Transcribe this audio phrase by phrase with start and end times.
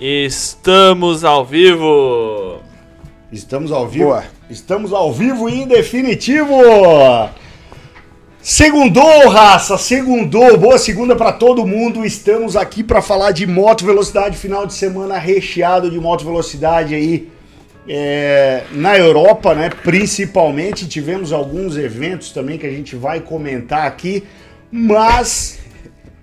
[0.00, 2.60] Estamos ao vivo!
[3.32, 4.04] Estamos ao vivo.
[4.04, 4.24] Boa.
[4.48, 6.54] Estamos ao vivo e em definitivo.
[8.40, 10.56] Segundou, raça, segundou.
[10.56, 12.04] Boa segunda para todo mundo.
[12.04, 17.28] Estamos aqui para falar de moto velocidade final de semana recheado de moto velocidade aí
[17.88, 19.68] é, na Europa, né?
[19.68, 24.22] Principalmente tivemos alguns eventos também que a gente vai comentar aqui,
[24.70, 25.57] mas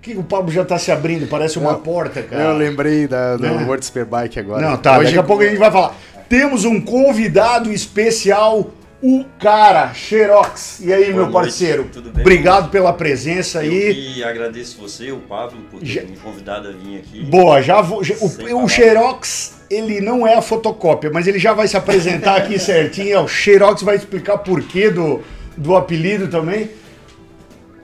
[0.06, 2.44] que o Pablo já tá se abrindo, parece uma Eu- porta, cara.
[2.44, 3.64] Eu lembrei da, do Né?
[3.66, 4.62] World Superbike agora.
[4.70, 5.96] Não, tá, Hoje- daqui a pouco a gente vai falar.
[6.28, 8.70] Temos um convidado especial,
[9.02, 10.78] o cara, Xerox.
[10.80, 11.86] E aí, Boa meu noite, parceiro?
[11.92, 12.20] tudo bem?
[12.22, 13.94] Obrigado pela presença Eu aí.
[14.14, 17.24] que agradeço você, o Pablo, por ter Já- me convidado a vir aqui.
[17.24, 18.02] Boa, já vou.
[18.04, 18.68] já- o, o.
[18.68, 23.22] Xerox, ele não é a fotocópia, mas ele já vai se apresentar aqui certinho.
[23.22, 25.20] O Xerox vai explicar porquê do,
[25.56, 26.70] do apelido também.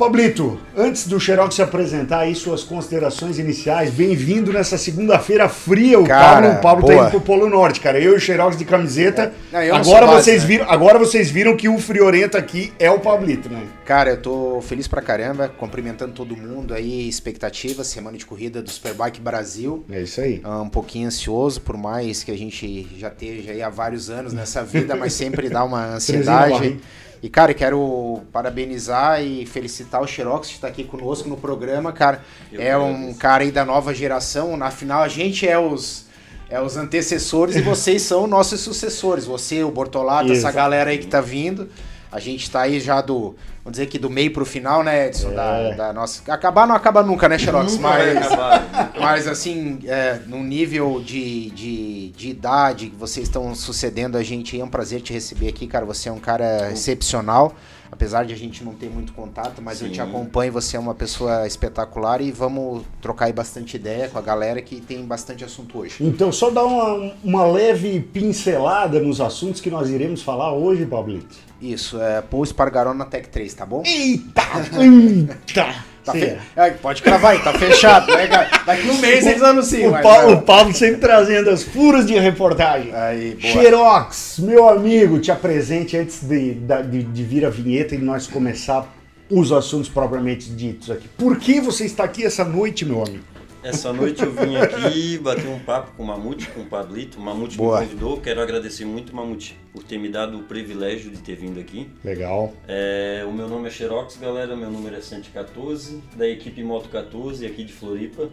[0.03, 6.01] Pablito, antes do Xerox se apresentar aí suas considerações iniciais, bem-vindo nessa segunda-feira fria.
[6.01, 7.03] O Cara, Pablo, o Pablo tá boa.
[7.05, 8.01] indo pro Polo Norte, cara.
[8.01, 9.33] Eu e o Xerox de camiseta.
[9.53, 10.49] Eu não agora base, vocês né?
[10.49, 13.63] viram, agora vocês viram que o friorento aqui é o Pablito, né?
[13.85, 18.71] Cara, eu tô feliz pra caramba, cumprimentando todo mundo aí, expectativa, semana de corrida do
[18.73, 19.85] Superbike Brasil.
[19.89, 20.41] É isso aí.
[20.43, 24.33] Ah, Um pouquinho ansioso, por mais que a gente já esteja aí há vários anos
[24.33, 26.81] nessa vida, mas sempre dá uma ansiedade.
[27.23, 32.21] E, cara, quero parabenizar e felicitar o Xerox que está aqui conosco no programa, cara.
[32.51, 33.19] Eu é um agradeço.
[33.19, 34.57] cara aí da nova geração.
[34.57, 36.07] Na final, a gente é os,
[36.51, 39.25] é os antecessores e vocês são nossos sucessores.
[39.25, 40.57] Você, o Bortolato, essa Isso.
[40.57, 41.69] galera aí que tá vindo.
[42.13, 45.31] A gente tá aí já do, vamos dizer que do meio pro final, né, Edson?
[45.31, 45.35] É.
[45.35, 46.23] Da, da nossa...
[46.31, 47.73] Acabar não acaba nunca, né, Xerox?
[47.73, 48.29] Nunca Mas...
[49.01, 54.61] Mas assim, é, num nível de, de, de idade que vocês estão sucedendo a gente,
[54.61, 55.87] é um prazer te receber aqui, cara.
[55.87, 57.55] Você é um cara excepcional.
[57.93, 59.93] Apesar de a gente não ter muito contato, mas eu Sim.
[59.93, 64.23] te acompanho, você é uma pessoa espetacular e vamos trocar aí bastante ideia com a
[64.23, 65.97] galera que tem bastante assunto hoje.
[66.01, 71.37] Então, só dar uma, uma leve pincelada nos assuntos que nós iremos falar hoje, Pablito.
[71.61, 73.83] Isso, é Paul Espargaró na Tech 3, tá bom?
[73.85, 74.43] Eita!
[74.81, 75.92] Eita!
[76.05, 76.37] Tá fe...
[76.57, 78.27] é, pode cravar aí, tá fechado, né?
[78.67, 79.93] Daqui um mês eles anunciam.
[79.93, 82.93] O, Pa- o Pablo sempre trazendo as furas de reportagem.
[82.95, 83.53] Aí, boa.
[83.53, 86.55] Xerox, meu amigo, te apresente antes de,
[86.91, 88.93] de, de vir a vinheta e nós começar
[89.31, 91.09] os assuntos propriamente ditos aqui.
[91.17, 93.25] Por que você está aqui essa noite, meu amigo?
[93.63, 97.19] Essa noite eu vim aqui bater um papo com o Mamute, com o Pablito.
[97.19, 97.81] O Mamute Boa.
[97.81, 98.21] me convidou.
[98.21, 101.89] Quero agradecer muito, Mamute, por ter me dado o privilégio de ter vindo aqui.
[102.05, 102.53] Legal.
[102.67, 104.57] É, o meu nome é Xerox, galera.
[104.57, 108.29] Meu número é 114, da equipe Moto 14, aqui de Floripa.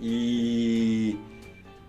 [0.00, 1.18] E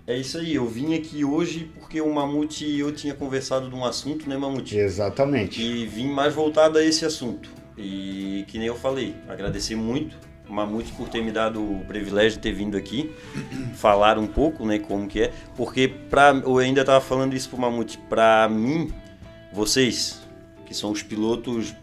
[0.06, 0.56] é isso aí.
[0.56, 4.36] Eu vim aqui hoje porque o Mamute e eu tinha conversado de um assunto, né,
[4.36, 4.78] Mamute?
[4.78, 5.62] Exatamente.
[5.62, 7.50] E vim mais voltado a esse assunto.
[7.78, 10.18] E que nem eu falei, agradecer muito
[10.54, 13.14] Mamute por ter me dado o privilégio de ter vindo aqui
[13.76, 15.34] falar um pouco, né, como que é.
[15.56, 18.92] Porque pra, eu ainda tava falando isso pro Mamute, pra mim,
[19.52, 20.22] vocês,
[20.66, 21.74] que são os pilotos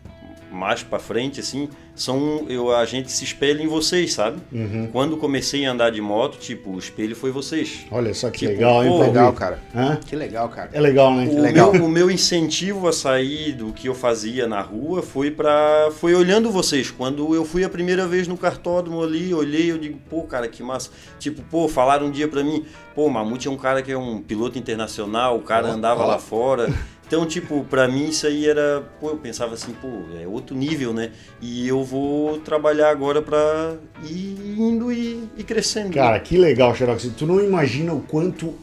[0.52, 4.38] mais pra frente, assim, são, eu, a gente se espelha em vocês, sabe?
[4.52, 4.88] Uhum.
[4.92, 7.84] Quando comecei a andar de moto, tipo, o espelho foi vocês.
[7.90, 8.98] Olha só que Tipo, legal, hein, pô?
[9.00, 9.58] Legal, cara.
[9.74, 9.98] Hã?
[10.04, 10.70] Que legal, cara.
[10.72, 11.26] É legal, né?
[11.30, 11.72] O legal.
[11.72, 16.14] meu, o meu incentivo a sair do que eu fazia na rua foi para foi
[16.14, 16.90] olhando vocês.
[16.90, 20.62] Quando eu fui a primeira vez no cartódromo ali, olhei, eu digo, pô, cara, que
[20.62, 20.90] massa.
[21.18, 22.64] Tipo, pô, falaram um dia pra mim,
[22.94, 26.02] pô, o Mamute é um cara que é um piloto internacional, o cara Ó, andava
[26.02, 26.06] ó.
[26.06, 26.72] lá fora.
[27.12, 29.86] Então, tipo, pra mim isso aí era, pô, eu pensava assim, pô,
[30.18, 31.10] é outro nível, né?
[31.42, 35.92] E eu vou trabalhar agora pra ir indo e, e crescendo.
[35.92, 37.06] Cara, que legal, Xerox.
[37.14, 38.54] Tu não imagina o quanto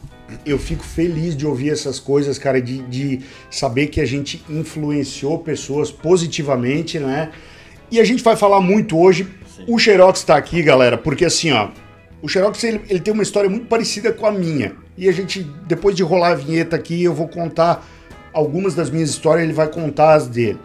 [0.44, 5.38] eu fico feliz de ouvir essas coisas, cara, de, de saber que a gente influenciou
[5.38, 7.30] pessoas positivamente, né?
[7.88, 9.28] E a gente vai falar muito hoje.
[9.46, 9.62] Sim.
[9.68, 11.68] O Xerox tá aqui, galera, porque assim, ó,
[12.20, 14.72] o Xerox ele, ele tem uma história muito parecida com a minha.
[14.98, 17.86] E a gente, depois de rolar a vinheta aqui, eu vou contar
[18.32, 20.58] algumas das minhas histórias, ele vai contar as dele.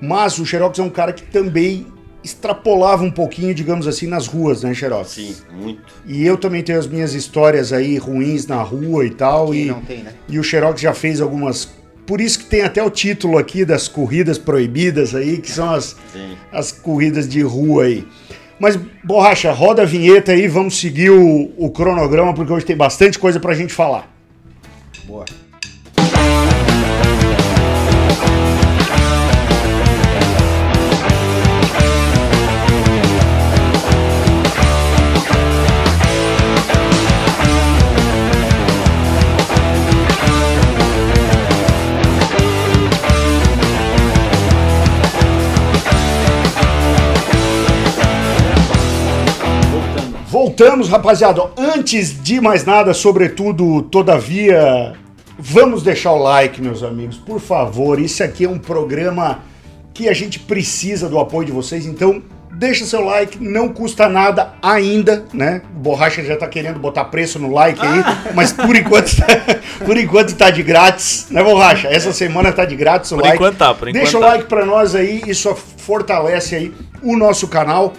[0.00, 1.86] Mas o Xerox é um cara que também
[2.24, 5.10] extrapolava um pouquinho, digamos assim, nas ruas, né, Xerox?
[5.10, 5.82] Sim, muito.
[6.06, 9.50] E eu também tenho as minhas histórias aí ruins na rua e tal.
[9.50, 10.12] Quem E, não tem, né?
[10.28, 11.68] e o Xerox já fez algumas.
[12.06, 15.96] Por isso que tem até o título aqui das corridas proibidas aí, que são as,
[16.12, 16.36] Sim.
[16.52, 18.06] as corridas de rua aí.
[18.58, 23.18] Mas, Borracha, roda a vinheta aí, vamos seguir o, o cronograma, porque hoje tem bastante
[23.18, 24.08] coisa pra gente falar.
[25.04, 25.24] Boa.
[50.52, 51.50] Voltamos, rapaziada.
[51.56, 54.92] Antes de mais nada, sobretudo, todavia,
[55.38, 57.98] vamos deixar o like, meus amigos, por favor.
[57.98, 59.38] Isso aqui é um programa
[59.94, 62.22] que a gente precisa do apoio de vocês, então
[62.52, 65.62] deixa seu like, não custa nada ainda, né?
[65.74, 69.10] O Borracha já tá querendo botar preço no like aí, mas por enquanto,
[69.86, 71.88] por enquanto tá de grátis, né, Borracha?
[71.88, 73.36] Essa semana tá de grátis o Por like.
[73.36, 74.26] enquanto tá, por enquanto Deixa o tá.
[74.26, 77.94] like pra nós aí, isso fortalece aí o nosso canal.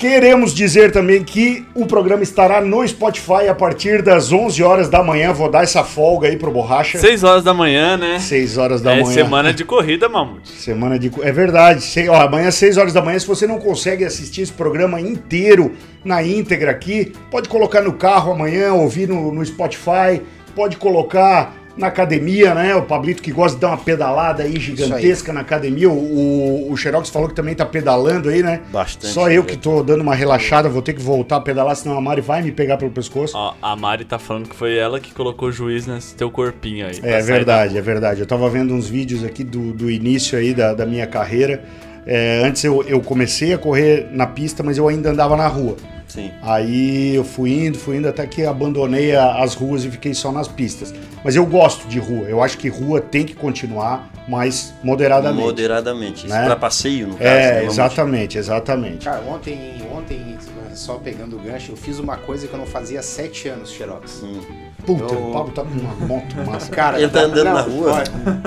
[0.00, 5.02] Queremos dizer também que o programa estará no Spotify a partir das 11 horas da
[5.02, 5.30] manhã.
[5.30, 6.98] Vou dar essa folga aí pro Borracha.
[6.98, 8.18] 6 horas da manhã, né?
[8.18, 9.12] 6 horas da é manhã.
[9.12, 10.48] semana de corrida, Mamute.
[10.52, 11.12] Semana de.
[11.20, 11.82] É verdade.
[11.82, 15.72] Sei, ó, amanhã, 6 horas da manhã, se você não consegue assistir esse programa inteiro
[16.02, 20.22] na íntegra aqui, pode colocar no carro amanhã, ouvir no, no Spotify,
[20.56, 22.74] pode colocar na academia, né?
[22.74, 25.90] O Pablito que gosta de dar uma pedalada aí gigantesca na academia.
[25.90, 28.60] O, o, o Xerox falou que também tá pedalando aí, né?
[28.70, 31.96] Bastante, Só eu que tô dando uma relaxada, vou ter que voltar a pedalar, senão
[31.96, 33.36] a Mari vai me pegar pelo pescoço.
[33.36, 36.86] Ó, a Mari tá falando que foi ela que colocou o juiz nesse teu corpinho
[36.86, 37.00] aí.
[37.02, 38.20] É verdade, é verdade.
[38.20, 41.64] Eu tava vendo uns vídeos aqui do, do início aí da, da minha carreira.
[42.06, 45.76] É, antes eu, eu comecei a correr na pista, mas eu ainda andava na rua.
[46.10, 46.32] Sim.
[46.42, 50.32] Aí eu fui indo, fui indo até que abandonei a- as ruas e fiquei só
[50.32, 50.92] nas pistas.
[51.24, 52.24] Mas eu gosto de rua.
[52.28, 55.42] Eu acho que rua tem que continuar, mas moderadamente.
[55.44, 56.26] Moderadamente.
[56.26, 56.44] Né?
[56.46, 57.28] pra passeio, no caso.
[57.28, 57.58] É, né?
[57.60, 59.04] Vamos- exatamente, exatamente.
[59.04, 60.36] Cara, ontem, ontem,
[60.74, 63.70] só pegando o gancho, eu fiz uma coisa que eu não fazia há sete anos,
[63.70, 64.22] Xerox.
[64.24, 64.40] Hum.
[64.84, 66.70] Puta, eu- o Pablo tá com uma moto massa.
[66.70, 68.04] Cara, Ele tá andando não, na rua.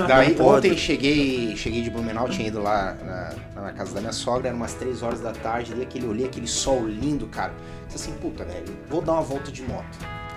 [0.08, 2.96] Daí ontem cheguei, cheguei de Blumenau, tinha ido lá
[3.54, 6.26] na, na casa da minha sogra, eram umas 3 horas da tarde, daí aquele, olhei
[6.26, 7.52] aquele sol lindo, cara.
[7.86, 9.84] Disse assim, puta, velho, vou dar uma volta de moto.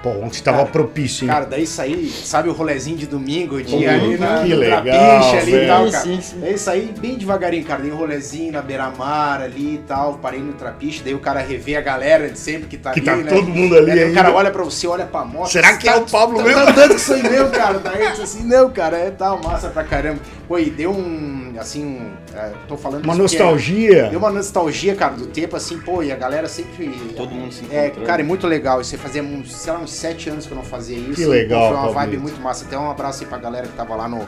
[0.03, 1.29] Pô, ontem tava Cara, propício, hein?
[1.29, 5.37] Cara, daí saí, sabe o rolezinho de domingo, de ir ali na que legal, trapiche
[5.37, 6.03] ali e tal, Sim, cara.
[6.03, 6.39] sim, sim.
[6.39, 10.53] Daí saí bem devagarinho, cara, dei um rolezinho na beira-mar ali e tal, parei no
[10.53, 13.23] trapiche, daí o cara revê a galera de sempre que tá Que ali, tá né?
[13.31, 15.49] todo mundo ali Daí o cara olha pra você, olha pra moto.
[15.51, 16.63] Será você que é o Pablo tá, mesmo?
[16.63, 17.79] Tá andando que sou meu, cara.
[17.79, 20.19] Daí eu disse assim, não, cara, é tal, massa pra caramba.
[20.47, 24.09] Pô, e deu um, assim, um, é, tô falando Uma isso porque nostalgia.
[24.09, 26.87] Deu uma nostalgia, cara, do tempo, assim, pô, e a galera sempre...
[27.17, 28.07] Todo mundo se É, encontrando.
[28.07, 28.79] cara, é muito legal.
[28.79, 31.15] Isso fazia, uns, sei lá, uns sete anos que eu não fazia isso.
[31.15, 31.93] Que legal, Foi uma Pablito.
[31.95, 32.65] vibe muito massa.
[32.65, 34.25] Até um abraço aí pra galera que tava lá no,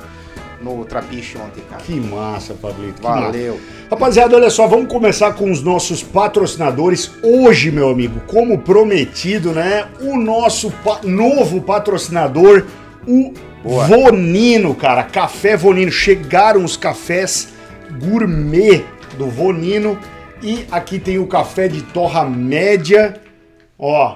[0.62, 1.82] no Trapiche ontem, cara.
[1.84, 3.02] Que massa, Pablito.
[3.02, 3.22] que massa.
[3.22, 3.60] Valeu.
[3.90, 7.12] Rapaziada, olha só, vamos começar com os nossos patrocinadores.
[7.22, 9.88] Hoje, meu amigo, como prometido, né?
[10.00, 12.66] O nosso pa- novo patrocinador,
[13.08, 13.34] o
[13.64, 13.86] Boa.
[13.88, 15.04] Vonino, cara.
[15.04, 15.92] Café Vonino.
[15.92, 17.50] Chegaram os cafés
[18.00, 18.86] gourmet
[19.18, 20.00] do Vonino.
[20.42, 23.20] E aqui tem o café de torra média,
[23.78, 24.16] ó,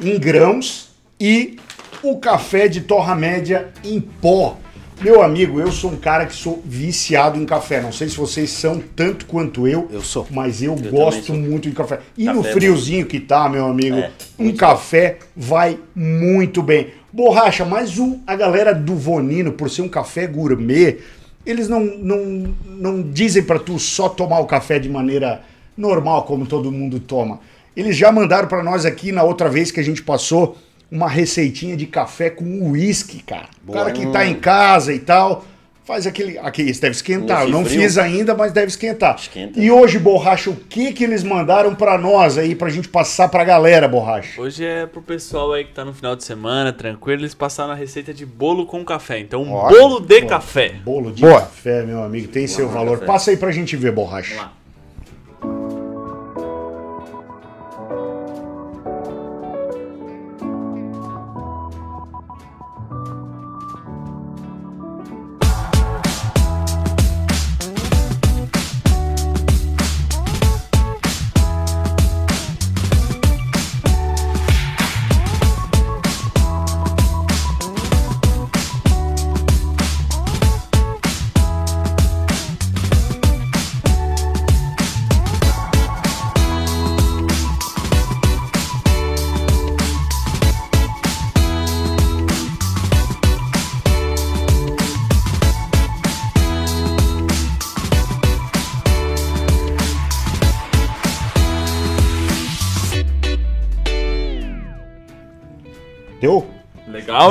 [0.00, 0.90] em grãos.
[1.18, 1.56] E
[2.02, 4.58] o café de torra média em pó.
[5.00, 7.80] Meu amigo, eu sou um cara que sou viciado em café.
[7.80, 9.88] Não sei se vocês são tanto quanto eu.
[9.90, 10.26] Eu sou.
[10.30, 12.00] Mas eu, também gosto muito de café.
[12.16, 16.88] E Café no é friozinho que tá, meu amigo, É, um café vai muito bem.
[17.12, 17.92] Borracha, mas
[18.26, 20.98] a galera do Vonino, por ser um café gourmet,
[21.44, 25.42] eles não, não, não dizem pra tu só tomar o café de maneira
[25.76, 27.40] normal, como todo mundo toma.
[27.76, 30.56] Eles já mandaram pra nós aqui na outra vez que a gente passou
[30.90, 33.48] uma receitinha de café com uísque, cara.
[33.62, 33.78] O Boa.
[33.78, 35.44] cara que tá em casa e tal,
[35.84, 36.38] faz aquele.
[36.38, 37.42] Aqui, isso deve esquentar.
[37.42, 37.80] Eu não frio.
[37.80, 39.16] fiz ainda, mas deve esquentar.
[39.16, 39.58] Esquenta.
[39.58, 43.42] E hoje, Borracha, o que que eles mandaram pra nós aí, pra gente passar pra
[43.42, 44.40] galera, Borracha?
[44.40, 47.76] Hoje é pro pessoal aí que tá no final de semana, tranquilo, eles passaram a
[47.76, 49.18] receita de bolo com café.
[49.18, 49.80] Então, um Ótimo.
[49.80, 50.74] bolo de café.
[50.84, 51.40] Bolo de Boa.
[51.40, 52.98] café, meu amigo, tem seu Bolo de valor.
[53.00, 53.06] café.
[53.12, 54.34] Passa aí pra gente ver, Borracha.
[54.36, 54.63] Vamos lá.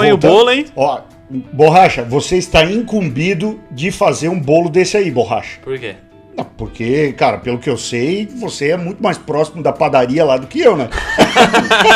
[0.02, 0.14] Legal, hein?
[0.14, 0.66] O bolo, hein?
[0.76, 1.02] Ó,
[1.52, 5.60] Borracha, você está incumbido de fazer um bolo desse aí, Borracha.
[5.64, 5.96] Por quê?
[6.36, 10.38] Não, porque, cara, pelo que eu sei, você é muito mais próximo da padaria lá
[10.38, 10.90] do que eu, né?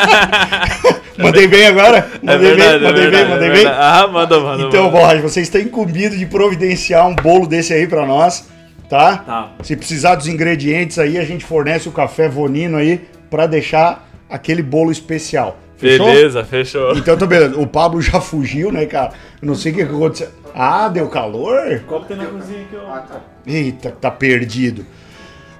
[1.17, 2.07] mandei bem agora?
[2.21, 3.63] Mandei bem, é mandei bem, verdade, mandei é bem.
[3.63, 3.77] verdade.
[3.79, 4.63] Ah, manda, manda.
[4.63, 4.97] Então, manda.
[4.97, 8.47] Borracha, você está incumbido de providenciar um bolo desse aí pra nós,
[8.87, 9.17] tá?
[9.17, 9.51] Tá.
[9.63, 14.61] Se precisar dos ingredientes aí, a gente fornece o café Vonino aí pra deixar aquele
[14.61, 15.57] bolo especial.
[15.77, 16.07] Fechou?
[16.07, 16.97] Beleza, fechou.
[16.97, 17.59] Então tá beleza.
[17.59, 19.13] O Pablo já fugiu, né, cara?
[19.41, 20.29] Eu não sei o que aconteceu.
[20.53, 21.79] Ah, deu calor?
[21.79, 23.19] Que tem na cozinha aqui, ó?
[23.45, 24.85] Eita, tá perdido.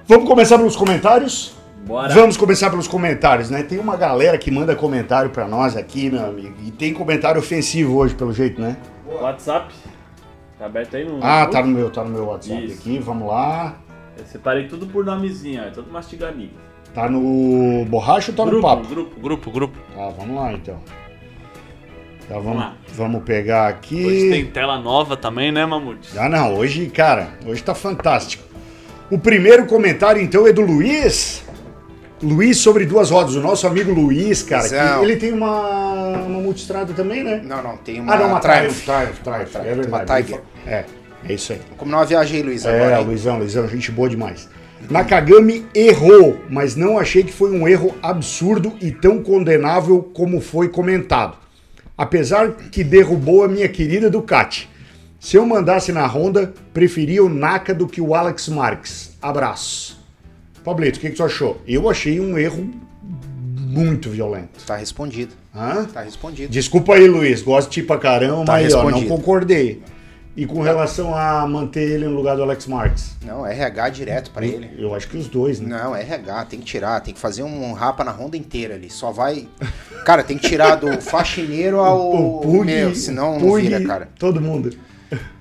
[0.06, 1.56] Vamos começar pelos comentários?
[1.86, 2.12] Bora.
[2.12, 3.62] Vamos começar pelos comentários, né?
[3.62, 6.54] Tem uma galera que manda comentário pra nós aqui, meu amigo.
[6.64, 8.76] E tem comentário ofensivo hoje, pelo jeito, né?
[9.06, 9.72] WhatsApp.
[10.58, 11.20] Tá aberto aí no.
[11.22, 12.80] Ah, tá no meu, tá no meu WhatsApp Isso.
[12.80, 12.98] aqui.
[12.98, 13.76] Vamos lá.
[14.18, 15.70] Eu separei tudo por nomezinho, ó.
[15.70, 16.50] Tudo mastigadinho.
[16.94, 18.86] Tá no borracha ou tá no grupo, papo?
[18.88, 19.78] grupo, grupo, grupo.
[19.94, 20.76] Tá, vamos lá então.
[22.28, 22.76] Tá, vamos, Vamos lá.
[22.94, 24.04] vamos pegar aqui.
[24.04, 26.18] Hoje tem tela nova também, né, Mamute?
[26.18, 28.44] Ah, não, hoje, cara, hoje tá fantástico.
[29.10, 31.42] O primeiro comentário, então, é do Luiz.
[32.22, 33.36] Luiz sobre duas rodas.
[33.36, 35.02] O nosso amigo Luiz, cara, que Luizão.
[35.04, 37.40] ele tem uma, uma multistrada também, né?
[37.44, 38.12] Não, não, tem uma.
[38.12, 39.18] ah, não, uma Triumph, Triumph.
[39.22, 39.88] Triumph, é verdade.
[39.88, 40.40] Uma Tiger.
[40.66, 40.84] É,
[41.28, 41.60] é isso aí.
[41.78, 42.98] Como não viajei, Luiz, É, agora.
[43.00, 43.06] hein?
[43.06, 44.48] Luizão, Luizão, gente boa demais.
[44.90, 50.68] Nakagami errou, mas não achei que foi um erro absurdo e tão condenável como foi
[50.68, 51.36] comentado.
[51.96, 54.68] Apesar que derrubou a minha querida Ducati.
[55.20, 59.16] Se eu mandasse na Honda, preferia o Naka do que o Alex Marques.
[59.20, 59.98] Abraço.
[60.64, 61.60] Pablito, o que, que tu achou?
[61.66, 62.70] Eu achei um erro
[63.56, 64.64] muito violento.
[64.64, 65.34] Tá respondido.
[65.54, 65.84] Hã?
[65.92, 66.50] Tá respondido.
[66.50, 69.82] Desculpa aí, Luiz, gosto de ti pra caramba, Tá mas ó, não concordei.
[70.38, 73.16] E com relação a manter ele no lugar do Alex Marques?
[73.26, 74.70] Não, RH direto pra ele.
[74.78, 75.76] Eu acho que os dois, né?
[75.76, 78.88] Não, RH, tem que tirar, tem que fazer um rapa na ronda inteira ali.
[78.88, 79.48] Só vai.
[80.04, 82.38] Cara, tem que tirar do faxineiro ao.
[82.40, 84.08] Pug, Meu, senão o não vira, cara.
[84.16, 84.70] Todo mundo.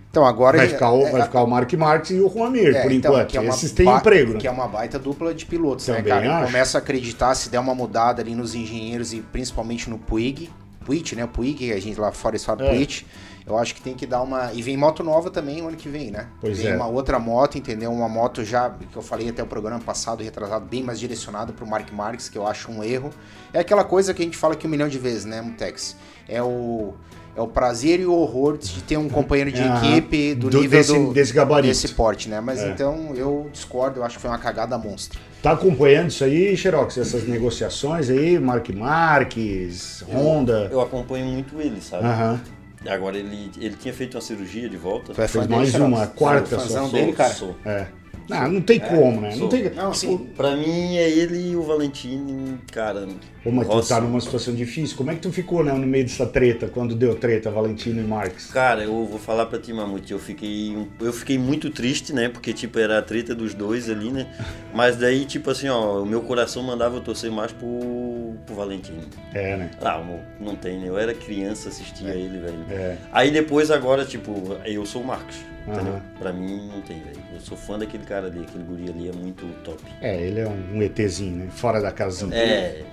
[0.09, 0.57] Então agora.
[0.57, 2.91] Vai ficar, o, é, vai ficar o Mark Marques e o Juan Mir, é, por
[2.91, 3.29] então, enquanto.
[3.29, 4.39] que é Esses têm emprego, né?
[4.39, 6.37] Que é uma baita dupla de pilotos, Também né, cara?
[6.37, 6.45] acho.
[6.47, 10.49] Começa a acreditar se der uma mudada ali nos engenheiros e principalmente no Puig.
[10.83, 11.27] Puig, né?
[11.31, 12.69] Puig, a gente lá fora falam É.
[12.71, 13.05] Puig.
[13.47, 14.51] Eu acho que tem que dar uma.
[14.53, 16.27] E vem moto nova também no ano que vem, né?
[16.41, 16.75] Pois vem é.
[16.75, 17.89] uma outra moto, entendeu?
[17.93, 21.65] Uma moto já, que eu falei até o programa passado, retrasado, bem mais direcionada pro
[21.65, 23.09] Mark Marques, que eu acho um erro.
[23.53, 25.95] É aquela coisa que a gente fala aqui um milhão de vezes, né, Mutex?
[26.27, 26.93] É o.
[27.37, 30.79] É o prazer e o horror de ter um companheiro de equipe do, Do- nível
[30.79, 31.67] desse- do, desse gabarito.
[31.67, 32.41] desse porte, né?
[32.41, 32.69] Mas É.
[32.71, 35.19] então eu discordo, eu acho que foi uma cagada monstra.
[35.43, 36.97] Tá acompanhando isso aí, Xerox?
[36.97, 40.67] Essas negociações aí, Mark Marques, Honda.
[40.71, 42.05] Eu acompanho muito ele, sabe?
[42.07, 42.41] Aham.
[42.87, 45.13] Agora ele, ele tinha feito uma cirurgia de volta.
[45.13, 46.87] Fez dele, mais uma, a quarta só.
[46.87, 47.35] dele, cara.
[47.65, 47.87] É.
[48.29, 49.29] Ah, não tem como, né?
[49.29, 49.49] Não sou.
[49.49, 49.69] tem.
[49.69, 50.17] Não, sim.
[50.35, 53.07] Pra mim é ele e o Valentini, cara.
[53.41, 53.89] Pô, mas tu Rossi.
[53.89, 54.97] tá numa situação difícil.
[54.97, 58.03] Como é que tu ficou, né, no meio dessa treta, quando deu treta, Valentino e
[58.03, 58.47] Marques?
[58.51, 62.27] Cara, eu vou falar pra ti, Mamute, eu fiquei, eu fiquei muito triste, né?
[62.27, 64.27] Porque, tipo, era a treta dos dois ali, né?
[64.73, 69.03] Mas daí, tipo assim, ó, o meu coração mandava eu torcer mais pro, pro Valentino.
[69.33, 69.71] É, né?
[69.81, 70.89] Ah, não, não tem, né?
[70.89, 72.65] Eu era criança, assistia ele, velho.
[72.69, 72.97] É.
[73.13, 75.93] Aí depois, agora, tipo, eu sou o Marcos, entendeu?
[75.93, 76.01] Aham.
[76.19, 77.17] Pra mim, não tem, velho.
[77.33, 79.81] Eu sou fã daquele cara ali, aquele guri ali é muito top.
[80.01, 81.47] É, ele é um, ETzinho, né?
[81.51, 82.33] Fora da casinha.
[82.35, 82.83] É,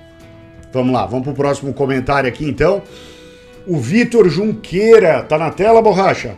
[0.74, 2.82] Vamos lá, vamos pro próximo comentário aqui então.
[3.64, 6.34] O Vitor Junqueira, tá na tela, borracha?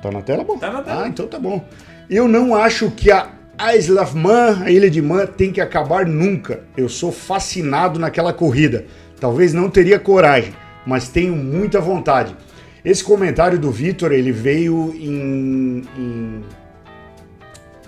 [0.00, 0.56] Tá na tela, bom?
[0.56, 1.02] Tá na tela.
[1.02, 1.64] Ah, então tá bom.
[2.08, 3.28] Eu não acho que a
[3.76, 6.60] Isle of Man, a Ilha de Man, tem que acabar nunca.
[6.76, 8.86] Eu sou fascinado naquela corrida.
[9.20, 10.54] Talvez não teria coragem,
[10.86, 12.36] mas tenho muita vontade.
[12.84, 16.42] Esse comentário do Vitor, ele veio em, em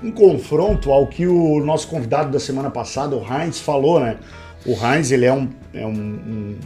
[0.02, 4.16] em confronto ao que o nosso convidado da semana passada, o Heinz, falou, né?
[4.64, 6.56] O Heinz, ele é um, é um, um-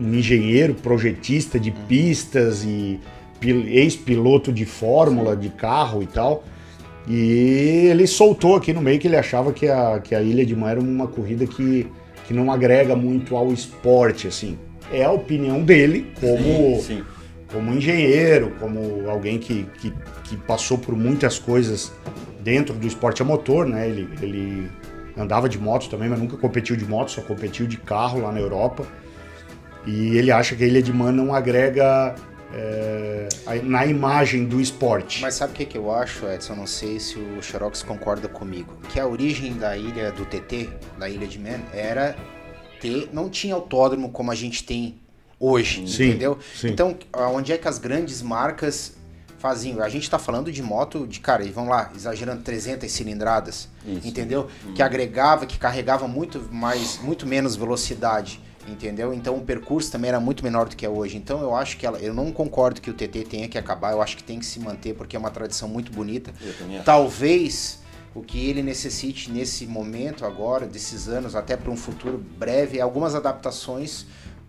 [0.00, 3.00] um- engenheiro, projetista de pistas e
[3.40, 6.44] pil- ex-piloto de fórmula, de carro e tal.
[7.08, 10.54] E ele soltou aqui no meio que ele achava que a, que a Ilha de
[10.54, 11.86] Man era uma corrida que,
[12.26, 14.56] que não agrega muito ao esporte, assim.
[14.92, 17.02] É a opinião dele, como sim, sim.
[17.52, 19.92] Como engenheiro, como alguém que, que,
[20.24, 21.92] que passou por muitas coisas
[22.40, 23.88] dentro do esporte a motor, né?
[23.88, 24.70] Ele, ele
[25.16, 28.40] andava de moto também, mas nunca competiu de moto, só competiu de carro lá na
[28.40, 28.86] Europa.
[29.86, 32.14] E ele acha que a Ilha de Man não agrega
[32.52, 33.28] é,
[33.62, 35.22] na imagem do esporte.
[35.22, 36.54] Mas sabe o que, que eu acho, Edson?
[36.54, 38.74] Não sei se o Xerox concorda comigo.
[38.88, 42.16] Que a origem da ilha do TT, da ilha de Man, era
[42.80, 43.08] ter.
[43.12, 44.96] Não tinha autódromo como a gente tem
[45.38, 46.38] hoje, Sim, entendeu?
[46.54, 46.68] sim.
[46.68, 46.96] Então,
[47.32, 48.94] onde é que as grandes marcas
[49.38, 49.82] faziam?
[49.82, 54.06] A gente tá falando de moto de, cara, e vamos lá, exagerando 300 cilindradas, Isso.
[54.06, 54.48] entendeu?
[54.74, 58.40] Que agregava, que carregava muito mais, muito menos velocidade.
[58.68, 59.14] Entendeu?
[59.14, 61.16] Então o percurso também era muito menor do que é hoje.
[61.16, 64.02] Então eu acho que ela, eu não concordo que o TT tenha que acabar, eu
[64.02, 66.32] acho que tem que se manter porque é uma tradição muito bonita.
[66.84, 67.78] Talvez
[68.12, 72.80] o que ele necessite nesse momento agora, desses anos, até para um futuro breve, é
[72.80, 74.06] algumas adaptações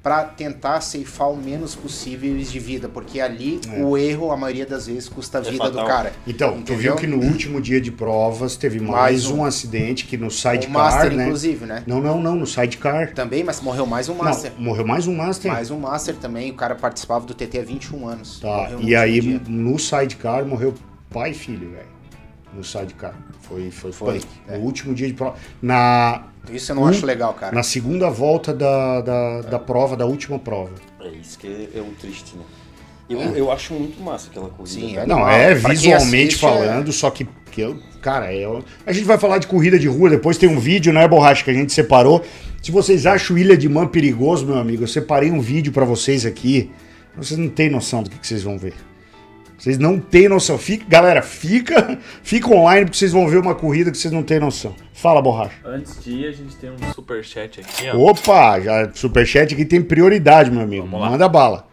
[0.08, 4.88] para tentar ceifar o menos possíveis de vida, porque ali o erro, a maioria das
[4.88, 6.14] vezes, custa a É vida do cara.
[6.26, 6.78] Então, tu Entendeu?
[6.78, 9.40] viu que no último dia de provas teve mais, Mais um.
[9.40, 9.44] um.
[9.44, 11.26] acidente que no sidecar, Master, né?
[11.26, 11.84] inclusive, né?
[11.86, 13.12] Não, não, não, no sidecar.
[13.14, 14.54] Também, mas morreu mais um Master.
[14.56, 15.52] Não, morreu mais um Master.
[15.52, 18.40] Mais um Master também, o cara participava do TT há 21 anos.
[18.40, 19.42] Tá, e aí dia.
[19.46, 20.74] no sidecar morreu
[21.10, 21.98] pai e filho, velho.
[22.54, 23.14] No sidecar.
[23.42, 24.28] Foi, foi, Foi, punk.
[24.48, 24.58] é.
[24.58, 25.36] No último dia de prova.
[25.62, 27.56] Na, Isso eu não um- acho legal, cara.
[27.56, 30.72] na segunda volta da, da, da prova, da última prova.
[31.02, 32.44] É isso que é, é o triste, né?
[33.10, 34.70] Eu, eu acho muito massa aquela corrida.
[34.80, 38.46] Sim, é Não, é visualmente assiste, é- falando, só que, que eu, cara, é,
[38.86, 41.50] a gente vai falar de corrida de rua, depois tem um vídeo, né, Borracha, que
[41.50, 42.22] a gente separou.
[42.62, 46.26] Se vocês acham Ilha de Man perigoso, meu amigo, eu separei um vídeo pra vocês
[46.26, 46.70] aqui.
[47.16, 48.74] Vocês não têm noção do que, que vocês vão ver.
[49.58, 50.58] Vocês não têm noção.
[50.58, 54.40] Fica, galera, fica, fica online porque vocês vão ver uma corrida que vocês não têm
[54.40, 54.76] noção.
[54.94, 55.56] Fala, Borracha.
[55.66, 57.98] Antes de ir, a gente tem um superchat aqui, ó.
[57.98, 60.88] Opa, já superchat aqui tem prioridade, meu amigo.
[60.88, 61.68] Manda bala.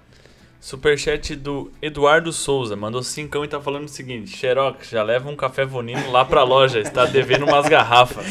[0.68, 2.74] Superchat do Eduardo Souza.
[2.74, 6.42] Mandou cincão e tá falando o seguinte: Xerox, já leva um café vonino lá pra
[6.42, 6.80] loja.
[6.80, 8.24] Está devendo umas garrafas.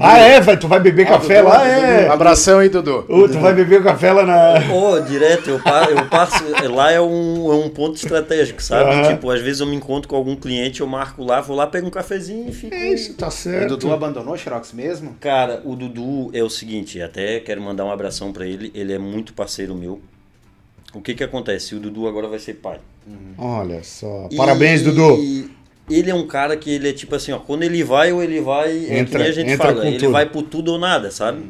[0.00, 1.58] Ah, é, vai, tu vai beber café Dudu, lá?
[1.58, 2.08] Dudu, É.
[2.08, 3.04] Abração aí, Dudu.
[3.06, 4.62] Ô, tu vai beber café lá na.
[4.66, 6.42] Pô, direto, eu, pa- eu passo.
[6.72, 8.90] Lá é um, é um ponto estratégico, sabe?
[8.92, 9.14] Aham.
[9.14, 11.86] Tipo, às vezes eu me encontro com algum cliente, eu marco lá, vou lá, pego
[11.86, 12.74] um cafezinho e fico.
[12.74, 13.68] É isso, tá O certo.
[13.76, 15.14] Dudu abandonou o Xerox mesmo?
[15.20, 18.98] Cara, o Dudu é o seguinte, até quero mandar um abração pra ele, ele é
[18.98, 20.00] muito parceiro meu.
[20.96, 21.74] O que que acontece?
[21.74, 22.78] O Dudu agora vai ser pai.
[23.38, 24.28] Olha só.
[24.36, 25.56] Parabéns, E Dudu.
[25.88, 28.40] Ele é um cara que ele é tipo assim, ó, quando ele vai ou ele
[28.40, 30.06] vai, é que Entra- nem a gente fala, ele tudo.
[30.06, 30.12] Uhum.
[30.12, 31.44] vai por tudo ou nada, sabe?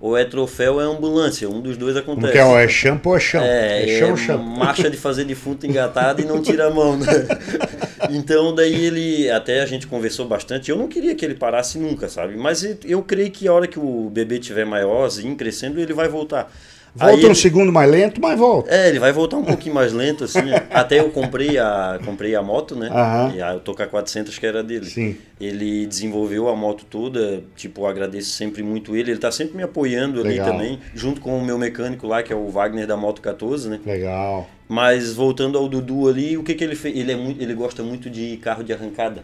[0.00, 2.30] Ou é troféu ou é ambulância, um dos dois acontece.
[2.30, 2.44] que é?
[2.44, 3.42] ó, É shampoo ou é chão?
[3.42, 4.38] É, É chão é ou chão?
[4.40, 7.06] marcha de fazer defunto engatado e não tira a mão, né?
[8.10, 12.08] Então daí ele, até a gente conversou bastante, eu não queria que ele parasse nunca,
[12.08, 12.36] sabe?
[12.36, 16.08] Mas eu- eu creio que a hora que o bebê tiver maiorzinho, crescendo, ele vai
[16.08, 16.50] voltar.
[16.94, 18.68] Volta Aí um ele- segundo mais lento, mas volta.
[18.74, 20.40] é, ele vai voltar um pouquinho mais lento, assim.
[20.70, 22.88] Até eu comprei a, comprei a moto, né?
[22.90, 23.32] Aham.
[23.36, 24.86] E a, eu tô com a 400 que era dele.
[24.86, 25.16] Sim.
[25.40, 29.12] Ele desenvolveu a moto toda, tipo, agradeço sempre muito ele.
[29.12, 30.46] Ele tá sempre me apoiando Legal.
[30.48, 33.68] ali também, junto com o meu mecânico lá, que é o Wagner da Moto 14,
[33.68, 33.80] né?
[33.86, 34.48] Legal.
[34.68, 36.96] Mas voltando ao Dudu ali, o que que ele fez?
[36.96, 39.22] Ele, é muito, ele gosta muito de carro de arrancada.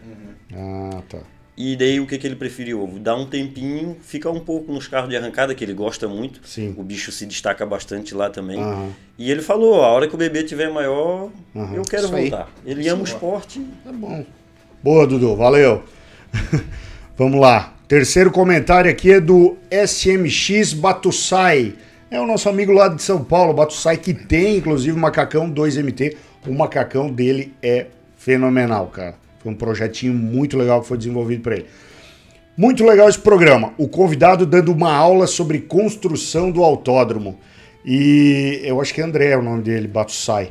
[0.54, 1.18] Ah, tá.
[1.56, 2.86] E daí o que que ele preferiu?
[3.00, 6.40] Dar um tempinho, ficar um pouco nos carros de arrancada, que ele gosta muito.
[6.44, 6.74] Sim.
[6.76, 8.60] O bicho se destaca bastante lá também.
[8.60, 8.90] Aham.
[9.18, 11.74] E ele falou, a hora que o bebê tiver maior, Aham.
[11.74, 12.28] eu quero Isso aí.
[12.28, 12.50] voltar.
[12.66, 13.60] Ele ama o esporte.
[13.82, 14.24] Tá bom.
[14.82, 15.34] Boa, Dudu.
[15.34, 15.82] Valeu.
[17.16, 17.72] Vamos lá.
[17.88, 21.74] Terceiro comentário aqui é do SMX Batussai.
[22.10, 26.16] É o nosso amigo lá de São Paulo, Batussai, que tem inclusive o macacão 2MT.
[26.46, 29.14] O macacão dele é fenomenal, cara.
[29.46, 31.66] Foi um projetinho muito legal que foi desenvolvido para ele.
[32.56, 33.72] Muito legal esse programa.
[33.78, 37.38] O convidado dando uma aula sobre construção do autódromo.
[37.84, 40.50] E eu acho que é André é o nome dele, Batussai.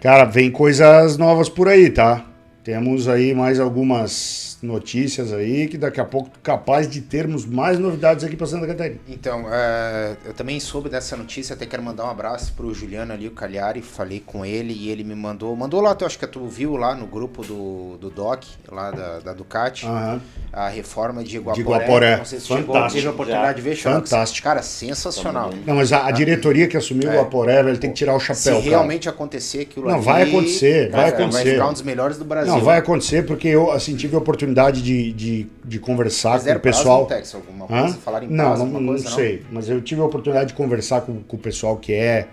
[0.00, 2.24] Cara, vem coisas novas por aí, tá?
[2.62, 8.24] Temos aí mais algumas notícias aí que daqui a pouco capaz de termos mais novidades
[8.24, 9.00] aqui para Santa Catarina.
[9.08, 13.26] Então, é, eu também soube dessa notícia, até quero mandar um abraço pro Juliano ali,
[13.26, 16.46] o Cagliari, falei com ele e ele me mandou, mandou lá, eu acho que tu
[16.46, 20.20] viu lá no grupo do, do DOC, lá da, da Ducati, Aham.
[20.52, 21.60] a reforma de Iguaporé.
[21.62, 22.16] Iguaporé.
[22.18, 22.94] Não sei se chegou, Fantástico.
[22.94, 23.76] teve a oportunidade de ver.
[23.76, 24.44] Fantástico.
[24.44, 25.50] Cara, sensacional.
[25.66, 28.26] Não, mas a, a diretoria que assumiu o Aporé, velho, tem que tirar o Se
[28.26, 28.70] chapéu, cara.
[28.70, 31.44] realmente acontecer aquilo Não, ali, vai acontecer, vai cara, acontecer.
[31.44, 32.52] Vai ficar um dos melhores do Brasil.
[32.52, 34.49] Não, vai acontecer porque eu, assim, tive a oportunidade
[34.82, 37.06] de, de, de conversar Mas com o pessoal.
[37.06, 37.82] prazo no alguma Hã?
[37.82, 37.98] coisa?
[37.98, 39.16] Falaram em não, prazo, não, alguma não coisa, não?
[39.16, 39.42] sei.
[39.50, 42.28] Mas eu tive a oportunidade de conversar com, com o pessoal que é,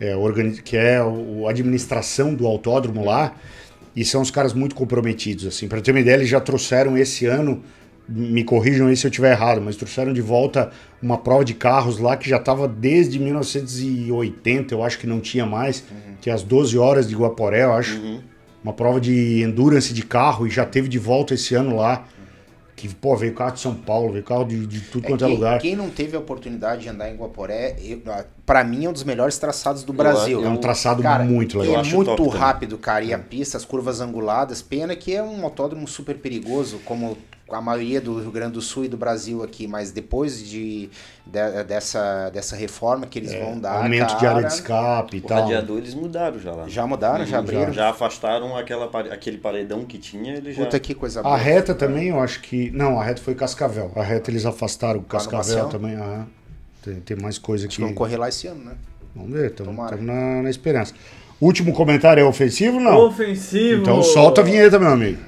[0.00, 3.34] é, organi- que é a administração do autódromo lá.
[3.94, 5.68] E são os caras muito comprometidos, assim.
[5.68, 7.62] Pra ter uma ideia, eles já trouxeram esse ano,
[8.06, 10.70] me corrijam aí se eu estiver errado, mas trouxeram de volta
[11.02, 15.46] uma prova de carros lá que já estava desde 1980, eu acho que não tinha
[15.46, 15.82] mais,
[16.20, 17.98] que é as 12 horas de Guaporé, eu acho.
[18.66, 22.04] Uma prova de endurance de carro e já teve de volta esse ano lá.
[22.74, 25.28] Que, pô, veio carro de São Paulo, veio carro de, de tudo É, quanto é
[25.28, 25.58] quem, lugar.
[25.60, 27.76] quem não teve a oportunidade de andar em Guaporé,
[28.08, 30.44] ah, pra mim é um dos melhores traçados do Eu Brasil.
[30.44, 31.76] É um traçado Cara, muito e legal.
[31.76, 32.38] é acho muito top também.
[32.40, 33.04] rápido, cara.
[33.04, 34.60] E a pista, as curvas anguladas.
[34.62, 37.16] Pena que é um autódromo super perigoso, como
[37.50, 39.66] a maioria do Rio Grande do Sul e do Brasil aqui.
[39.66, 40.88] Mas depois de,
[41.26, 43.80] de- dessa, dessa reforma que eles vão dar.
[43.80, 45.42] É, Aumento de cara, área de escape e O tal.
[45.42, 46.68] radiador eles mudaram já lá.
[46.68, 47.72] Já mudaram, já abriram.
[47.72, 50.64] Já afastaram aquela, aquele paredão que tinha, eles já...
[50.64, 51.36] Puta que coisa A boa.
[51.36, 52.70] reta também, eu acho que.
[52.72, 53.92] Não, a reta foi Cascavel.
[53.94, 55.94] A reta eles afastaram o Cascavel também.
[55.94, 56.26] aham.
[56.82, 57.80] Tem, tem mais coisa aqui.
[57.80, 58.72] Vamos correr lá esse ano, né?
[59.14, 60.94] Vamos ver, estamos na, na esperança.
[61.40, 62.96] Último comentário é ofensivo ou não?
[63.08, 63.82] Ofensivo!
[63.82, 65.18] Então solta a vinheta, meu amigo.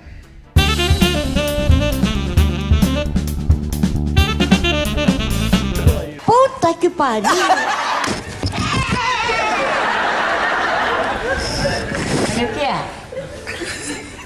[6.79, 7.29] que pariu!
[12.37, 12.85] O é que é?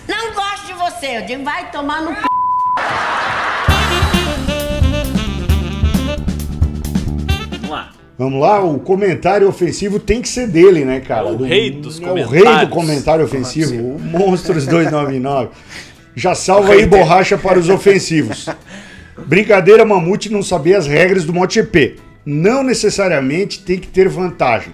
[0.07, 1.17] Não gosto de você.
[1.17, 2.21] Eu digo, vai tomar no c...
[7.51, 7.91] Vamos lá.
[8.19, 11.29] Vamos lá, o comentário ofensivo tem que ser dele, né, cara?
[11.29, 12.31] É o do, rei dos é comentários.
[12.31, 13.81] O rei do comentário ofensivo, assim?
[13.81, 15.49] o Monstros 299.
[16.15, 18.47] Já salva aí borracha para os ofensivos.
[19.27, 22.12] Brincadeira, Mamute não sabia as regras do MotoGP.
[22.25, 24.73] Não necessariamente tem que ter vantagem.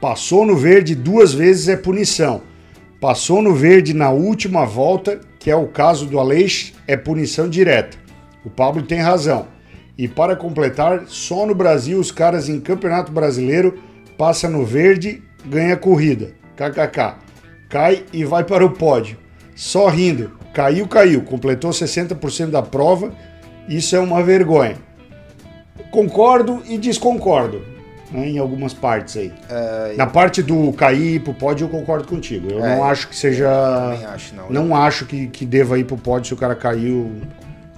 [0.00, 2.42] Passou no verde duas vezes é punição.
[3.00, 7.96] Passou no verde na última volta, que é o caso do Aleix, é punição direta.
[8.44, 9.48] O Pablo tem razão.
[9.96, 13.78] E para completar, só no Brasil os caras em Campeonato Brasileiro
[14.18, 16.34] passa no verde, ganha corrida.
[16.56, 17.16] KKK.
[17.70, 19.16] Cai e vai para o pódio.
[19.54, 20.32] Só rindo.
[20.52, 21.22] Caiu, caiu.
[21.22, 23.14] Completou 60% da prova.
[23.68, 24.76] Isso é uma vergonha.
[25.90, 27.62] Concordo e desconcordo.
[28.12, 29.32] né, em algumas partes aí.
[29.96, 32.48] Na parte do cair pro pódio, eu concordo contigo.
[32.50, 33.48] Eu É, não acho que seja.
[33.48, 34.50] Também acho, não.
[34.50, 37.12] Não acho que, que deva ir pro pódio se o cara caiu.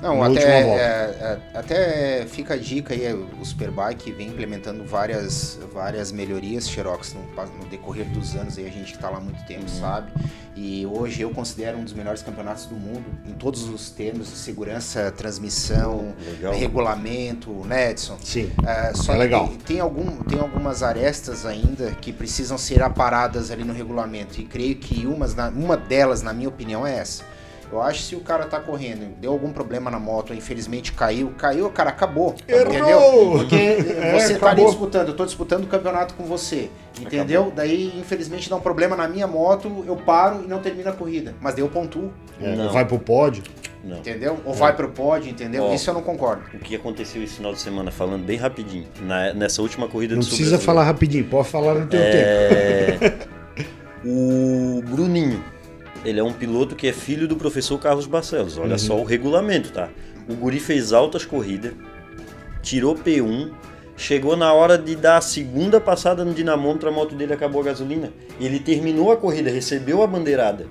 [0.02, 0.80] Não, até, volta.
[0.82, 7.14] é, é, até fica a dica aí, o Superbike vem implementando várias, várias melhorias Xerox
[7.14, 7.22] no,
[7.58, 10.10] no decorrer dos anos, aí a gente que tá lá há muito tempo sabe.
[10.54, 14.36] E hoje eu considero um dos melhores campeonatos do mundo, em todos os termos de
[14.36, 16.52] segurança, transmissão, Legal.
[16.54, 18.18] regulamento, né, Edson?
[18.22, 18.50] Sim.
[18.66, 19.48] É, só É que legal.
[19.48, 24.40] Tem, tem algum, tem algumas arestas ainda que precisam ser aparadas ali no regulamento.
[24.40, 27.24] E creio que umas na- uma delas, na minha opinião, é essa.
[27.72, 31.32] Eu acho que se o cara tá correndo, deu algum problema na moto, infelizmente caiu,
[31.38, 32.34] caiu, cara, acabou.
[32.46, 32.66] Errou!
[32.68, 33.00] Entendeu?
[33.38, 33.56] Porque
[34.02, 34.66] É, você tá ali acabou.
[34.66, 36.68] disputando, eu tô disputando o campeonato com você.
[37.00, 37.50] Entendeu?
[37.56, 41.34] Daí, infelizmente, dá um problema na minha moto, eu paro e não termino a corrida.
[41.40, 42.70] Mas daí eu pontuo, É, Não.
[42.72, 43.42] vai pro pódio.
[43.84, 43.96] Não.
[43.98, 44.38] entendeu?
[44.44, 45.64] Ou vai pro pódio, entendeu?
[45.64, 45.74] Ó.
[45.74, 46.42] Isso eu não concordo.
[46.54, 50.20] O que aconteceu esse final de semana, falando bem rapidinho, na- nessa última corrida Não
[50.20, 50.64] do precisa Sul-Brasileiro.
[50.66, 53.04] falar rapidinho, pode falar no teu tempo.
[53.04, 53.14] É...
[54.06, 55.42] o Bruninho,
[56.04, 58.58] ele é um piloto que é filho do professor Carlos Barcelos.
[58.58, 59.88] Olha só o regulamento, tá?
[60.28, 61.72] O Guri fez altas corridas,
[62.62, 63.52] tirou P1,
[63.96, 67.64] chegou na hora de dar a segunda passada no dinamômetro, a moto dele acabou a
[67.64, 68.12] gasolina.
[68.40, 70.66] Ele terminou a corrida, recebeu a bandeirada,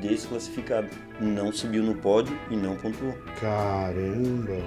[0.00, 0.88] desclassificado.
[1.20, 3.14] Não subiu no pódio e não pontuou.
[3.40, 4.46] Caramba.
[4.46, 4.64] velho.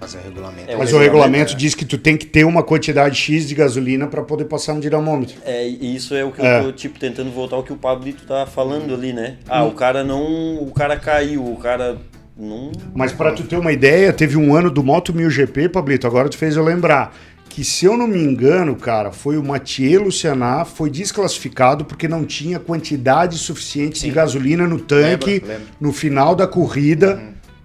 [0.00, 0.70] Mas é o regulamento.
[0.70, 3.54] É, Mas o regulamento regulamento, diz que tu tem que ter uma quantidade X de
[3.54, 5.36] gasolina para poder passar no dinamômetro.
[5.44, 6.60] É, e isso é o que É.
[6.60, 9.36] eu tô, tipo, tentando voltar ao que o Pablito tá falando ali, né?
[9.46, 10.54] Ah, o cara não.
[10.62, 11.98] O cara caiu, o cara
[12.34, 12.72] não.
[12.94, 16.30] Mas para tu ter uma ideia, teve um ano do Moto 1000 GP, Pablito, agora
[16.30, 17.14] tu fez eu lembrar.
[17.50, 22.24] Que se eu não me engano, cara, foi o Mathieu Lucianar, foi desclassificado porque não
[22.24, 24.12] tinha quantidade suficiente de Sim.
[24.12, 25.66] gasolina no tanque Lembro, lembro.
[25.80, 27.20] no final da corrida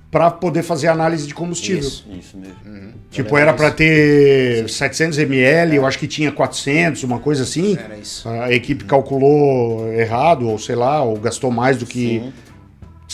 [0.09, 1.81] para poder fazer análise de combustível.
[1.81, 2.07] Isso.
[2.19, 2.55] Isso mesmo.
[3.11, 7.77] Tipo, era para ter 700 ml, eu acho que tinha 400, uma coisa assim.
[7.77, 8.27] Era isso.
[8.27, 12.33] A equipe calculou errado, ou sei lá, ou gastou mais do que Sim.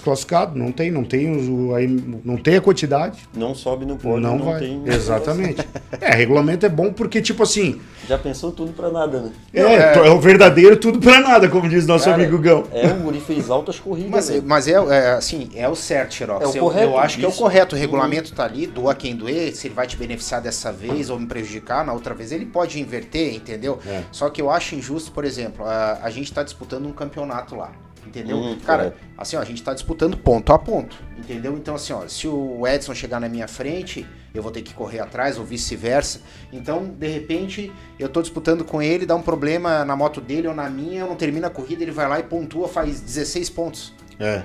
[0.02, 0.58] Desclassificado.
[0.58, 1.88] Não tem, não tem, os- aí
[2.26, 3.20] não tem a quantidade.
[3.36, 4.60] Não sobe no pódio, não, não, vai.
[4.60, 4.82] tem.
[4.88, 5.66] Exatamente.
[6.00, 9.32] É, regulamento é bom porque, tipo assim, Já pensou tudo pra nada, né?
[9.54, 12.64] é, é- é o verdadeiro tudo pra nada, como diz nosso Cara, amigo Gão.
[12.74, 14.12] É, o Guri fez altas corridas.
[14.12, 14.44] Mas, velho.
[14.46, 16.44] mas é, é, assim, é o certo, Xerox.
[16.44, 17.38] É o eu, correto, eu acho que é o isso.
[17.40, 17.76] correto.
[17.76, 21.20] O regulamento tá ali, doa quem doer, se ele vai te beneficiar dessa vez ou
[21.20, 23.80] me prejudicar, na outra vez ele pode inverter, entendeu?
[23.86, 24.02] É.
[24.12, 27.72] Só que eu acho injusto, por exemplo, a, a gente tá disputando um campeonato lá.
[28.06, 28.38] Entendeu?
[28.38, 29.06] Hum, Cara, correto.
[29.18, 30.98] assim, ó, a gente tá disputando ponto a ponto.
[31.18, 31.54] Entendeu?
[31.58, 35.00] Então, assim, ó, se o Edson chegar na minha frente, eu vou ter que correr
[35.00, 36.22] atrás, ou vice-versa.
[36.52, 40.54] Então, de repente, eu tô disputando com ele, dá um problema na moto dele ou
[40.54, 43.94] na minha, eu não termino a corrida, ele vai lá e pontua, faz 16 pontos.
[44.20, 44.44] É.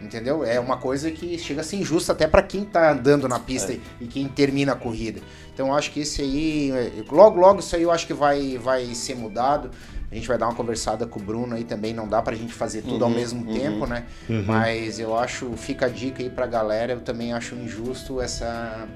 [0.00, 0.44] Entendeu?
[0.44, 3.72] É uma coisa que chega a ser injusta até para quem tá andando na pista
[3.72, 3.78] É.
[4.00, 5.20] e quem termina a corrida.
[5.52, 8.58] Então eu acho que esse aí, é, logo logo isso aí eu acho que vai,
[8.58, 9.70] vai ser mudado.
[10.14, 12.52] A gente vai dar uma conversada com o Bruno aí também, não dá pra gente
[12.54, 13.52] fazer tudo ao Uhum, mesmo uhum.
[13.52, 14.04] tempo, né?
[14.46, 18.86] Mas eu acho, fica a dica aí pra galera, eu também acho injusto essa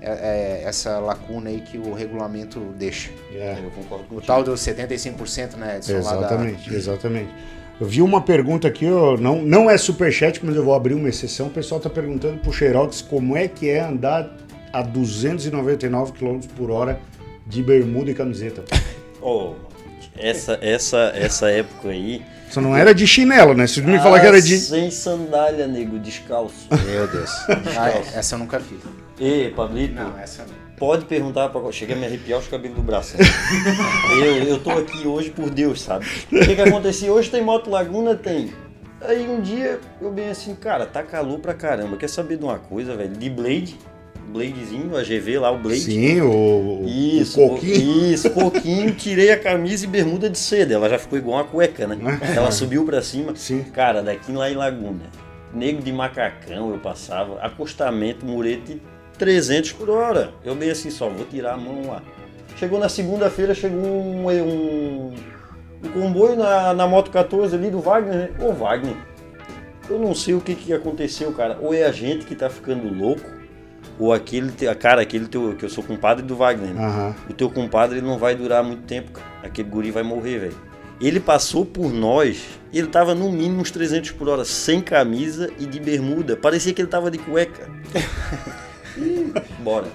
[0.00, 3.10] é, é, essa lacuna aí que o regulamento deixa.
[3.34, 3.58] é.
[3.60, 5.94] Eu concordo com O tal dos 75%, né, Edson?
[5.94, 7.30] lá da- Exatamente, exatamente.
[7.80, 11.08] Eu vi uma pergunta aqui, ó, não, não é superchat, mas eu vou abrir uma
[11.08, 11.48] exceção.
[11.48, 14.30] O pessoal tá perguntando pro Xerox como é que é andar
[14.72, 17.00] a 299 km por hora
[17.46, 18.62] de bermuda e camiseta.
[19.20, 19.54] Oh,
[20.20, 22.22] essa, essa, essa época aí.
[22.50, 23.66] Só não era de chinelo, né?
[23.66, 24.54] Se tu me falar que era de.
[24.54, 26.66] Ah, Sem sandália, nego, descalço.
[26.86, 27.30] Meu Deus.
[27.76, 28.78] Ah, é, essa eu nunca fiz.
[29.20, 30.54] Ei, Pablito, Não, essa não.
[30.78, 31.60] pode perguntar pra.
[31.72, 33.16] Chega a me arrepiar os cabelos do braço.
[34.22, 36.06] eu, eu tô aqui hoje por Deus, sabe?
[36.32, 37.12] O que, que acontecia?
[37.12, 38.14] Hoje tem Moto Laguna?
[38.14, 38.52] Tem.
[39.00, 41.96] Aí um dia eu bem assim, cara, tá calor pra caramba.
[41.96, 43.10] Quer saber de uma coisa, velho?
[43.10, 43.76] De Blade,
[44.28, 45.80] Bladezinho, a GV lá, o Blade.
[45.80, 48.12] Sim, o, Isso, o coquinho.
[48.12, 50.74] isso, coquinho, tirei a camisa e bermuda de seda.
[50.74, 51.96] Ela já ficou igual uma cueca, né?
[52.36, 53.34] Ela subiu pra cima.
[53.34, 53.64] Sim.
[53.72, 55.04] Cara, daqui lá em Laguna,
[55.52, 58.80] nego de macacão eu passava, acostamento, murete
[59.18, 60.32] 300 por hora.
[60.44, 62.02] Eu dei assim só, vou tirar a mão lá.
[62.56, 65.14] Chegou na segunda-feira, chegou um, um,
[65.84, 68.30] um comboio na, na Moto 14 ali do Wagner, né?
[68.40, 68.96] Ô Wagner,
[69.88, 71.56] eu não sei o que, que aconteceu, cara.
[71.60, 73.22] Ou é a gente que tá ficando louco,
[73.98, 76.76] ou aquele, cara, aquele teu, que eu sou compadre do Wagner?
[76.80, 77.14] Aham.
[77.28, 79.26] O teu compadre ele não vai durar muito tempo, cara.
[79.42, 80.68] Aquele guri vai morrer, velho.
[81.00, 85.64] Ele passou por nós, ele tava no mínimo uns 300 por hora, sem camisa e
[85.66, 86.36] de bermuda.
[86.36, 87.68] Parecia que ele tava de cueca.
[89.60, 89.86] Bora.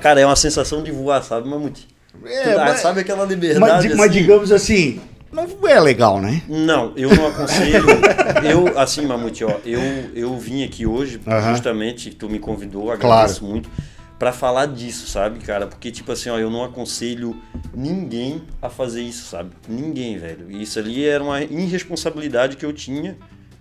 [0.00, 1.88] Cara, é uma sensação de voar, sabe, Mamute?
[2.26, 4.08] É, Tu mas- sabe aquela Mas, liberdade mas assim?
[4.10, 5.00] digamos assim,
[5.34, 6.42] não é legal, né?
[6.48, 7.86] Não, eu não aconselho.
[8.48, 9.80] eu, assim, Mamute, ó, eu,
[10.14, 13.52] eu vim aqui hoje, justamente, tu me convidou, agradeço Claro.
[13.52, 13.70] muito,
[14.18, 15.66] pra falar disso, sabe, cara?
[15.66, 17.36] Porque, tipo assim, ó, eu não aconselho
[17.74, 19.50] ninguém a fazer isso, sabe?
[19.68, 20.50] Ninguém, velho.
[20.50, 23.16] E isso ali era uma irresponsabilidade que eu tinha,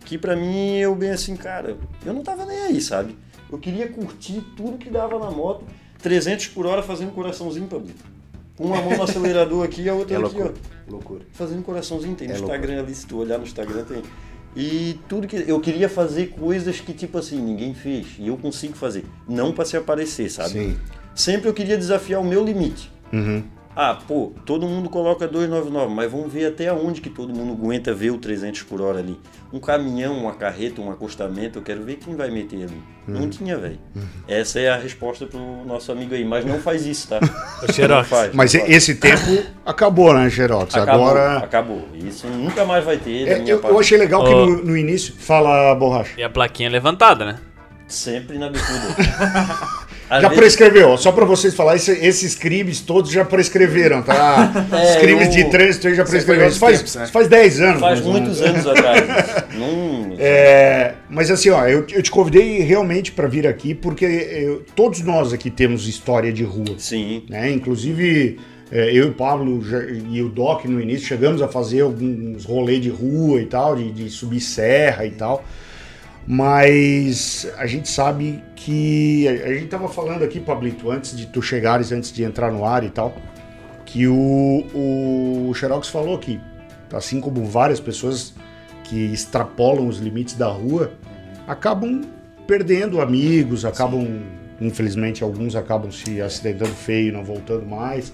[0.06, 3.18] que pra mim, eu bem assim, cara, eu não tava nem aí, sabe?
[3.52, 5.64] Eu queria curtir tudo que dava na moto,
[6.02, 8.04] 300 por hora fazendo coraçãozinho, Pablito.
[8.60, 10.54] Uma mão no acelerador aqui e a outra É aqui, ó loucura.
[10.88, 11.22] Loucura.
[11.32, 12.58] fazendo coraçãozinho, tem no É loucura.
[12.58, 14.04] Instagram ali, se tu olhar no Instagram tem.
[14.56, 18.76] E tudo que eu queria fazer coisas que tipo assim, ninguém fez e eu consigo
[18.76, 20.52] fazer, não para se aparecer, sabe?
[20.52, 20.78] Sim.
[21.16, 22.92] Sempre eu queria desafiar o meu limite.
[23.12, 23.44] Uhum.
[23.76, 27.92] Ah, pô, todo mundo coloca 299, mas vamos ver até onde que todo mundo aguenta
[27.94, 29.20] ver o 300 por hora ali.
[29.52, 32.82] Um caminhão, uma carreta, um acostamento, eu quero ver quem vai meter ali.
[33.08, 33.22] Uhum.
[33.22, 33.80] Não tinha, velho.
[34.28, 37.20] Essa é a resposta pro nosso amigo aí, mas não faz isso, tá?
[37.74, 38.74] Xerox, Não faz, Mas não faz.
[38.74, 40.76] esse tempo acabou, né, Xerox?
[40.76, 41.38] Acabou, Agora.
[41.40, 41.88] acabou.
[41.96, 43.28] Isso nunca mais vai ter.
[43.28, 44.46] É, eu, eu achei legal que Ó.
[44.46, 45.14] no, no início.
[45.18, 46.14] Fala, borracha.
[46.20, 47.40] E a plaquinha levantada, né?
[47.88, 48.96] Sempre na bicuda.
[50.16, 54.52] Às Já vezes- prescreveu, só pra vocês falar, esse- esses crimes todos já prescreveram, tá?
[54.72, 56.50] É, Os crimes eu- de trânsito já prescreveram.
[56.50, 57.08] Isso faz, tempos, né?
[57.08, 57.80] faz 10 anos.
[57.80, 59.04] Faz muitos anos atrás.
[59.58, 64.64] Não, É, mas assim, ó, eu, eu te convidei realmente pra vir aqui porque eu-
[64.76, 66.76] todos nós aqui temos história de rua.
[66.78, 67.24] Sim.
[67.30, 67.52] né?
[67.52, 68.40] Inclusive,
[68.72, 69.62] é, eu e o Pablo
[70.12, 73.92] e o Doc no início chegamos a fazer alguns rolês de rua e tal, de,
[73.92, 75.44] de subir serra e tal.
[76.26, 79.28] Mas a gente sabe que.
[79.28, 82.84] A, gente tava falando aqui, Pablito, antes de tu chegares, antes de entrar no ar
[82.84, 83.14] e tal,
[83.86, 86.40] que o, o Xerox falou que,
[86.94, 88.34] assim como várias pessoas
[88.84, 90.94] que extrapolam os limites da rua,
[91.46, 92.02] acabam
[92.48, 94.24] perdendo amigos, acabam,
[94.62, 98.14] infelizmente, alguns acabam se acidentando feio, não voltando mais.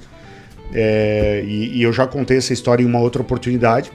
[0.74, 3.92] É, e, e eu já contei essa história em uma outra oportunidade.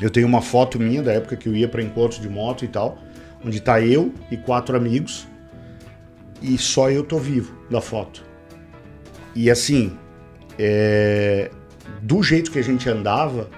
[0.00, 2.68] Eu tenho uma foto minha da época que eu ia para encontros de moto e
[2.68, 2.98] tal,
[3.44, 5.26] onde tá eu e quatro amigos
[6.42, 8.22] e só eu tô vivo da foto.
[9.34, 9.92] E assim,
[10.58, 11.50] é,
[12.02, 13.48] do jeito que a gente andava,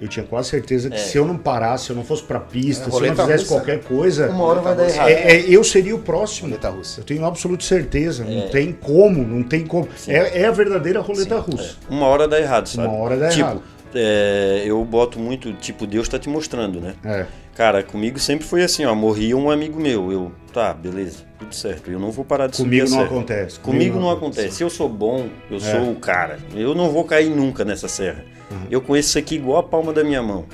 [0.00, 0.98] eu tinha quase certeza que É.
[0.98, 3.44] se eu não parasse, se eu não fosse pra pista, É, se eu não fizesse
[3.44, 3.54] russa.
[3.56, 5.08] qualquer coisa, Uma hora vai dar errado.
[5.08, 6.48] é- é, eu seria o próximo.
[6.48, 7.00] Roleta russa.
[7.00, 8.24] Eu tenho absoluta certeza.
[8.24, 8.48] Não É.
[8.48, 9.88] tem como, não tem como.
[10.06, 11.76] É, é a verdadeira roleta Sim, russa.
[11.90, 11.92] é.
[11.92, 12.86] Uma hora dá errado, sabe?
[12.88, 13.62] Uma hora dá tipo, errado.
[13.94, 16.94] é, eu boto muito, tipo, Deus tá te mostrando, né?
[17.04, 17.26] É.
[17.58, 21.90] Cara, comigo sempre foi assim, ó, morria um amigo meu, eu, tá, beleza, tudo certo,
[21.90, 23.04] eu não vou parar de subir Comigo não serra.
[23.06, 23.58] acontece.
[23.58, 24.54] Comigo não acontece.
[24.54, 26.38] Se eu sou bom, eu sou o cara.
[26.54, 28.24] Eu não vou cair nunca nessa serra.
[28.70, 30.46] Eu conheço isso aqui igual a palma da minha mão.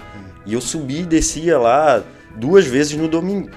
[0.46, 2.02] E eu subi e descia lá
[2.36, 3.50] duas vezes no domingo.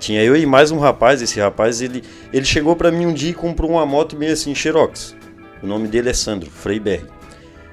[0.00, 1.20] Tinha eu e mais um rapaz.
[1.20, 4.54] Esse rapaz, ele, ele chegou pra mim um dia e comprou uma moto meio assim,
[4.54, 5.14] Xerox.
[5.62, 7.04] O nome dele é Sandro Freiberg.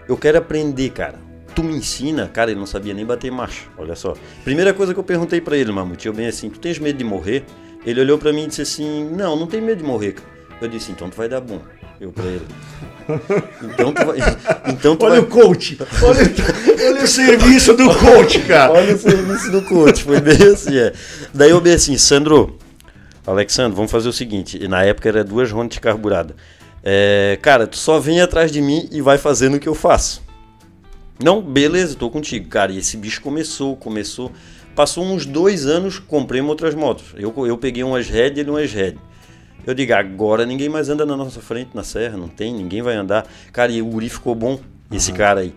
[0.06, 1.16] Eu quero aprender, cara.
[1.56, 2.28] Tu me ensina?
[2.28, 3.64] Cara, ele não sabia nem bater marcha.
[3.78, 4.14] Olha só.
[4.44, 7.04] Primeira coisa que eu perguntei pra ele, Mamute, eu bem assim, tu tens medo de
[7.04, 7.44] morrer?
[7.86, 10.14] Ele olhou pra mim e disse assim, não, não tenho medo de morrer.
[10.14, 10.28] cara."
[10.62, 11.62] Eu disse, então tu vai dar bom.
[12.00, 12.46] Eu pra ele.
[13.64, 14.18] Então tu vai.
[14.68, 15.24] Então tu Olha vai.
[15.24, 15.78] o coach.
[16.02, 16.22] Olha,
[16.90, 18.72] olha o serviço do coach, cara.
[18.74, 20.94] Olha o serviço do coach, foi bem assim, é.
[21.34, 22.58] Daí eu bem assim, Sandro,
[23.28, 24.58] Alexandre, vamos fazer o seguinte.
[24.62, 26.36] E na época era duas rondas de carburada.
[26.84, 30.22] É, cara, tu só vem atrás de mim e vai fazendo o que eu faço.
[31.24, 32.50] Não, beleza, tô contigo.
[32.50, 34.30] Cara, e esse bicho começou, começou.
[34.76, 37.16] Passou uns dois anos, comprei outras motos.
[37.16, 38.96] Eu, eu peguei umas Red e ele umas Red.
[39.66, 42.96] Eu digo, agora ninguém mais anda na nossa frente, na serra, não tem, ninguém vai
[42.96, 43.26] andar.
[43.54, 44.60] Cara, e o Uri ficou bom,
[44.92, 45.56] esse cara aí.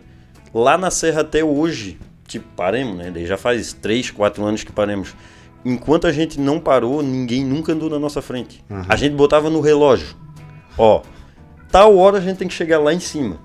[0.55, 1.99] Lá na serra até hoje,
[2.29, 3.11] tipo, paremos, né?
[3.11, 5.17] Daí já faz 3, 4 anos que paremos.
[5.65, 8.65] Enquanto a gente não parou, ninguém nunca andou na nossa frente.
[8.89, 10.15] A gente botava no relógio.
[10.79, 11.03] Ó,
[11.73, 13.41] tal hora a gente tem que chegar lá em cima.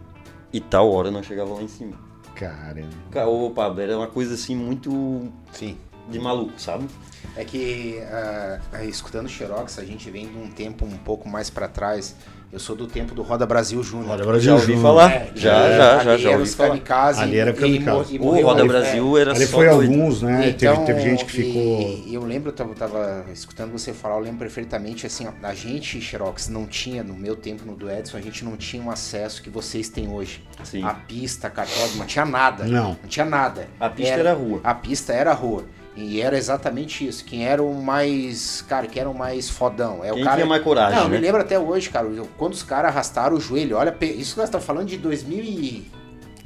[0.54, 2.11] E tal hora não chegava lá em cima.
[2.42, 2.90] Caramba.
[3.12, 5.78] Ca- Ô, Pablo, era uma coisa assim muito Sim.
[6.10, 6.88] de maluco, sabe?
[7.36, 11.68] É que, ah, escutando Xerox, a gente vem de um tempo um pouco mais para
[11.68, 12.16] trás,
[12.52, 14.10] Eu sou do tempo do Roda Brasil Júnior.
[14.10, 14.82] Roda Já Brasil ouvi Júnior.
[14.82, 15.12] falar.
[15.14, 16.70] É, já, é, já, ali já, já era ouvi os falar.
[16.70, 18.16] kamikaze Ali era e- kamikaze.
[18.16, 19.92] e O Roda ali, Brasil era Ali só foi doido.
[19.94, 20.50] alguns, né?
[20.50, 22.04] Então, teve, teve gente que e- ficou.
[22.08, 25.54] e eu lembro, eu tava, tava escutando você falar, eu lembro perfeitamente, assim, ó, a
[25.54, 28.92] gente, Xerox, não tinha, no meu tempo no do Edson, a gente não tinha um
[28.92, 30.44] acesso que vocês têm hoje.
[30.66, 30.84] Sim.
[30.84, 32.66] A pista, a cartódromo, não tinha nada.
[32.66, 32.98] Não.
[33.02, 33.68] Não tinha nada.
[33.80, 34.60] A pista era a rua.
[34.62, 35.64] A pista era a rua.
[35.96, 37.26] E era exatamente isso.
[37.26, 38.64] Quem era o mais.
[38.68, 40.04] Cara, quem era o mais fodão.
[40.04, 40.38] É Quem o cara...
[40.38, 41.18] tinha mais coragem, Não, eu né?
[41.18, 42.08] me lembro até hoje, cara.
[42.38, 43.76] Quando os caras arrastaram o joelho.
[43.78, 45.92] Olha, isso que nós estamos falando de 2007,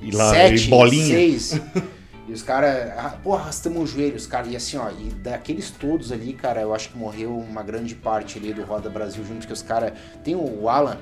[0.01, 1.15] E lá, e bolinha.
[1.15, 1.61] 2006.
[2.27, 5.69] E os caras, ah, pô, arrastamos o joelho, os caras, e assim, ó, e daqueles
[5.69, 9.41] todos ali, cara, eu acho que morreu uma grande parte ali do Roda Brasil junto,
[9.41, 10.97] porque os caras, tem o Alan,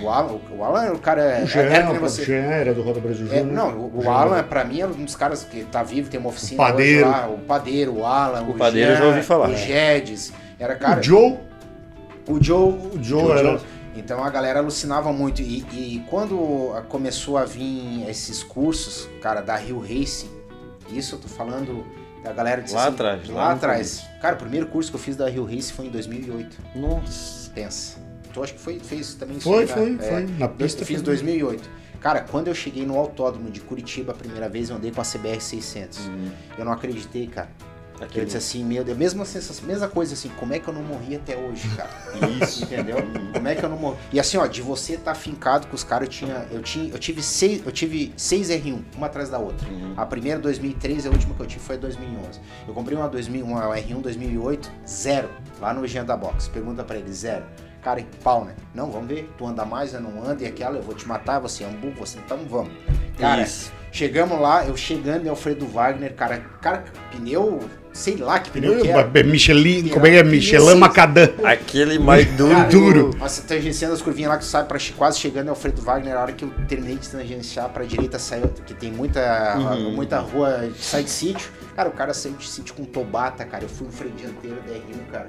[0.00, 2.82] o Alan, o Alan, o cara, O Jean, era que o você, Jean era do
[2.82, 3.52] Roda Brasil é, Júnior.
[3.52, 6.28] não, o, o Alan, pra mim, é um dos caras que tá vivo, tem uma
[6.30, 7.06] oficina O Padeiro.
[7.08, 9.48] hoje lá, o Padeiro, o Alan, o, Padeiro eu Jean, já ouvi falar.
[9.50, 11.00] o Jedes, era cara...
[11.00, 11.38] O Joe.
[12.26, 13.60] O Joe, O Joe era-
[13.96, 15.40] Então a galera alucinava muito.
[15.42, 20.30] E, e quando começou a vir esses cursos, cara, da Rio Racing,
[20.90, 21.86] isso eu tô falando
[22.24, 24.02] da galera de Lá atrás, Lá, lá atrás.
[24.20, 26.56] Cara, o primeiro curso que eu fiz da Rio Racing foi em 2008.
[26.74, 27.50] Nossa.
[27.54, 27.98] Pensa.
[28.34, 30.02] Tu acho que foi, fez também isso Foi, foi, né?
[30.02, 30.26] foi.
[30.38, 31.04] Na Eu pista fiz foi.
[31.06, 31.70] 2008.
[32.00, 35.04] Cara, quando eu cheguei no autódromo de Curitiba a primeira vez, eu andei com a
[35.04, 36.10] CBR 600.
[36.58, 37.48] Eu não acreditei, cara.
[37.98, 40.74] Eu Aquele- disse assim, meu Deus, mesma sensação, mesma coisa assim, como é que eu
[40.74, 41.88] não morri até hoje, cara?
[42.42, 42.64] Isso.
[42.64, 42.96] Entendeu?
[43.32, 43.96] Como é que eu não morri?
[44.12, 46.90] E assim, ó, de você estar tá fincado com os caras, eu tinha, eu tinha,
[46.92, 49.66] eu tive seis, eu tive seis R1, uma atrás da outra.
[49.68, 49.94] Uhum.
[49.96, 52.40] A primeira 2003, a última que eu tive foi 2011.
[52.66, 55.28] Eu comprei uma 2000, uma R1 2008, zero,
[55.60, 56.48] lá no Jean da Box.
[56.48, 57.44] Pergunta pra ele, zero.
[57.84, 58.54] Cara, em pau, né?
[58.74, 59.30] Não, vamos ver.
[59.36, 61.74] Tu anda mais, eu não ando, e aquela, eu vou te matar, você é um
[61.74, 62.72] burro, você então vamos.
[63.18, 63.70] Cara, Isso.
[63.92, 67.60] chegamos lá, eu chegando em Alfredo Wagner, cara, cara, pneu,
[67.92, 69.04] sei lá que pneu, que era.
[69.04, 70.22] Pneu, Michelin, como é que é?
[70.24, 71.28] Michelin Macadam.
[71.44, 72.54] Aquele mais duro.
[72.54, 73.10] Cara, duro.
[73.12, 76.16] eu- Nossa, tangenciando as curvinhas lá que sai pra quase chegando é o Alfredo Wagner.
[76.16, 79.92] A hora que eu terminei de tangenciar pra direita, saiu, que tem muita, Uhum.
[79.92, 81.50] muita rua que sai de sítio.
[81.76, 83.62] Cara, o cara saiu de sítio com tobata, cara.
[83.64, 85.28] Eu fui no freio dianteiro da R1, cara.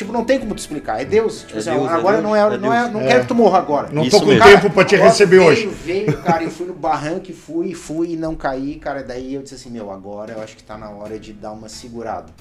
[0.00, 1.00] Tipo, não tem como te explicar.
[1.00, 1.42] É Deus.
[1.42, 2.92] Tipo É assim, Deus, é agora Deus, não é, é não, é, Deus.
[2.92, 3.06] não É.
[3.08, 3.88] quero que tu morra agora.
[3.92, 4.44] Não Isso tô com mesmo.
[4.44, 5.66] tempo pra te receber veio, hoje.
[5.66, 9.02] Veio, cara, eu fui no barranco e fui, fui e não caí, cara.
[9.02, 11.68] Daí eu disse assim, meu, agora eu acho que tá na hora de dar uma
[11.68, 12.32] segurada.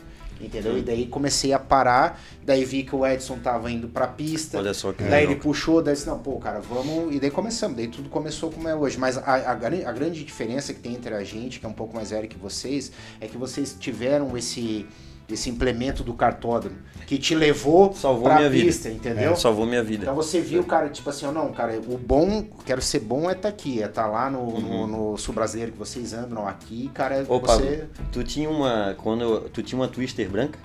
[0.41, 0.77] Entendeu?
[0.77, 4.57] E daí comecei a parar, daí vi que o Edson tava indo pra pista.
[4.57, 5.31] Olha só que Daí legal.
[5.33, 7.13] ele puxou, daí disse, não, pô, cara, vamos.
[7.13, 8.97] E daí começamos, daí tudo começou como é hoje.
[8.97, 9.53] Mas a, a, a
[9.91, 12.89] grande diferença que tem entre a gente, que é um pouco mais velho que vocês,
[13.19, 14.85] é que vocês tiveram esse,
[15.31, 18.65] esse implemento do cartódromo que te levou Salvou pra minha vida.
[18.65, 19.35] pista, entendeu?
[19.35, 20.03] Salvou minha vida.
[20.03, 23.49] Então você viu, cara, tipo assim, não, cara, o bom, quero ser bom é tá
[23.49, 27.19] aqui, é tá lá no, no, no sul brasileiro que vocês andam, aqui, cara, é
[27.21, 27.35] Uhum.
[27.35, 27.85] Ô, você.
[28.11, 28.95] Tu tinha uma.
[29.01, 30.59] Quando eu- tu tinha uma Twister branca?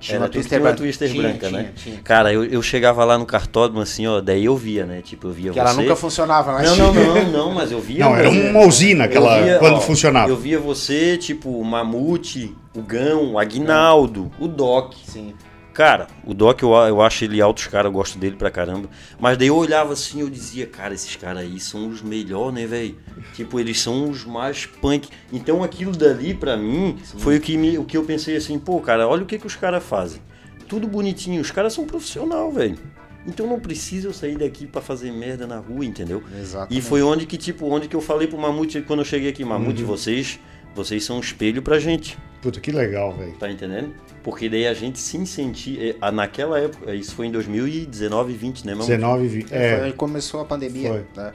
[0.00, 0.76] Tinha Era uma Twister uma branca.
[0.78, 1.72] Twister Tinha, branca, tinha, né?
[1.74, 2.00] tinha.
[2.02, 5.02] Cara, eu, eu chegava lá no cartódromo assim, ó, daí eu via, né?
[5.02, 5.60] Tipo, eu via Que você.
[5.60, 8.04] ela nunca funcionava, mas Não, não, não, não, mas eu via.
[8.04, 10.30] Não, era uma usina aquela, via, quando ó, funcionava.
[10.30, 14.94] Eu via você, tipo, o Mamute, o Gão, o Aguinaldo, o Doc.
[15.04, 15.34] Sim.
[15.78, 18.90] Cara, o Doc eu, eu acho ele altos cara, eu gosto dele pra caramba.
[19.16, 22.66] Mas daí eu olhava assim eu dizia, cara, esses caras aí são os melhores, né,
[22.66, 22.96] velho?
[23.32, 25.08] Tipo, eles são os mais punk.
[25.32, 28.80] Então aquilo dali pra mim foi o que, me, o que eu pensei assim, pô,
[28.80, 30.20] cara, olha o que, que os caras fazem.
[30.66, 32.76] Tudo bonitinho, os caras são profissional, velho.
[33.24, 36.24] Então não precisa eu sair daqui pra fazer merda na rua, entendeu?
[36.40, 36.76] Exatamente.
[36.76, 39.44] E foi onde que, tipo, onde que eu falei pro Mamute quando eu cheguei aqui,
[39.44, 40.40] Mamute, vocês,
[40.74, 42.18] vocês são um espelho pra gente.
[42.40, 43.32] Puta, que legal, velho.
[43.32, 43.92] Tá entendendo?
[44.22, 46.10] Porque daí a gente se incentiva.
[46.12, 48.86] Naquela época, isso foi em 2019 e 20, né, meu?
[48.86, 49.48] 19 e 20.
[49.48, 51.04] Foi, É, aí começou a pandemia, Foi.
[51.16, 51.32] né?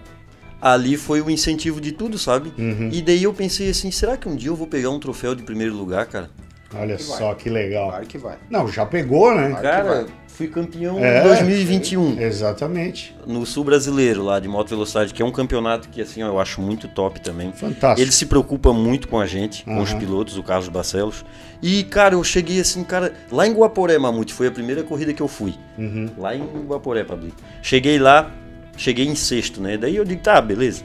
[0.61, 2.53] Ali foi o incentivo de tudo, sabe?
[2.57, 2.89] Uhum.
[2.89, 5.43] E daí eu pensei assim: será que um dia eu vou pegar um troféu de
[5.43, 6.29] primeiro lugar, cara?
[6.75, 7.17] Olha que vai.
[7.17, 7.89] só que legal.
[7.89, 8.37] Claro que vai.
[8.49, 9.55] Não, já pegou, né?
[9.61, 13.15] Cara, fui campeão É, em 2021 Exatamente.
[13.25, 16.39] no Sul Brasileiro, lá de moto velocidade, que é um campeonato que assim ó, eu
[16.39, 17.51] acho muito top também.
[17.51, 18.01] Fantástico.
[18.01, 21.23] Ele se preocupa muito com a gente, com os pilotos, o Carlos Barcelos.
[21.61, 25.21] E, cara, eu cheguei assim, cara, lá em Guaporé, Mamute, foi a primeira corrida que
[25.21, 25.53] eu fui.
[25.77, 26.09] Uhum.
[26.17, 27.31] Lá em Guaporé, Pablo.
[27.61, 28.31] Cheguei lá,
[28.75, 29.77] cheguei em sexto, né?
[29.77, 30.83] Daí eu digo, tá, beleza.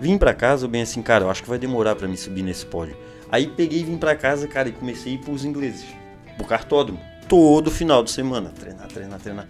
[0.00, 2.42] Vim pra casa, eu bem assim, cara, eu acho que vai demorar pra mim subir
[2.42, 2.96] nesse pódio.
[3.30, 5.84] Aí peguei e vim pra casa, cara, e comecei a ir pros ingleses,
[6.36, 7.00] pro cartódromo.
[7.28, 9.48] Todo final de semana, treinar, treinar, treinar.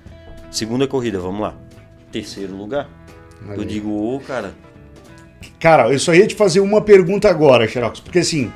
[0.50, 1.54] Segunda corrida, vamos lá.
[2.12, 2.88] Terceiro lugar.
[3.48, 4.54] Eu digo, ô, cara,
[5.58, 8.52] Cara, eu só ia te fazer uma pergunta agora, Xerox, porque assim,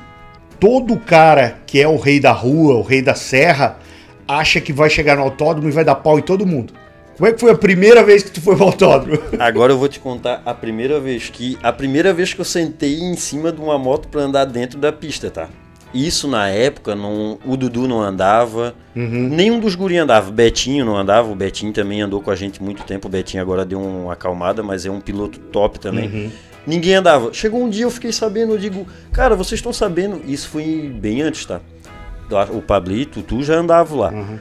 [0.60, 3.78] todo cara que é o rei da rua, o rei da serra,
[4.26, 6.74] acha que vai chegar no autódromo e vai dar pau em todo mundo.
[7.18, 9.18] Como é que foi a primeira vez que tu foi pro autódromo?
[9.40, 11.58] Agora eu vou te contar a primeira vez que.
[11.60, 14.92] A primeira vez que eu sentei em cima de uma moto pra andar dentro da
[14.92, 15.48] pista, tá?
[15.92, 19.28] Isso na época, não, o Dudu não andava, Uhum.
[19.30, 20.30] nenhum dos guri andava.
[20.30, 23.08] Betinho não andava, o Betinho também andou com a gente muito tempo.
[23.08, 26.08] O Betinho agora deu uma acalmada, mas é um piloto top também.
[26.08, 26.30] Uhum.
[26.66, 27.32] Ninguém andava.
[27.32, 31.22] Chegou um dia eu fiquei sabendo, eu digo, cara, vocês estão sabendo, isso foi bem
[31.22, 31.60] antes, tá?
[32.52, 34.10] O Pablito, tu já andava lá.
[34.12, 34.38] Uhum.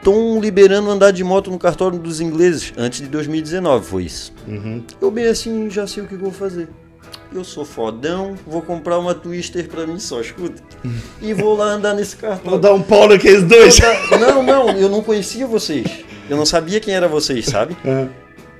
[0.00, 4.32] Estão liberando andar de moto no cartório dos ingleses, antes de 2019 foi isso.
[4.48, 4.82] Uhum.
[5.00, 6.68] Eu bem assim, já sei o que vou fazer.
[7.32, 10.62] Eu sou fodão, vou comprar uma Twister pra mim só, escuta.
[11.20, 12.58] E vou lá andar nesse Vou cartório.
[12.58, 13.78] dar um pau naqueles dois.
[14.18, 15.86] Não, não, eu não conhecia vocês.
[16.30, 17.76] Eu não sabia quem era vocês, sabe?
[17.84, 18.08] É.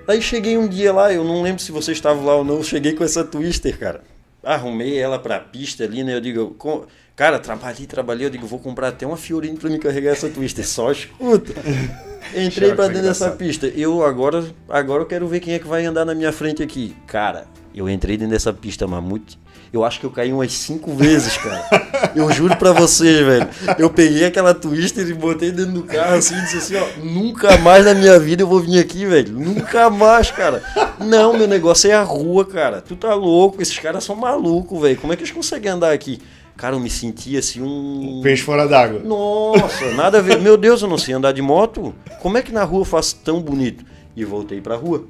[0.07, 2.63] Aí cheguei um dia lá, eu não lembro se vocês estavam lá ou não, eu
[2.63, 4.03] cheguei com essa Twister, cara.
[4.45, 6.15] Arrumei ela pra pista ali, né?
[6.17, 6.85] Eu digo, com-
[7.17, 10.67] cara, trabalhei, trabalhei, eu digo, vou comprar até uma Fiorino pra me carregar essa Twister,
[10.67, 11.55] só escuta.
[12.35, 13.67] Entrei pra dentro dessa pista.
[13.67, 16.95] Eu agora, agora eu quero ver quem é que vai andar na minha frente aqui.
[17.07, 19.39] Cara, eu entrei dentro dessa pista, mamute.
[19.73, 21.65] Eu acho que eu caí umas cinco vezes, cara.
[22.17, 23.49] Eu juro pra vocês, velho.
[23.79, 27.57] Eu peguei aquela Twister e botei dentro do carro assim e disse assim, ó, nunca
[27.59, 29.33] mais na minha vida eu vou vir aqui, velho.
[29.33, 30.61] Nunca mais, cara.
[30.99, 32.81] Não, meu negócio é a rua, cara.
[32.81, 34.97] Tu tá louco, esses caras são malucos, velho.
[34.97, 36.21] Como é que eles conseguem andar aqui?
[36.61, 38.21] Cara, eu me senti assim um.
[38.23, 38.99] Peixe fora d'água.
[39.03, 40.39] Nossa, nada a ver.
[40.39, 41.95] Meu Deus, eu não sei andar de moto.
[42.21, 43.83] Como é que na rua eu faço tão bonito?
[44.15, 45.07] E voltei pra rua.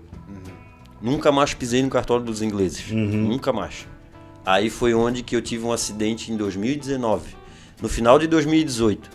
[1.02, 2.84] Nunca mais pisei no cartório dos ingleses.
[2.92, 3.88] Nunca mais.
[4.46, 7.34] Aí foi onde que eu tive um acidente em 2019.
[7.82, 9.10] No final de 2018.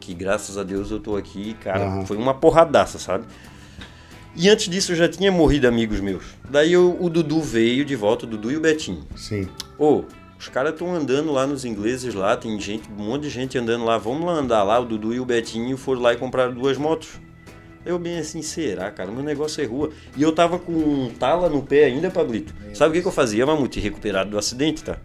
[0.00, 1.84] Que graças a Deus eu tô aqui, cara.
[1.84, 2.06] Aham.
[2.06, 3.26] Foi uma porradaça, sabe?
[4.34, 6.24] E antes disso eu já tinha morrido amigos meus.
[6.50, 9.04] Daí eu- o Dudu veio de volta, o Dudu e o Betinho.
[9.16, 9.48] Sim.
[9.78, 10.02] Ô,
[10.44, 13.82] os caras estão andando lá nos ingleses lá, tem gente, um monte de gente andando
[13.82, 16.76] lá, vamos lá andar lá, o Dudu e o Betinho foram lá e compraram duas
[16.76, 17.18] motos.
[17.82, 19.10] Eu bem assim, será, cara?
[19.10, 19.90] Meu negócio é rua.
[20.14, 22.54] E eu tava com um tala no pé ainda, Pablito.
[22.74, 23.80] Sabe o que, que eu fazia, Mamute?
[23.80, 24.98] Recuperado do acidente, tá?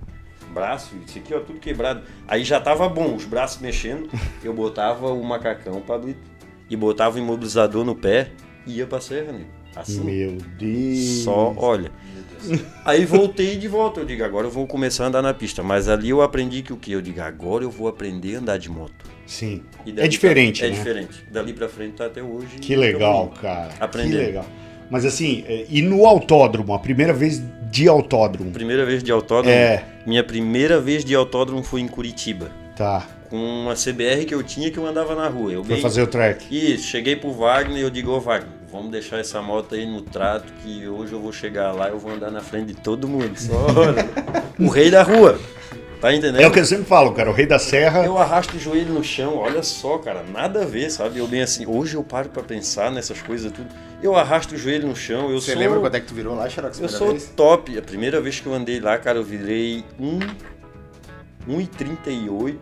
[0.53, 2.01] Braço, isso aqui, ó, tudo quebrado.
[2.27, 4.09] Aí já tava bom, os braços mexendo.
[4.43, 6.19] Eu botava o macacão, Pablito,
[6.69, 8.31] e botava o imobilizador no pé
[8.67, 9.45] e ia pra serra, né?
[9.73, 10.03] Assim.
[10.03, 11.23] Meu Deus.
[11.23, 11.91] Só, olha.
[12.85, 13.99] Aí voltei de volta.
[14.01, 15.61] Eu digo, agora eu vou começar a andar na pista.
[15.63, 16.91] Mas ali eu aprendi que o que?
[16.91, 19.05] Eu digo, agora eu vou aprender a andar de moto.
[19.25, 19.61] Sim.
[19.97, 20.73] É diferente, pra, né?
[20.73, 21.25] É diferente.
[21.31, 22.57] Dali pra frente tá até hoje.
[22.59, 23.69] Que legal, cara.
[23.79, 24.17] Aprendendo.
[24.19, 24.45] Que legal.
[24.89, 28.49] Mas assim, é, e no autódromo, a primeira vez de autódromo.
[28.51, 29.55] Primeira vez de autódromo.
[29.55, 29.85] É.
[30.05, 32.49] Minha primeira vez de autódromo foi em Curitiba.
[32.75, 33.05] Tá.
[33.29, 35.51] Com uma CBR que eu tinha que eu andava na rua.
[35.51, 36.47] Eu Foi bem- fazer o track.
[36.49, 40.01] Isso, cheguei pro Wagner e eu digo, ô Wagner, vamos deixar essa moto aí no
[40.01, 43.07] trato que hoje eu vou chegar lá e eu vou andar na frente de todo
[43.07, 43.37] mundo.
[43.37, 44.09] Só olha,
[44.59, 45.39] o rei da rua.
[45.99, 46.39] Tá entendendo?
[46.39, 47.29] É o que eu sempre falo, cara.
[47.29, 48.05] O rei da serra.
[48.05, 51.19] Eu arrasto o joelho no chão, olha só, cara, nada a ver, sabe?
[51.19, 53.67] Eu bem assim, hoje eu paro pra pensar nessas coisas tudo.
[54.01, 55.59] Eu arrasto o joelho no chão, eu Você sou.
[55.59, 56.79] lembra quando é que tu virou lá, Xerox?
[56.79, 57.29] Eu sou vez?
[57.35, 57.77] top.
[57.77, 60.19] A primeira vez que eu andei lá, cara, eu virei 1
[61.49, 62.55] 1,38.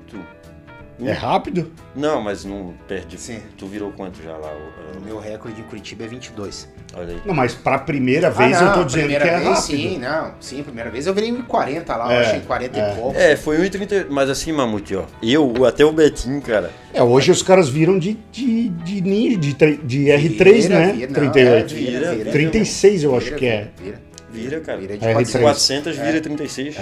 [0.99, 1.71] É rápido?
[1.95, 3.19] Não, mas não perde.
[3.19, 3.39] Sim.
[3.55, 4.51] Tu virou quanto já lá?
[4.51, 6.67] O ô, meu recorde em Curitiba é 22.
[6.95, 7.21] ô, Olha aí.
[7.23, 9.61] Não, mas pra primeira vez Ah, não, eu tô dizendo que primeira é vez, rápido.
[9.77, 10.31] Sim, não.
[10.39, 12.91] Sim, primeira vez eu virei em 40 lá, É, eu achei 40 é.
[12.91, 13.17] e pouco.
[13.19, 14.07] É, foi 1,30.
[14.09, 15.03] Mas assim, Mamute, ó.
[15.21, 16.71] Eu, até o Betinho, cara.
[16.93, 20.93] É, hoje os caras viram de, de, de, ninja, de, de R3, Vira, né?
[20.93, 21.37] vira, não, 38.
[21.47, 22.31] é, vira, vira.
[22.31, 23.67] 36 eu acho Vira, que é.
[23.81, 24.77] Vira, Vira, cara.
[24.79, 25.35] vira de É, 400.
[25.35, 25.41] R3.
[25.43, 26.75] 400 vira 36.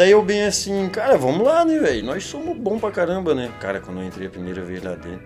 [0.00, 2.06] Daí eu bem assim, cara, vamos lá, né, velho?
[2.06, 3.52] Nós somos bom pra caramba, né?
[3.60, 5.20] Cara, quando eu entrei a primeira vez lá dentro,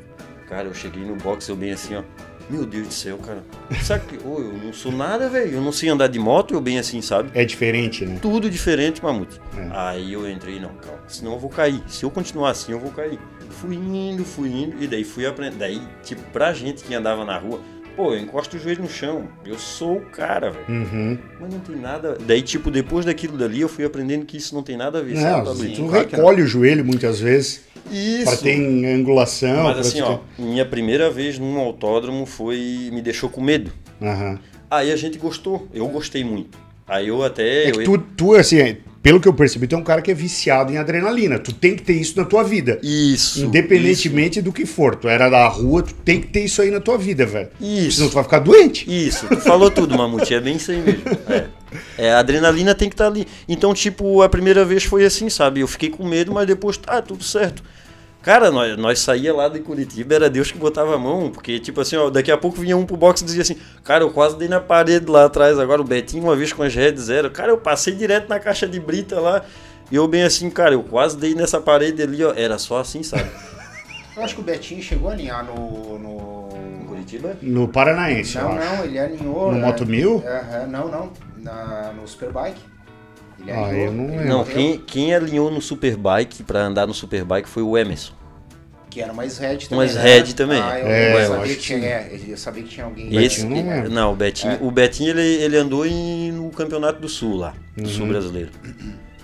[0.48, 2.02] cara, eu cheguei no box, eu bem assim, ó.
[2.50, 3.44] Meu Deus do céu, cara.
[3.84, 5.52] Sabe que, ô, eu não sou nada, velho.
[5.52, 7.30] Eu não sei andar de moto, eu bem assim, sabe?
[7.34, 8.18] É diferente, né?
[8.20, 9.40] Tudo diferente, Mamute.
[9.56, 9.68] É.
[9.70, 11.80] Aí eu entrei, não, calma, senão eu vou cair.
[11.86, 13.20] Se eu continuar assim, eu vou cair.
[13.50, 15.60] Fui indo, fui indo, e daí fui aprendendo.
[15.60, 17.60] Daí, tipo, pra gente que andava na rua,
[17.96, 19.28] pô, eu encosto o joelho no chão.
[19.44, 20.64] Eu sou o cara, velho.
[20.68, 21.18] Uhum.
[21.40, 22.16] Mas não tem nada.
[22.26, 25.14] Daí, tipo, depois daquilo dali, eu fui aprendendo que isso não tem nada a ver,
[25.14, 25.76] Não, Pablito?
[25.82, 28.24] tu claro recolhe o joelho muitas vezes Isso.
[28.26, 29.64] pra ter angulação.
[29.64, 32.90] Mas assim, tu ó, ter- minha primeira vez num autódromo foi.
[32.92, 33.72] me deixou com medo.
[34.02, 34.38] Aham.
[34.70, 35.68] Aí a gente gostou.
[35.72, 36.58] Eu gostei muito.
[36.86, 37.64] Aí eu até.
[37.64, 40.14] É eu- tu, tu, assim, pelo que eu percebi, tu é um cara que é
[40.14, 41.38] viciado em adrenalina.
[41.38, 42.78] Tu tem que ter isso na tua vida.
[42.82, 43.44] Isso.
[43.44, 44.94] Independentemente do que for.
[44.96, 47.48] Tu era da rua, tu tem que ter isso aí na tua vida, velho.
[47.60, 47.96] Isso.
[47.98, 48.84] Senão tu vai ficar doente.
[48.88, 51.02] Isso, tu falou tudo, Mamute, é bem isso aí mesmo.
[51.28, 51.46] É.
[51.98, 53.26] É, a adrenalina tem que estar ali.
[53.48, 55.60] Então, tipo, a primeira vez foi assim, sabe?
[55.60, 57.62] Eu fiquei com medo, mas depois, tá, tudo certo.
[58.24, 61.80] Cara, nós, nós saía lá de Curitiba, era Deus que botava a mão, porque, tipo
[61.82, 64.38] assim, ó, daqui a pouco vinha um pro box e dizia assim, cara, eu quase
[64.38, 67.52] dei na parede lá atrás, agora o Betinho uma vez com as redes zero, cara,
[67.52, 69.44] eu passei direto na caixa de brita lá,
[69.92, 73.02] e eu bem assim, cara, eu quase dei nessa parede ali, ó, era só assim,
[73.02, 73.30] sabe?
[74.16, 75.98] Eu acho que o Betinho chegou a alinhar no.
[75.98, 76.48] no...
[76.82, 77.36] Em Curitiba?
[77.42, 78.76] No Paranaense, eu Não, acho.
[78.76, 79.52] não, ele alinhou.
[79.52, 79.66] No né?
[79.66, 80.22] Moto Mil?
[80.24, 81.12] Aham, não, não.
[81.36, 82.60] Na, no Superbike.
[83.40, 84.26] Ele Ah, alinhou- eu não lembro.
[84.28, 88.12] Não, quem, quem alinhou no Superbike pra andar no Superbike foi o Emerson.
[88.90, 89.76] Que era mais red também.
[89.76, 90.02] Mais né?
[90.02, 90.60] red também.
[90.62, 93.06] Ah, eu, É, eu eu sabia que tinha, é, eu sabia que tinha alguém.
[93.24, 94.58] Esse, Betinho não não, o Betinho, É.
[94.60, 98.50] o Betinho ele, ele andou em, no Campeonato do Sul lá, do Sul brasileiro.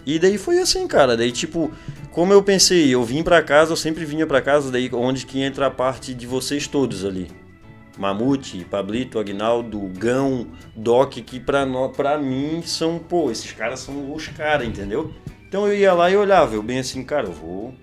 [0.05, 1.17] E daí foi assim, cara.
[1.17, 1.71] Daí, tipo,
[2.11, 5.41] como eu pensei, eu vim pra casa, eu sempre vinha pra casa, daí onde que
[5.41, 7.29] entra a parte de vocês todos ali.
[8.01, 14.13] Mamute, Pablito, Agnaldo, Gão, Doc, que pra, nó- pra mim são, pô, esses caras são
[14.15, 15.13] os caras, entendeu?
[15.47, 17.75] Então eu ia lá e olhava, eu bem assim, cara, eu vou.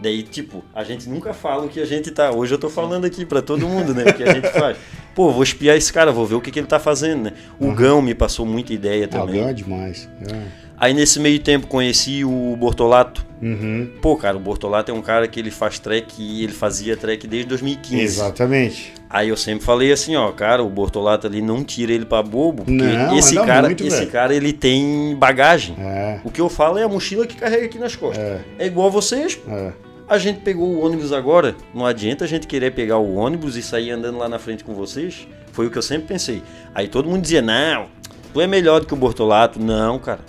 [0.00, 2.30] Daí, tipo, a gente nunca fala o que a gente tá.
[2.30, 4.04] Hoje eu tô falando aqui pra todo mundo, né?
[4.04, 4.76] O que a gente faz.
[5.14, 7.32] Pô, vou espiar esse cara, vou ver o que, que ele tá fazendo, né?
[7.58, 9.40] O Gão me passou muita ideia Ah, também.
[9.40, 10.08] ganha demais.
[10.30, 10.42] É.
[10.78, 13.25] Aí nesse meio tempo conheci o Bortolato.
[13.40, 13.90] Uhum.
[14.00, 17.26] Pô, cara, o Bortolato é um cara que ele faz track e ele fazia track
[17.26, 18.02] desde 2015.
[18.02, 18.94] Exatamente.
[19.10, 22.64] Aí eu sempre falei assim, ó, cara, o Bortolato ali não tira ele pra bobo,
[22.64, 24.10] porque Não, esse cara, muito, esse velho.
[24.10, 25.76] cara ele tem bagagem.
[25.78, 28.22] É, O que eu falo é a mochila que carrega aqui nas costas.
[28.24, 28.40] É.
[28.58, 29.38] É, igual vocês.
[29.48, 29.72] é.
[30.08, 33.62] A gente pegou o ônibus agora, não adianta a gente querer pegar o ônibus e
[33.62, 35.26] sair andando lá na frente com vocês.
[35.50, 36.44] Foi o que eu sempre pensei.
[36.72, 37.86] Aí todo mundo dizia, não,
[38.32, 39.58] tu é melhor do que o Bortolato.
[39.58, 40.20] Não, cara,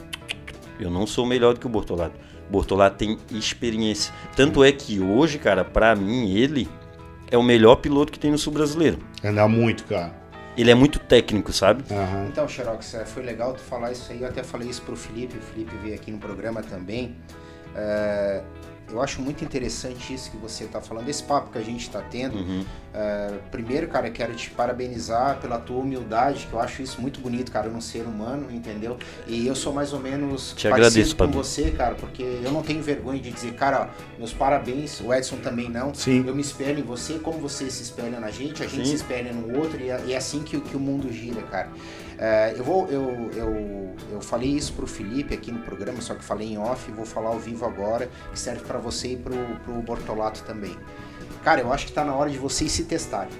[0.79, 2.15] eu não sou melhor do que o Bortolato.
[2.47, 4.13] O Bortolato tem experiência.
[4.35, 6.67] Tanto é que hoje, cara, pra mim, ele
[7.29, 8.99] é o melhor piloto que tem no sul brasileiro.
[9.23, 10.13] Anda muito, cara.
[10.57, 11.83] Ele é muito técnico, sabe?
[11.91, 12.27] Aham.
[12.29, 14.21] Então, Xerox, é, foi legal tu falar isso aí.
[14.21, 17.15] Eu até falei isso pro Felipe, o Felipe veio aqui no programa também.
[17.75, 18.41] É,
[18.89, 22.01] eu acho muito interessante isso que você está falando, esse papo que a gente está
[22.01, 22.37] tendo.
[22.37, 22.65] Uhum.
[22.93, 27.51] É, primeiro, cara, quero te parabenizar pela tua humildade, que eu acho isso muito bonito,
[27.51, 28.97] cara, num ser humano, entendeu?
[29.27, 31.43] E eu sou mais ou menos Te parecido agradeço, com Pablo.
[31.43, 35.37] você, cara, porque eu não tenho vergonha de dizer, cara, ó, meus parabéns, o Edson
[35.37, 35.93] também não.
[35.93, 36.23] Sim.
[36.25, 38.91] Eu me espelho em você, como você se espelha na gente, a gente Sim.
[38.91, 41.69] se espelha no outro, e é, é assim que, que o mundo gira, cara.
[42.17, 46.23] É, eu, vou, eu, eu, eu falei isso pro Felipe aqui no programa, só que
[46.23, 49.73] falei em off, vou falar ao vivo agora, que serve para você e pro, pro
[49.81, 50.75] Bortolato também.
[51.43, 53.31] Cara, eu acho que tá na hora de vocês se testarem.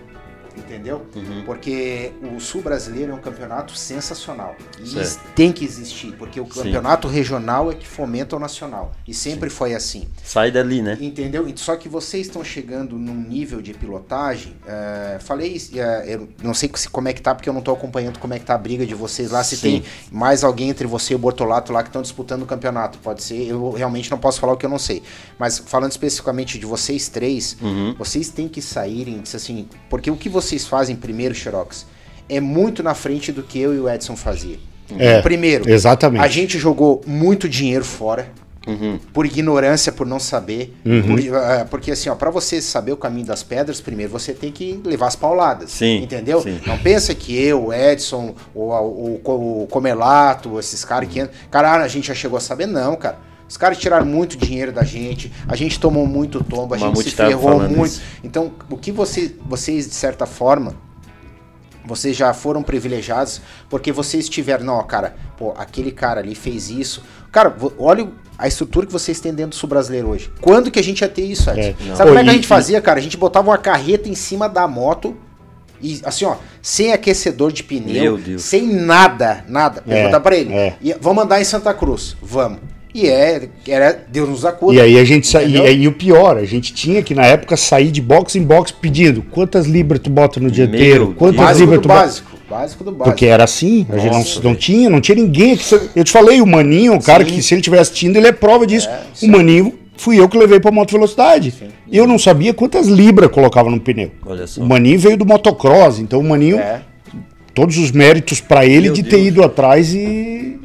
[0.57, 1.05] Entendeu?
[1.15, 1.43] Uhum.
[1.45, 4.55] Porque o Sul Brasileiro é um campeonato sensacional.
[4.83, 5.19] E Certo.
[5.35, 6.63] tem que existir, porque o Sim.
[6.63, 8.91] campeonato regional é que fomenta o nacional.
[9.07, 10.07] E sempre foi assim.
[10.23, 10.97] Sai dali, né?
[10.99, 11.47] Entendeu?
[11.55, 14.55] Só que vocês estão chegando num nível de pilotagem.
[14.67, 17.71] é, falei, é, eu não sei se- como é que tá, porque eu não tô
[17.71, 19.43] acompanhando como é que tá a briga de vocês lá.
[19.43, 19.61] Se Sim.
[19.81, 22.97] tem mais alguém entre você e o Bortolato lá que estão disputando o campeonato.
[22.99, 25.01] Pode ser, eu realmente não posso falar o que eu não sei.
[25.39, 27.95] Mas falando especificamente de vocês três, Uhum.
[27.97, 31.85] vocês têm que saírem, assim, porque o que vocês fazem primeiro, Xerox,
[32.29, 34.57] é muito na frente do que eu e o Edson fazia.
[34.97, 36.23] É, Primeiro, Exatamente.
[36.23, 38.29] a gente jogou muito dinheiro fora
[38.65, 38.99] Uhum.
[39.13, 40.73] por ignorância, por não saber.
[40.85, 41.01] Uhum.
[41.15, 44.51] por- ah, porque assim, ó, para você saber o caminho das pedras, primeiro você tem
[44.51, 45.71] que levar as pauladas.
[45.71, 46.41] Sim, Entendeu?
[46.41, 46.59] sim.
[46.65, 51.33] Não pensa que eu, o Edson, o, o, Comelato, esses caras que entram.
[51.49, 53.17] Cara, a gente já chegou a saber, não, cara.
[53.47, 57.03] Os caras tiraram muito dinheiro da gente, a gente tomou muito tombo, a O gente
[57.03, 57.85] se ferrou muito.
[57.85, 58.01] isso.
[58.23, 60.75] Então, o que você, vocês, de certa forma,
[61.85, 67.01] vocês já foram privilegiados porque vocês tiveram, não, cara, pô, aquele cara ali fez isso.
[67.31, 70.29] Cara, olha a estrutura que vocês têm dentro do Sul Brasileiro hoje.
[70.41, 71.61] Quando que a gente ia ter isso, Edson?
[71.61, 71.95] É.
[71.95, 72.99] Sabe Pô, como é que a gente fazia, cara?
[72.99, 75.15] A gente botava uma carreta em cima da moto
[75.81, 78.41] e assim, ó, sem aquecedor de pneu, Meu Deus.
[78.41, 79.81] sem nada, nada.
[79.87, 80.53] É, Pergunta pra ele.
[80.53, 80.75] é.
[80.81, 82.17] E, vamos andar em Santa Cruz?
[82.21, 82.59] Vamos.
[82.93, 84.73] E é, era Deus nos acuda.
[84.75, 85.43] E aí a gente sa...
[85.43, 88.71] e, aí o pior, a gente tinha que na época sair de box em box
[88.71, 91.99] pedindo quantas libras tu bota no dianteiro, quantas básico libras do tu bota.
[92.01, 92.31] básico.
[92.49, 93.03] Básico do básico.
[93.09, 95.57] Porque era assim, a gente Nossa, não, não tinha, não tinha ninguém.
[95.57, 95.63] que
[95.95, 97.31] Eu te falei, o Maninho, o cara Sim.
[97.35, 98.87] que se ele estiver assistindo, ele é prova disso.
[98.89, 99.27] É, o.
[99.29, 101.51] Maninho fui eu que levei pra moto velocidade.
[101.51, 101.67] Sim.
[101.91, 104.11] Eu não sabia quantas libras colocava no pneu.
[104.25, 104.61] Olha só.
[104.61, 106.81] O Maninho veio do motocross, então o Maninho, É.
[107.53, 109.27] todos os méritos pra ele Meu de ter Deus.
[109.27, 110.57] ido atrás e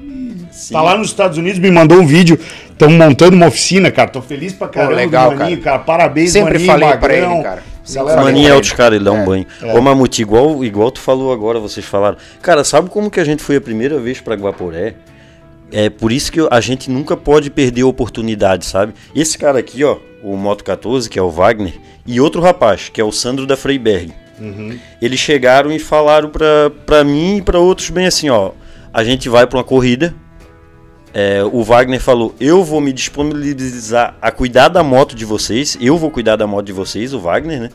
[0.63, 0.75] Sim.
[0.75, 2.39] Tá lá nos Estados Unidos, me mandou um vídeo.
[2.71, 4.09] Estão montando uma oficina, cara.
[4.11, 5.81] Tô feliz pra caramba legal, do Maninho, cara.
[5.81, 7.35] Parabéns, Sempre Maninho, falei pra Magrão.
[7.35, 7.63] ele, cara.
[7.83, 8.55] Sempre Galera, falei Maninho pra é ele.
[8.55, 9.47] outros caras, ele dá um É, banho.
[9.61, 9.75] é.
[9.77, 12.17] Ô Mamute, igual, igual tu falou agora, vocês falaram.
[12.41, 14.95] Cara, sabe como que a gente foi a primeira vez pra Guaporé?
[15.73, 18.93] É por isso que a gente nunca pode perder a oportunidade, sabe?
[19.17, 21.75] Esse cara aqui, ó, o Moto 14, que é o Wagner,
[22.07, 24.13] e outro rapaz, que é o Sandro da Freiberg.
[25.01, 28.51] Eles chegaram e falaram pra, pra mim e pra outros bem assim, ó.
[28.95, 30.15] A gente vai pra uma corrida.
[31.15, 35.77] É, o Wagner falou: Eu vou me disponibilizar a cuidar da moto de vocês.
[35.81, 37.71] Eu vou cuidar da moto de vocês, o Wagner, né?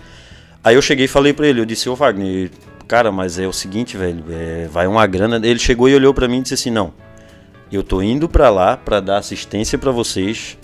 [0.63, 2.49] Aí eu cheguei e falei pra ele: Eu disse, ô Wagner,
[2.87, 5.35] cara, mas é o seguinte, velho, é, vai uma grana.
[5.45, 6.93] Ele chegou e olhou pra mim e disse assim: Não,
[7.71, 10.57] eu tô indo pra lá pra dar assistência pra vocês.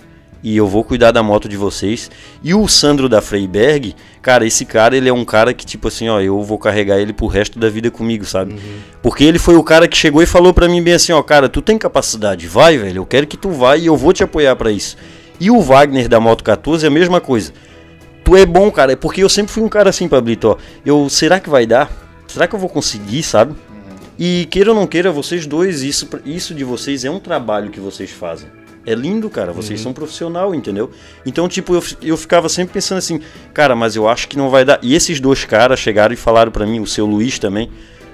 [0.44, 2.12] E eu vou cuidar da moto de vocês.
[2.44, 6.10] E o Sandro da Freiberg, cara, esse cara, ele é um cara que, tipo assim,
[6.10, 8.56] ó, eu vou carregar ele pro resto da vida comigo, sabe?
[9.02, 11.48] Porque ele foi o cara que chegou e falou pra mim bem assim, ó, cara,
[11.48, 14.56] tu tem capacidade, vai, velho, eu quero que tu vá e eu vou te apoiar
[14.58, 14.98] pra isso.
[15.40, 17.54] E o Wagner da Moto 14 é a mesma coisa.
[18.24, 20.58] Tu é bom, cara, é porque eu sempre fui um cara assim, Pablito, ó.
[20.86, 21.92] Eu, será que vai dar?
[22.28, 23.54] Será que eu vou conseguir, sabe?
[24.18, 27.80] E queira ou não queira, vocês dois, isso, isso de vocês é um trabalho que
[27.80, 28.48] vocês fazem.
[28.86, 29.54] É lindo, cara.
[29.54, 30.92] Vocês são profissional, entendeu?
[31.26, 33.22] Então, tipo, eu, eu ficava sempre pensando assim,
[33.54, 34.80] cara, mas eu acho que não vai dar.
[34.82, 37.70] E esses dois caras chegaram e falaram pra mim, o seu Luiz também,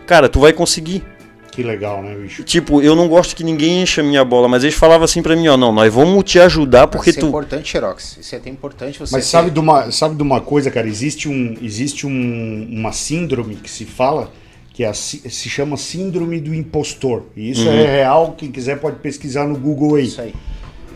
[0.05, 1.03] cara, tu vai conseguir.
[1.51, 2.43] Que legal, né, bicho?
[2.43, 5.36] Tipo, eu não gosto que ninguém encha a minha bola, mas eles falavam assim pra
[5.36, 7.28] mim, ó, não, nós vamos te ajudar porque Isso é tu.
[7.28, 8.17] importante, Xerox.
[8.22, 10.88] Isso é até importante você Mas ter- sabe de, uma, sabe de uma coisa, cara?
[10.88, 14.32] Existe, um, existe um, uma síndrome que se fala
[14.72, 17.24] que é se chama síndrome do impostor.
[17.36, 20.05] E isso é real, quem quiser pode pesquisar no Google aí.
[20.05, 20.34] Isso aí.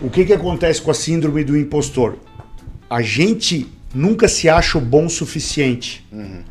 [0.02, 2.18] O que, que acontece com a síndrome do impostor?
[2.90, 6.06] A gente nunca se acha o bom o suficiente.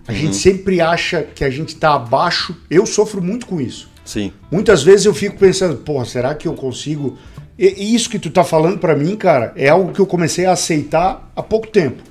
[0.07, 2.57] A gente sempre acha que a gente está abaixo.
[2.70, 3.90] Eu sofro muito com isso.
[4.05, 4.32] Sim.
[4.51, 7.18] Muitas vezes eu fico pensando, porra, será que eu consigo?
[7.59, 10.53] E isso que tu tá falando pra mim, cara, é algo que eu comecei a
[10.53, 12.03] aceitar há pouco tempo.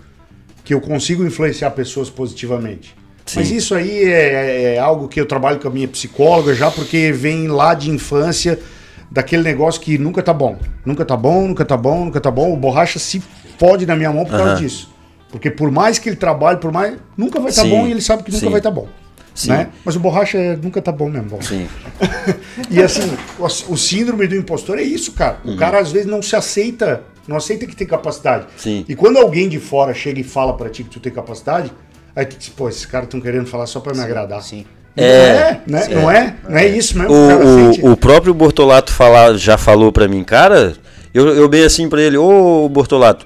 [0.64, 2.96] Que eu consigo influenciar pessoas positivamente.
[3.36, 3.56] Mas Sim.
[3.56, 7.48] isso aí é, é algo que eu trabalho com a minha psicóloga já, porque vem
[7.48, 8.60] lá de infância
[9.12, 10.58] daquele negócio que nunca tá bom.
[10.86, 12.54] Nunca tá bom, nunca tá bom, nunca tá bom.
[12.54, 13.22] O borracha se
[13.60, 14.90] fode na minha mão por causa disso.
[15.30, 16.98] Porque por mais que ele trabalhe, por mais.
[17.18, 18.50] Nunca vai estar Sim, bom e ele sabe que nunca sim.
[18.50, 18.88] vai estar bom.
[19.34, 19.50] Sim.
[19.50, 19.70] Né?
[19.86, 21.30] Mas o borracha é- nunca tá bom mesmo.
[21.30, 21.42] Bom.
[21.42, 21.68] Sim.
[22.70, 23.10] E assim,
[23.40, 25.38] o, o síndrome do impostor é isso, cara.
[25.44, 25.56] Uhum.
[25.56, 28.46] O cara às vezes não se aceita, não aceita que tem capacidade.
[28.58, 28.86] Sim.
[28.88, 31.72] E quando alguém de fora chega e fala pra ti que tu tem capacidade,
[32.16, 34.42] aí tu diz, pô, esses caras estão querendo falar só pra me agradar.
[34.42, 34.66] Sim.
[34.96, 35.88] Não É, é, né?
[35.90, 36.36] Não é?
[36.48, 37.14] Não é isso mesmo?
[37.14, 40.74] O, o o, próprio Bortolato falar, já falou pra mim, cara,
[41.14, 43.26] eu, eu bem assim pra ele, ô Bortolato,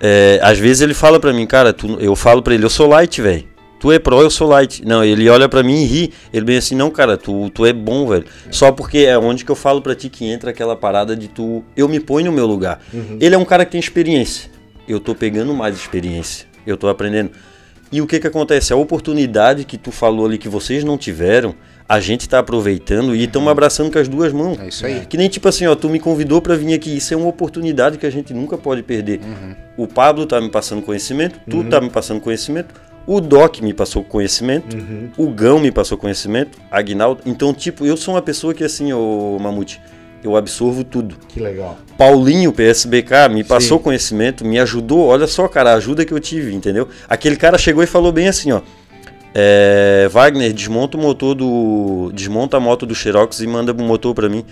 [0.00, 2.86] é, às vezes ele fala pra mim, cara, tu- eu falo pra ele, eu sou
[2.88, 3.44] light, velho.
[3.80, 4.82] Tu é pro, eu sou light.
[4.82, 6.12] Não, ele olha pra mim e ri.
[6.32, 8.24] Ele bem assim, não, cara, tu, tu é bom, velho.
[8.50, 11.62] Só porque é onde que eu falo pra ti que entra aquela parada de tu.
[11.76, 12.80] Eu me ponho no meu lugar.
[13.20, 14.50] Ele é um cara que tem experiência.
[14.88, 16.46] Eu tô pegando mais experiência.
[16.66, 17.32] Eu tô aprendendo.
[17.94, 18.72] E o que que acontece?
[18.72, 21.54] A oportunidade que tu falou ali que vocês não tiveram,
[21.88, 24.58] a gente tá aproveitando e estamos abraçando com as duas mãos.
[24.58, 25.06] É isso aí.
[25.06, 26.96] Que nem tipo assim, ó, tu me convidou pra vir aqui.
[26.96, 29.20] Isso é uma oportunidade que a gente nunca pode perder.
[29.22, 29.54] Uhum.
[29.76, 32.74] O Pablo tá me passando conhecimento, tu tá me passando conhecimento,
[33.06, 35.10] o Doc me passou conhecimento, Uhum.
[35.16, 37.20] o Gão me passou conhecimento, Agnaldo.
[37.24, 39.80] Então, tipo, eu sou uma pessoa que assim, ô Mamute,
[40.24, 41.16] eu absorvo tudo.
[41.28, 41.76] Que legal.
[41.98, 43.84] Paulinho, PSBK, me passou Sim.
[43.84, 45.06] conhecimento, me ajudou.
[45.06, 46.88] Olha só, cara, a ajuda que eu tive, entendeu?
[47.08, 48.60] Aquele cara chegou e falou bem assim, ó.
[49.34, 52.10] É, Wagner, desmonta o motor do.
[52.14, 54.44] Desmonta a moto do Xerox e manda o motor pra mim.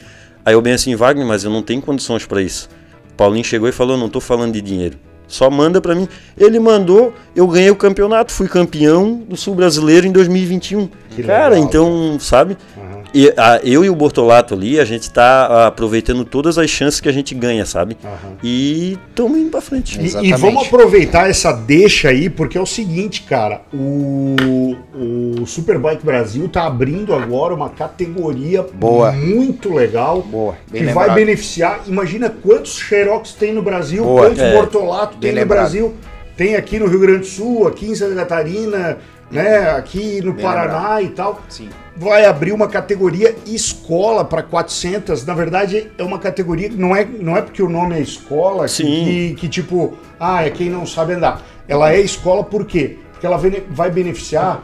[0.45, 2.69] Aí eu bem assim, Wagner, mas eu não tenho condições pra isso.
[3.17, 4.99] Paulinho chegou e falou, não tô falando de dinheiro.
[5.29, 6.09] Só manda pra mim.
[6.37, 10.89] Ele mandou, eu ganhei o campeonato, fui campeão do Sul Brasileiro em 2021.
[11.15, 12.57] Que cara, legal, então, sabe?
[12.77, 13.03] Aham.
[13.15, 16.99] E, a- eu e o Bortolato ali, a gente tá ah, aproveitando todas as chances
[16.99, 17.97] que a gente ganha, sabe?
[18.03, 18.37] Aham.
[18.43, 20.01] E estamos indo pra frente.
[20.01, 26.05] E- E, vamos aproveitar essa deixa aí, porque é o seguinte, cara, o, o Superbike
[26.05, 29.13] Brasil tá abrindo agora uma categoria Boa.
[29.13, 30.23] muito legal.
[30.23, 31.07] Boa, bem que lembrado.
[31.09, 31.81] vai beneficiar.
[31.87, 34.23] Imagina quantos Xerox tem no Brasil, Boa.
[34.27, 34.53] quantos É.
[34.55, 35.59] Bortolato tem Bem no lembrado.
[35.61, 35.95] Brasil.
[36.35, 38.97] Tem aqui no Rio Grande do Sul, aqui em Santa Catarina,
[39.33, 41.41] né, aqui no Bem Paraná e tal.
[41.49, 41.69] Sim.
[41.97, 45.25] Vai abrir uma categoria escola para 400.
[45.25, 48.65] Na verdade, é uma categoria que não é, não é porque o nome é escola
[48.65, 49.05] que- Sim.
[49.05, 51.43] que, que tipo, ah, é quem não sabe andar.
[51.69, 52.99] Ela é escola por quê?
[53.13, 54.63] Porque ela vai beneficiar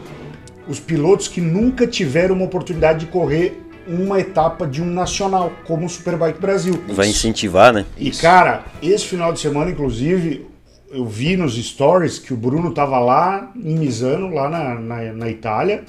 [0.67, 5.87] os pilotos que nunca tiveram uma oportunidade de correr uma etapa de um nacional, como
[5.87, 6.79] o Superbike Brasil.
[6.89, 7.87] Vai incentivar, né?
[7.97, 10.47] E cara, esse final de semana, inclusive,
[10.91, 15.29] eu vi nos stories que o Bruno tava lá em Misano, lá na, na, na
[15.29, 15.85] Itália.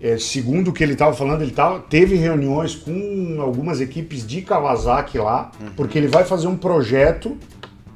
[0.00, 4.42] É, segundo o que ele tava falando, ele tava, teve reuniões com algumas equipes de
[4.42, 7.36] Kawasaki lá, porque ele vai fazer um projeto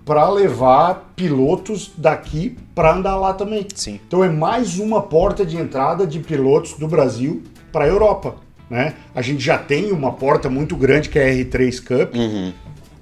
[0.04, 3.66] para levar pilotos daqui para andar lá também.
[3.74, 4.00] Sim.
[4.06, 8.34] Então é mais uma porta de entrada de pilotos do Brasil para a Europa.
[8.68, 8.94] Né?
[9.14, 12.16] A gente já tem uma porta muito grande que é a R3 Cup.
[12.16, 12.52] Uhum.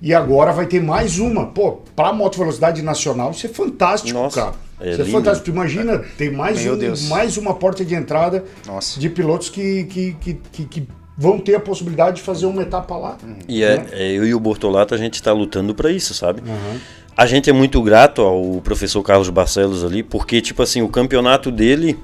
[0.03, 1.47] E agora vai ter mais uma.
[1.47, 4.55] Pô, pra moto velocidade nacional, isso é fantástico, Nossa, cara.
[4.81, 5.17] é isso é lindo.
[5.17, 5.45] fantástico.
[5.45, 7.09] Tu imagina, tem mais, Meu um, Deus.
[7.09, 8.99] mais uma porta de entrada Nossa.
[8.99, 10.89] de pilotos que, que, que, que, que
[11.19, 13.19] vão ter a possibilidade de fazer uma etapa lá.
[13.47, 16.41] E é, é, eu e o Bortolato, a gente tá lutando pra isso, sabe?
[16.47, 16.81] Aham.
[17.15, 21.51] A gente é muito grato ao professor Carlos Barcelos ali, porque, tipo assim, o campeonato
[21.51, 21.99] dele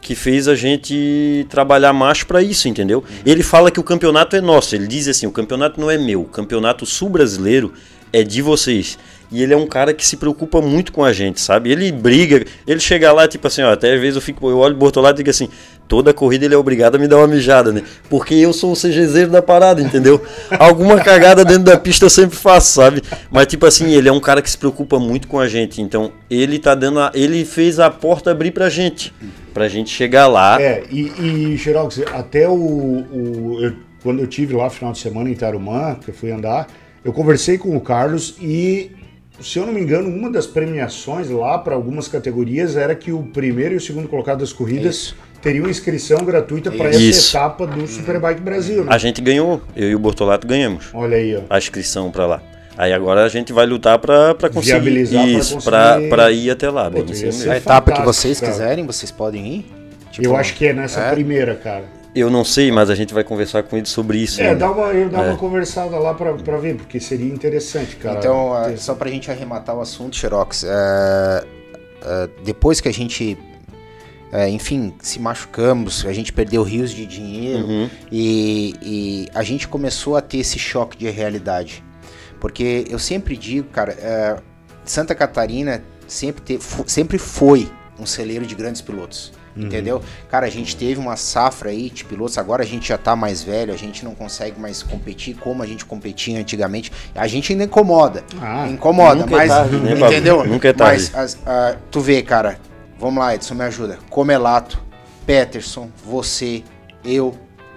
[0.00, 3.04] que fez a gente trabalhar mais pra isso, entendeu?
[3.24, 6.22] Ele fala que o campeonato é nosso, ele diz assim, o campeonato não é meu,
[6.22, 7.72] o campeonato sul-brasileiro
[8.12, 8.98] é de vocês.
[9.30, 11.70] E ele é um cara que se preocupa muito com a gente, sabe?
[11.70, 14.74] Ele briga, ele chega lá, tipo assim, ó, até às vezes eu fico, eu olho
[14.74, 15.48] o Bortolado e digo assim,
[15.86, 17.82] toda corrida ele é obrigado a me dar uma mijada, né?
[18.08, 20.22] Porque eu sou o CGZero da parada, entendeu?
[20.58, 23.02] Alguma cagada dentro da pista eu sempre faço, sabe?
[23.30, 25.82] Mas tipo assim, ele é um cara que se preocupa muito com a gente.
[25.82, 29.12] Então, ele tá dando a, ele fez a porta abrir pra gente,
[29.52, 30.60] pra gente chegar lá.
[30.60, 35.28] É, e, e Xerox, até o, o eu, quando eu tive lá final de semana
[35.28, 36.66] em Tarumã, que eu fui andar,
[37.04, 38.90] eu conversei com o Carlos e
[39.40, 43.22] se eu não me engano, uma das premiações lá para algumas categorias era que o
[43.22, 45.16] primeiro e o segundo colocado das corridas Isso.
[45.40, 47.36] teriam inscrição gratuita para essa Isso.
[47.36, 48.84] etapa do Superbike Brasil.
[48.84, 48.92] Né?
[48.92, 51.40] A gente ganhou, eu e o Bortolato ganhamos Olha aí, ó.
[51.48, 52.42] a inscrição pra lá.
[52.76, 55.58] Aí agora a gente vai lutar pra pra conseguir Viabilizar pra isso,
[56.08, 57.32] pra ir até lá, bem Pô, mesmo.
[57.32, 58.52] ser A etapa que vocês cara.
[58.52, 59.66] quiserem, vocês podem ir.
[60.12, 61.10] Tipo, eu acho que é nessa é?
[61.10, 61.84] primeira, cara.
[62.14, 64.40] Eu não sei, mas a gente vai conversar com ele sobre isso.
[64.40, 64.60] É, ainda.
[64.60, 65.28] dá uma, dá É.
[65.30, 68.18] uma conversada lá pra ver, porque seria interessante, cara.
[68.18, 71.44] Então, ter- só pra gente arrematar o assunto, Xerox, é,
[72.02, 73.38] é, depois que a gente,
[74.32, 77.90] é, enfim, se machucamos, a gente perdeu rios de dinheiro Uhum.
[78.10, 81.84] e, e a gente começou a ter esse choque de realidade.
[82.40, 84.36] Porque eu sempre digo, cara, é,
[84.84, 87.68] Santa Catarina sempre, te- sempre foi
[88.00, 89.32] um celeiro de grandes pilotos.
[89.58, 90.00] Entendeu?
[90.30, 93.42] Cara, a gente teve uma safra aí de pilotos, agora a gente já tá mais
[93.42, 96.92] velho, a gente não consegue mais competir como a gente competia antigamente.
[97.14, 98.22] A gente ainda incomoda.
[98.40, 99.48] Ah, incomoda, é mas.
[99.50, 100.44] tarde, né, entendeu?
[100.46, 101.10] Nunca é tarde.
[101.12, 102.58] Mas as- tu vê, cara,
[102.98, 103.98] vamos lá, Edson, me ajuda.
[104.08, 104.80] Comelato,
[105.26, 106.62] Peterson, você,
[107.04, 107.34] eu,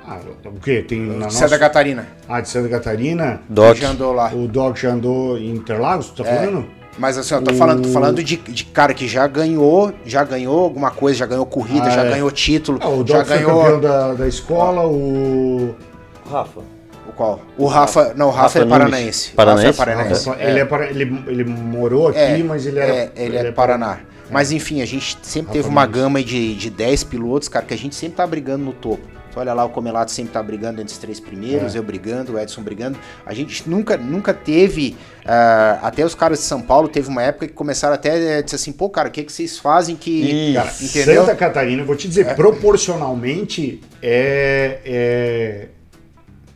[0.07, 0.83] Ah, o quê?
[0.87, 1.59] Tem na Santa nossa...
[1.59, 2.07] Catarina.
[2.27, 3.77] Ah, de Santa Catarina, Doc.
[3.77, 4.31] Já andou lá.
[4.33, 6.35] o Doc já andou em Interlagos, tu tá É.
[6.37, 6.67] falando?
[7.01, 10.59] Mas assim, eu tô falando, tô falando de, de cara que já ganhou, já ganhou
[10.59, 12.09] alguma coisa, já ganhou corrida, Ah, já é.
[12.11, 13.59] ganhou título, Ah, o já foi ganhou.
[13.63, 15.73] campeão da, da escola, o...
[16.29, 16.59] Rafa.
[17.09, 17.39] O qual?
[17.57, 18.13] O Rafa.
[18.15, 19.31] Não, o Rafa, Rafa é paranaense.
[19.31, 19.65] Paranaense?
[19.79, 20.29] Rafa é paranaense.
[20.29, 22.93] Rafa, Ele, é para, ele, ele morou aqui, É, mas ele era...
[22.93, 23.97] é, ele é Paraná.
[24.29, 25.99] Mas enfim, a gente sempre Rafa teve uma Nunes.
[26.01, 29.01] gama de, de 10 pilotos, cara, que a gente sempre tá brigando no topo.
[29.31, 31.77] Tu olha lá, o Comelato sempre tá brigando entre os três primeiros, É.
[31.77, 32.99] eu brigando, o Edson brigando.
[33.25, 34.97] A gente nunca, nunca teve.
[35.25, 38.55] ah, até os caras de São Paulo teve uma época que começaram até a dizer
[38.55, 40.53] assim, pô, cara, o que, que vocês fazem que.
[40.53, 41.21] Cara, Entendeu?
[41.25, 45.67] Santa Catarina, eu vou te dizer, proporcionalmente é,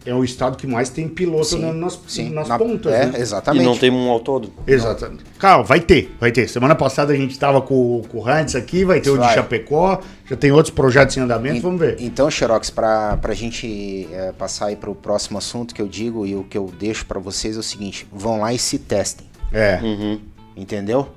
[0.06, 3.06] é, o estado que mais tem piloto Sim, na- nas, sim, nas na- pontas, É,
[3.08, 3.14] né?
[3.18, 3.64] E exatamente.
[3.66, 4.54] não tem um autódromo.
[4.68, 5.24] Exatamente.
[5.40, 6.48] Cara, vai ter, vai ter.
[6.48, 9.34] Semana passada a gente tava com, com o Heinz aqui, vai ter o de Vai.
[9.36, 10.00] Chapecó,
[10.30, 11.98] já tem outros projetos em andamento, vamos ver.
[12.00, 16.26] Então, Xerox, para a gente é, passar aí para o próximo assunto que eu digo
[16.26, 19.26] e o que eu deixo para vocês é o seguinte: vão lá e se testem,
[19.52, 19.80] É.
[19.82, 20.20] Uhum.
[20.56, 21.10] entendeu?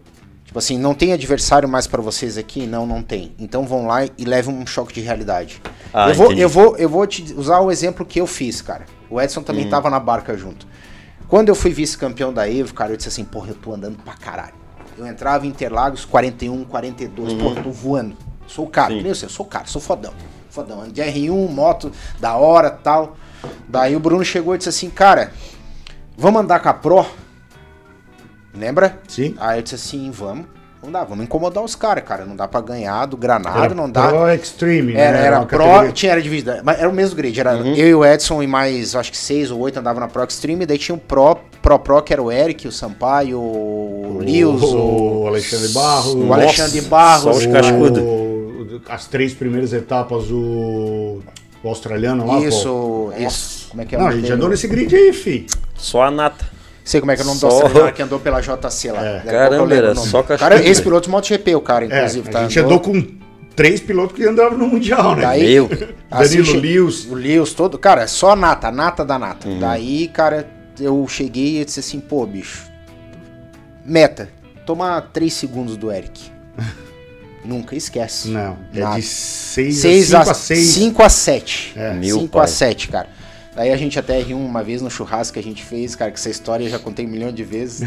[0.49, 2.67] Tipo assim, não tem adversário mais para vocês aqui?
[2.67, 3.35] Não, não tem.
[3.39, 5.61] Então vão lá e levem um choque de realidade.
[5.93, 6.41] Ah, eu, vou, entendi.
[6.41, 8.87] eu, vou, eu vou te usar o exemplo que eu fiz, cara.
[9.11, 9.71] O Edson também Uhum.
[9.71, 10.67] tava na barca junto.
[11.29, 14.15] Quando eu fui vice-campeão da Evo, cara, eu disse assim, porra, eu tô andando pra
[14.15, 14.55] caralho.
[14.97, 18.17] Eu entrava em Interlagos 41, 42, porra, eu tô voando.
[18.47, 19.01] Sou o cara, Uhum.
[19.03, 20.15] Eu sou o cara, sou fodão.
[20.49, 23.19] Fodão, de R1, moto da hora tal.
[23.69, 25.31] Daí o Bruno chegou e disse assim, cara,
[26.17, 27.05] vamos andar com a Pro?
[28.59, 28.99] Lembra?
[29.09, 29.35] Sim.
[29.39, 30.47] Aí eu disse assim, vamos.
[30.83, 32.25] Não dá, vamos incomodar os caras, cara.
[32.25, 34.09] Não dá pra ganhar do Granada, Era não dá.
[34.09, 35.01] Pro Extreme, né?
[35.01, 37.75] Era, era Pro, categoria- tinha, era dividida, mas era o mesmo grid, era Uhum.
[37.75, 40.65] eu e o Edson e mais, acho que seis ou oito andavam na Pro Extreme,
[40.65, 45.23] daí tinha o Pro, Pro Pro, que era o Eric, o Sampaio, o Lewis, o,
[45.23, 47.99] o Alexandre Barros, o Alexandre Barros, só os cascudos.
[48.01, 51.19] o- as três primeiras etapas, o,
[51.63, 52.47] o australiano lá, pô.
[52.47, 55.13] isso, isso, como é que é o Não, a nome gente andou nesse grid aí,
[55.13, 55.45] fi.
[55.75, 56.57] Só a nata.
[56.89, 59.05] Sei como é que é o nome Só- do que andou pela JC lá.
[59.05, 59.21] É.
[59.21, 62.43] Caramba, era só cascudo, Cara, esse piloto de MotoGP, o cara, É, inclusive, a tá?
[62.45, 63.07] gente andou- andou com
[63.55, 65.21] três pilotos que andavam no Mundial, né?
[65.21, 65.69] Daí, Eu.
[66.11, 67.05] assim, Danilo Lewis.
[67.05, 67.77] O Lewis todo.
[67.79, 69.47] Cara, só a nata, a nata da nata.
[69.47, 69.59] Uhum.
[69.61, 70.49] Daí, cara,
[70.81, 72.63] eu cheguei e disse assim, pô, bicho.
[73.85, 74.31] Meta,
[74.65, 76.31] tomar 3 segundos do Eric.
[77.45, 78.29] Nunca esquece.
[78.29, 78.97] Não, é Nada.
[78.97, 80.67] de 6 6 a a 5 a 6.
[80.69, 81.73] 5 a 7.
[81.77, 81.93] É.
[81.93, 82.49] Meu 5 a pai.
[82.49, 83.18] 7, cara.
[83.59, 86.17] Daí a gente até riu uma vez no churrasco que a gente fez, cara, que
[86.17, 87.81] essa história eu já contei um milhão de vezes.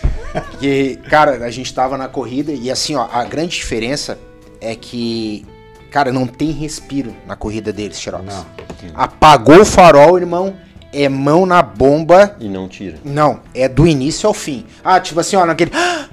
[0.60, 4.18] que, cara, a gente tava na corrida e assim, ó, a grande diferença
[4.60, 5.46] é que,
[5.90, 8.26] cara, não tem respiro na corrida deles, Xerox.
[8.26, 8.46] Não.
[8.94, 10.54] Apagou o farol, irmão,
[10.92, 12.36] é mão na bomba.
[12.38, 12.98] E não tira.
[13.02, 14.66] Não, é do início ao fim.
[14.84, 15.70] Ah, tipo assim, ó, naquele.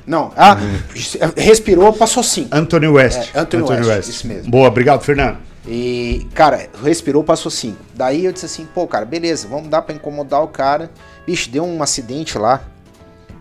[0.08, 0.58] Não, ah,
[1.36, 2.56] respirou, passou 5.
[2.56, 3.32] Anthony West.
[3.36, 4.50] É, Anthony West, isso mesmo.
[4.50, 5.40] Boa, obrigado, Fernando.
[5.66, 7.78] E, cara, respirou, passou 5.
[7.94, 10.92] Daí eu disse assim, pô, cara, beleza, vamos dar pra incomodar o cara.
[11.26, 12.62] Bicho, deu um acidente lá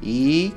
[0.01, 0.55] e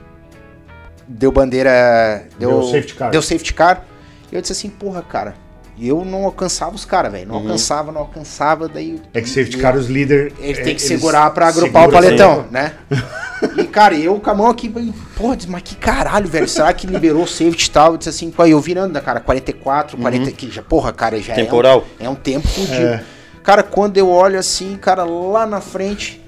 [1.07, 2.28] deu bandeira.
[2.38, 3.11] Deu, Deu safety car.
[3.11, 3.86] Deu safety car.
[4.32, 5.36] E eu disse assim, porra, cara.
[5.78, 7.28] E eu não alcançava os caras, velho.
[7.28, 7.41] Não Uhum.
[7.41, 8.67] alcançava, não alcançava.
[8.69, 9.01] Daí.
[9.13, 10.34] É que safety car, os líderes.
[10.39, 12.73] Ele é, tem que eles segurar pra agrupar o paletão, né?
[13.57, 14.69] E, cara, eu com a mão aqui,
[15.15, 16.47] porra, mas que caralho, velho.
[16.47, 17.91] Será que liberou o safety e tal?
[17.91, 21.36] Eu disse assim, pô, eu virando, né, cara, 44, 40, que já, porra, cara, já
[21.36, 21.84] Temporal.
[21.99, 22.73] é um, é um tempo fudido.
[22.86, 23.03] É.
[23.43, 26.19] Cara, quando eu olho assim, cara, lá na frente,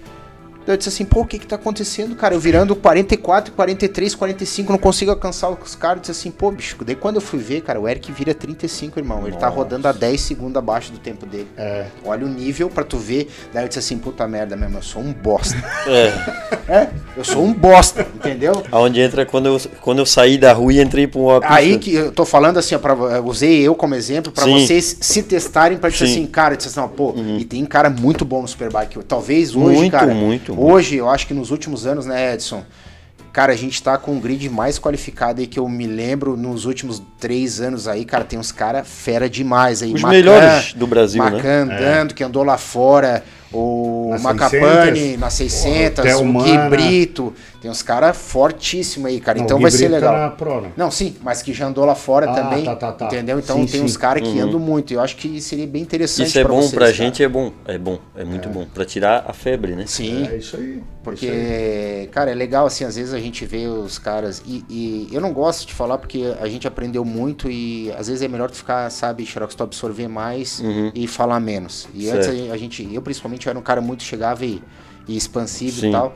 [0.68, 2.36] eu disse assim, pô, o que que tá acontecendo, cara?
[2.36, 5.97] Eu virando 44, 43, 45, não consigo alcançar os caras.
[5.97, 8.99] Eu disse assim, pô, bicho, daí quando eu fui ver, cara, o Eric vira 35,
[8.99, 9.26] irmão.
[9.26, 9.57] Ele tá Nossa.
[9.57, 11.47] rodando a 10 segundos abaixo do tempo dele.
[11.57, 11.88] É.
[12.03, 13.30] Olha o nível pra tu ver.
[13.53, 15.57] Daí eu disse assim, puta merda mesmo, eu sou um bosta.
[15.88, 16.11] É.
[16.68, 18.61] é, eu sou um bosta, entendeu?
[18.72, 21.55] Aonde entra quando eu, quando eu saí da rua e entrei pra uma pista.
[21.55, 24.59] Aí que eu tô falando assim, ó, pra, eu usei eu como exemplo pra Sim.
[24.59, 26.13] vocês se testarem pra dizer Sim.
[26.13, 28.99] assim, cara, dizer assim, ó, pô, e tem cara muito bom no Superbike.
[29.03, 30.56] Talvez hoje, Muito, cara, muito, muito.
[30.57, 32.63] Hoje eu acho que nos últimos anos, né, Edson,
[33.31, 36.65] cara, a gente tá com um grid mais qualificado aí que eu me lembro nos
[36.65, 39.93] últimos três anos aí, cara, tem uns cara fera demais aí.
[39.93, 41.31] Os Macan- melhores do Brasil, né?
[41.31, 46.69] Macan andando, que andou lá fora, o Na Macapane 600, na 600, Theo o Gui.
[46.69, 50.29] Brito, tem uns cara fortíssimos aí, cara, Não, então o vai ser Guibrito tá legal.
[50.29, 50.71] na Pro, né?
[50.77, 52.63] Não, sim, mas que já andou lá fora Ah, também.
[52.65, 53.05] tá, tá, tá.
[53.07, 53.39] Entendeu?
[53.39, 53.85] Então Sim, tem sim.
[53.85, 54.43] uns caras que Uhum.
[54.47, 54.93] andam muito.
[54.93, 56.93] Eu acho que seria bem interessante Isso é bom vocês, pra cara.
[56.93, 57.51] gente, é bom.
[57.65, 58.65] É bom, é muito bom.
[58.73, 59.85] Pra tirar a febre, né?
[59.87, 60.27] Sim.
[60.29, 60.39] É isso aí.
[60.39, 60.83] isso aí.
[61.03, 64.41] Porque, cara, é legal assim, às vezes a gente vê os caras.
[64.45, 68.21] E, e eu não gosto de falar porque a gente aprendeu muito e às vezes
[68.21, 70.91] é melhor tu ficar, sabe, Xerox, tu absorver mais Uhum.
[70.93, 71.87] e falar menos.
[71.93, 72.17] E Certo.
[72.29, 72.97] antes a gente- a
[73.38, 74.61] eu principalmente era um cara muito chegava e,
[75.07, 75.89] e expansivo Sim.
[75.89, 76.15] e tal.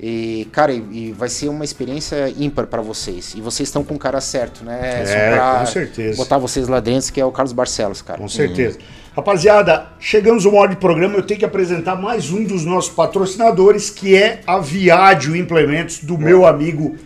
[0.00, 3.34] E, cara, e, e vai ser uma experiência ímpar pra vocês.
[3.36, 5.04] E vocês estão com o cara certo, né?
[5.06, 6.16] Só É, pra com certeza.
[6.16, 8.18] botar vocês lá dentro, que é o Carlos Barcelos, cara.
[8.18, 8.78] Com certeza.
[9.14, 11.16] Rapaziada, chegamos ao modo de programa.
[11.16, 16.18] Eu tenho que apresentar mais um dos nossos patrocinadores, que é a Viádio Implementos, do
[16.18, 16.96] meu amigo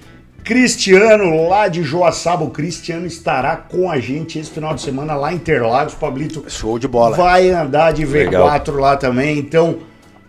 [0.46, 2.44] Cristiano, lá de Joaçaba.
[2.44, 5.94] O Cristiano estará com a gente esse final de semana lá em Interlagos.
[5.94, 7.16] Pablito Show de bola.
[7.16, 9.40] vai andar de V4 lá também.
[9.40, 9.80] Então,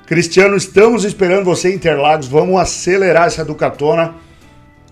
[0.07, 2.27] Cristiano, estamos esperando você em Interlagos.
[2.27, 4.15] Vamos acelerar essa Ducatona.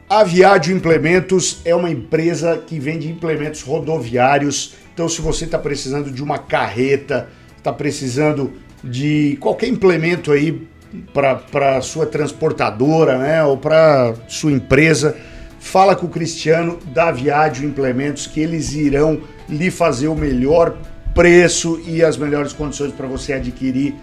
[0.07, 4.75] A Viádio Implementos é uma empresa que vende implementos rodoviários.
[4.93, 8.53] Então, se você está precisando de uma carreta, está precisando
[8.83, 10.67] de qualquer implemento aí
[11.13, 15.15] para sua transportadora, né, ou para sua empresa,
[15.59, 20.75] fala com o Cristiano da Viádio Implementos que eles irão lhe fazer o melhor
[21.13, 23.95] preço e as melhores condições para você adquirir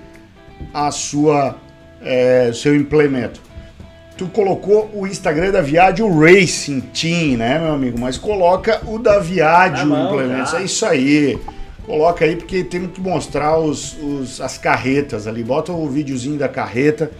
[0.72, 1.57] a sua
[2.03, 3.40] é, seu implemento.
[4.16, 7.99] Tu colocou o Instagram da Viádio Racing Team, né, meu amigo?
[7.99, 10.55] Mas coloca o da Viádio Implementos.
[10.55, 11.38] É isso aí.
[11.87, 15.43] Coloca aí porque temos que mostrar os, os- as carretas ali.
[15.43, 17.11] Bota o videozinho da carreta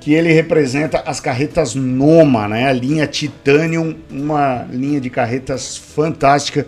[0.00, 2.68] que ele representa as carretas Noma, né?
[2.68, 6.66] A linha Titanium, uma linha de carretas fantástica.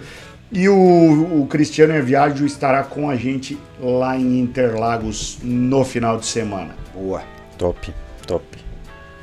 [0.50, 6.26] E o, o Cristiano Eviádio estará com a gente lá em Interlagos no final de
[6.26, 6.74] semana.
[6.94, 7.22] Boa.
[7.56, 7.90] Top,
[8.26, 8.44] top.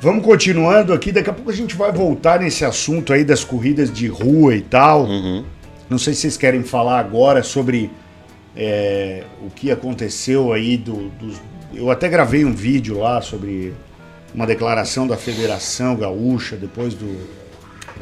[0.00, 3.92] Vamos continuando aqui, daqui a pouco a gente vai voltar nesse assunto aí das corridas
[3.92, 5.04] de rua e tal.
[5.04, 5.44] Uhum.
[5.90, 7.90] Não sei se vocês querem falar agora sobre
[8.56, 11.42] é, o que aconteceu aí do, dos.
[11.74, 13.74] Eu até gravei um vídeo lá sobre
[14.32, 17.16] uma declaração da Federação Gaúcha depois do.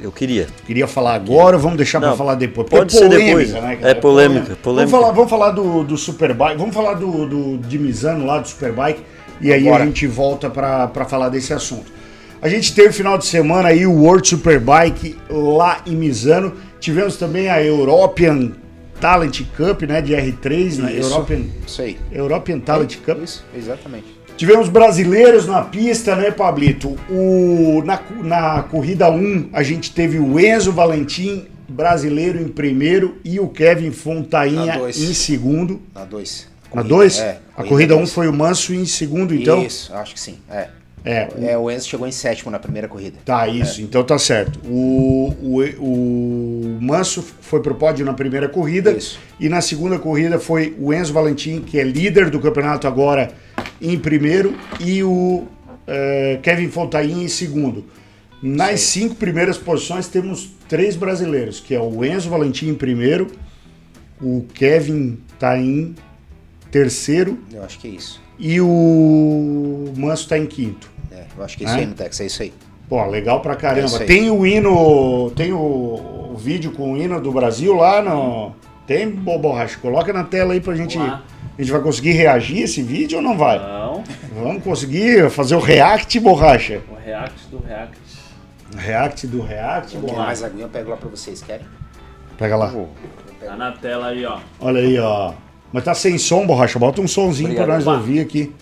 [0.00, 0.46] Eu queria.
[0.66, 2.68] Queria falar agora ou vamos deixar para falar depois?
[2.68, 3.52] pode Porque ser depois.
[3.52, 3.78] cara?
[3.80, 4.90] É polêmica, polêmica.
[4.90, 8.46] Vamos falar, vamos falar do, do Superbike, vamos falar do, do de Misano lá do
[8.46, 9.02] Superbike
[9.40, 9.82] e aí Bora.
[9.82, 11.97] a gente volta para falar desse assunto.
[12.40, 16.54] A gente teve final de semana aí o World Superbike lá em Misano.
[16.78, 18.52] Tivemos também a European
[19.00, 20.92] Talent Cup, né, de R3, né?
[20.92, 21.10] Isso.
[21.10, 21.98] European, Isso aí.
[22.12, 23.22] European Talent Cup.
[23.24, 24.06] Isso, exatamente.
[24.36, 26.96] Tivemos brasileiros na pista, né, Pablito?
[27.10, 33.40] O, na, na corrida 1, a gente teve o Enzo Valentim, brasileiro em primeiro, e
[33.40, 35.82] o Kevin Fontainha em segundo.
[35.92, 36.46] Na 2.
[36.72, 37.18] Na 2?
[37.18, 37.40] É.
[37.56, 39.60] a corrida 1 um foi o Manso em segundo, então?
[39.64, 40.38] Isso, acho que sim.
[40.48, 40.68] É.
[41.04, 43.18] É, o- É, o Enzo chegou em sétimo na primeira corrida.
[43.24, 44.58] Tá, isso, então tá certo.
[44.64, 49.18] O, o, o Manso foi pro pódio na primeira corrida Isso.
[49.40, 53.30] e na segunda corrida foi o Enzo Valentim, que é líder do campeonato agora,
[53.80, 55.46] em primeiro, e o
[55.86, 57.84] eh, Kevin Fontaine em segundo.
[58.42, 63.28] Nas cinco primeiras posições temos três brasileiros, que é o Enzo Valentim em primeiro,
[64.20, 65.94] o Kevin tá em
[66.70, 68.20] terceiro Eu acho que é isso.
[68.38, 70.88] E o Manso tá em quinto.
[71.10, 71.80] É, eu acho que é isso É?
[71.80, 72.52] aí, Mutex, é isso aí.
[72.88, 73.98] Pô, legal pra É caramba.
[73.98, 74.06] aí.
[74.06, 78.52] tem o hino, tem o, o vídeo com o hino do Brasil lá no.
[78.86, 79.78] Tem, Bo- Borracha?
[79.80, 80.98] Coloca na tela aí pra gente.
[80.98, 81.22] A
[81.58, 83.58] gente vai conseguir reagir esse vídeo ou não vai?
[83.58, 86.80] Não, Vamos conseguir fazer o react, Borracha?
[86.90, 87.98] o react do react.
[88.76, 90.22] React do react, Quer Borracha.
[90.26, 90.64] mais aguinha?
[90.64, 91.66] Eu pego lá pra vocês, querem?
[92.38, 92.72] Pega lá.
[93.44, 94.38] Tá na tela aí, ó.
[94.60, 95.32] Olha aí, ó.
[95.72, 96.78] Mas tá sem som, Borracha.
[96.78, 97.84] Bota um sonzinho pra Obrigado.
[97.84, 98.52] nós ouvir aqui.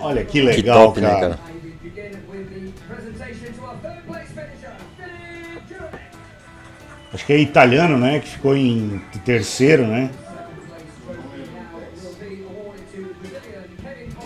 [0.00, 1.20] Olha que legal, top, né, cara.
[1.20, 1.38] cara?
[1.46, 2.74] Philip Jurek.
[7.14, 8.18] Acho que é italiano, né?
[8.18, 10.10] Que ficou em terceiro, né?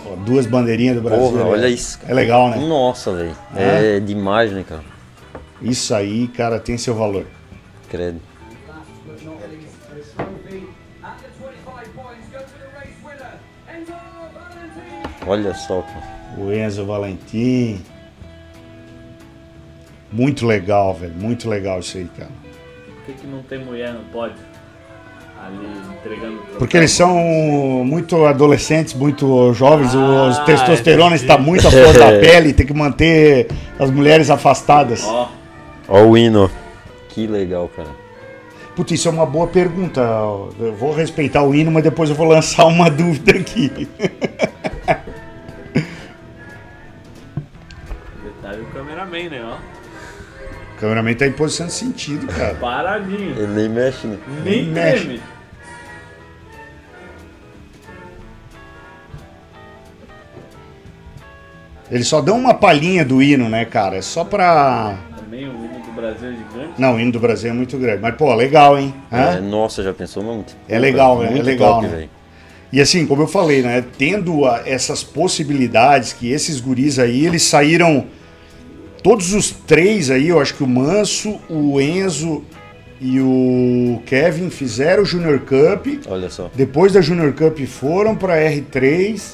[0.07, 1.31] Ó, duas bandeirinhas do Brasil.
[1.31, 1.51] Porra, né?
[1.51, 2.01] olha isso.
[2.09, 2.57] É legal, né?
[2.57, 3.37] Nossa, velho.
[3.55, 4.83] É demais, né, cara?
[5.61, 7.27] Isso aí, cara, tem seu valor.
[7.89, 8.21] Credo.
[15.29, 16.19] Olha só, cara.
[16.39, 17.81] O Enzo Valentim.
[20.11, 21.13] Muito legal, velho.
[21.15, 22.31] Muito legal isso aí, cara.
[22.87, 24.37] Por que, que não tem mulher no pódio?
[25.45, 25.69] Ali
[25.99, 26.39] entregando.
[26.59, 27.15] Porque eles são
[27.85, 31.23] muito adolescentes, muito jovens, Ah, os testosterona entendi.
[31.23, 33.47] está muito à flor da pele, tem que manter
[33.79, 35.05] as mulheres afastadas.
[35.05, 35.29] Ó,
[35.89, 36.51] Ó o hino.
[37.11, 37.89] Que legal, cara.
[38.75, 40.01] Putz, isso é uma boa pergunta.
[40.59, 43.89] Eu vou respeitar o hino, mas depois eu vou lançar uma dúvida aqui.
[49.23, 49.43] Cameraman, né?
[49.45, 50.75] Ó.
[50.77, 52.55] O cameraman tá em posição de sentido, cara.
[52.55, 53.31] Paradinho.
[53.37, 54.19] Ele nem mexe, né?
[54.45, 55.05] Nem Nem mexe.
[55.05, 55.21] treme.
[61.91, 63.97] Eles só dão uma palhinha do hino, né, cara?
[63.97, 64.99] É só pra.
[65.17, 66.73] Também o hino do Brasil é gigante.
[66.79, 68.03] Não, o hino do Brasil é muito grande.
[68.03, 68.95] Mas, pô, legal, hein?
[69.11, 70.55] É, nossa, já pensou muito?
[70.69, 71.29] É legal, né?
[71.29, 72.09] É Muito legal, top, né?
[72.71, 73.83] E assim, como eu falei, né?
[73.97, 78.07] Tendo a- essas possibilidades que esses guris aí, eles saíram.
[79.09, 82.45] Todos os três aí, eu acho que o Manso, o Enzo
[83.01, 85.87] e o Kevin fizeram o Junior Cup.
[86.07, 86.51] Olha só.
[86.55, 89.33] Depois da Junior Cup foram pra R3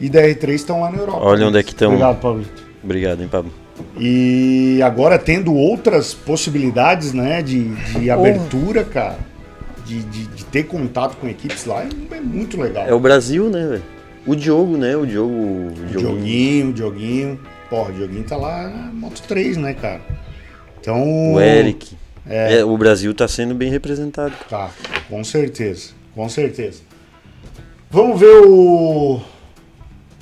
[0.00, 1.20] e da R3 estão lá na Europa.
[1.22, 1.90] Olha onde é que tão.
[1.90, 2.62] Obrigado, Pablito.
[2.82, 3.52] Obrigado, hein, Pablo.
[3.96, 9.20] E agora tendo outras possibilidades, né, de, de abertura, cara,
[9.86, 12.84] de, de, de ter contato com equipes lá, é, muito legal.
[12.84, 13.82] É o Brasil, né, velho?
[14.26, 14.96] O Diogo, né?
[14.96, 15.32] O Diogo.
[15.32, 15.98] O O Diogo.
[15.98, 17.38] Dioguinho, o Dioguinho.
[17.68, 20.00] Porra, o Dioguinho tá lá na Moto 3, né, cara?
[20.80, 21.32] Então.
[21.34, 21.96] O Eric.
[22.26, 24.34] É, o Brasil tá sendo bem representado.
[24.48, 24.70] Tá,
[25.08, 25.90] com certeza.
[26.14, 26.82] Com certeza.
[27.90, 29.20] Vamos ver o.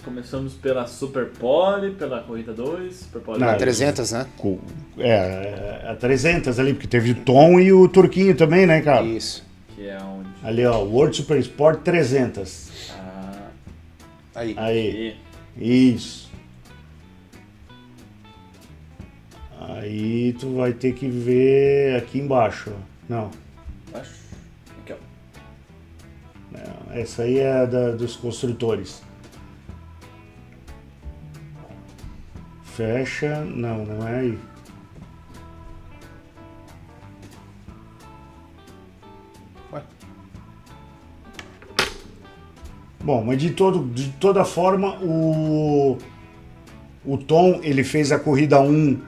[0.04, 3.58] Começamos pela Super Pole, pela Corrida 2, Super Pole Não, 2.
[3.58, 4.26] 300, né?
[4.36, 4.60] co-
[4.98, 9.02] É, a 300 ali, porque teve o Tom e o Turquinho também, né, cara?
[9.04, 9.44] Isso.
[9.74, 10.28] Que é onde?
[10.44, 12.92] Ali, ó, World Super Sport 300.
[12.96, 13.48] Ah,
[14.36, 14.54] Aí.
[14.56, 15.16] Aí,
[15.58, 16.25] isso.
[19.76, 22.72] Aí tu vai ter que ver aqui embaixo.
[23.06, 23.30] Não.
[23.92, 24.96] Aqui, ó.
[26.50, 29.02] não, essa aí é da, dos construtores.
[32.64, 34.38] Fecha, não, não é aí.
[39.74, 39.82] Ué?
[43.00, 45.98] Bom, mas de, todo, de toda forma, o,
[47.04, 49.05] o Tom ele fez a corrida 1,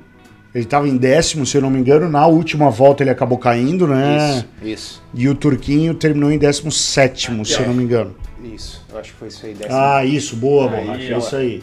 [0.58, 2.08] ele estava em décimo, se eu não me engano.
[2.08, 4.38] Na última volta ele acabou caindo, né?
[4.38, 8.14] Isso, isso, E o Turquinho terminou em décimo sétimo, se eu não me engano.
[8.42, 8.84] isso.
[8.92, 9.54] Eu acho que foi isso aí.
[9.54, 9.76] Décimo.
[9.76, 11.62] Ah, isso, boa, Aí, borracha, é isso aí.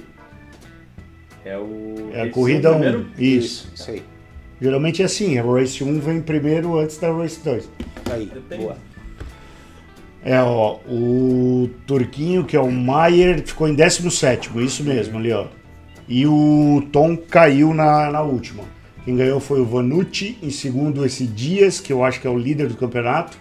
[1.43, 2.09] É o.
[2.13, 3.07] É a corrida o 1, primeiro?
[3.19, 3.69] isso.
[3.75, 4.03] Isso aí.
[4.61, 7.69] Geralmente é assim, a Race 1 vem primeiro antes da Race 2.
[8.11, 8.63] Aí, Depende.
[8.63, 8.77] boa.
[10.23, 15.45] É, ó, o Turquinho, que é o Maier, ficou em 17, isso mesmo ali, ó.
[16.07, 18.63] E o Tom caiu na, na última.
[19.05, 22.37] Quem ganhou foi o Vanucci, em segundo esse Dias, que eu acho que é o
[22.37, 23.37] líder do campeonato,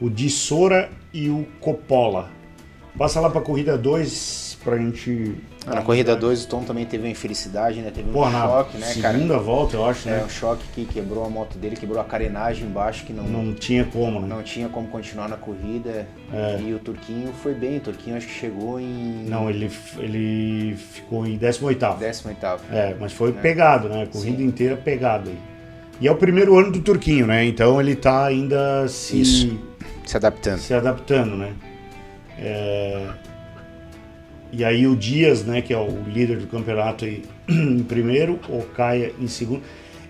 [0.00, 2.30] o Di Sora e o Coppola.
[2.96, 5.34] Passa lá pra corrida 2 pra gente.
[5.66, 7.90] Ah, na corrida 2 o Tom também teve uma infelicidade, né?
[7.94, 9.14] Teve um Pô, choque, né, cara?
[9.14, 10.24] segunda volta, eu acho, É, né?
[10.24, 13.54] um choque que quebrou a moto dele, quebrou a carenagem embaixo, que não, não, Não
[13.54, 14.42] tinha como, né?
[14.44, 16.06] tinha como continuar na corrida.
[16.32, 16.60] É.
[16.60, 21.26] E o Turquinho foi bem, o Turquinho acho que chegou em Não, ele, ele ficou
[21.26, 21.96] em 18.
[21.98, 24.02] 18 É, mas foi pegado, né?
[24.02, 24.44] A corrida Sim.
[24.46, 25.38] inteira pegado aí.
[26.00, 27.44] E é o primeiro ano do Turquinho, né?
[27.44, 29.58] Então ele tá ainda se, Isso.
[30.04, 30.58] se adaptando.
[30.58, 31.52] se adaptando, né?
[32.38, 33.06] É,
[34.52, 38.62] E aí o Dias, né, que é o líder do campeonato aí, em primeiro, o
[38.62, 39.62] Caia em segundo.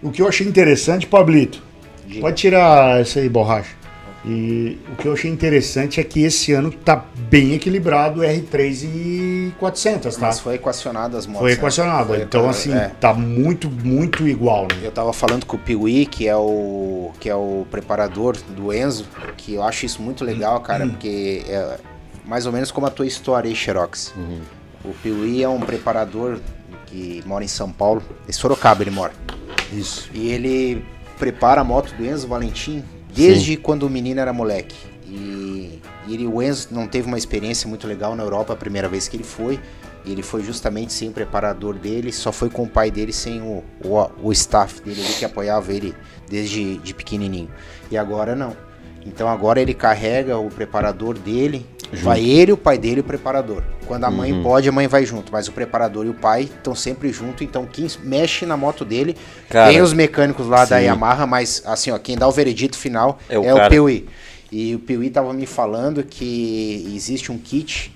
[0.03, 1.63] O que eu achei interessante, Pablito,
[2.07, 2.21] Diga.
[2.23, 3.83] pode tirar essa aí, borracha.
[4.25, 9.53] E o que eu achei interessante é que esse ano tá bem equilibrado R3 e
[9.59, 10.27] 400, tá?
[10.27, 11.41] Mas foi equacionado as motos.
[11.41, 11.57] Foi né?
[11.57, 12.07] equacionado.
[12.09, 12.93] Foi então, assim, é.
[13.01, 14.79] tá muito, muito igual, né?
[14.83, 19.07] Eu tava falando com o Piuí, que é o que é o preparador do Enzo,
[19.37, 21.79] que eu acho isso muito legal, cara, porque é
[22.25, 24.15] mais ou menos como a tua história aí, Xerox.
[24.85, 26.39] O Piuí é um preparador
[26.87, 29.13] que mora em São Paulo, em Sorocaba ele mora.
[29.73, 30.11] Isso.
[30.13, 30.85] E ele
[31.19, 34.77] prepara a moto do Enzo Valentim desde quando o menino era moleque.
[35.07, 38.89] E, e ele, o Enzo não teve uma experiência muito legal na Europa a primeira
[38.89, 39.61] vez que ele foi.
[40.05, 43.63] Ele foi justamente sem o preparador dele, só foi com o pai dele, sem o,
[43.85, 45.95] o, o staff dele ali que apoiava ele
[46.29, 47.49] desde de pequenininho.
[47.91, 48.57] E agora não.
[49.05, 53.63] Então agora ele carrega o preparador dele, vai ele, o pai dele e o preparador.
[53.87, 54.43] Quando a mãe Uhum.
[54.43, 57.67] pode, a mãe vai junto, mas o preparador e o pai estão sempre junto, então
[57.67, 59.17] quem mexe na moto dele,
[59.49, 60.85] Cara, tem os mecânicos lá da sim.
[60.87, 63.69] Yamaha, mas assim, ó, quem dá o veredito final É é o o, cara.
[63.71, 64.09] Piuí.
[64.53, 67.93] E o Piuí tava me falando que existe um kit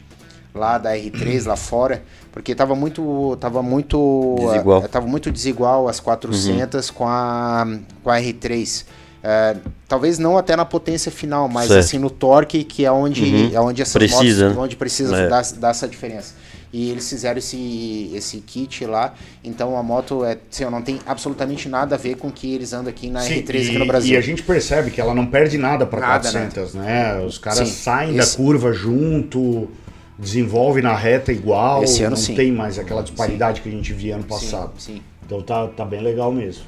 [0.55, 2.03] lá da R3 lá fora,
[2.33, 4.83] porque tava muito tava muito Desigual.
[4.83, 7.65] eh, tava muito desigual as 400 com a
[8.03, 8.85] com a R3.
[9.29, 9.57] Eh,
[9.89, 11.81] talvez não até na potência final, mas Certo.
[11.85, 13.51] assim no torque que é onde Uhum.
[13.53, 14.63] é onde essas Precisa, motos né?
[14.63, 15.29] onde precisa É.
[15.29, 16.35] dar, dar essa diferença.
[16.73, 21.69] E eles fizeram esse, esse kit lá, então a moto é, assim, não tem absolutamente
[21.69, 23.87] nada a ver com o que eles andam aqui na Sim, R3 aqui e, no
[23.87, 24.15] Brasil.
[24.15, 27.19] e a gente percebe que ela não perde nada para Nada, 400, né?
[27.21, 29.69] Os caras Sim, saem esse- da curva junto,
[30.17, 32.35] desenvolve na reta igual, Esse ano, não sim.
[32.37, 34.73] tem mais aquela disparidade que a gente via ano passado.
[34.79, 35.03] Sim, sim.
[35.25, 36.63] Então tá, tá bem legal mesmo.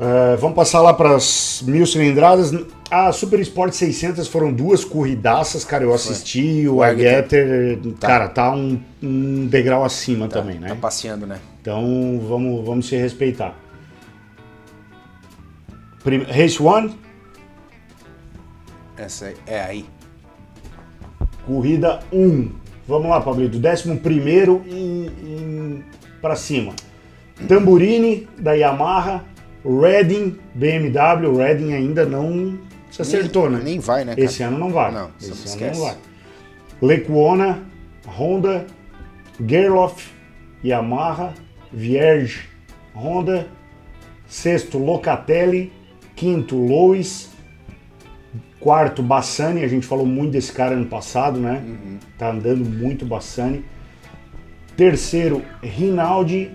[0.00, 2.52] É, vamos passar lá para as mil cilindradas.
[2.90, 5.82] A Super Sport 600 foram duas corridaças, cara.
[5.84, 6.68] Eu assisti.
[6.68, 8.06] O O Argetter, Tá.
[8.06, 10.68] cara, tá um, um degrau acima também, né?
[10.68, 11.40] Tá passeando, né?
[11.60, 13.56] Então vamos, vamos se respeitar.
[16.04, 16.90] Prim- Race 1,
[18.96, 19.84] Essa aí- é aí.
[21.44, 22.50] corrida 1.
[22.86, 23.58] Vamos lá, Pablito.
[23.58, 23.98] 11
[24.70, 25.84] em, em,
[26.22, 26.72] para cima.
[27.46, 29.24] Tamburini da Yamaha,
[29.64, 31.36] Redding BMW.
[31.36, 32.58] Redding ainda não
[32.90, 33.64] se acertou, nem, né?
[33.64, 34.24] Nem vai, né, cara?
[34.24, 34.92] Esse ano não vai.
[34.92, 35.78] Não, Esse ano esquece.
[35.80, 35.96] não vai.
[36.80, 37.62] Lecuona,
[38.06, 38.66] Honda,
[39.44, 40.10] Gerloff,
[40.64, 41.34] Yamaha,
[41.72, 42.48] Vierge,
[42.94, 43.46] Honda.
[44.26, 45.72] Sexto, Locatelli.
[46.14, 47.30] Quinto, Lois.
[48.60, 49.64] Quarto, Bassani.
[49.64, 51.62] A gente falou muito desse cara ano passado, né?
[51.66, 51.98] Uhum.
[52.18, 53.64] Tá andando muito Bassani.
[54.76, 56.50] Terceiro, Rinaldi,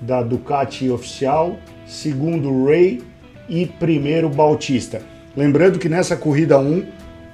[0.00, 1.58] da Ducati oficial.
[1.86, 3.02] Segundo, Ray.
[3.48, 5.02] E primeiro, Bautista.
[5.36, 6.84] Lembrando que nessa corrida 1,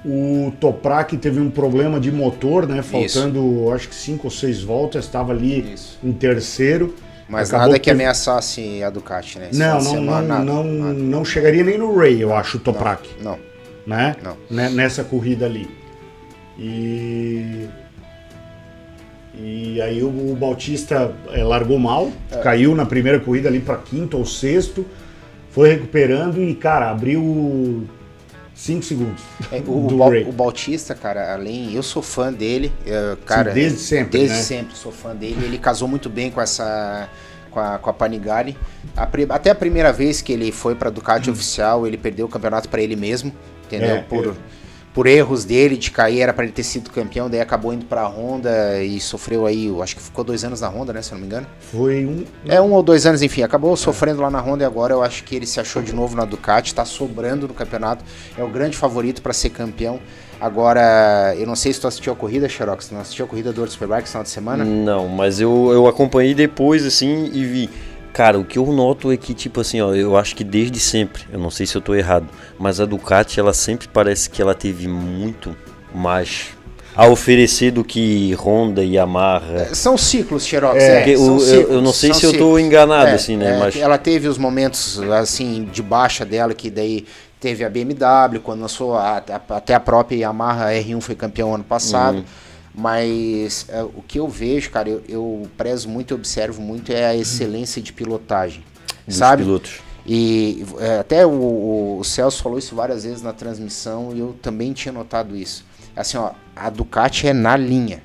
[0.05, 2.81] o Toprak teve um problema de motor, né?
[2.81, 5.97] Faltando, acho que 5 ou 6 voltas, estava ali Isso.
[6.03, 6.93] em terceiro.
[7.29, 9.49] Mas Acabou nada que teve- ameaçasse a Ducati, né?
[9.53, 10.93] Não, não, semana, não, nada, não, nada.
[10.93, 13.39] não chegaria nem no Ray, eu acho, o Toprak Não.
[13.87, 14.17] né?
[14.21, 14.35] Não.
[14.49, 15.69] Né- Nessa corrida ali.
[16.59, 17.67] E.
[19.43, 22.37] E aí o, Bautista eh, largou mal, É.
[22.37, 24.85] caiu na primeira corrida ali para quinto ou sexto,
[25.49, 27.87] foi recuperando e, cara, abriu
[28.53, 29.21] 5 segundos.
[29.51, 31.73] É, o, do o, Bautista, cara, além.
[31.73, 33.51] Eu sou fã dele, é, cara.
[33.51, 34.43] desde sempre, Desde né?
[34.43, 35.43] sempre sou fã dele.
[35.43, 37.09] Ele casou muito bem com essa.
[37.49, 38.55] Com a, com a Panigale.
[38.95, 42.69] A até a primeira vez que ele foi pra Ducati oficial, ele perdeu o campeonato
[42.69, 43.33] pra ele mesmo,
[43.65, 43.95] entendeu?
[43.95, 43.97] Hum.
[43.97, 44.31] É, por, é.
[44.93, 48.05] Por erros dele de cair, era pra ele ter sido campeão, daí acabou indo pra
[48.07, 51.01] Honda e sofreu aí, eu acho que ficou dois anos na Honda, né?
[51.01, 51.47] Se eu não me engano.
[51.71, 52.25] Foi um.
[52.45, 55.23] É um ou dois anos, enfim, acabou sofrendo lá na Honda e agora eu acho
[55.23, 58.03] que ele se achou de novo na Ducati, tá sobrando no campeonato,
[58.37, 59.99] é o grande favorito para ser campeão.
[60.41, 63.53] Agora, eu não sei se tu assistiu a corrida, Xerox, tu não assistiu a corrida
[63.53, 64.65] do World Superbike esse final de semana?
[64.65, 67.69] Não, mas eu, eu acompanhei depois, assim, e vi.
[68.13, 71.23] Cara, o que eu noto é que, tipo assim, ó, eu acho que desde sempre,
[71.31, 72.27] eu não sei se eu tô errado,
[72.59, 75.55] mas a Ducati, ela sempre parece que ela teve muito
[75.95, 76.49] mais
[76.93, 79.73] a oferecer do que Honda e Yamaha.
[79.73, 82.37] São ciclos, Xerox, É, é, são o- eu, ciclos, eu não sei se eu tô
[82.37, 82.59] ciclos.
[82.61, 83.51] enganado, É, assim, né?
[83.55, 87.05] é, mas Ela teve os momentos, assim, de baixa dela, que daí
[87.39, 91.63] teve a BMW, quando lançou a- a- até a própria Yamaha R1 foi campeão ano
[91.63, 92.17] passado.
[92.17, 92.23] Uhum.
[92.73, 97.05] Mas é, o que eu vejo, cara, eu, eu prezo muito e observo muito é
[97.05, 98.63] a excelência de pilotagem.
[99.05, 99.43] dos sabe?
[99.43, 99.79] pilotos.
[100.05, 104.35] E é, até o, o- o Celso falou isso várias vezes na transmissão e eu
[104.41, 105.63] também tinha notado isso.
[105.95, 108.01] Assim, ó, a Ducati é na linha.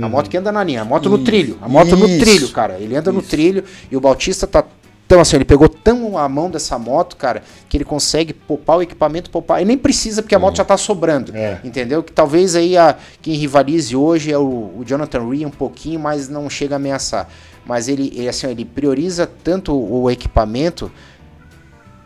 [0.00, 1.58] A moto que anda na linha, a moto no Isso, trilho.
[1.60, 2.78] A moto no isso, trilho, cara.
[2.78, 3.28] Ele anda no isso.
[3.28, 4.64] trilho e o Bautista tá
[5.12, 8.82] tão assim, ele pegou tão a mão dessa moto, cara, que ele consegue poupar o
[8.82, 9.60] equipamento, poupar.
[9.60, 11.36] E nem precisa porque a moto já tá sobrando.
[11.36, 11.60] É.
[11.62, 12.02] Entendeu?
[12.02, 16.30] Que talvez aí a, quem rivalize hoje é o, o Jonathan Rhee um pouquinho, mas
[16.30, 17.28] não chega a ameaçar.
[17.66, 20.90] Mas ele, ele, assim, ele prioriza tanto o equipamento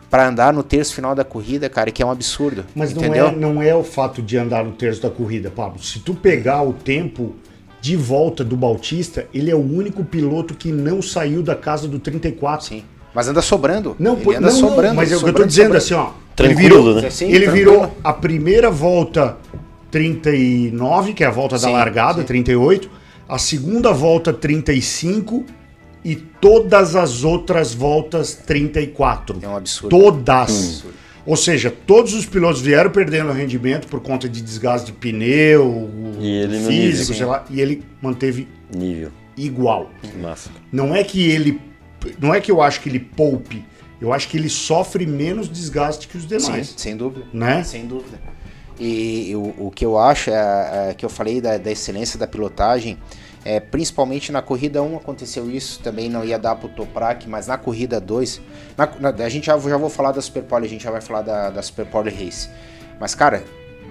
[0.09, 2.65] para andar no terço final da corrida, cara, que é um absurdo.
[2.75, 3.27] Mas não entendeu?
[3.27, 5.81] é, não é o fato de andar no terço da corrida, Pablo.
[5.81, 7.37] Se tu pegar o tempo
[7.79, 11.99] de volta do Bautista, ele é o único piloto que não saiu da casa do
[11.99, 12.65] 34.
[12.65, 12.83] Sim.
[13.17, 13.95] Mas anda sobrando.
[13.97, 14.93] Não, ele anda não, não, sobrando.
[14.95, 15.83] mas é o que eu tô dizendo sobrando.
[15.83, 16.11] assim, ó.
[16.35, 17.09] Tranquilo, ele virou, né?
[17.09, 17.71] Sim, ele tranquilo.
[17.71, 19.35] virou a primeira volta
[19.89, 22.27] 39, que é a volta da Sim, largada, sim.
[22.27, 22.89] 38,
[23.27, 25.43] a segunda volta 35
[26.05, 29.39] e todas as outras voltas 34.
[29.41, 29.89] É um absurdo.
[29.97, 30.83] Todas.
[31.25, 35.89] Ou seja, todos os pilotos vieram perdendo rendimento por conta de desgaste de pneu,
[36.21, 37.15] E físico, nível.
[37.15, 39.09] sei lá, e ele manteve Nível.
[39.35, 39.89] igual.
[40.21, 40.51] Massa.
[40.71, 41.59] Não é que ele.
[42.19, 43.65] Não é que eu acho que ele poupe.
[43.99, 46.73] Eu acho que ele sofre menos desgaste que os Sim, demais.
[46.77, 47.25] sem dúvida.
[47.33, 47.63] Né?
[47.63, 48.19] Sem dúvida.
[48.79, 52.27] E o, o que eu acho, é, é, que eu falei da, da excelência da
[52.27, 52.95] pilotagem,
[53.43, 57.57] é, principalmente na corrida 1 aconteceu isso, também não ia dar pro Toprak, mas na
[57.57, 58.39] corrida 2,
[58.77, 61.01] na, na- a gente já, já vou falar da Super Pole, a gente já vai
[61.01, 62.49] falar da, da Super Pole Race.
[62.99, 63.43] Mas, cara,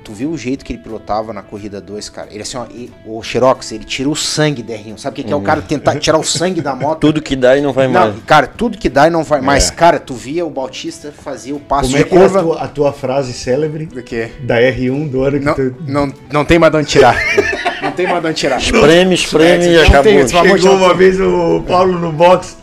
[0.06, 2.28] tu viu o jeito que ele pilotava na corrida 2, cara?
[2.30, 4.96] Ele assim, ó, e- o Xerox, ele tira o sangue da R1.
[4.98, 7.00] Sabe o que, que é o cara tentar tirar o sangue da moto?
[7.00, 8.14] Tudo que dá e não vai Não, mais.
[8.24, 9.68] cara, tudo que dá e não vai mais.
[9.68, 9.74] É.
[9.74, 12.40] Cara, tu via o Bautista fazer o passo Como é de que é a curva.
[12.40, 14.30] tua, a tua frase célebre Do quê?
[14.42, 17.16] da R1 do ano que Não, tu não, não tem mais de onde tirar.
[17.82, 18.58] não tem mais de onde tirar.
[18.58, 20.02] Espreme, espreme É, e acabou.
[20.04, 22.56] tem, Chegou uma vez o Paulo no box.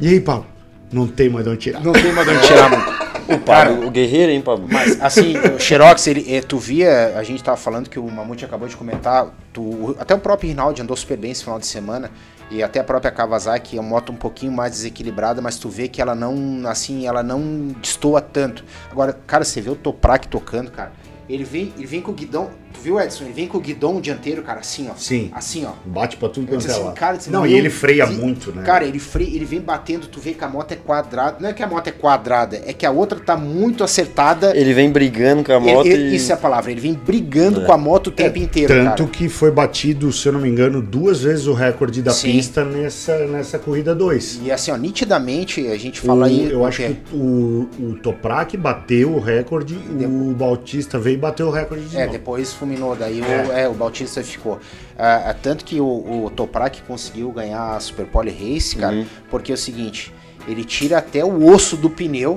[0.00, 0.44] E aí, Paulo?
[0.92, 1.84] Não tem mais de onde tirar.
[1.84, 2.99] Não tem mais de onde tirar, mano.
[3.34, 4.66] O Pablo, o guerreiro, hein, Pablo?
[4.70, 8.44] Mas, assim, o Xerox, ele, eh, tu via, a gente tava falando que o Mamute
[8.44, 12.10] acabou de comentar, tu, até o próprio Rinaldi andou super bem esse final de semana,
[12.50, 15.86] e até a própria Kawasaki é uma moto um pouquinho mais desequilibrada, mas tu vê
[15.86, 18.64] que ela não, assim, ela não destoa tanto.
[18.90, 20.92] Agora, cara, você vê o Toprak tocando, cara,
[21.28, 22.50] ele vem, ele vem com o guidão,
[22.82, 23.24] viu, Edson?
[23.24, 24.94] Ele vem com o guidão dianteiro, cara, assim, ó.
[24.96, 25.30] Sim.
[25.34, 25.72] Assim, ó.
[25.84, 28.62] Bate pra tudo quanto é assim, cara, disse, Não, meu e ele freia muito, né?
[28.62, 31.36] Cara, ele freia, ele vem batendo, tu vê que a moto é quadrada.
[31.40, 34.56] Não é que a moto é quadrada, é que a outra tá muito acertada.
[34.56, 36.16] Ele vem brigando com a Ele- moto ele- e...
[36.16, 37.64] Isso é a palavra, ele vem brigando É.
[37.64, 39.10] com a moto o tempo inteiro, Tanto cara.
[39.10, 42.32] que foi batido, se eu não me engano, duas vezes o recorde da Sim.
[42.32, 44.40] pista nessa, nessa corrida 2.
[44.44, 46.50] E assim, ó, nitidamente a gente fala aí.
[46.50, 46.96] eu o acho quê?
[47.04, 51.96] que o, o Toprak bateu o recorde, o Bautista veio e bateu o recorde de
[51.96, 52.12] É, novo.
[52.12, 53.24] depois fulminou, daí É.
[53.24, 54.60] O, é, o Bautista ficou.
[54.98, 59.06] Ah, ah, tanto que o, o Toprak conseguiu ganhar a Super Pole Race, cara, Uhum.
[59.30, 60.12] porque é o seguinte,
[60.46, 62.36] ele tira até o osso do pneu,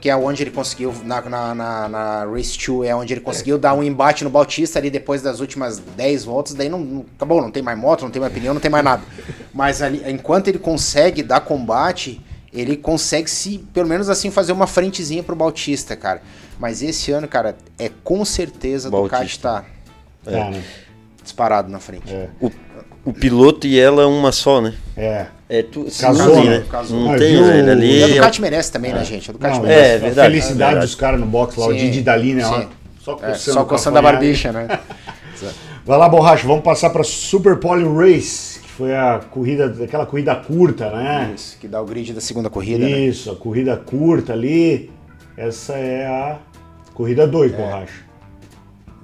[0.00, 3.56] que é onde ele conseguiu, na, na, na, na Race 2, é onde ele conseguiu
[3.58, 7.40] dar um embate no Bautista ali depois das últimas 10 voltas, daí não, não acabou,
[7.40, 9.02] não tem mais moto, não tem mais pneu, não tem mais nada.
[9.52, 12.20] Mas ali, enquanto ele consegue dar combate,
[12.52, 16.20] ele consegue se, pelo menos assim, fazer uma frentezinha pro Bautista, cara.
[16.58, 19.18] Mas esse ano, cara, é com certeza do Bautista.
[19.18, 19.64] Ducati tá
[20.24, 20.62] Tá, né?
[21.22, 22.12] disparado na frente.
[22.12, 22.28] É.
[22.40, 22.50] O,
[23.04, 24.74] o piloto e ela uma só, né?
[24.96, 25.26] É.
[25.48, 26.58] É tu, Casou, sim, né?
[26.60, 26.64] né?
[26.70, 26.98] Casou.
[27.00, 27.44] Não Ah, tem, viu?
[27.44, 27.70] velho.
[27.72, 29.28] Ali E a é- Ducati merece também, né, gente?
[29.28, 29.80] A Ducati Não, merece.
[29.90, 30.86] É, a verdade, felicidade é verdade.
[30.86, 32.44] dos caras no box lá, o Sim, Didi Dali, né?
[32.44, 32.68] sim.
[33.00, 34.66] Só É, coçando, só o coçando a barbicha, né?
[35.84, 40.34] Vai lá, Borracha, vamos passar pra Super Pole Race, que foi a corrida, aquela corrida
[40.34, 41.32] curta, né?
[41.34, 43.00] Isso, que dá o grid da segunda corrida, né?
[43.00, 44.90] Isso, a corrida curta ali.
[45.36, 46.38] Essa é a
[46.94, 48.04] corrida 2, Borracha.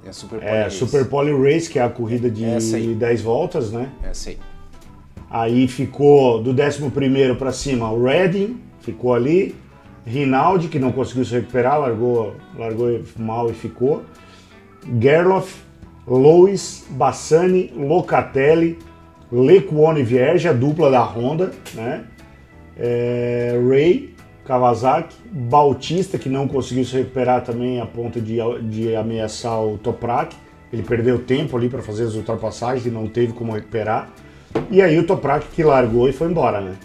[0.05, 0.77] É a Super É, Race.
[0.77, 2.95] Super Pole Race, que é a corrida de Essa aí.
[2.95, 3.89] 10 voltas, né?
[4.03, 4.37] Essa aí.
[5.29, 9.55] Aí ficou do 11 para cima o Redding, ficou ali.
[10.05, 14.03] Rinaldi, que não conseguiu se recuperar, largou, largou mal e ficou.
[14.99, 15.61] Gerloff,
[16.07, 18.79] Lois, Bassani, Locatelli,
[19.31, 22.05] Lecuone Vierge, a dupla da Honda, né?
[22.75, 24.10] É, Ray,
[24.45, 30.35] Kawasaki, Bautista, que não conseguiu se recuperar também a ponto de, de ameaçar o Toprak.
[30.71, 34.09] Ele perdeu tempo ali para fazer as ultrapassagens e não teve como recuperar.
[34.69, 36.75] E aí o Toprak que largou e foi embora, né?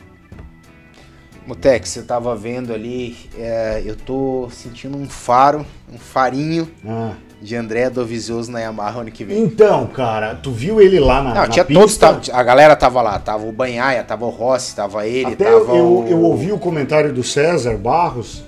[1.46, 7.14] Mutex, você tava vendo ali, é, eu tô sentindo um faro, um farinho Ah.
[7.40, 9.42] De André Dovizioso na Yamaha ano que vem.
[9.42, 12.14] Então, cara, tu viu ele lá na, Não, na tinha pista?
[12.14, 15.76] todos, a galera tava lá, tava o Banhaia, tava o Rossi, tava ele, Até tava
[15.76, 16.06] eu, o...
[16.08, 18.42] eu ouvi o comentário do César Barros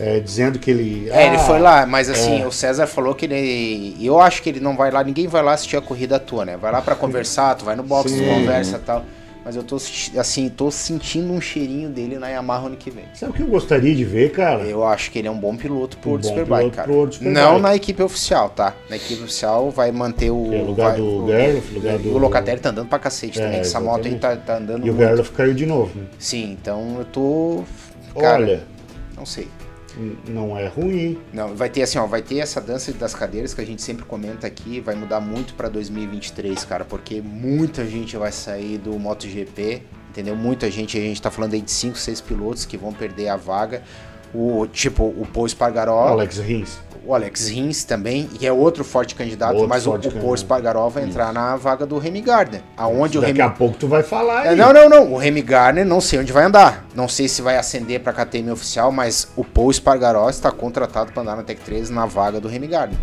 [0.00, 1.10] é, dizendo que ele.
[1.10, 2.46] É, ele ah, foi lá, mas assim, é.
[2.46, 3.94] o César falou que ele.
[4.00, 6.56] Eu acho que ele não vai lá, ninguém vai lá assistir a corrida tua, né?
[6.56, 9.04] Vai lá pra conversar, tu vai no box, tu conversa e tal.
[9.44, 9.76] Mas eu tô
[10.18, 13.04] assim, tô sentindo um cheirinho dele na Yamaha ano que vem.
[13.14, 14.64] Sabe o que eu gostaria de ver, cara?
[14.64, 16.86] Eu acho que ele é um bom piloto pro Um World Superbike, cara.
[16.88, 17.40] pro World Superbike.
[17.42, 18.74] Não na equipe oficial, tá?
[18.90, 20.52] Na equipe oficial vai manter o.
[20.52, 23.38] É o lugar vai- do o- Gerloff, lugar do- O Locatelli tá andando pra cacete
[23.40, 23.60] É, também.
[23.60, 24.86] que Essa moto aí tá, tá andando.
[24.86, 25.06] E o muito.
[25.08, 25.98] Gerloff caiu de novo.
[25.98, 26.04] né?
[26.18, 27.64] Sim, então eu tô.
[28.20, 28.62] Cara, Olha,
[29.16, 29.48] não sei.
[30.28, 31.18] Não é ruim.
[31.32, 34.04] Não, vai ter assim, ó, vai ter essa dança das cadeiras que a gente sempre
[34.04, 39.82] comenta aqui, vai mudar muito pra 2023, cara, porque muita gente vai sair do MotoGP,
[40.10, 40.36] entendeu?
[40.36, 43.36] Muita gente, a gente tá falando aí de 5, 6 pilotos que vão perder a
[43.36, 43.82] vaga.
[44.34, 46.78] O tipo, o Paul Espargaró, Alex Rins.
[47.04, 50.20] o Alex Rins também, que é outro forte candidato, Outro mas o, forte o Paul
[50.20, 50.36] candidato.
[50.36, 53.88] Espargaró vai entrar na vaga do Remy Gardner, aonde o Daqui Remy a pouco tu
[53.88, 54.46] vai falar.
[54.46, 55.12] é, não, não, não.
[55.12, 56.86] O Remy Gardner não sei onde vai andar.
[56.94, 61.22] Não sei se vai ascender para KTM oficial, mas o Paul Espargaró está contratado para
[61.22, 62.98] andar na Tech 3 na vaga do Remy Gardner.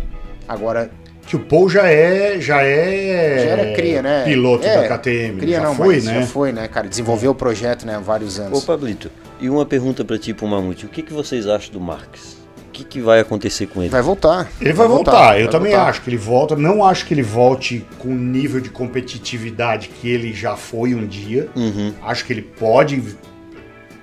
[0.48, 0.90] Agora,
[1.26, 2.40] Que o Paul já é.
[2.40, 3.38] Já é.
[3.44, 4.24] já era cria, né?
[4.24, 5.38] Piloto É, da KTM.
[5.40, 6.14] Cria já não, foi, mas né?
[6.22, 6.88] já foi, né, cara?
[6.88, 8.64] Desenvolveu o projeto, né, há vários Ô, anos.
[8.64, 10.86] Pablito, e uma pergunta pra ti, pro Mamute.
[10.86, 12.38] O que, que vocês acham do Marques?
[12.78, 13.90] que, que vai acontecer com ele?
[13.90, 14.48] Vai voltar.
[14.60, 15.88] Ele vai voltar, eu vai também voltar.
[15.88, 16.56] acho que ele volta.
[16.56, 21.06] Não acho que ele volte com o nível de competitividade que ele já foi um
[21.06, 21.48] dia.
[21.56, 21.92] Uhum.
[22.02, 23.02] Acho que ele pode.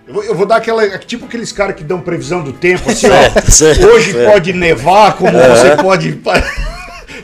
[0.07, 0.97] Eu vou, eu vou dar aquela.
[0.99, 3.87] Tipo aqueles caras que dão previsão do tempo, assim, ó.
[3.93, 6.21] Hoje pode nevar, como você pode.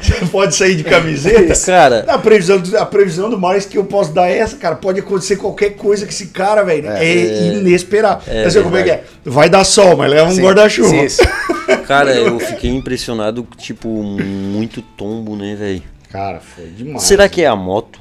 [0.02, 1.54] Você pode sair de camiseta.
[1.66, 4.76] Cara, A previsão, do, a previsão do mais que eu posso dar é essa, cara.
[4.76, 8.24] Pode acontecer qualquer coisa que esse cara, velho, é, inesperado.
[8.28, 9.04] É Mas, como é que é?
[9.24, 10.96] Vai dar sol, mas leva um guarda-chuva.
[11.88, 15.84] cara, eu fiquei impressionado, tipo, muito tombo, né, velho?
[16.10, 17.04] Cara, foi demais.
[17.04, 18.00] Será que é a moto?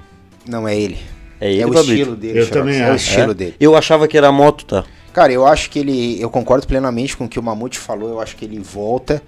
[0.48, 0.98] Não é ele.
[1.40, 1.94] É ele, É o Fabrício?
[1.94, 2.38] estilo dele.
[2.38, 3.08] Eu Xerox, também É o acho.
[3.08, 3.34] estilo É?
[3.34, 3.54] dele.
[3.60, 4.84] Eu achava que era a moto, tá?
[5.12, 6.20] Cara, eu acho que ele.
[6.20, 8.10] Eu concordo plenamente com o que o Mamute falou.
[8.10, 9.22] Eu acho que ele volta.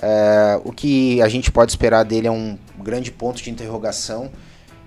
[0.00, 4.30] É, o que a gente pode esperar dele é um grande ponto de interrogação.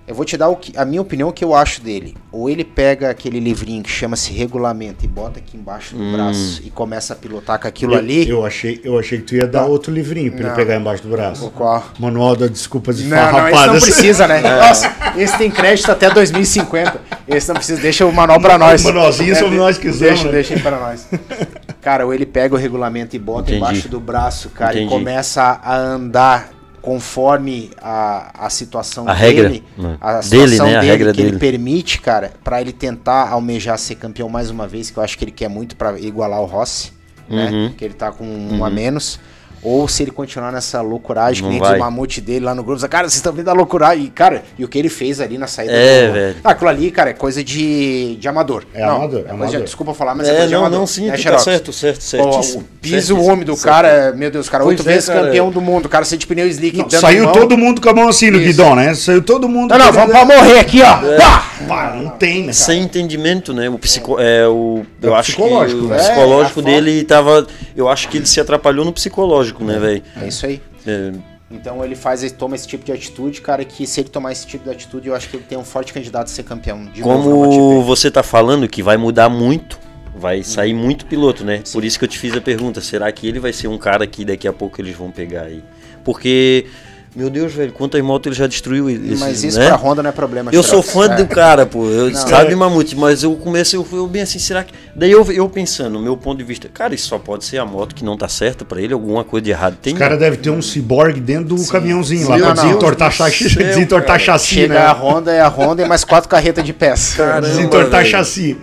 [0.08, 2.16] Eu vou te dar o que- a minha opinião, o que eu acho dele.
[2.32, 6.12] Ou ele pega aquele livrinho que chama-se regulamento e bota aqui embaixo do Hum.
[6.12, 8.28] braço e começa a pilotar com aquilo Eu, ali.
[8.28, 10.56] eu achei, eu achei que tu ia dar outro livrinho pra ele Não.
[10.56, 11.46] pegar embaixo do braço.
[11.46, 11.84] O qual?
[11.96, 14.40] Manual da desculpas Não, não, esse não precisa, né?
[14.66, 17.00] Nossa, esse tem crédito até 2050.
[17.28, 18.82] Esse não precisa, deixa o manual pra nós.
[18.82, 20.32] Manualzinho somos nós que usamos, Deixa, né?
[20.32, 21.06] deixa aí pra nós.
[21.80, 23.56] Cara, ou ele pega o regulamento e bota Entendi.
[23.56, 24.86] embaixo do braço, cara, Entendi.
[24.86, 26.50] e começa a andar
[26.82, 29.96] conforme a, a situação A dele, regra, né?
[30.00, 30.76] a Dele, situação né?
[30.76, 31.38] A dele regra que ele dele.
[31.40, 35.24] permite, cara, pra ele tentar almejar ser campeão mais uma vez, que eu acho que
[35.24, 36.92] ele quer muito pra igualar o Rossi,
[37.28, 37.50] né?
[37.50, 37.72] Uhum.
[37.76, 39.20] Que ele tá com um a menos.
[39.62, 41.72] Ou se ele continuar nessa loucuragem, que Não nem vai.
[41.72, 44.04] diz o mamute dele lá no grupo, cara, vocês estão vendo a loucuragem.
[44.04, 46.12] E, cara, e o que ele fez ali na saída É, do...
[46.14, 46.36] velho.
[46.42, 48.64] Ah, aquilo ali, cara, é coisa de, de amador.
[48.72, 49.62] É amador, é coisa de- amador.
[49.62, 50.78] desculpa falar, mas é, É, coisa de não, amador.
[50.80, 52.60] não, sim, tu tá certo, certo, certíssimo.
[52.62, 55.26] o piso certíssimo, homem do cara, meu Deus, cara, oito é, vezes cara.
[55.26, 57.32] campeão do mundo, cara, você de pneu slick Não, dando saiu mão.
[57.34, 58.46] todo mundo com a mão assim no Isso.
[58.46, 58.94] guidão, né?
[58.94, 59.70] Saiu todo mundo.
[59.72, 60.96] Não, não, vamos pra morrer aqui, ó.
[61.18, 61.46] Pá!
[61.68, 62.52] Pá, não tem, né?
[62.54, 63.68] Sem entendimento, né?
[63.68, 67.04] O psico, é o É eu o acho que psicológico, o psicológico É, a dele
[67.04, 67.46] tava,
[67.76, 70.02] eu acho que ele se atrapalhou no psicológico, né, velho?
[70.20, 70.62] É isso aí.
[70.86, 71.12] É,
[71.50, 74.46] Então ele faz, ele toma esse tipo de atitude, cara, que se ele tomar esse
[74.46, 76.88] tipo de atitude, eu acho que ele tem um forte candidato a ser campeão.
[77.02, 79.78] Como você tá falando que vai mudar muito,
[80.14, 81.62] vai sair muito piloto, né?
[81.72, 84.06] Por isso que eu te fiz a pergunta, será que ele vai ser um cara
[84.06, 85.62] que daqui a pouco eles vão pegar aí?
[86.04, 86.66] Porque
[87.14, 89.66] meu Deus, velho, quantas motos ele já destruiu esses, Mas isso né?
[89.66, 90.50] pra Honda não é problema.
[90.54, 91.16] Eu sou fã É.
[91.16, 91.84] do cara, pô.
[91.86, 92.14] Eu, Não.
[92.28, 94.72] sabe, Mamute, mas eu comecei, eu fui bem assim, será que.
[94.94, 97.94] Daí eu, eu pensando, meu ponto de vista, cara, isso só pode ser a moto
[97.96, 99.76] que não tá certa pra ele, alguma coisa de errado.
[99.82, 99.92] Tem.
[99.94, 102.68] O cara deve ter um ciborgue dentro do caminhãozinho lá Sim, pra não, não.
[102.68, 103.26] desentortar, céu,
[103.58, 104.80] desentortar chassi, Chega né?
[104.80, 107.16] a Honda, é a Honda e mais quatro carretas de peça.
[107.16, 108.10] Caramba, Desentortar velho.
[108.10, 108.56] chassi.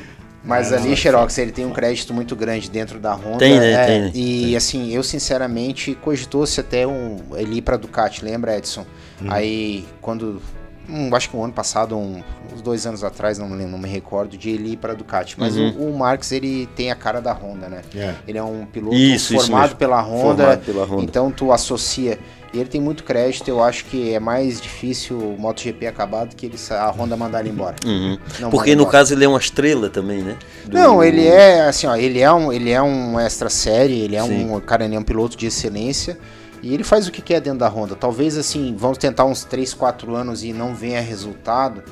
[0.47, 3.37] Mas ali, Xerox, ele tem um crédito muito grande dentro da Honda.
[3.39, 3.71] Tem, né?
[3.73, 4.11] é, Tem, né?
[4.15, 8.85] E assim, eu sinceramente cogitou-se até um, ele ir pra Ducati, lembra, Edson?
[9.21, 9.27] Uhum.
[9.31, 10.41] Aí, quando.
[10.89, 12.23] hum, acho que um ano passado, um-
[12.55, 15.35] uns dois anos atrás, não, me lembro, não me recordo, de ele ir pra Ducati.
[15.37, 15.69] Mas Uhum.
[15.77, 17.81] o, o Marques, ele tem a cara da Honda, né?
[17.93, 18.13] É.
[18.25, 19.75] Ele é um piloto Isso, isso formado mesmo.
[19.77, 20.21] pela Honda.
[20.43, 21.03] Formado pela Honda.
[21.03, 22.17] Então tu associa.
[22.53, 26.35] E ele tem muito crédito, eu acho que é mais difícil o MotoGP acabar do
[26.35, 27.75] que ele, a Honda mandar ele embora.
[27.85, 28.17] Uhum.
[28.49, 28.91] Porque no embora.
[28.97, 30.37] caso ele é uma estrela também, né?
[30.65, 34.15] Do- Não, ele é assim, ó, ele é um, ele é um extra série, ele
[34.15, 34.49] é Sim.
[34.51, 36.17] um cara, ele é um piloto de excelência
[36.63, 37.95] e ele faz o que quer dentro da Honda.
[37.95, 41.83] Talvez assim, vamos tentar uns 3, 4 anos e não venha resultado,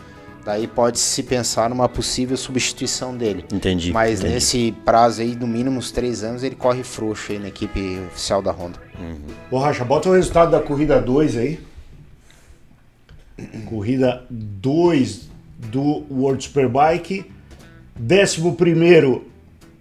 [0.46, 3.44] daí pode se pensar numa possível substituição dele.
[3.54, 3.92] Entendi.
[3.92, 4.34] Mas entendi.
[4.36, 8.42] nesse prazo aí, no mínimo uns 3 anos, ele corre frouxo aí na equipe oficial
[8.42, 8.85] da Honda.
[9.52, 11.60] Ô, Racha, bota o resultado da corrida 2 aí.
[13.66, 17.26] Corrida 2 do World Superbike.
[17.98, 19.28] Décimo primeiro,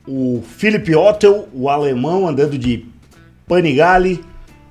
[0.07, 2.86] o Philip Ottel, o alemão, andando de
[3.47, 4.24] Panigale.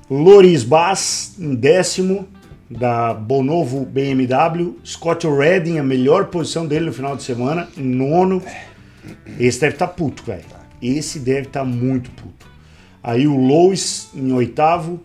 [0.10, 2.28] Loris Bass, em décimo,
[2.70, 4.78] da Bonovo BMW.
[4.86, 8.42] Scott Redding, a melhor posição dele no final de semana, em nono.
[9.40, 10.44] Esse deve estar puto, velho.
[10.82, 12.53] Esse deve estar muito puto.
[13.04, 15.00] Aí o Lois em oitavo.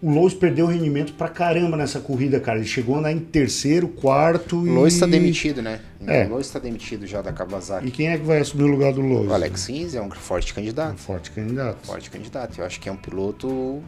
[0.00, 2.58] O Lois perdeu rendimento pra caramba nessa corrida, cara.
[2.58, 4.70] Ele chegou a andar em terceiro, quarto O e.
[4.70, 5.80] Lois tá demitido, né?
[6.04, 6.24] É.
[6.24, 7.86] O Lois tá demitido já da Kawasaki.
[7.86, 9.28] E quem é que vai assumir o lugar do Lois?
[9.30, 10.96] O Alex Rins é um forte Um candidato.
[10.98, 11.86] forte candidato.
[11.86, 12.58] Forte candidato.
[12.58, 13.80] Eu acho que é um piloto.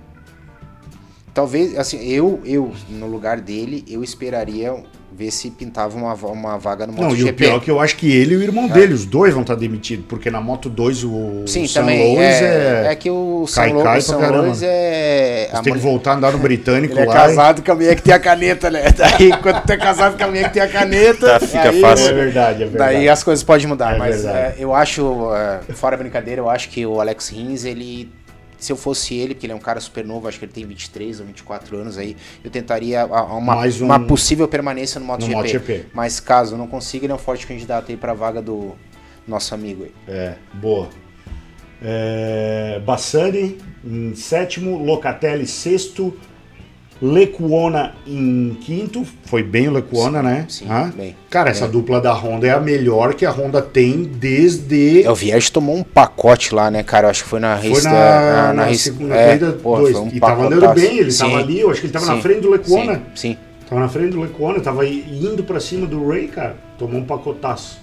[1.32, 4.84] Talvez, assim, eu, eu no lugar dele, eu esperaria
[5.16, 7.32] ver se pintava uma, uma vaga no Não, e o MotoGP.
[7.32, 9.54] pior é que eu acho que ele e o irmão dele, os dois vão estar
[9.54, 12.14] demitidos, porque na Moto 2 o Sim, Sam também.
[12.14, 12.92] Lois é, é.
[12.92, 14.18] é que o Lo, cai São.
[14.20, 15.48] Lois é.
[15.50, 17.14] Você a tem que voltar a andar no britânico Ele é lá.
[17.14, 18.84] casado com a mulher que tem a caneta, né?
[18.96, 21.38] Daí, quando tu é casado com a mulher que tem a caneta.
[21.38, 22.08] Tá, fica aí, fácil.
[22.08, 22.94] É verdade, é verdade.
[22.94, 26.50] Daí as coisas podem mudar, É mas é, eu acho, é, fora a brincadeira, eu
[26.50, 28.10] acho que o Alex Rins, ele,
[28.64, 30.64] se eu fosse ele, porque ele é um cara super novo, acho que ele tem
[30.66, 35.06] 23 ou 24 anos aí, eu tentaria a- a- uma, um- uma possível permanência no
[35.06, 35.34] MotoGP.
[35.34, 35.86] MotoGP.
[35.92, 38.72] Mas caso não consiga, ele é um forte candidato aí pra vaga do
[39.28, 39.92] nosso amigo aí.
[40.08, 40.88] É, boa.
[41.82, 46.16] É, Bassani em sétimo, Locatelli sexto,
[47.06, 49.04] Lecuona em quinto.
[49.26, 50.46] Foi bem o Lecuona, né?
[50.48, 50.90] sim, Hã?
[50.96, 55.02] bem, Cara, essa dupla da Honda é a melhor que a Honda tem desde.
[55.04, 57.06] É, o Viege tomou um pacote lá, né, cara?
[57.06, 59.62] Eu acho que foi na Foi race na, da- na race- segunda é, corrida 2.
[59.92, 62.06] foi um e tava andando bem, ele Sim, tava ali, eu acho que ele tava
[62.06, 62.94] na sim, frente do Lecuona.
[63.14, 63.36] Sim, sim.
[63.68, 66.56] Tava na frente do Lecuona, tava indo pra cima do Ray, cara.
[66.78, 67.78] Tomou um pacotaço.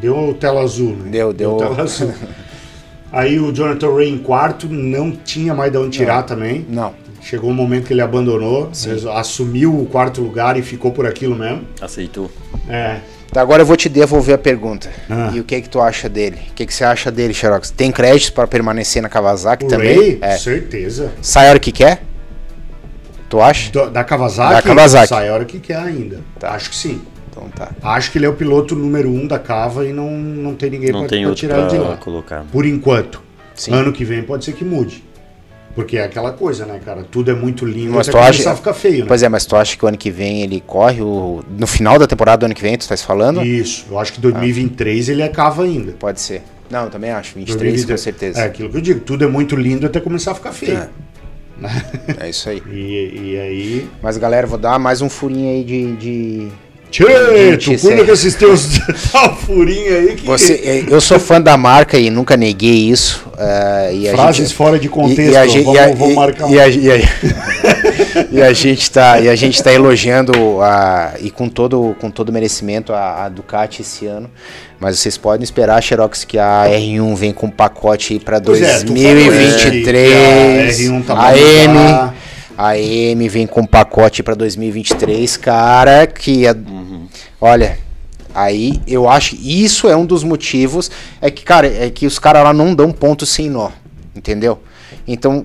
[0.00, 1.10] Deu tela azul, né?
[1.10, 1.56] Deu, deu.
[1.56, 2.12] tela azul.
[3.12, 6.64] Aí o Jonathan Ray em quarto, não tinha mais de onde tirar também.
[6.68, 6.92] Não.
[7.20, 8.70] Chegou um momento que ele abandonou,
[9.14, 11.62] assumiu o quarto lugar e ficou por aquilo mesmo.
[11.80, 12.30] Aceitou.
[12.68, 12.98] É.
[13.30, 14.90] Tá, agora eu vou te devolver a pergunta.
[15.08, 15.30] Ah.
[15.32, 16.38] E o que é que tu acha dele?
[16.50, 17.70] O que, é que você acha dele, Xerox?
[17.70, 19.96] Tem créditos para permanecer na Kawasaki O também?
[19.96, 20.36] Ray, É.
[20.36, 21.12] certeza.
[21.22, 22.02] Sai a hora que quer?
[23.28, 23.70] Tu acha?
[23.70, 25.08] Da, da Kawasaki, Da Kawasaki.
[25.08, 26.20] sai a hora que quer ainda.
[26.40, 26.50] Tá.
[26.52, 27.00] Acho que sim.
[27.30, 27.70] Então tá.
[27.80, 30.90] Acho que ele é o piloto número um da Cava e não, não tem ninguém
[30.90, 31.96] Não pra, tem pra tirar ele de lá.
[31.98, 32.44] colocar.
[32.50, 33.22] Por enquanto.
[33.54, 33.72] Sim.
[33.72, 35.04] Ano que vem pode ser que mude.
[35.74, 37.04] Porque é aquela coisa, né, cara?
[37.08, 39.04] Tudo é muito lindo Mas até tu começar acha- a ficar feio, né?
[39.06, 41.44] Pois é, mas tu acha que o ano que vem ele corre o...
[41.56, 43.44] no final da temporada do ano que vem, tu estás falando?
[43.44, 43.86] Isso.
[43.90, 45.92] Eu acho que 2023 ele é Cava ainda.
[45.92, 46.42] Pode ser.
[46.68, 47.34] Não, eu também acho.
[47.34, 48.40] 23 com certeza.
[48.40, 49.00] É aquilo que eu digo.
[49.00, 50.78] Tudo é muito lindo até começar a ficar feio.
[50.78, 50.88] É.
[52.18, 52.62] É isso aí.
[52.72, 53.90] E, e aí...
[54.02, 55.96] Mas galera, vou dar mais um furinho aí de.
[55.96, 56.48] de...
[56.90, 57.04] Tchê,
[57.56, 58.68] tu cuida é- com esses teus
[59.12, 60.26] tal furinho aí que...
[60.26, 63.24] Você, é, eu sou fã da marca e nunca neguei isso.
[63.38, 65.20] é, e a Frases gente, fora de contexto.
[65.22, 66.60] E, e a gente, vamos, e a- vamos e- marcar e um.
[66.60, 66.96] a- e a-
[68.32, 72.32] e a gente tá e a gente tá elogiando a, e com todo com todo
[72.32, 74.28] merecimento a, a Ducati esse ano.
[74.80, 78.78] Mas vocês podem esperar, Xerox, que a R1 vem com um pacote para Pois é,
[78.78, 80.76] tu falou 2023.
[80.76, 82.10] que a R1 tá a M,
[82.56, 86.54] a M vem com um pacote para 2023, cara, que é,
[87.40, 87.78] olha,
[88.34, 90.90] aí eu acho isso é um dos motivos
[91.20, 93.70] é que cara, é que os caras lá não dão ponto sem nó,
[94.14, 94.60] entendeu?
[95.06, 95.44] Então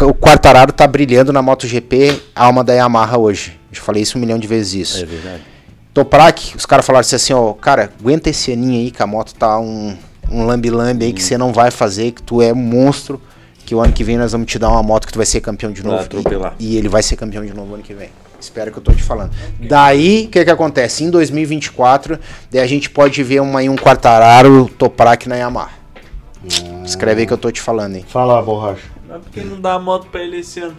[0.00, 3.58] o Quartararo tá brilhando na MotoGP, alma da Yamaha hoje.
[3.72, 5.02] Eu falei isso um milhão de vezes isso.
[5.02, 5.42] É verdade.
[5.92, 9.58] Toprak, os caras falaram assim, ó, cara, aguenta esse aninho aí que a moto tá
[9.58, 9.96] um,
[10.30, 13.20] um lambi-lambi aí que você não vai fazer, que tu é um monstro,
[13.66, 15.40] que o ano que vem nós vamos te dar uma moto que tu vai ser
[15.40, 16.02] campeão de novo.
[16.02, 16.54] atropelar.
[16.58, 18.08] E, e ele vai ser campeão de novo ano que vem.
[18.42, 19.30] Espero que eu tô te falando.
[19.60, 21.04] Daí, o que que acontece?
[21.04, 22.18] Em 2024,
[22.50, 25.70] daí a gente pode ver uma, um Quartararo Toprak na Yamaha.
[26.84, 28.04] Escreve aí que eu tô te falando, hein.
[28.08, 28.82] Fala, borracha.
[29.08, 30.76] Mas por que não dá a moto pra ele esse ano?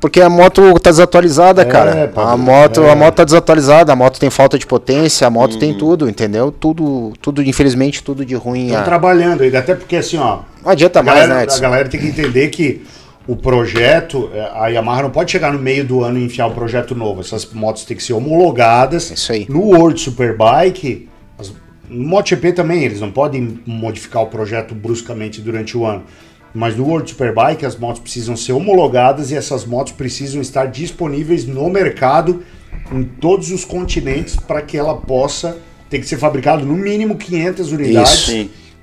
[0.00, 2.08] Porque a moto tá desatualizada, É, cara.
[2.08, 2.90] padre, A moto, é.
[2.90, 5.58] a moto tá desatualizada, a moto tem falta de potência, a moto Uhum.
[5.58, 6.50] tem tudo, entendeu?
[6.50, 8.66] Tudo, tudo, infelizmente, tudo de ruim.
[8.68, 10.40] Estão ah, trabalhando ainda, até porque assim, ó.
[10.64, 11.60] Não adianta A mais, galera, né, a Edson?
[11.60, 12.82] galera tem que entender que
[13.26, 16.54] o projeto, é, a Yamaha não pode chegar no meio do ano e enfiar um
[16.54, 17.20] projeto novo.
[17.20, 19.10] Essas motos têm que ser homologadas.
[19.10, 19.46] Isso aí.
[19.48, 21.52] No World Superbike, as-
[21.88, 26.02] no MotoGP também, eles não podem modificar o projeto bruscamente durante o ano.
[26.52, 31.46] Mas no World Superbike as motos precisam ser homologadas e essas motos precisam estar disponíveis
[31.46, 32.42] no mercado
[32.92, 37.70] em todos os continentes para que ela possa ter que ser fabricado no mínimo 500
[37.72, 38.26] unidades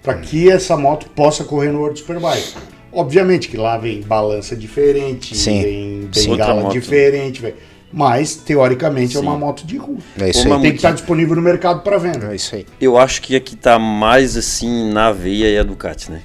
[0.01, 2.53] para que essa moto possa correr no World Superbike.
[3.01, 5.61] Obviamente que lá vem balança diferente, Sim.
[5.61, 6.31] vem Sim.
[6.31, 6.73] Bengala moto.
[6.73, 7.53] diferente, vem-
[7.93, 9.39] mas teoricamente é uma Sim.
[9.39, 9.97] moto de rua.
[10.19, 10.61] É isso Uma aí.
[10.63, 12.31] Tem que estar disponível no mercado para venda.
[12.31, 12.65] É isso aí.
[12.81, 16.21] Eu acho que a que tá mais assim na veia é a Ducati, né?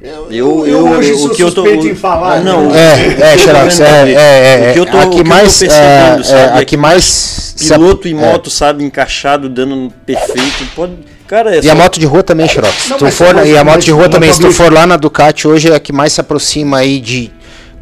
[0.00, 2.34] Eu, Eu- eu- hoje eu- sou o que eu tô- em falar.
[2.36, 2.78] Ah, não, né?
[3.18, 5.24] É, é, Xerox, é, é, é, O que eu tô- a o que que eu
[5.24, 8.14] tô mais, percebendo, é, sabe, é, é a que que mais Piloto e é.
[8.14, 10.66] moto, sabe, encaixado, dando perfeito.
[10.74, 10.92] Pode...
[11.26, 12.88] Cara, é E a só- moto de rua também, Xerox.
[12.90, 14.96] Não, Se tu for, e a moto de rua também, se tu for lá na
[14.98, 17.32] Ducati hoje, é a que mais se aproxima aí de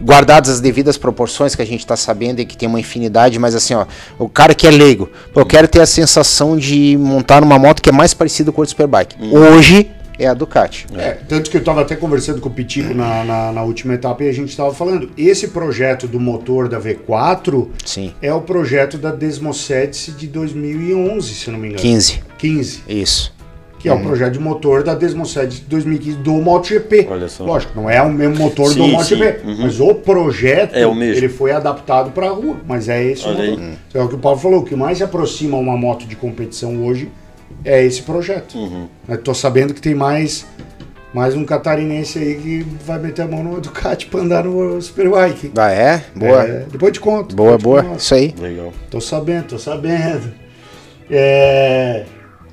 [0.01, 3.55] guardadas as devidas proporções que a gente tá sabendo e que tem uma infinidade, mas
[3.55, 3.87] assim, ó,
[4.19, 7.89] o cara que é leigo, eu quero ter a sensação de montar numa moto que
[7.91, 9.17] é mais parecida com o Superbike.
[9.21, 9.33] Hum.
[9.37, 10.87] Hoje é a Ducati.
[10.97, 14.23] É, tanto que eu estava até conversando com o Pitico na, na, na última etapa
[14.25, 15.11] e a gente estava falando.
[15.17, 18.13] Esse projeto do motor da V4 Sim.
[18.23, 21.83] é o projeto da Desmosedice de 2011, se não me engano.
[21.83, 22.23] 15.
[22.39, 22.83] 15.
[22.89, 23.35] Isso.
[23.79, 27.07] Que é o projeto de motor da Desmosedice de 2015 do MotoGP.
[27.11, 27.45] Olha só.
[27.45, 29.57] Lógico, não é o mesmo motor do Sim, MotoGP, sim, uhum.
[29.61, 31.17] mas o projeto É o mesmo.
[31.19, 33.51] ele foi adaptado para a rua, mas é esse Olha o aí.
[33.51, 33.65] motor.
[33.89, 36.17] Então, é o que o Paulo falou, o que mais se aproxima uma moto de
[36.17, 37.11] competição hoje
[37.65, 38.57] é esse projeto.
[38.59, 38.89] Uhum.
[39.09, 40.47] Eu tô sabendo que tem mais
[41.13, 45.53] mais um catarinense aí que vai meter a mão no Ducati para andar no Superbike.
[45.57, 46.03] Ah, é?
[46.15, 46.43] Boa.
[46.43, 47.37] É, depois te conto.
[47.37, 47.85] Boa, boa.
[47.85, 48.01] conto.
[48.01, 48.35] Isso aí.
[48.37, 48.73] Legal.
[48.91, 50.33] Tô sabendo, tô sabendo.
[51.09, 52.05] É,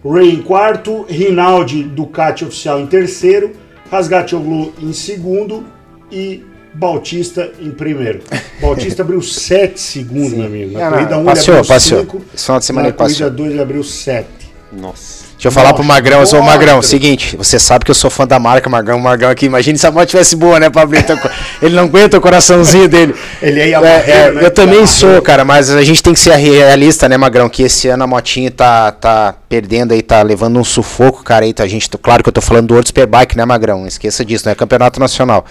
[0.06, 3.52] Ray em quarto, Rinaldi Ducati oficial em terceiro,
[3.90, 5.66] Rasgatoglu em segundo
[6.12, 6.44] e
[6.74, 8.22] Bautista em primeiro.
[8.62, 10.74] Bautista abriu 7 segundos, meu amigo.
[10.74, 12.02] Na Ah, corrida 1 um, ele abriu passeou.
[12.02, 12.22] 5.
[12.34, 14.28] Esse final de semana Na corrida 2 ele abriu 7.
[14.72, 15.32] Nossa.
[15.34, 16.44] Deixa eu falar Não, pro Magrão, eu sou o.
[16.44, 16.82] Magrão.
[16.84, 19.48] Seguinte, você sabe que eu sou fã da marca Magrão, Magrão aqui.
[19.48, 21.18] Imagine se a moto tivesse boa, né, Pablito?
[21.62, 23.16] Ele não aguenta o coraçãozinho dele.
[23.42, 24.46] Ele é É, é, né?
[24.46, 24.88] eu também Yamaha.
[24.94, 27.50] sou, cara, mas a gente tem que ser realista, né, Magrão?
[27.50, 31.44] Que esse ano a motinha tá, tá perdendo aí, tá levando um sufoco, cara.
[31.44, 33.88] Aí tá, a gente, claro que eu tô falando do World Superbike, né, Magrão?
[33.88, 35.44] Esqueça disso, não é campeonato nacional.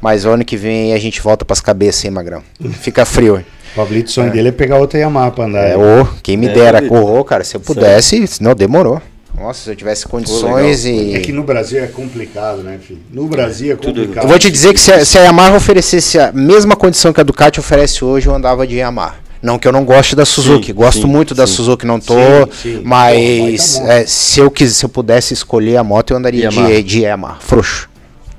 [0.00, 2.42] Mas o ano que vem a gente volta pras cabeças, hein, Magrão?
[2.80, 3.46] Fica frio, hein?
[3.78, 5.60] O Pablito, o sonho dele é pegar outra Yamaha pra andar.
[5.68, 9.00] É, ô, quem me É, dera, ô, cara, se eu pudesse, não, demorou.
[9.38, 11.14] Nossa, se eu tivesse condições e.
[11.14, 12.98] É que no Brasil é complicado, né, filho?
[13.12, 14.24] No Brasil é Tudo- complicado.
[14.24, 17.20] Eu vou te dizer que se a, se a Yamaha oferecesse a mesma condição que
[17.20, 19.14] a Ducati oferece hoje, eu andava de Yamaha.
[19.40, 21.54] Não que eu não goste da Suzuki, Sim, gosto sim, muito da sim.
[21.54, 22.80] Suzuki, não tô, Sim, sim.
[22.84, 26.46] mas Pô, baita é, se eu quis, se eu pudesse escolher a moto, eu andaria
[26.46, 26.66] Yamaha.
[26.68, 27.88] de, de Yamaha, frouxo,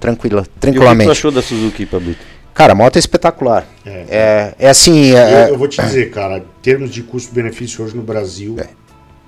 [0.01, 1.09] tranquila, E o que tranquilamente.
[1.11, 2.19] achou da Suzuki, Pablito?
[2.59, 3.65] Cara, a moto é espetacular.
[3.85, 4.03] É.
[4.09, 7.95] É, é assim, é- Eu, eu vou te dizer, cara, em termos de custo-benefício hoje
[7.95, 8.67] no Brasil, é,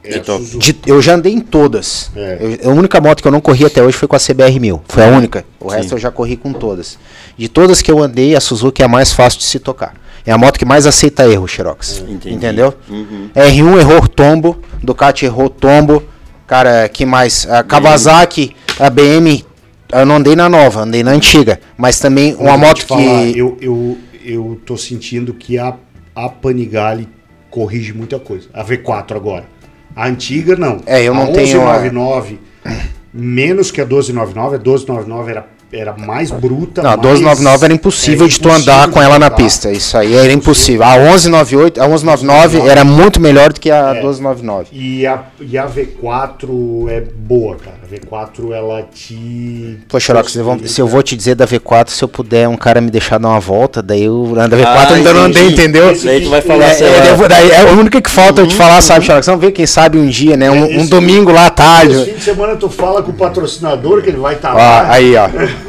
[0.04, 2.12] É de- eu já andei em todas.
[2.14, 2.58] É.
[2.62, 4.82] Eu- a única moto que eu não corri até hoje foi com a CBR 1000.
[4.86, 5.46] Foi a única.
[5.62, 5.78] O Sim.
[5.78, 7.00] resto eu já corri com todas.
[7.38, 9.94] De todas que eu andei, a Suzuki é a mais fácil de se tocar.
[10.26, 12.04] É a moto que mais aceita erro, Xerox.
[12.06, 12.34] Entendi.
[12.36, 12.74] Entendeu?
[12.90, 13.30] Uhum.
[13.34, 16.04] R1 errou tombo, Ducati errou tombo.
[16.46, 17.48] Cara, que mais?
[17.50, 19.46] A Kawasaki, a BM,
[19.92, 21.60] eu não andei na nova, andei na antiga.
[21.78, 22.88] Mas também uma moto te que.
[22.88, 25.76] falar, eu, eu, eu tô sentindo que a,
[26.16, 27.08] a Panigale
[27.50, 28.48] corrige muita coisa.
[28.54, 29.46] A V4 agora.
[29.96, 30.80] A antiga, não.
[30.86, 32.40] É, eu não a tenho a- 1199,
[33.14, 34.56] menos que a 1299.
[34.56, 36.82] A 1299 era, era mais bruta.
[36.82, 38.58] Não, a mais- 1299 era impossível é de tu andar
[38.88, 39.72] impossível com ela na pista.
[39.72, 40.84] Isso aí era impossível.
[40.84, 44.68] A 1198, a 1199 era muito melhor do que a 1299.
[44.72, 47.78] E a, e a V4 é boa, cara.
[47.84, 49.80] A V4 ela te.
[49.88, 52.58] Pô, Xerox, eu vou- se eu vou te dizer da V4, se eu puder um
[52.58, 55.48] cara me deixar dar uma volta, daí eu ando da V4 Ah, ainda não andei,
[55.48, 55.94] entendeu?
[56.04, 58.56] Daí tu vai falar É, assim, é, daí é a única que falta eu te
[58.56, 59.26] falar, sabe, Xerox?
[59.26, 60.50] Vamos ver quem sabe um dia, né?
[60.52, 62.06] Um, É, um domingo lá à Esse tarde.
[62.06, 64.92] fim de semana tu fala com o patrocinador que ele vai estar Ó, lá.
[64.92, 65.30] aí, ó.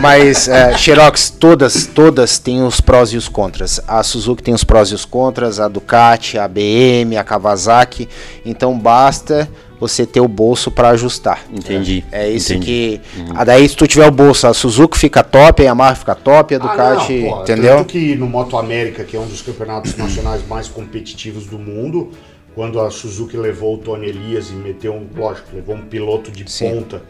[0.00, 3.80] Mas, é, Xerox, todas, todas têm os prós e os contras.
[3.86, 8.08] A Suzuki tem os prós e os contras, a Ducati, a BM, a Kawasaki.
[8.46, 9.48] Então basta
[9.80, 11.44] você ter o bolso para ajustar.
[11.52, 12.04] Entendi.
[12.12, 13.00] É isso entendi.
[13.16, 13.30] que.
[13.34, 16.54] Ah, daí, se tu tiver o bolso, a Suzuki fica top, a Yamaha fica top,
[16.54, 17.20] a Ah, Ducati.
[17.20, 17.76] não, pô, entendeu?
[17.78, 22.10] Tanto que no Moto América, que é um dos campeonatos nacionais mais competitivos do mundo,
[22.54, 26.48] quando a Suzuki levou o Tony Elias e meteu um, lógico, levou um piloto de
[26.50, 26.70] Sim.
[26.70, 27.02] ponta,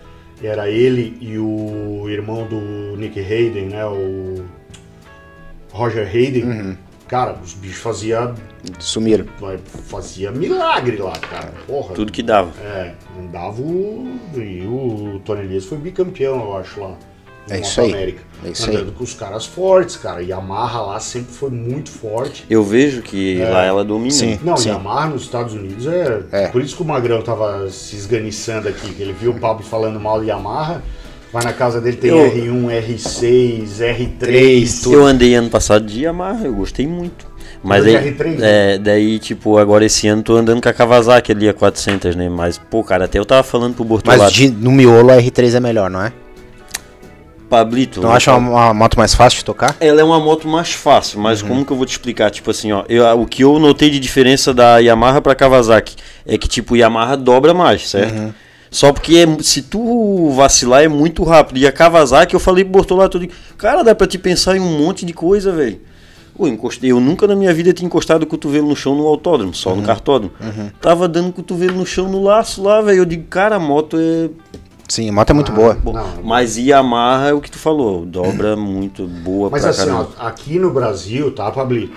[0.42, 4.44] era ele e o irmão do Nick Hayden, né, o
[5.72, 6.44] Roger Hayden.
[6.44, 6.76] Uhum.
[7.08, 8.34] Cara, os bichos faziam
[8.78, 9.24] Sumiram.
[9.64, 11.54] fazia milagre lá, cara.
[11.66, 11.94] Porra.
[11.94, 12.52] Tudo que dava.
[12.60, 14.18] É, andava o.
[14.36, 16.94] E o Tony Elias foi bicampeão, eu acho, lá.
[17.50, 17.92] É isso aí.
[17.92, 18.22] América.
[18.44, 18.76] É isso aí.
[18.76, 20.22] Andando com os caras fortes, cara.
[20.22, 22.44] Yamaha lá sempre foi muito forte.
[22.48, 24.10] Eu vejo que lá ela domina.
[24.10, 24.38] Sim.
[24.42, 26.22] Não, Yamaha nos Estados Unidos é...
[26.30, 26.48] É.
[26.48, 29.98] Por isso que o Magrão tava se esganiçando aqui, que ele viu o Pablo falando
[29.98, 30.82] mal de Yamaha.
[31.32, 34.82] Vai na casa dele, tem Eu- R1, R6, R3.
[34.82, 34.94] tudo.
[34.94, 37.26] Eu andei ano passado de Yamaha, eu gostei muito.
[37.62, 41.32] Mas aí, de R3, é, daí, tipo, agora esse ano tô andando com a Kawasaki
[41.32, 42.28] ali a 400, né?
[42.28, 44.22] Mas, pô, cara, até eu tava falando pro Bortolato.
[44.22, 46.12] Mas de, no miolo a R3 é melhor, não é?
[47.48, 48.00] Pablito.
[48.00, 49.76] Não acha uma, uma moto mais fácil de tocar?
[49.80, 51.48] Ela é uma moto mais fácil, mas Uhum.
[51.48, 52.30] como que eu vou te explicar?
[52.30, 55.96] Tipo assim, ó, eu- o que eu notei de diferença da Yamaha pra Kawasaki
[56.26, 58.14] é que, tipo, Yamaha dobra mais, certo?
[58.18, 58.32] Uhum.
[58.70, 61.58] Só porque é- se tu vacilar é muito rápido.
[61.58, 64.60] E a Kawasaki, eu falei pro Bortolato, eu digo, cara, dá pra te pensar em
[64.60, 65.80] um monte de coisa, velho.
[66.36, 69.52] Pô, encostei, eu nunca na minha vida tinha encostado o cotovelo no chão no autódromo,
[69.54, 69.76] só Uhum.
[69.76, 70.32] no cartódromo.
[70.80, 72.98] Tava dando cotovelo no chão no laço lá, velho.
[72.98, 74.28] Eu digo, cara, a moto é
[74.88, 75.74] Sim, a moto é muito boa.
[75.74, 76.22] Bom, Não.
[76.24, 80.58] mas Yamaha é o que tu falou, dobra muito boa Mas pra assim, ó, aqui
[80.58, 81.94] no Brasil, tá, Pablito?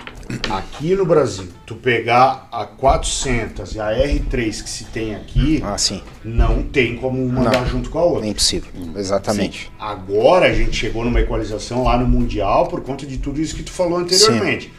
[0.50, 5.76] Aqui no Brasil, tu pegar a 400 e a R3 que se tem aqui, Ah,
[5.78, 6.02] sim.
[6.22, 7.66] não tem como mandar Não.
[7.66, 8.26] junto com a outra.
[8.26, 8.70] É impossível.
[8.94, 9.70] Exatamente.
[9.80, 13.62] Agora a gente chegou numa equalização lá no Mundial por conta de tudo isso que
[13.62, 14.70] tu falou anteriormente.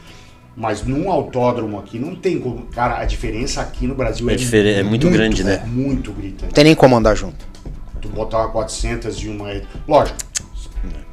[0.56, 2.68] Mas num autódromo aqui não tem como.
[2.68, 5.64] Cara, a diferença aqui no Brasil É é, diferente- é muito grande, né?
[5.65, 6.45] Muito gritante.
[6.45, 7.52] Não tem nem como andar junto.
[8.03, 9.47] Tu botar uma 400 e uma.
[9.88, 10.17] Lógico,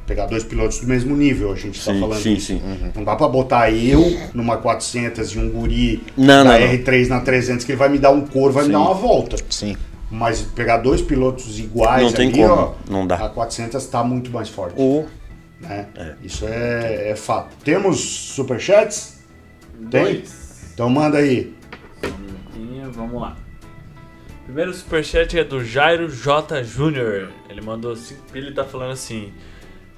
[0.05, 2.61] pegar dois pilotos do mesmo nível, a gente tá Sim, falando sim, sim.
[2.93, 4.03] Não dá pra botar eu
[4.33, 6.67] numa 400 e um guri Não, da não, não.
[6.67, 8.73] R3 na 300 que ele vai me dar um cor, vai me Sim.
[8.73, 9.37] dar uma volta.
[9.49, 9.77] Sim.
[10.11, 13.15] Mas pegar dois pilotos iguais Não tem ali, como, ó, não dá.
[13.15, 14.73] a 400 tá muito mais forte.
[14.77, 15.07] Ou
[15.61, 15.87] né?
[16.21, 17.55] Isso é, é fato.
[17.63, 19.19] Temos superchats?
[19.89, 20.03] Tem?
[20.03, 20.71] Dois.
[20.73, 21.53] Então manda aí.
[22.03, 23.37] minutinho, Vamos lá.
[24.43, 26.63] Primeiro superchat é do Jairo J.
[26.63, 27.29] Júnior.
[27.49, 28.17] Ele mandou assim.
[28.33, 29.31] Ele tá falando assim.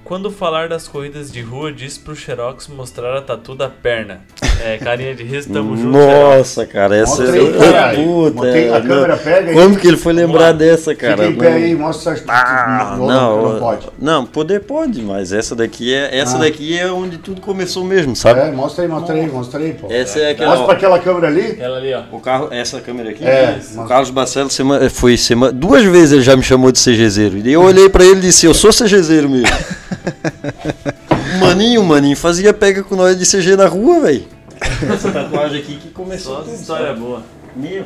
[0.03, 4.19] Quando falar das corridas de rua, diz pro Xerox mostrar a tatu da perna.
[4.61, 5.97] É, carinha de riso, tamo junto.
[5.97, 6.37] Xerox.
[6.37, 8.03] Nossa, cara, essa Mostra aí, caralho.
[8.03, 9.17] Puta, Botei a é, câmera, não.
[9.23, 9.55] pega aí.
[9.55, 11.17] Como que ele foi lembrar dessa, cara?
[11.23, 12.23] Fica em pé aí, mostra essa...
[12.27, 13.87] Ah, não, não, não pode.
[13.97, 16.39] Não, poder pode, mas essa daqui é essa Ah.
[16.41, 18.41] daqui é onde tudo começou mesmo, sabe?
[18.41, 19.87] É, mostra aí, mostra aí, mostra aí, pô.
[19.89, 21.51] Essa é aquela Mostra pra aquela câmera ali.
[21.51, 22.01] Aquela ali, ó.
[22.11, 23.25] o carro, essa câmera aqui.
[23.25, 27.37] É, o Carlos Barcelos sema- foi semana, duas vezes ele já me chamou de CGZero.
[27.37, 29.47] E eu olhei pra ele e disse: "Eu sou CGZero mesmo".
[31.39, 34.25] maninho, maninho fazia pega com nós de CG na rua, velho.
[34.91, 37.23] Essa tatuagem aqui que começou Só tudo, história boa.
[37.55, 37.85] Meu,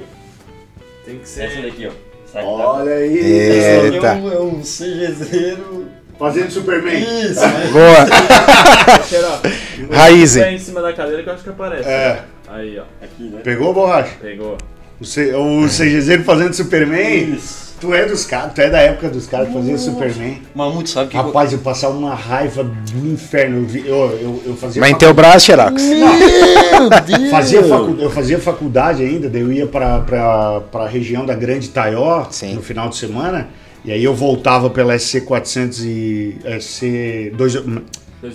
[1.06, 1.62] Tem que essa ser.
[1.64, 1.92] daqui, ó.
[2.32, 3.40] Sabe que Olha aí.
[3.40, 3.86] É.
[3.86, 4.08] Eita.
[4.08, 5.88] É um, é um CGZero.
[6.20, 7.00] Fazendo Superman.
[7.00, 7.42] Isso,
[7.72, 9.04] Boa.
[9.04, 9.42] Xerox.
[9.92, 11.88] Raiz, em cima da cadeira que eu acho que aparece.
[11.88, 12.24] É.
[12.48, 12.84] Aí, ó.
[13.04, 13.42] aqui, né?
[13.44, 14.16] Pegou, borracha?
[14.20, 14.58] Pegou.
[15.00, 17.36] O, C, o CGZ fazendo Superman.
[17.36, 17.67] Isso.
[17.80, 20.42] Tu é dos caras, tu é da época dos caras que faziam Superman.
[20.56, 23.68] Mamute sabe que Rapaz, eu passava uma raiva do inferno.
[23.76, 23.86] Eu,
[24.20, 25.84] eu, eu, fazia Mas em teu braço, Xerox.
[25.84, 27.30] Meu Deus!
[27.30, 31.70] Fazia facu- eu fazia faculdade ainda, daí eu ia pra, pra, pra região da Grande
[31.70, 32.56] Taió Sim.
[32.56, 33.48] no final de semana.
[33.86, 37.32] E aí eu voltava pela SC400 e SC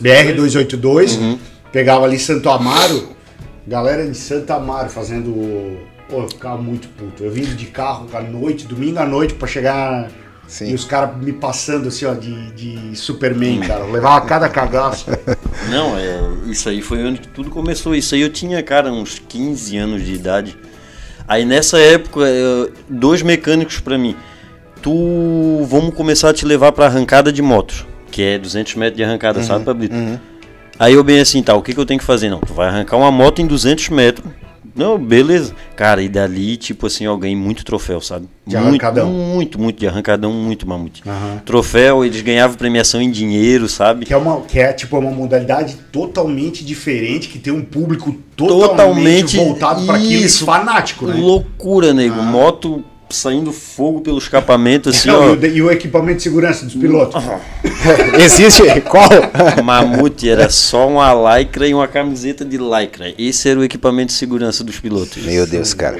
[0.01, 1.19] BR 282,
[1.73, 3.09] pegava ali Santo Amaro,
[3.67, 5.77] galera de Santo Amaro fazendo.
[6.13, 7.25] Pô, eu ficava muito puto.
[7.25, 10.11] Eu vindo de carro à noite, domingo à noite, pra chegar.
[10.47, 10.75] E Sim.
[10.75, 13.81] os caras me passando assim, ó, de, de Superman, cara.
[13.81, 15.07] Eu levava cada cagaço.
[15.71, 16.21] Não, é,
[16.51, 17.95] isso aí foi onde tudo começou.
[17.95, 20.55] Isso aí eu tinha, cara, uns 15 anos de idade.
[21.27, 24.15] Aí nessa época, eu- dois mecânicos pra mim.
[24.83, 29.05] Tu, vamos começar a te levar pra arrancada de motos, que é 200 metros de
[29.05, 29.95] arrancada, sabe, Pablito?
[30.79, 32.29] Aí eu bem assim, tá, o que, que eu tenho que fazer?
[32.29, 34.31] Não, tu vai arrancar uma moto em 200 metros.
[34.75, 35.55] Não, beleza.
[35.77, 38.27] Cara, e dali, tipo assim, eu ganhei muito troféu, sabe?
[38.47, 39.11] De muito, arrancadão.
[39.11, 41.03] Muito, muito, de arrancadão, muito mamute.
[41.07, 41.43] Aham.
[41.45, 44.05] Troféu, eles ganhavam premiação em dinheiro, sabe?
[44.07, 48.69] Que é, uma, que é tipo uma modalidade totalmente diferente, que tem um público totalmente,
[48.71, 50.45] Totalmente voltado para aquilo, isso.
[50.45, 51.15] fanático, né?
[51.15, 52.23] Loucura, nego.
[52.23, 52.85] Moto
[53.15, 55.47] saindo fogo pelo escapamento, assim, Não, e, ó.
[55.47, 57.23] e o equipamento de segurança dos pilotos.
[58.19, 58.63] Existe?
[58.83, 59.09] Qual?
[59.63, 63.13] Mamute era só uma lycra e uma camiseta de lycra.
[63.19, 65.23] Esse era o equipamento de segurança dos pilotos.
[65.25, 65.99] Meu Deus, cara.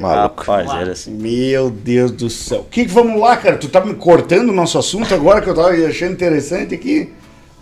[0.00, 0.44] Maluco.
[0.44, 1.10] Rapaz, era assim.
[1.12, 2.60] Meu Deus do céu.
[2.60, 3.56] O que, que vamos lá, cara?
[3.56, 7.12] Tu tá me cortando o nosso assunto agora que eu tava achando interessante aqui.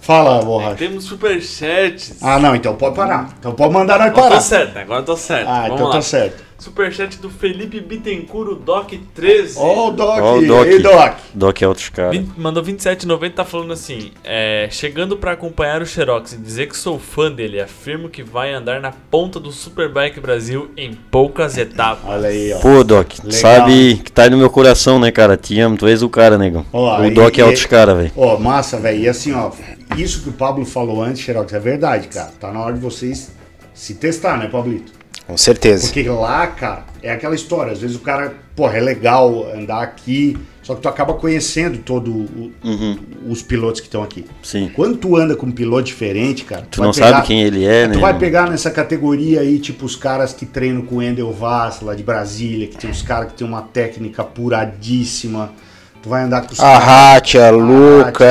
[0.01, 0.77] Fala, borracha.
[0.77, 2.15] Temos superchats.
[2.21, 3.35] Ah, não, então pode parar.
[3.41, 4.37] Então pode mandar nós Agora parar.
[4.37, 5.49] tô certo, agora tô certo.
[5.49, 5.93] Ah, Vamos então lá.
[5.95, 6.45] tá certo.
[6.59, 9.59] Superchat do Felipe Bittencourt, o Doc 13.
[9.59, 10.19] Ó o Doc.
[10.23, 10.67] Ó o Doc.
[10.67, 11.19] Ei, Doc.
[11.35, 12.13] Doc é outros caras.
[12.17, 16.77] Vin- Mandou 27,90 tá falando assim: é, chegando pra acompanhar o Xerox e dizer que
[16.77, 22.05] sou fã dele, afirmo que vai andar na ponta do Superbike Brasil em poucas etapas.
[22.11, 22.59] Olha aí, ó.
[22.59, 25.37] Pô, Doc, tu Legal, sabe que tá aí no meu coração, né, cara?
[25.37, 26.65] Te amo, tu és o cara, negão.
[26.73, 28.13] Ó, o e- Doc é e- outros caras, velho.
[28.17, 28.99] Ó, massa, velho.
[29.01, 29.51] E assim, ó,
[29.97, 32.33] isso que o Pablo falou antes, Xerox, é verdade, cara.
[32.41, 33.31] Tá na hora de vocês
[33.75, 34.91] se testar, né, Pablito?
[35.27, 35.87] Com certeza.
[35.87, 37.73] Porque lá, cara, é aquela história.
[37.73, 42.11] Às vezes o cara, porra, é legal andar aqui, só que tu acaba conhecendo todo
[42.13, 42.97] o- Uhum,
[43.29, 44.25] os pilotos que estão aqui.
[44.43, 44.71] sim.
[44.75, 47.65] Quando tu anda com um piloto diferente, cara, Tu vai não pegar- sabe quem ele
[47.65, 47.95] é, né?
[47.95, 51.81] Tu vai pegar nessa categoria aí, tipo, os caras que treinam com o Endel Vaz,
[51.81, 55.51] lá de Brasília, que tem os caras que tem uma técnica apuradíssima.
[56.07, 58.25] Tu vai andar com os A Rátia, Luca.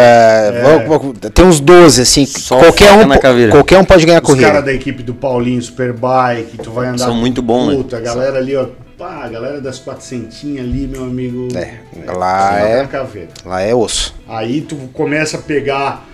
[0.87, 2.25] vamos- Tem uns 12, assim.
[2.25, 3.51] Só qualquer, um, na po- caveira.
[3.51, 4.47] qualquer um pode ganhar Os corrida.
[4.47, 7.75] caras da equipe do Paulinho Superbike, tu vai andar São muito bons, né?
[7.75, 8.67] Puta, a galera ali, ó.
[8.97, 11.49] Pá, a galera das 400 ali, meu amigo.
[11.53, 11.73] É,
[12.13, 13.27] lá é- na caveira.
[13.45, 14.15] Lá é osso.
[14.25, 16.05] Aí tu começa a pegar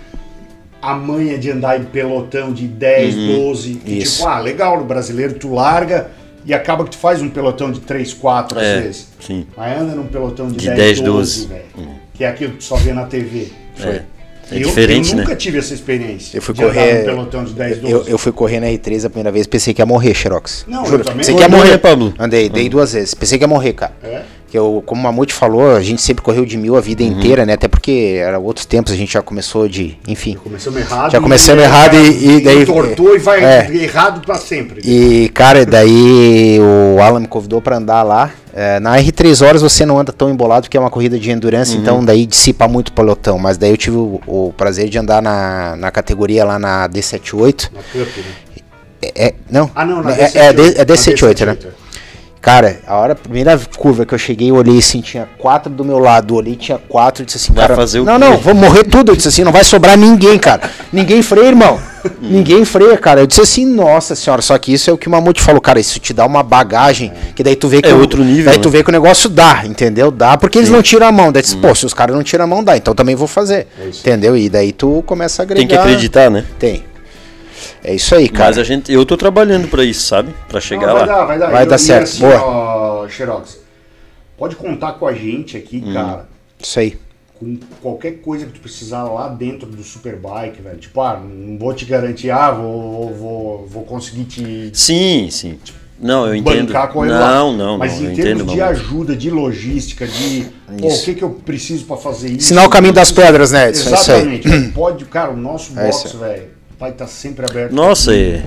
[0.82, 3.74] a manha de andar em pelotão de 10, 12.
[3.74, 4.16] que Isso.
[4.16, 6.08] Tipo, ah, legal, no brasileiro tu larga
[6.44, 9.08] e acaba que tu faz um pelotão de 3, 4 às É, vezes.
[9.20, 9.46] sim.
[9.56, 11.46] Aí anda num pelotão de, De 10, 10, 12, 12.
[11.48, 11.88] velho.
[12.14, 13.48] Que é aquilo que tu só vê na TV.
[13.80, 14.04] É, é
[14.50, 15.22] eu, diferente, eu né?
[15.22, 16.36] nunca tive essa experiência.
[16.36, 17.92] Eu fui de andar correr- num pelotão de 10, 12.
[17.92, 20.64] Eu, eu fui correr na R3 a primeira vez, pensei que ia morrer, Xerox.
[20.68, 21.04] Não, eu Juro.
[21.04, 21.18] também.
[21.18, 21.70] Pensei que ia morrer.
[21.70, 22.12] né, Pablo?
[22.18, 23.14] Andei, dei duas vezes.
[23.14, 23.92] Pensei que ia morrer, cara.
[24.02, 24.22] É?
[24.52, 27.46] Que eu, como o Mamute falou, a gente sempre correu de mil a vida inteira,
[27.46, 27.54] né?
[27.54, 29.96] Até porque era outros tempos, a gente já começou de.
[30.06, 30.34] Enfim.
[30.44, 31.10] Começamos errado.
[31.10, 33.70] Já começamos e- errado e- e daí- Entortou e vai É.
[33.74, 34.82] errado pra sempre.
[34.84, 38.30] E, cara, daí o Alan me convidou pra andar lá.
[38.54, 41.74] É, na R3 horas você não anda tão embolado porque é uma corrida de endurance,
[41.74, 43.38] então daí dissipa muito o pelotão.
[43.38, 47.70] Mas daí eu tive o, o prazer de andar na, na categoria lá na D78.
[47.72, 48.24] Na Cup, né?
[49.00, 50.36] É, é- não, Ah, não, na é, D78.
[50.36, 51.56] é, D- é Na D78, né?
[52.42, 55.84] Cara, a hora, a primeira curva que eu cheguei, eu olhei assim, tinha quatro do
[55.84, 58.18] meu lado, olhei, tinha quatro, eu disse assim, Vai cara, fazer o não, quê?
[58.18, 61.78] não, vamos morrer tudo, eu disse assim, não vai sobrar ninguém, cara, ninguém freia, irmão,
[62.20, 65.10] ninguém freia, cara, eu disse assim, nossa senhora, só que isso é o que o
[65.12, 68.00] Mamute falou, cara, isso te dá uma bagagem, que daí tu vê que, É o-
[68.00, 68.60] outro nível, daí né?
[68.62, 71.42] tu vê que o negócio dá, entendeu, dá, porque eles não tiram a mão, daí
[71.44, 73.68] tu diz, pô, se os caras não tiram a mão, dá, então também vou fazer,
[73.86, 75.60] entendeu, e daí tu começa a agregar.
[75.60, 76.44] Tem que acreditar, né?
[76.58, 76.82] Tem.
[77.84, 78.46] É isso aí, cara.
[78.50, 80.32] Mas a gente, eu tô trabalhando pra isso, sabe?
[80.48, 80.98] Pra chegar Não, lá.
[81.00, 81.50] vai dar, vai dar.
[81.50, 82.04] Vai E- dar certo.
[82.04, 82.42] Assim, Boa.
[82.42, 83.58] ó, Xerox,
[84.38, 85.92] pode contar com a gente aqui, Hum.
[85.92, 86.28] cara,
[86.60, 86.96] Isso aí.
[87.40, 90.78] com qualquer coisa que tu precisar lá dentro do Superbike, velho.
[90.78, 95.58] Tipo, ah, não vou te garantir, ah, vou, vou, vou, vou conseguir te Sim, sim.
[96.00, 96.66] Não, eu entendo.
[96.66, 97.30] bancar com ele lá.
[97.32, 98.06] Não, não, Mas não.
[98.06, 98.66] em Eu termos entendo, de não.
[98.66, 100.46] ajuda, de logística, de
[100.80, 102.36] pô, o que, que eu preciso pra fazer isso.
[102.38, 103.90] Ensinar o caminho das pedras, né, Edson?
[103.90, 104.18] É isso aí.
[104.38, 104.68] Exatamente.
[104.74, 106.42] Pode, cara, o nosso É box, isso velho,
[106.82, 107.72] vai estar sempre aberto.
[107.72, 108.44] Nossa, é.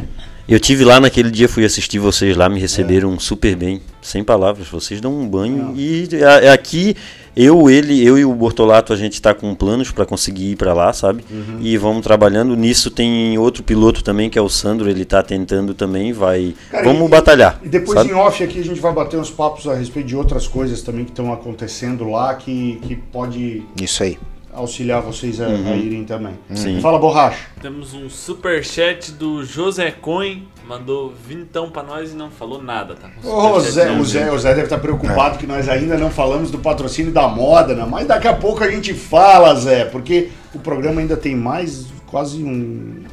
[0.47, 4.67] Eu tive lá naquele dia, fui assistir vocês lá, me receberam super bem, sem palavras.
[4.67, 5.73] Vocês dão um banho.
[5.75, 6.95] E a- aqui,
[7.35, 10.71] eu, ele, eu e o Bortolato, a gente tá com planos para conseguir ir para
[10.73, 11.23] lá, sabe?
[11.31, 11.57] Uhum.
[11.61, 12.55] E vamos trabalhando.
[12.55, 16.53] Nisso tem outro piloto também, que é o Sandro, ele tá tentando também, vai.
[16.69, 17.59] Cara, vamos e- batalhar.
[17.63, 18.11] E depois sabe?
[18.11, 21.05] em off aqui a gente vai bater uns papos a respeito de outras coisas também
[21.05, 24.19] que estão acontecendo lá que, que pode Isso aí.
[24.55, 26.33] Auxiliar vocês a, a irem também.
[26.49, 26.55] Uhum.
[26.55, 26.81] Sim.
[26.81, 27.47] Fala, borracha.
[27.61, 33.09] Temos um superchat do José Coin, mandou vintão pra nós e não falou nada, tá?
[33.23, 36.59] Ô, Zé, o, Zé, o Zé deve estar preocupado que nós ainda não falamos do
[36.59, 37.85] patrocínio da moda, né?
[37.89, 42.43] Mas daqui a pouco a gente fala, Zé, porque o programa ainda tem mais quase
[42.43, 43.03] um.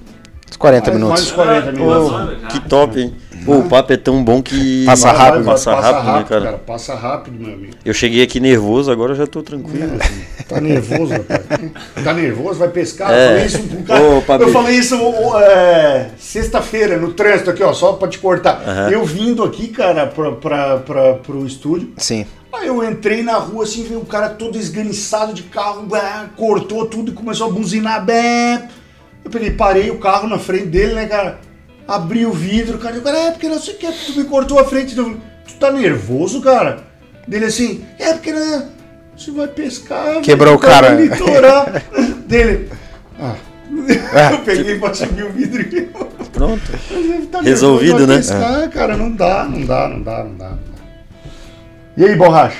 [0.58, 1.32] 40 mais, minutos.
[1.32, 2.40] Mais 40 Duas minutos.
[2.42, 2.48] já.
[2.48, 3.14] Que top, hein?
[3.44, 4.84] Pô, o papo é tão bom que.
[4.84, 6.52] Passa Vai, rápido, vai, vai, Passa rápido, né, cara?
[6.58, 7.72] Passa rápido, meu amigo.
[7.84, 9.98] Eu cheguei aqui nervoso, agora eu já tô tranquilo.
[10.48, 11.40] Tá nervoso, rapaz?
[12.04, 12.58] Tá nervoso?
[12.58, 13.10] Vai pescar?
[13.10, 13.24] É.
[13.24, 14.02] Eu falei isso pro cara.
[14.02, 14.96] Ô, eu falei isso
[15.38, 18.90] é, sexta-feira no trânsito aqui, ó, só pra te cortar.
[18.90, 21.92] Eu vindo aqui, cara, pra, pra, pra, pro estúdio.
[21.96, 22.26] Sim.
[22.52, 26.84] Aí eu entrei na rua assim, veio um cara todo esganiçado de carro, bah, cortou
[26.86, 28.04] tudo e começou a buzinar.
[28.04, 28.68] Bah.
[29.24, 31.38] Eu peguei, parei o carro na frente dele, né, cara?
[31.86, 34.58] Abri o vidro, cara, o cara, é porque não sei o que, tu me cortou
[34.58, 34.94] a frente.
[34.94, 36.84] Falei, tu tá nervoso, cara?
[37.26, 38.68] Dele assim, é porque né,
[39.16, 40.20] você vai pescar.
[40.20, 40.94] Quebrou vai o cara.
[40.94, 41.66] no litoral."
[42.26, 42.70] Dele,
[43.20, 43.34] ah.
[44.14, 45.90] Ah, Eu peguei pra subir o vidro e
[46.32, 46.62] Pronto.
[47.30, 48.38] tá Resolvido, nervoso, né?
[48.40, 50.48] Pescar, cara, não dá, não dá, não dá, não dá.
[50.50, 50.72] não dá.
[51.96, 52.56] E aí, borracha?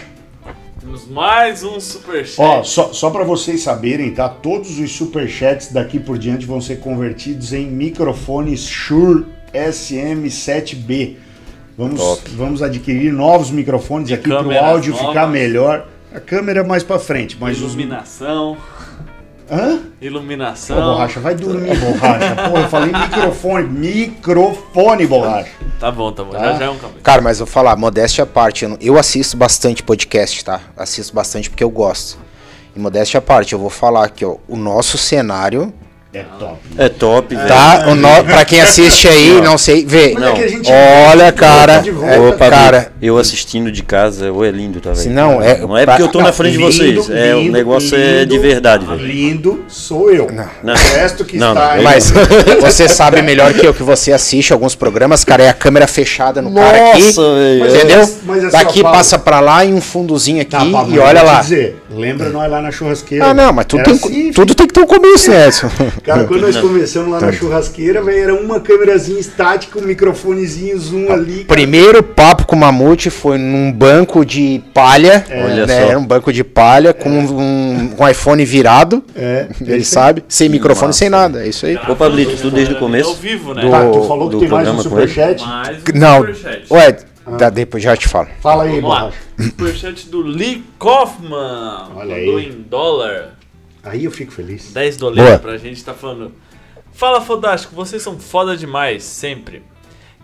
[0.93, 2.39] Temos mais um superchat.
[2.39, 4.29] Ó, só, só para vocês saberem, tá?
[4.29, 9.25] Todos os superchats daqui por diante vão ser convertidos em microfones Shure
[9.55, 11.17] SM7B.
[11.79, 12.31] Vamos, Top.
[12.37, 15.09] vamos adquirir novos microfones aqui para o áudio novas.
[15.09, 15.89] ficar melhor.
[16.15, 17.75] A câmera é mais para frente, mas os.
[19.53, 19.59] Iluminação.
[19.59, 19.81] Hã?
[20.01, 20.77] Iluminação.
[20.77, 22.35] Pô, borracha, vai dormir, borracha.
[22.51, 23.69] Pô, eu falei microfone.
[23.69, 25.51] Microfone, borracha.
[25.79, 26.31] Tá bom, tá bom.
[26.31, 26.39] Tá.
[26.39, 27.01] Já já é um caminho.
[27.03, 30.61] Cara, mas eu vou falar, modéstia à parte, eu assisto bastante podcast, tá?
[30.77, 32.19] Assisto bastante porque eu gosto.
[32.75, 35.73] E modéstia à parte, eu vou falar aqui, ó, o nosso cenário,
[36.15, 36.59] É top.
[36.77, 37.49] É top, velho.
[37.49, 37.85] tá?
[37.89, 40.13] O no, pra quem assiste aí, não sei, vê.
[40.13, 40.71] É gente
[41.11, 44.95] Olha, cara, é, Pablo, cara, eu assistindo de casa, ou é lindo, tá?
[44.95, 47.51] Se não, é- Não é porque eu tô Não, na frente de vocês, é, o
[47.51, 48.99] negócio é de verdade, velho.
[49.03, 50.27] Lindo sou eu.
[50.31, 50.75] Não.
[50.75, 51.83] O resto que Não, está não, aí.
[51.83, 52.13] mas
[52.61, 56.43] você sabe melhor que eu que você assiste alguns programas, cara, é a câmera fechada
[56.43, 57.05] no cara aqui.
[57.05, 57.61] Nossa, velho.
[57.61, 58.11] Mas- Entendeu?
[58.25, 60.99] mas assim, Daqui ó, Paulo- passa pra lá e um fundozinho aqui Tá, Pablo, e
[60.99, 61.41] olha lá.
[61.41, 63.25] Dizer, lembra nós lá na churrasqueira?
[63.29, 65.71] Ah, não, mas tudo, tem, assim, tudo tem que ter um começo, né, Edson?
[66.03, 71.13] Cara, quando nós começamos lá na churrasqueira, velho, era uma câmerazinha estática, um microfonezinho zoom
[71.13, 71.45] ali.
[71.45, 71.47] cara.
[71.49, 75.81] Primeiro papo com o Mamute foi num banco de palha, Olha né?
[75.81, 75.89] só.
[75.91, 80.89] Era um banco de palha com um, um iPhone virado, É, ele sabe, sem microfone,
[80.89, 80.99] massa.
[80.99, 81.79] sem nada, é isso aí.
[81.89, 83.11] Ô, Pablito, tudo desde o começo?
[83.11, 83.63] Ao vivo, né?
[83.63, 85.43] Do- Tá, tu falou que tem mais um superchat?
[85.45, 86.63] Mais um Não, superchat.
[86.71, 86.97] ué,
[87.39, 88.27] dá, depois já te falo.
[88.41, 89.17] Fala aí, borracha.
[89.41, 91.89] Superchat do Lee Kaufman.
[91.97, 92.47] Olha Mandou aí.
[92.49, 93.35] em dólar.
[93.83, 94.73] Aí eu fico feliz.
[94.73, 95.39] 10 dólares Boa.
[95.39, 96.33] pra gente tá falando.
[96.93, 99.63] Fala Fodástico, vocês são foda demais, sempre.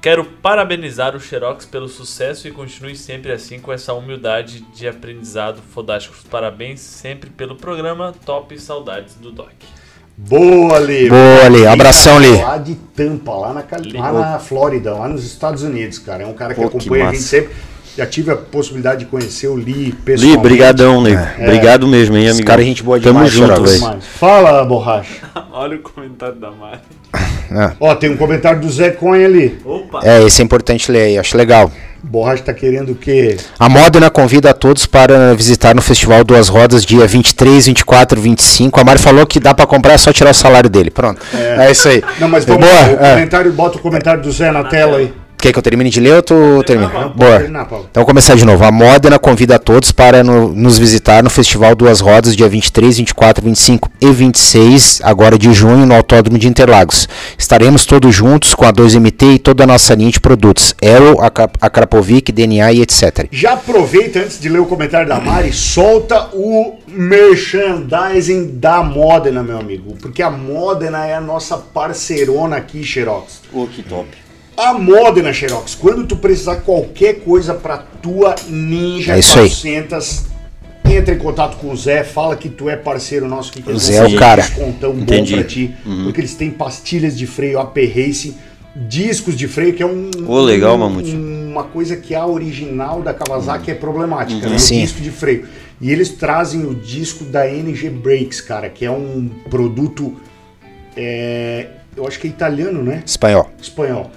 [0.01, 5.61] Quero parabenizar o Xerox pelo sucesso e continue sempre assim com essa humildade de aprendizado
[5.75, 6.15] fodástico.
[6.31, 8.15] Parabéns sempre pelo programa.
[8.25, 9.51] Top saudades do Doc.
[10.17, 11.09] Boa, Lê.
[11.09, 11.67] Boa, Lê.
[11.67, 12.41] Abração, Lê.
[12.43, 16.23] Lá de Tampa, lá na, Cali- lá na Flórida, lá nos Estados Unidos, cara.
[16.23, 17.55] É um cara que Pô, que acompanha a gente sempre.
[17.97, 20.37] Já tive a possibilidade de conhecer o Lee pessoalmente.
[20.37, 21.21] Li, brigadão, nego.
[21.39, 21.45] É.
[21.45, 22.47] Obrigado mesmo, hein, Esse amigo.
[22.47, 23.81] cara é gente boa Tamo demais, junto, Xerox.
[23.81, 24.01] velho.
[24.19, 25.15] Fala, borracha.
[25.53, 26.79] Olha o comentário da Mari.
[27.81, 29.59] Ó, tem um comentário do Zé Coin ali.
[29.65, 30.01] Opa!
[30.05, 31.71] É, esse é importante ler aí, acho legal.
[32.03, 33.37] Borracha tá querendo o quê?
[33.59, 38.81] A Modena convida a todos para visitar no Festival Duas Rodas, dia 23, 24, 25.
[38.81, 40.91] A Mari falou que dá pra comprar, é só tirar o salário dele.
[40.91, 41.21] Pronto.
[41.35, 42.05] É, isso aí.
[42.21, 43.15] Não, mas Boa, vamos lá, o é.
[43.15, 45.13] comentário, bota o comentário do Zé na, tela aí.
[45.41, 47.09] Quer que eu termine de ler ou tu termina?
[47.15, 47.39] Boa.
[47.39, 47.87] Terminar, Paulo.
[47.89, 48.65] Então, vou começar de novo.
[48.65, 52.97] A Modena convida a todos para no- nos visitar no Festival Duas Rodas, dia 23,
[52.99, 57.09] 24, 25 e 26, agora de junho, no Autódromo de Interlagos.
[57.39, 60.75] Estaremos todos juntos com a 2MT e toda a nossa linha de produtos.
[60.83, 61.27] Aero, a,
[61.61, 63.29] a Krapovic, DNA e etc.
[63.31, 69.59] Já aproveita antes de ler o comentário da Mari, solta o merchandising da Modena, meu
[69.59, 69.97] amigo.
[70.03, 73.41] Porque a Modena é a nossa parceirona aqui, Xerox.
[73.53, 74.09] Pô, que top.
[74.59, 79.49] A Modena, Xerox, quando tu precisar qualquer coisa pra tua Ninja É isso aí.
[79.49, 80.25] 400,
[80.85, 83.63] entra em contato com o Zé, fala que tu é parceiro nosso aqui.
[83.63, 84.43] que O Zé é o um cara.
[84.43, 85.35] descontão bom Entendi.
[85.35, 88.35] pra ti, porque eles têm pastilhas de freio AP Racing,
[88.75, 91.15] discos de freio, que é um, Ô, legal, um- Mamute.
[91.15, 94.57] uma coisa que a original da Kawasaki é problemática, né?
[94.57, 94.81] O Sim.
[94.81, 95.47] disco de freio.
[95.81, 100.17] E eles trazem o disco da NG Brakes, cara, que é um produto,
[100.97, 103.03] é, eu acho que é italiano, né?
[103.07, 103.49] Espanhol.
[103.63, 104.11] espanhol,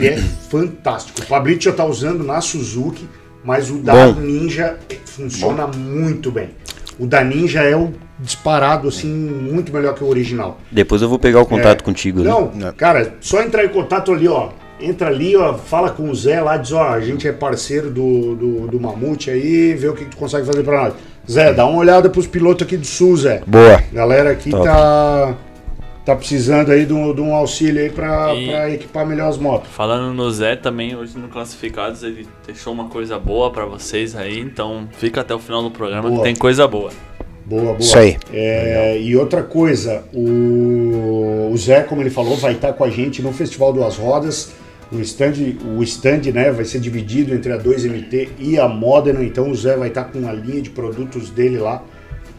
[0.00, 0.16] que é
[0.50, 1.20] fantástico.
[1.20, 3.08] O Fabrício já tá usando na Suzuki,
[3.44, 4.20] mas o da Bom.
[4.20, 6.50] Ninja funciona muito bem.
[6.98, 10.58] O da Ninja é o disparado, assim, muito melhor que o original.
[10.70, 11.84] Depois eu vou pegar o contato É.
[11.84, 12.20] contigo.
[12.20, 12.28] né?
[12.28, 12.72] Não, Não.
[12.72, 14.50] cara, só entrar em contato ali, ó.
[14.78, 18.34] Entra ali, ó, fala com o Zé lá, diz, ó, a gente é parceiro do,
[18.34, 20.94] do, do Mamute aí, vê o que, que tu consegue fazer pra nós.
[21.30, 23.42] Zé, dá uma olhada pros pilotos aqui do Sul, Zé.
[23.46, 23.82] Boa.
[23.92, 24.64] Galera aqui Top.
[24.64, 25.34] tá,
[26.04, 29.36] tá precisando aí de um, de um auxílio aí pra, E- pra equipar melhor as
[29.38, 29.70] motos.
[29.70, 34.38] Falando no Zé também, hoje no Classificados, ele deixou uma coisa boa pra vocês aí,
[34.40, 36.18] então fica até o final do programa Boa.
[36.18, 36.90] que tem coisa boa.
[37.44, 37.78] Boa, boa.
[37.78, 38.16] Isso aí.
[38.32, 43.20] É, e outra coisa, o, o Zé, como ele falou, vai estar com a gente
[43.22, 44.52] no Festival Duas Rodas.
[44.92, 45.34] O stand,
[45.76, 49.76] o stand né, vai ser dividido entre a 2MT e a Modena, então o Zé
[49.76, 51.82] vai estar com a linha de produtos dele lá.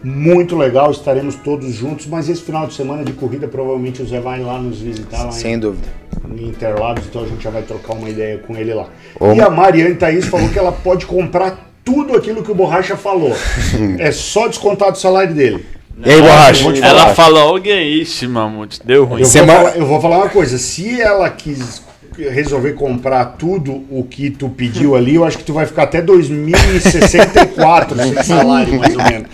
[0.03, 4.19] Muito legal, estaremos todos juntos, mas esse final de semana de corrida provavelmente o Zé
[4.19, 5.88] vai lá nos visitar lá Sem dúvida.
[6.28, 8.88] em, em Interlagos, então a gente já vai trocar uma ideia com ele lá.
[9.19, 12.98] Ô, E a Mariane Thaís falou que ela pode comprar tudo aquilo que o Borracha
[12.98, 13.36] falou.
[13.99, 15.64] é só descontar do salário dele.
[16.03, 16.68] E aí, Borracha?
[16.84, 19.22] Ela falou alguém, ixi, mamute, deu ruim.
[19.22, 21.84] Eu vou, falar, eu vou falar uma coisa, se ela quis
[22.17, 26.01] resolver comprar tudo o que tu pediu ali, eu acho que tu vai ficar até
[26.01, 29.27] 2064 sem salário, mais ou menos.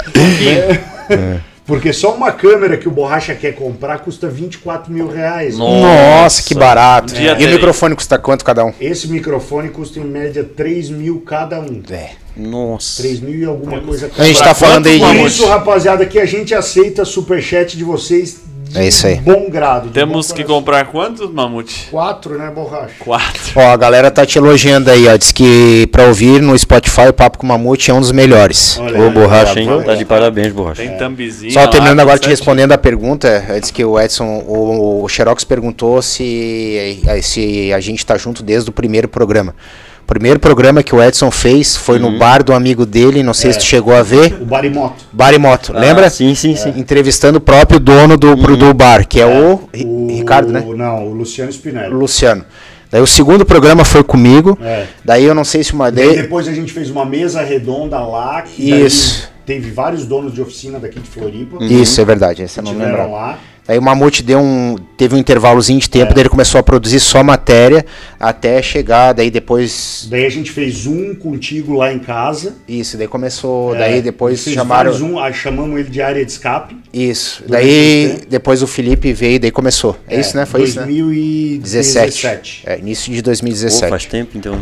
[1.09, 1.39] É.
[1.67, 5.57] Porque só uma câmera que o Borracha quer comprar custa 24 mil reais.
[5.57, 7.13] Nossa, que barato.
[7.13, 8.71] Dia E o microfone custa quanto cada um?
[8.79, 11.83] Esse microfone custa em média 3 mil cada um.
[11.91, 12.11] É.
[12.37, 13.01] Nossa.
[13.01, 15.25] 3 mil e alguma coisa A gente tá falando aí Por de.
[15.25, 19.15] isso, rapaziada, que a gente aceita superchat de vocês de É isso aí.
[19.15, 19.87] bom grado.
[19.87, 21.87] de Temos bom que comprar quantos, mamute?
[21.89, 22.93] Quatro, né, Borracha?
[22.99, 23.41] Quatro.
[23.55, 25.15] Ó, a galera tá te elogiando aí, ó.
[25.17, 28.77] Diz que pra ouvir no Spotify o Papo com Mamute é um dos melhores.
[28.79, 29.69] Olha Ô, borracha, hein?
[29.69, 29.85] olha aí.
[29.85, 30.81] Tá de parabéns, borracha.
[30.81, 31.51] Tem thumbzinho.
[31.51, 35.43] Só lá, terminando agora te respondendo a pergunta, antes que o Edson, o, o Xerox
[35.43, 39.55] perguntou se, se a gente tá junto desde o primeiro programa.
[40.07, 42.11] O primeiro programa que o Edson fez foi Uhum.
[42.11, 45.03] no bar do amigo dele, não sei se tu chegou a ver, O Barimoto.
[45.11, 46.07] Bar e Moto, lembra?
[46.07, 46.73] Ah, sim, sim, sim.
[46.77, 50.63] Entrevistando o próprio dono do, pro- do bar, que é, o, Ri- O, Ricardo, né?
[50.65, 51.93] Não, o Luciano Spinelli.
[51.93, 52.45] Luciano.
[52.89, 54.57] Daí o segundo programa foi comigo.
[54.63, 54.85] É.
[55.03, 58.41] Daí eu não sei se uma Daí depois a gente fez uma mesa redonda lá.
[58.43, 59.29] Que Isso.
[59.45, 61.57] Teve vários donos de oficina daqui de Floripa.
[61.65, 63.11] Isso, é verdade, esse eu não lembro.
[63.11, 63.37] lá.
[63.67, 65.89] Daí o Mamute deu um, teve um intervalozinho de É.
[65.89, 67.85] tempo, daí ele começou a produzir só matéria
[68.17, 70.07] até chegar, daí depois.
[70.09, 72.55] Daí a gente fez um contigo lá em casa.
[72.67, 74.91] Isso, daí começou, É, daí depois fez chamaram.
[74.91, 76.77] vários, Um, aí chamamos ele de área de escape.
[76.93, 79.97] Isso, daí depois o Felipe veio, daí começou.
[80.07, 80.45] É, isso, né?
[80.45, 80.85] Foi isso, né?
[80.85, 82.63] 2017.
[82.65, 83.89] É, início de Pô, 2017.
[83.89, 84.61] faz tempo, então.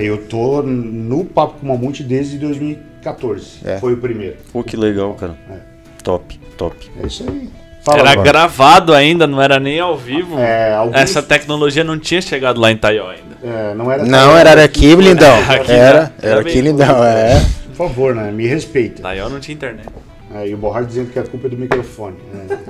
[0.00, 3.46] Eu tô no Papo com Mamute desde 2014.
[3.64, 3.78] É.
[3.78, 4.36] Foi o primeiro.
[4.52, 5.36] Pô, que legal, cara.
[5.50, 5.56] É.
[6.04, 6.76] Top, top.
[7.02, 7.48] É isso aí.
[7.84, 8.24] Fala, Era Bruno.
[8.24, 10.38] gravado ainda, não era nem ao vivo.
[10.38, 13.36] É, alguns- Essa tecnologia não tinha chegado lá em Taió ainda.
[13.42, 15.36] É, não era Não, era aqui, lindão.
[15.48, 16.10] Aqui, Era, né?
[16.22, 17.44] era Era aqui, lindão, é.
[17.76, 18.30] Por favor, né?
[18.30, 19.02] Me respeita.
[19.02, 19.88] Taió não tinha internet.
[20.34, 22.16] Aí o Borracha dizendo que a culpa é do microfone.
[22.32, 22.58] né?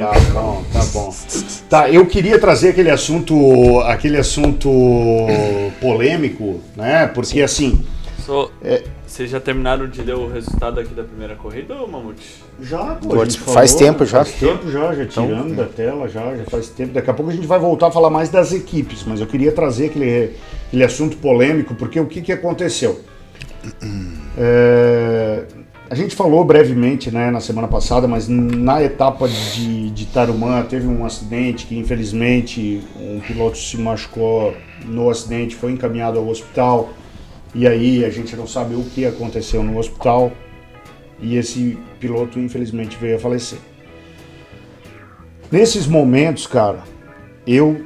[0.00, 1.14] Tá bom, tá bom.
[1.70, 4.68] Tá, eu queria trazer aquele assunto, aquele assunto
[5.80, 7.06] polêmico, né?
[7.14, 7.84] Porque assim,
[8.24, 8.82] So, É.
[9.16, 12.44] Vocês já terminaram de ler o resultado aqui da primeira corrida, ô Mamute?
[12.60, 14.18] já, pô, faz falou, tempo já.
[14.18, 16.92] Faz tempo já, já tirando da tela, já, já faz tempo.
[16.92, 19.50] Daqui a pouco a gente vai voltar a falar mais das equipes, mas eu queria
[19.52, 20.32] trazer aquele,
[20.66, 23.00] aquele assunto polêmico, porque o que, que aconteceu?
[24.36, 25.44] É,
[25.88, 30.86] a gente falou brevemente né, na semana passada, mas na etapa de, de Tarumã teve
[30.86, 36.90] um acidente que infelizmente um piloto se machucou no acidente, foi encaminhado ao hospital
[37.56, 40.30] e aí a gente não sabe o que aconteceu no hospital
[41.18, 43.58] e esse piloto infelizmente veio a falecer.
[45.50, 46.80] Nesses momentos, cara,
[47.46, 47.82] eu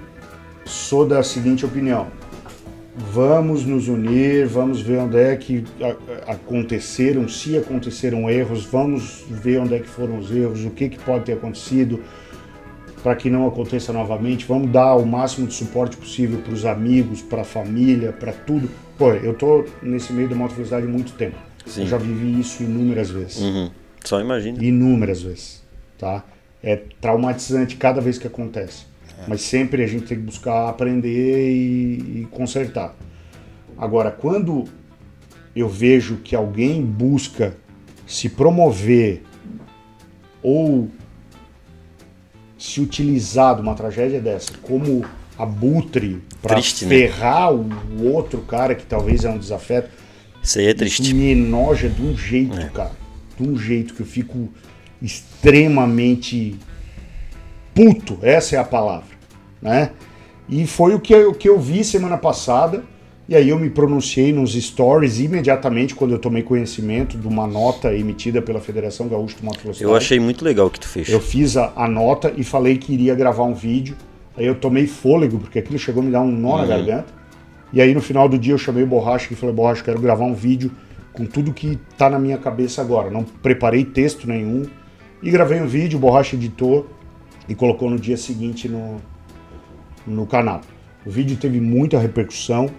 [0.65, 2.09] sou da seguinte opinião.
[2.97, 5.65] vamos nos unir, vamos ver onde é que
[6.27, 10.99] aconteceram, se aconteceram erros, vamos ver onde é que foram os erros, o que, que
[10.99, 12.03] pode ter acontecido
[13.05, 14.45] para que não aconteça novamente.
[14.45, 18.69] Vamos dar o máximo de suporte possível para os amigos, para a família, para tudo.
[19.01, 21.39] Pô, eu tô nesse meio da moto velocidade há muito tempo.
[21.65, 21.81] Sim.
[21.81, 23.71] Eu já vivi isso inúmeras vezes Uhum.
[24.05, 24.63] Só imagina.
[24.63, 25.63] inúmeras vezes,
[25.97, 26.23] tá?
[26.63, 28.85] É traumatizante cada vez que acontece,
[29.27, 32.95] mas sempre a gente tem que buscar aprender e, e consertar.
[33.79, 34.65] Agora, quando
[35.57, 37.57] eu vejo que alguém busca
[38.07, 39.23] se promover
[40.43, 40.91] ou
[42.59, 45.07] se utilizar de uma tragédia dessa como
[45.43, 46.63] abutre para né?
[46.63, 49.91] ferrar o outro cara que talvez é um desafeto,
[50.43, 51.03] Isso aí é triste.
[51.03, 52.93] isso me enoja de um jeito, cara.
[53.39, 54.49] De um jeito que eu fico
[55.01, 56.57] extremamente
[57.75, 58.19] puto.
[58.23, 59.17] Essa é a palavra,
[59.61, 59.91] né?
[60.49, 62.83] E foi o que eu, que eu vi semana passada.
[63.29, 67.95] E aí eu me pronunciei nos stories imediatamente quando eu tomei conhecimento de uma nota
[67.95, 69.89] emitida pela Federação Gaúcha de Moto Velocidade.
[69.89, 71.09] Eu achei muito legal o que tu fez.
[71.09, 73.97] Eu fiz a, a nota e falei que iria gravar um vídeo.
[74.37, 77.13] Aí eu tomei fôlego, porque aquilo chegou a me dar um nó na garganta.
[77.73, 80.25] E aí no final do dia eu chamei o Borracha e falei, Borracha, quero gravar
[80.25, 80.71] um vídeo
[81.13, 83.11] com tudo que tá na minha cabeça agora.
[83.11, 84.65] Não preparei texto nenhum.
[85.23, 86.89] E gravei um vídeo, o Borracha editou
[87.49, 88.97] e colocou no dia seguinte no,
[90.07, 90.61] no canal.
[91.05, 92.71] O vídeo teve muita repercussão,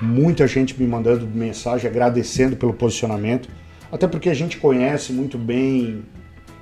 [0.00, 3.48] muita gente me mandando mensagem agradecendo pelo posicionamento,
[3.90, 6.02] até porque a gente conhece muito bem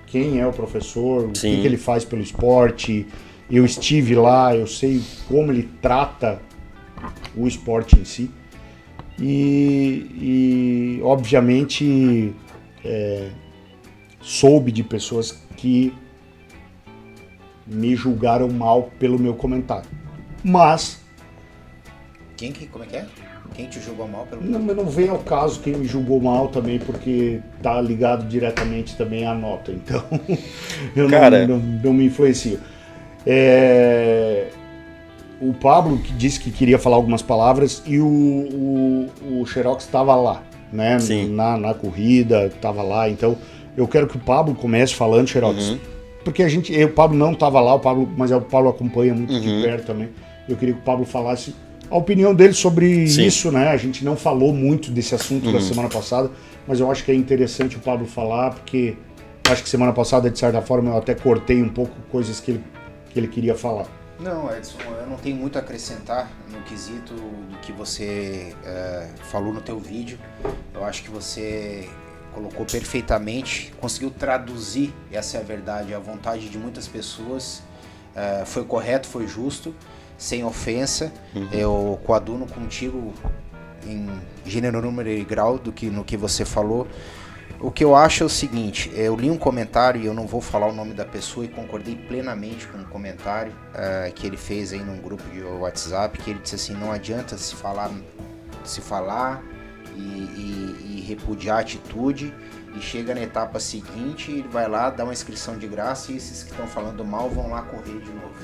[0.07, 1.57] quem é o professor, o Sim.
[1.57, 3.07] que, que ele faz pelo esporte.
[3.51, 6.40] Eu estive lá, eu sei como ele trata
[7.36, 8.31] o esporte em si.
[9.18, 12.35] E, e, obviamente
[12.85, 13.31] é,
[14.20, 15.94] soube de pessoas que
[17.66, 19.89] me julgaram mal pelo meu comentário.
[20.44, 21.01] Mas
[22.36, 23.06] Quem que, como é que é?
[23.55, 24.44] Quem te julgou mal pelo...
[24.44, 28.97] não, mas não vem ao caso quem me julgou mal também, porque tá ligado diretamente
[28.97, 29.73] também à nota.
[29.73, 30.05] Então,
[30.94, 31.47] eu Cara.
[31.47, 32.60] não, não, não me influencio.
[33.27, 34.47] É,
[35.40, 40.15] O Pablo que disse que queria falar algumas palavras e o, o, o Xerox estava
[40.15, 40.43] lá,
[40.73, 40.98] né?
[40.98, 41.28] Sim.
[41.35, 43.09] Na, na corrida, estava lá.
[43.11, 43.36] Então,
[43.77, 45.69] eu quero que o Pablo comece falando, Xerox.
[45.70, 45.78] Uhum.
[46.24, 49.12] Porque a gente, eu, o Pablo não estava lá, o Pablo, mas o Pablo acompanha
[49.15, 49.40] muito Uhum.
[49.40, 50.09] de perto também.
[50.48, 51.55] Eu queria que o Pablo falasse
[51.90, 53.27] a opinião dele sobre Sim.
[53.27, 53.69] isso, né?
[53.69, 55.61] A gente não falou muito desse assunto da Uhum.
[55.61, 56.31] semana passada,
[56.66, 58.94] mas eu acho que é interessante o Pablo falar, porque
[59.48, 62.61] acho que semana passada, de certa forma, eu até cortei um pouco coisas que ele,
[63.17, 63.87] que ele queria falar.
[64.21, 69.55] Não, Edson, eu não tenho muito a acrescentar no quesito do que você eh, falou
[69.55, 70.19] no teu vídeo.
[70.75, 71.89] Eu acho que você
[72.35, 77.63] colocou perfeitamente, conseguiu traduzir, essa é a verdade, a vontade de muitas pessoas.
[78.15, 79.75] Eh, foi correto, foi justo,
[80.19, 81.11] sem ofensa.
[81.51, 83.15] Eu coaduno contigo
[83.87, 84.11] em
[84.45, 86.87] gênero, número e grau do que no que você falou.
[87.61, 90.41] O que eu acho é o seguinte, eu li um comentário e eu não vou
[90.43, 94.73] falar o nome da pessoa e concordei plenamente com o comentário eh, que ele fez
[94.74, 97.91] aí num grupo de WhatsApp, que ele disse assim, não adianta se falar,
[98.62, 99.43] se falar
[99.97, 102.33] e, e- e repudiar a atitude
[102.77, 106.43] e chega na etapa seguinte, ele vai lá, dá uma inscrição de graça e esses
[106.43, 108.35] que estão falando mal vão lá correr de novo.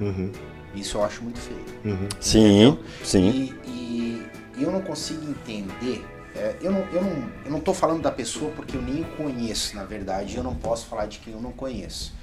[0.00, 0.32] Uhum,
[0.74, 1.64] Isso eu acho muito feio.
[1.84, 2.08] uhum.
[2.18, 3.28] Sim, sim.
[3.28, 4.26] E-
[4.56, 6.02] e eu não consigo entender.
[6.34, 9.76] É, eu, não, eu, não, eu não tô falando da pessoa porque eu nem conheço,
[9.76, 10.36] na verdade.
[10.36, 12.14] Eu não posso falar de quem eu não conheço.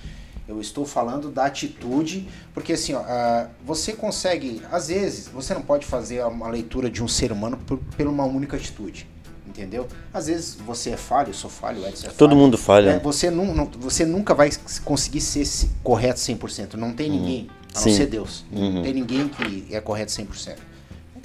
[0.48, 5.62] Eu estou falando da atitude, porque assim, ó, ah, você consegue, às vezes, você não
[5.62, 9.08] pode fazer uma leitura de um ser humano por, por uma única atitude.
[9.48, 9.88] Entendeu?
[10.14, 12.42] Às vezes você é falho, eu sou falho, o Edson é Todo falho.
[12.42, 12.90] mundo falha.
[12.92, 14.50] É, você, não, não- você nunca vai
[14.86, 16.76] conseguir ser se- correto 100%.
[16.76, 17.94] Não tem ninguém, a não Sim.
[17.96, 18.46] ser Deus.
[18.52, 18.74] Uhum.
[18.76, 20.56] Não tem ninguém que é correto 100%.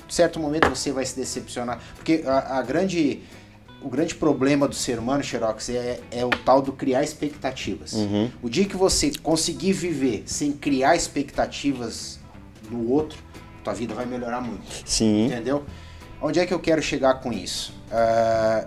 [0.08, 1.80] Certo momento você vai se decepcionar.
[1.96, 3.22] Porque a, a grande,
[3.82, 7.92] o grande problema do ser humano, Xerox, é, é o tal do criar expectativas.
[7.92, 8.30] Uhum.
[8.42, 12.18] O dia que você conseguir viver sem criar expectativas
[12.70, 13.18] no outro,
[13.62, 14.64] tua vida vai melhorar muito.
[14.84, 15.26] Sim.
[15.26, 15.64] Entendeu?
[16.20, 17.74] Onde é que eu quero chegar com isso?
[17.90, 18.64] Ah,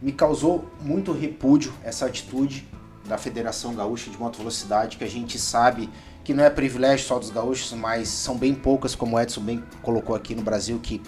[0.00, 2.66] me causou muito repúdio essa atitude
[3.06, 5.90] da Federação Gaúcha de Moto Velocidade, que a gente sabe
[6.30, 9.64] que não é privilégio só dos gaúchos, mas são bem poucas, como o Edson bem
[9.82, 11.02] colocou aqui no Brasil, que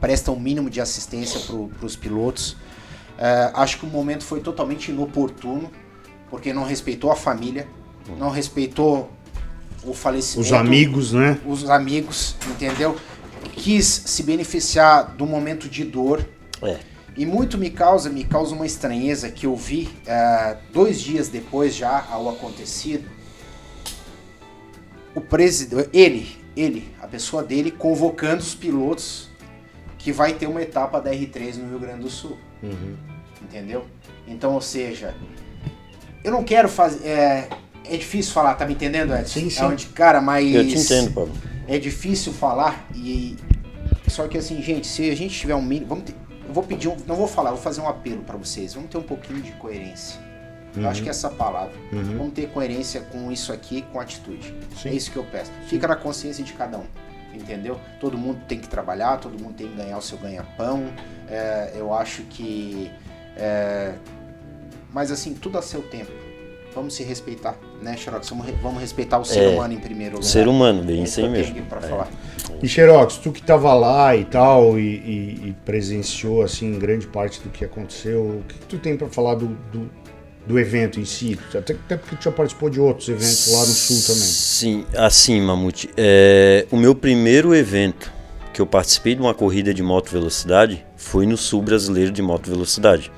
[0.00, 2.56] prestam o mínimo de assistência para os pilotos.
[3.18, 5.70] Ah, acho que o momento foi totalmente inoportuno,
[6.30, 7.68] porque não respeitou a família,
[8.18, 9.10] não respeitou
[9.84, 11.38] o falecimento Os amigos, né?
[11.44, 12.96] os amigos, entendeu?
[13.52, 16.26] Quis se beneficiar do momento de dor.
[16.62, 16.78] É.
[17.14, 21.74] E muito me causa, me causa uma estranheza que eu vi eh, dois dias depois
[21.74, 23.13] já ao acontecido.
[25.14, 29.28] O presidente, ele, ele, a pessoa dele, convocando os pilotos
[29.98, 32.36] que vai ter uma etapa da R3 no Rio Grande do Sul.
[33.42, 33.86] Entendeu?
[34.26, 35.14] Então, ou seja,
[36.22, 37.06] eu não quero fazer.
[37.06, 37.48] É,
[37.84, 39.40] é difícil falar, tá me entendendo, Edson?
[39.40, 39.60] Sim, sim.
[39.60, 40.52] É onde, cara, mas.
[40.54, 41.32] Eu te entendo, Pablo.
[41.68, 43.36] É difícil falar e.
[44.08, 45.88] Só que assim, gente, se a gente tiver um mínimo.
[45.88, 46.14] Vamos ter-
[46.46, 46.96] Eu vou pedir um.
[47.06, 48.74] Não vou falar, vou fazer um apelo pra vocês.
[48.74, 50.18] Vamos ter um pouquinho de coerência.
[50.76, 51.72] Eu acho que é essa palavra.
[51.92, 54.54] Vamos ter coerência com isso aqui, com atitude.
[54.76, 54.88] Sim.
[54.88, 55.50] É isso que eu peço.
[55.68, 56.84] Fica na consciência de cada um.
[57.32, 57.80] Entendeu?
[58.00, 60.86] Todo mundo tem que trabalhar, todo mundo tem que ganhar o seu ganha-pão.
[61.28, 62.90] É, eu acho que.
[63.36, 63.92] é,
[64.92, 66.10] mas assim, tudo a seu tempo.
[66.74, 68.28] Vamos se respeitar, né, Xerox?
[68.30, 70.26] Vamos, re- vamos respeitar o ser É, humano em primeiro lugar.
[70.28, 71.52] Ser humano, bem É isso aí mesmo.
[71.56, 71.82] aqui pra É.
[71.82, 72.08] falar.
[72.60, 77.40] E Xerox, tu que tava lá e tal, e, e- e presenciou, assim, grande parte
[77.40, 79.88] do que aconteceu, o que, tu tem pra falar do, do,
[80.46, 81.38] do evento em si?
[81.54, 84.28] Até, até porque tu já participou de outros eventos lá no Sul também.
[84.28, 85.90] Sim, assim, Mamute.
[85.96, 88.12] É, o meu primeiro evento
[88.52, 92.48] que eu participei de uma corrida de moto velocidade foi no Sul Brasileiro de Moto
[92.48, 93.10] Velocidade.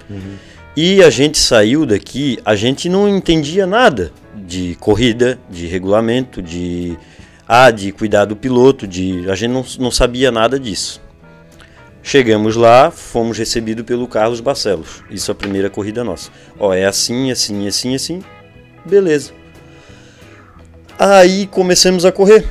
[0.77, 6.99] E a gente saiu daqui, a gente não entendia nada de corrida, de regulamento, de
[7.49, 11.01] ah, de cuidar do piloto, de a gente não, não sabia nada disso.
[12.09, 15.03] Chegamos lá, fomos recebidos pelo Carlos Barcelos.
[15.11, 16.31] Isso é a primeira corrida nossa.
[16.57, 18.23] Ó, é assim, assim, assim, assim.
[18.85, 19.33] Beleza.
[20.97, 22.47] Aí começamos a correr.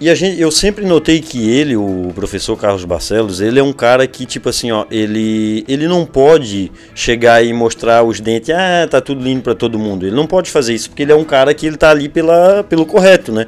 [0.00, 3.72] E a gente, eu sempre notei que ele, o professor Carlos Barcelos, ele é um
[3.72, 8.88] cara que, tipo assim, ó, ele, ele não pode chegar e mostrar os dentes, ah,
[8.90, 10.04] tá tudo lindo pra todo mundo.
[10.04, 12.64] Ele não pode fazer isso, porque ele é um cara que ele tá ali pela,
[12.64, 13.46] pelo correto, né?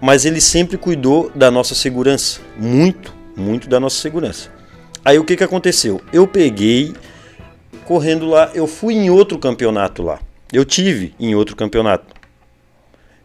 [0.00, 2.40] Mas ele sempre cuidou da nossa segurança.
[2.58, 4.58] Muito, muito da nossa segurança.
[5.04, 6.00] Aí o que que aconteceu?
[6.12, 6.92] Eu peguei,
[7.84, 10.20] correndo lá, eu fui em outro campeonato lá.
[10.52, 12.14] Eu tive em outro campeonato.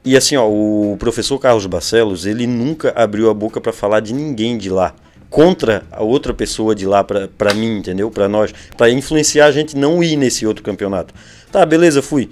[0.03, 4.13] E assim, ó, o professor Carlos Barcelos, ele nunca abriu a boca para falar de
[4.13, 4.93] ninguém de lá.
[5.29, 8.11] Contra a outra pessoa de lá pra pra mim, entendeu?
[8.11, 8.53] Pra nós.
[8.77, 11.13] Pra influenciar a gente não ir nesse outro campeonato.
[11.51, 12.29] Tá, beleza, fui.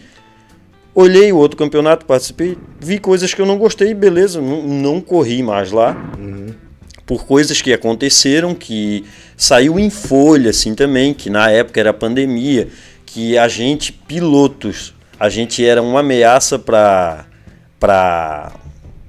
[0.96, 5.42] Olhei o outro campeonato, participei, vi coisas que eu não gostei, beleza, não, não corri
[5.42, 5.98] mais lá.
[7.04, 9.04] Por coisas que aconteceram, que
[9.44, 12.70] saiu em folha, assim também, que na época era pandemia,
[13.06, 17.26] que a gente, pilotos, a gente era uma ameaça para
[17.80, 18.54] para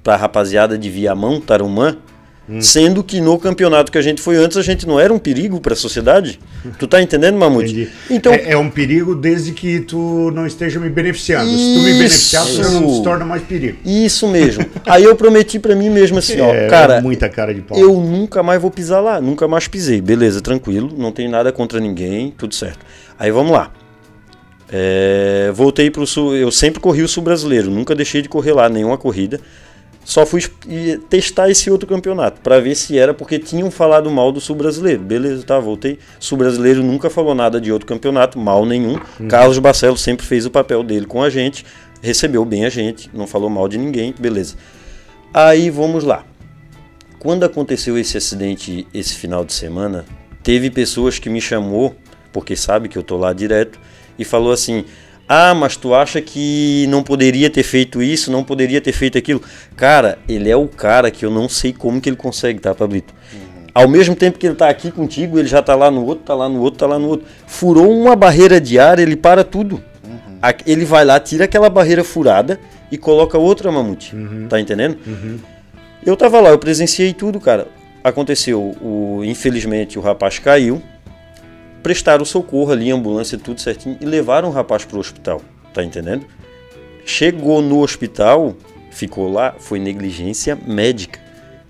[0.02, 1.96] para rapaziada de Viamão, Tarumã,
[2.60, 5.60] sendo que no campeonato que a gente foi antes a gente não era um perigo
[5.60, 6.38] para a sociedade.
[6.78, 7.72] Tu tá entendendo, Mamute?
[7.72, 7.88] Entendi.
[8.10, 11.48] Então, é, é um perigo desde que tu não esteja me beneficiando.
[11.50, 12.96] Se tu me beneficiar, tu não Isso.
[12.96, 13.78] se torna mais perigo.
[13.84, 14.64] isso mesmo.
[14.86, 17.78] Aí eu prometi para mim mesmo assim, ó, é cara, muita cara de pau.
[17.78, 20.00] eu nunca mais vou pisar lá, nunca mais pisei.
[20.00, 22.84] Beleza, tranquilo, não tem nada contra ninguém, tudo certo.
[23.18, 23.70] Aí vamos lá.
[24.70, 28.68] É, voltei pro sul, eu sempre corri o sul brasileiro, nunca deixei de correr lá
[28.68, 29.40] nenhuma corrida.
[30.04, 30.50] Só fui es-
[31.08, 35.00] testar esse outro campeonato para ver se era porque tinham falado mal do sul brasileiro.
[35.02, 35.98] Beleza, tá, voltei.
[36.20, 38.98] Sul brasileiro nunca falou nada de outro campeonato, mal nenhum.
[39.28, 41.64] Carlos Barcelos sempre fez o papel dele com a gente,
[42.02, 44.56] recebeu bem a gente, não falou mal de ninguém, beleza.
[45.32, 46.24] Aí vamos lá.
[47.18, 50.04] Quando aconteceu esse acidente esse final de semana,
[50.42, 51.96] teve pessoas que me chamou,
[52.30, 53.80] porque sabe que eu tô lá direto,
[54.18, 54.84] e falou assim:
[55.28, 59.42] "Ah, mas tu acha que não poderia ter feito isso, não poderia ter feito aquilo?"
[59.76, 63.14] Cara, ele é o cara que eu não sei como que ele consegue, tá, Pablito?
[63.74, 66.34] Ao mesmo tempo que ele tá aqui contigo, ele já tá lá no outro, tá
[66.34, 67.26] lá no outro, tá lá no outro.
[67.46, 69.82] Furou uma barreira de ar, ele para tudo.
[70.40, 72.60] A- Ele vai lá, tira aquela barreira furada
[72.92, 74.14] e coloca outra mamute.
[74.48, 74.98] Tá entendendo?
[76.06, 77.66] Eu tava lá, eu presenciei tudo, cara.
[78.04, 80.80] Aconteceu, o, infelizmente o rapaz caiu,
[81.84, 85.42] prestaram socorro ali, ambulância, tudo certinho, e levaram o rapaz pro hospital,
[85.74, 86.24] tá entendendo?
[87.04, 88.56] Chegou no hospital,
[88.90, 91.20] ficou lá, foi negligência médica.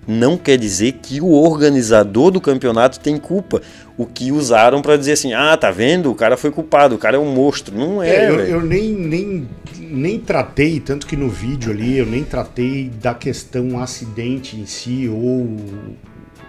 [0.07, 3.61] Não quer dizer que o organizador do campeonato tem culpa.
[3.97, 6.11] O que usaram pra dizer assim, ah, tá vendo?
[6.11, 7.75] O cara foi culpado, o cara é um monstro.
[7.75, 12.05] Não é, É, eu, eu nem, nem, nem tratei, tanto que no vídeo ali, eu
[12.05, 15.57] nem tratei da questão acidente em si ou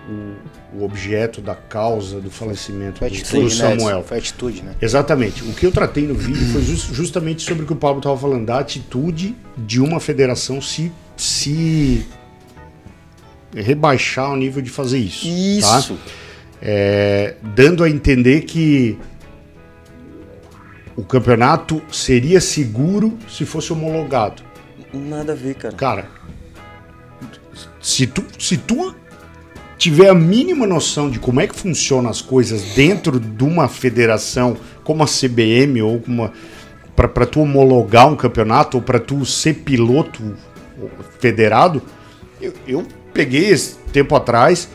[0.08, 3.50] o, o objeto da causa do falecimento Foi do, atitude, do né?
[3.70, 3.96] Samuel.
[3.98, 4.02] Edson?
[4.08, 4.74] Foi atitude, né?
[4.80, 5.42] Exatamente.
[5.42, 8.16] O que eu tratei no vídeo foi jus- justamente sobre o que o Pablo estava
[8.16, 12.06] falando, da atitude de uma federação se, se
[13.54, 15.26] rebaixar ao nível de fazer isso.
[15.26, 15.78] tá?
[15.78, 15.98] Isso.
[16.62, 18.98] É, dando a entender que
[20.96, 24.42] o campeonato seria seguro se fosse homologado.
[24.94, 25.74] Nada a ver, cara.
[25.74, 26.08] Cara,
[27.80, 28.94] se tu, se tu
[29.78, 34.56] tiver a mínima noção de como é que funcionam as coisas dentro de uma federação
[34.82, 36.32] como a CBM ou uma
[36.94, 40.34] para tu homologar um campeonato ou para tu ser piloto
[41.20, 41.82] federado,
[42.40, 44.68] eu, eu peguei esse tempo atrás,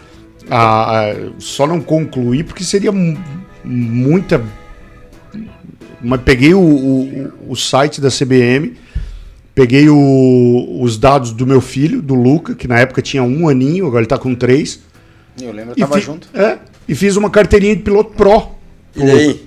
[0.48, 3.18] a- a- só não concluí porque seria mu-
[3.66, 4.40] muita.
[6.00, 8.74] Mas peguei o, o, o site da CBM,
[9.56, 13.88] peguei o- os dados do meu filho, do Luca, que na época tinha um aninho,
[13.88, 14.80] agora ele tá com três.
[15.40, 16.28] Eu lembro, eu tava fi- junto.
[16.34, 18.50] É, e fiz uma carteirinha de piloto pro.
[18.96, 19.46] E daí?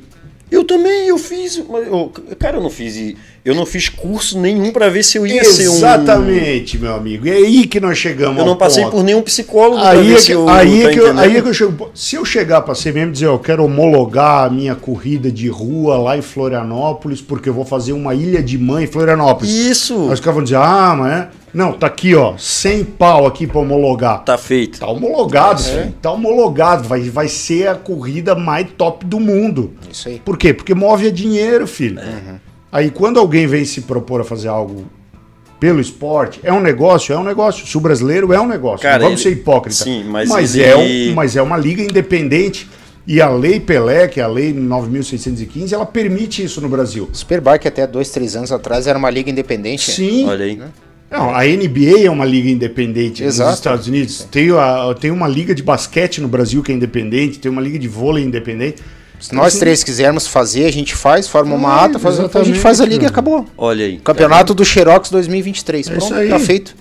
[0.51, 1.59] Eu também, eu fiz.
[1.69, 3.17] mas eu- cara, eu não fiz.
[3.45, 5.75] Eu não fiz curso nenhum pra ver se eu ia ser um.
[5.75, 7.27] Exatamente, meu amigo.
[7.27, 8.97] E é aí que nós chegamos Eu ao não passei ponto.
[8.97, 10.49] por nenhum psicólogo Aí ver é, se que, eu.
[10.49, 11.91] aí, é tá que eu, aí é que eu chego.
[11.93, 15.99] Se eu chegar pra CBM e dizer, eu quero homologar a minha corrida de rua
[15.99, 19.53] lá em Florianópolis, porque eu vou fazer uma ilha de mãe em Florianópolis.
[19.53, 20.07] Isso!
[20.07, 21.29] Aí os caras vão dizer, ah, mas é.
[21.53, 24.25] Não, tá aqui, ó, 100 pau aqui pra homologar.
[24.25, 24.81] Tá feito.
[24.81, 25.95] Tá homologado, filho.
[26.03, 26.89] Tá homologado.
[26.89, 29.73] Vai, vai ser a corrida mais top do mundo.
[29.89, 30.21] Isso aí.
[30.25, 30.53] Por quê?
[30.53, 32.01] Porque move a dinheiro, filho.
[32.01, 32.39] Uhum.
[32.75, 34.85] Aí quando alguém vem se propor a fazer algo
[35.61, 37.65] pelo esporte, é um negócio, é um negócio.
[37.65, 38.81] Se o brasileiro é um negócio.
[38.83, 39.79] Cara, não vamos ele- ser hipócritas.
[39.79, 42.69] Sim, mas é ele- um, mas é uma liga independente.
[43.07, 47.09] E a Lei Pelé, que é a Lei 9.615, ela permite isso no Brasil.
[47.13, 49.93] Superbike até dois, três anos atrás era uma liga independente.
[49.93, 50.27] Sim.
[50.27, 50.59] Olha aí.
[51.11, 53.51] Não, a NBA é uma liga independente Exato.
[53.51, 54.27] nos Estados Unidos.
[54.31, 57.79] Tem, a, tem uma liga de basquete no Brasil que é independente, tem uma liga
[57.79, 58.83] de vôlei independente.
[59.25, 62.45] Se nós Assim, três quisermos fazer, a gente faz, forma uma É, ata, faz, a
[62.45, 63.47] gente faz a liga e acabou.
[63.57, 63.97] Olha aí.
[63.97, 65.87] Campeonato do Xerox 2023.
[65.87, 66.29] É Pronto, isso aí.
[66.29, 66.77] tá feito.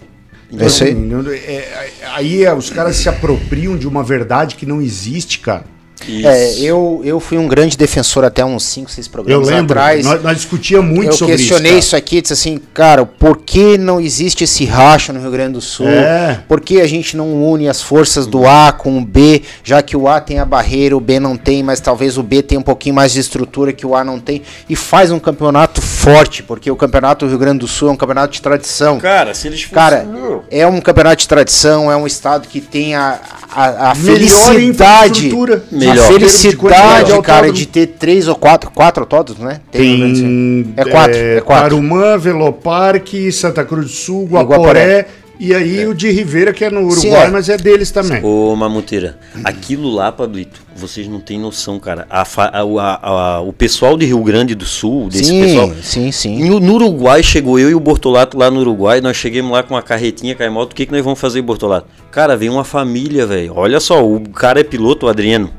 [0.51, 0.93] Então, É isso aí.
[1.31, 5.63] é, aí é, os caras se apropriam de uma verdade que não existe, cara.
[6.07, 6.27] Isso.
[6.27, 10.05] É, eu, eu fui um grande defensor até uns 5, 6 Eu programas lembro, atrás.
[10.05, 11.79] nós, nós discutíamos muito eu sobre questionei isso.
[11.79, 15.61] isso, aqui, disse assim, cara, por que não existe esse racha no Rio Grande do
[15.61, 15.87] Sul?
[15.87, 16.41] É.
[16.47, 19.95] Por que a gente não une as forças do A com o B, já que
[19.95, 22.63] o A tem a barreira, o B não tem, mas talvez o B tenha um
[22.63, 26.69] pouquinho mais de estrutura que o A não tem, e faz um campeonato forte, porque
[26.69, 28.99] o campeonato do Rio Grande do Sul é um campeonato de tradição.
[28.99, 29.75] Cara, se eles fossem.
[29.75, 30.07] Cara,
[30.49, 33.19] é um campeonato de tradição, é um estado que tem a,
[33.49, 35.63] a, a Melhor felicidade, infraestrutura.
[35.99, 36.19] A Melhor.
[36.19, 37.21] felicidade, Melhor.
[37.21, 39.61] cara, de ter três ou quatro, quatro autódromos, né?
[39.71, 41.63] Tem É quatro, é quatro.
[41.69, 44.55] Tarumã, Veloparque, Santa Cruz do Sul, Guaporé.
[44.57, 45.07] Guaporé.
[45.39, 47.29] E aí o de Ribeira, que é no Sim, Uruguai, é.
[47.31, 48.23] mas é deles também.
[48.23, 52.05] Ô, Mamuteira, aquilo lá, Pablito, vocês não têm noção, cara.
[52.09, 55.71] A a- a- a- o pessoal de Rio Grande do Sul, desse Sim, pessoal.
[55.81, 56.47] sim, sim.
[56.47, 59.01] No, no Uruguai, chegou eu e o Bortolato lá no Uruguai.
[59.01, 60.71] Nós chegamos lá com uma carretinha caimoto.
[60.73, 61.87] O que, que nós vamos fazer, Bortolato?
[62.11, 63.53] Cara, veio uma família, velho.
[63.55, 65.49] Olha só, o cara é piloto, o Adriano.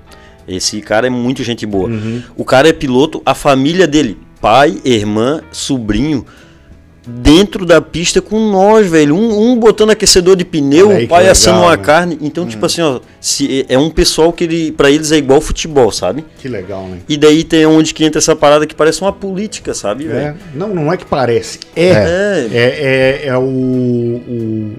[0.46, 1.90] Esse cara é muito gente boa.
[2.36, 6.24] O cara é piloto, a família dele, pai, irmã, sobrinho,
[7.06, 9.14] dentro da pista com nós, velho.
[9.14, 11.82] Um, um botando aquecedor de pneu, o pai legal, assando uma né?
[11.82, 12.18] carne.
[12.20, 15.90] Então, tipo assim, ó, se, é um pessoal que ele, pra eles é igual futebol,
[15.92, 16.24] sabe?
[16.38, 16.98] Que legal, né?
[17.08, 20.74] E daí tem onde que entra essa parada que parece uma política, sabe, É, não,
[20.74, 21.60] não é que parece.
[21.76, 21.88] É.
[21.88, 22.48] É.
[22.52, 24.76] É, é, é o, o-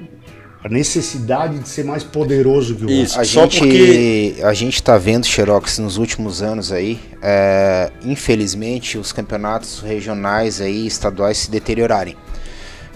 [0.65, 3.03] a necessidade de ser mais poderoso que o outro.
[3.03, 3.19] Isso.
[3.19, 8.97] A Só gente, porque- a gente tá vendo, Xerox, nos últimos anos aí, é, infelizmente,
[8.97, 12.15] os campeonatos regionais aí, estaduais se deteriorarem.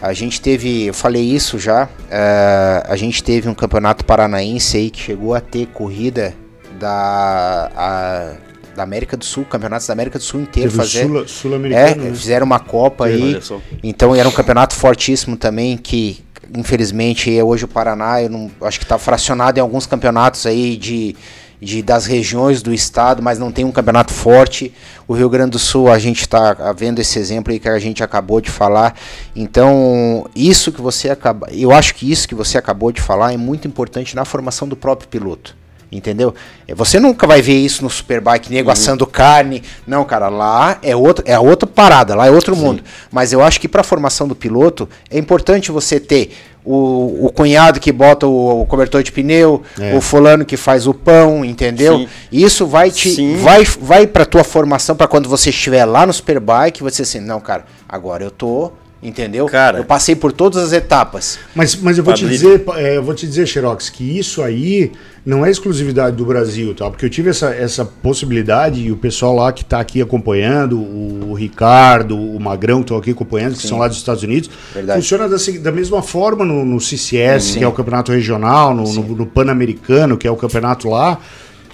[0.01, 4.89] A gente teve, eu falei isso já, é, a gente teve um campeonato paranaense aí
[4.89, 6.33] que chegou a ter corrida
[6.79, 8.33] da, a-
[8.75, 11.05] da América do Sul, campeonatos da América do Sul inteiro fazer.
[11.05, 12.03] Sul- É, sul-americano.
[12.05, 12.11] né?
[12.15, 13.37] fizeram uma Copa aí.
[13.83, 16.21] Então era um campeonato fortíssimo também que
[16.55, 20.77] infelizmente é hoje o Paraná, eu não, acho que está fracionado em alguns campeonatos aí
[20.77, 21.15] de,
[21.61, 24.73] de das regiões do estado, mas não tem um campeonato forte.
[25.07, 28.03] O Rio Grande do Sul a gente está vendo esse exemplo aí que a gente
[28.03, 28.95] acabou de falar.
[29.35, 33.37] Então isso que você acaba, eu acho que isso que você acabou de falar é
[33.37, 35.55] muito importante na formação do próprio piloto.
[35.91, 36.35] Entendeu?
[36.67, 39.63] É, Você nunca vai ver isso no Superbike, nego assando carne.
[39.87, 42.83] Não, cara, lá é outro, é outra parada, lá é outro mundo.
[43.11, 46.31] Mas eu acho que para a formação do piloto é importante você ter
[46.63, 49.95] o, o cunhado que bota o, o cobertor de pneu, É.
[49.95, 51.97] o fulano que faz o pão, entendeu?
[51.99, 52.07] Sim.
[52.31, 53.37] Isso vai te Sim.
[53.37, 57.39] vai vai para tua formação para quando você estiver lá no Superbike, você assim, não,
[57.39, 59.45] cara, agora eu tô, entendeu?
[59.45, 59.79] Cara.
[59.79, 61.39] eu passei por todas as etapas.
[61.55, 62.43] Mas, mas eu vou te Pablito.
[62.43, 64.91] dizer, é, eu vou te dizer, Xerox, que isso aí
[65.25, 66.89] não é exclusividade do Brasil, tá?
[66.89, 71.33] Porque eu tive essa, essa possibilidade e o pessoal lá que está aqui acompanhando, o
[71.33, 75.01] Ricardo, o Magrão que estão aqui acompanhando, que são lá dos Estados Unidos, Verdade.
[75.01, 79.15] funciona da, da mesma forma no, no CCS, que é o campeonato regional, no, no,
[79.15, 81.19] no Pan-Americano, que é o campeonato lá.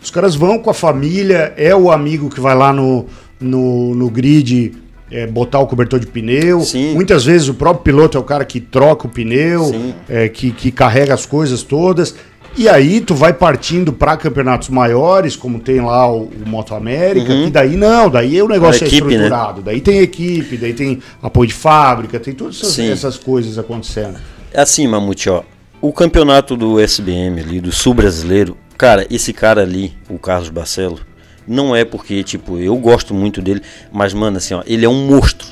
[0.02, 3.07] Os caras vão com a família, é o amigo que vai lá no,
[3.39, 4.73] no, no grid
[5.11, 6.61] é, botar o cobertor de pneu.
[6.61, 6.94] Sim.
[6.94, 10.72] Muitas vezes o próprio piloto é o cara que troca o pneu, é, que, que
[10.72, 12.15] carrega as coisas todas.
[12.57, 17.34] E aí tu vai partindo para campeonatos maiores, como tem lá o, o Moto América,
[17.34, 19.26] e daí não, daí o negócio é equipe, né?
[19.26, 19.61] estruturado.
[19.61, 24.18] Daí tem equipe, daí tem apoio de fábrica, tem todas essas, essas coisas acontecendo.
[24.53, 25.44] É assim, Mamute, ó.
[25.82, 30.99] o campeonato do SBM ali, do Sul Brasileiro, cara, esse cara ali, o Carlos Barcelo,
[31.48, 33.62] não é porque, tipo, eu gosto muito dele,
[33.92, 35.48] mas, mano, assim, ó, ele é um monstro.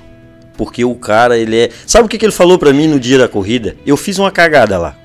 [0.55, 1.69] Porque o cara, ele é.
[1.85, 3.75] Sabe o que, que ele falou pra mim no dia da corrida?
[3.85, 4.95] Eu fiz uma cagada lá.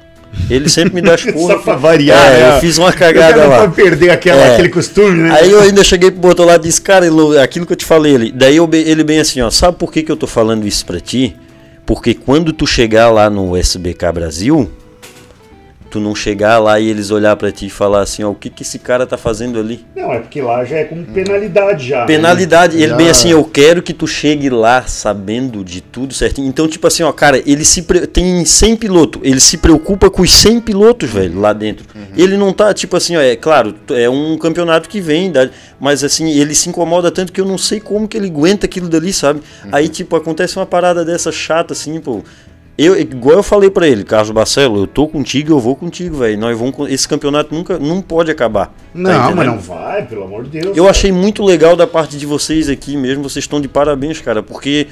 [0.51, 1.55] Ele sempre me dá as porra.
[1.55, 2.57] Só pra variar, É, né?
[2.57, 3.61] eu fiz uma cagada lá.
[3.61, 4.53] pode perder aquela, É.
[4.53, 5.31] aquele costume, né?
[5.33, 7.87] Aí eu ainda cheguei pro outro lado e disse, cara, ele- aquilo que eu te
[7.87, 8.31] falei ali.
[8.31, 11.01] Daí eu ele bem assim, ó, sabe por que, que eu tô falando isso pra
[11.01, 11.35] ti?
[11.87, 14.71] Porque quando tu chegar lá no SBK Brasil,
[15.91, 18.51] tu não chegar lá e eles olhar pra ti e falar assim, ó, o que
[18.51, 19.85] que esse cara tá fazendo ali?
[19.97, 22.01] Não, é porque lá já é como penalidade já.
[22.01, 22.07] né?
[22.07, 26.47] Penalidade, ele Já- bem assim, eu quero que tu chegue lá sabendo de tudo certinho.
[26.49, 30.23] Então, tipo assim, ó, cara, ele se pre- tem 100 pilotos, ele se preocupa com
[30.23, 31.87] os 100 pilotos, velho, lá dentro.
[32.17, 35.33] Ele não tá, tipo assim, ó, é claro, é um campeonato que vem,
[35.81, 38.89] mas assim, ele se incomoda tanto que eu não sei como que ele aguenta aquilo
[38.89, 39.41] dali, sabe?
[39.73, 42.23] Aí, tipo, acontece uma parada dessa chata, assim, pô.
[42.79, 46.39] Eu, igual eu falei pra ele, Carlos Barcelo, eu tô contigo, eu vou contigo, velho.
[46.39, 48.67] Nós vamos, esse campeonato nunca, não pode acabar.
[48.67, 49.47] Tá Não, mas entendendo?
[49.47, 50.77] não vai, pelo amor de Deus.
[50.77, 50.91] Eu cara.
[50.91, 54.87] achei muito legal da parte de vocês aqui mesmo, vocês estão de parabéns, cara, porque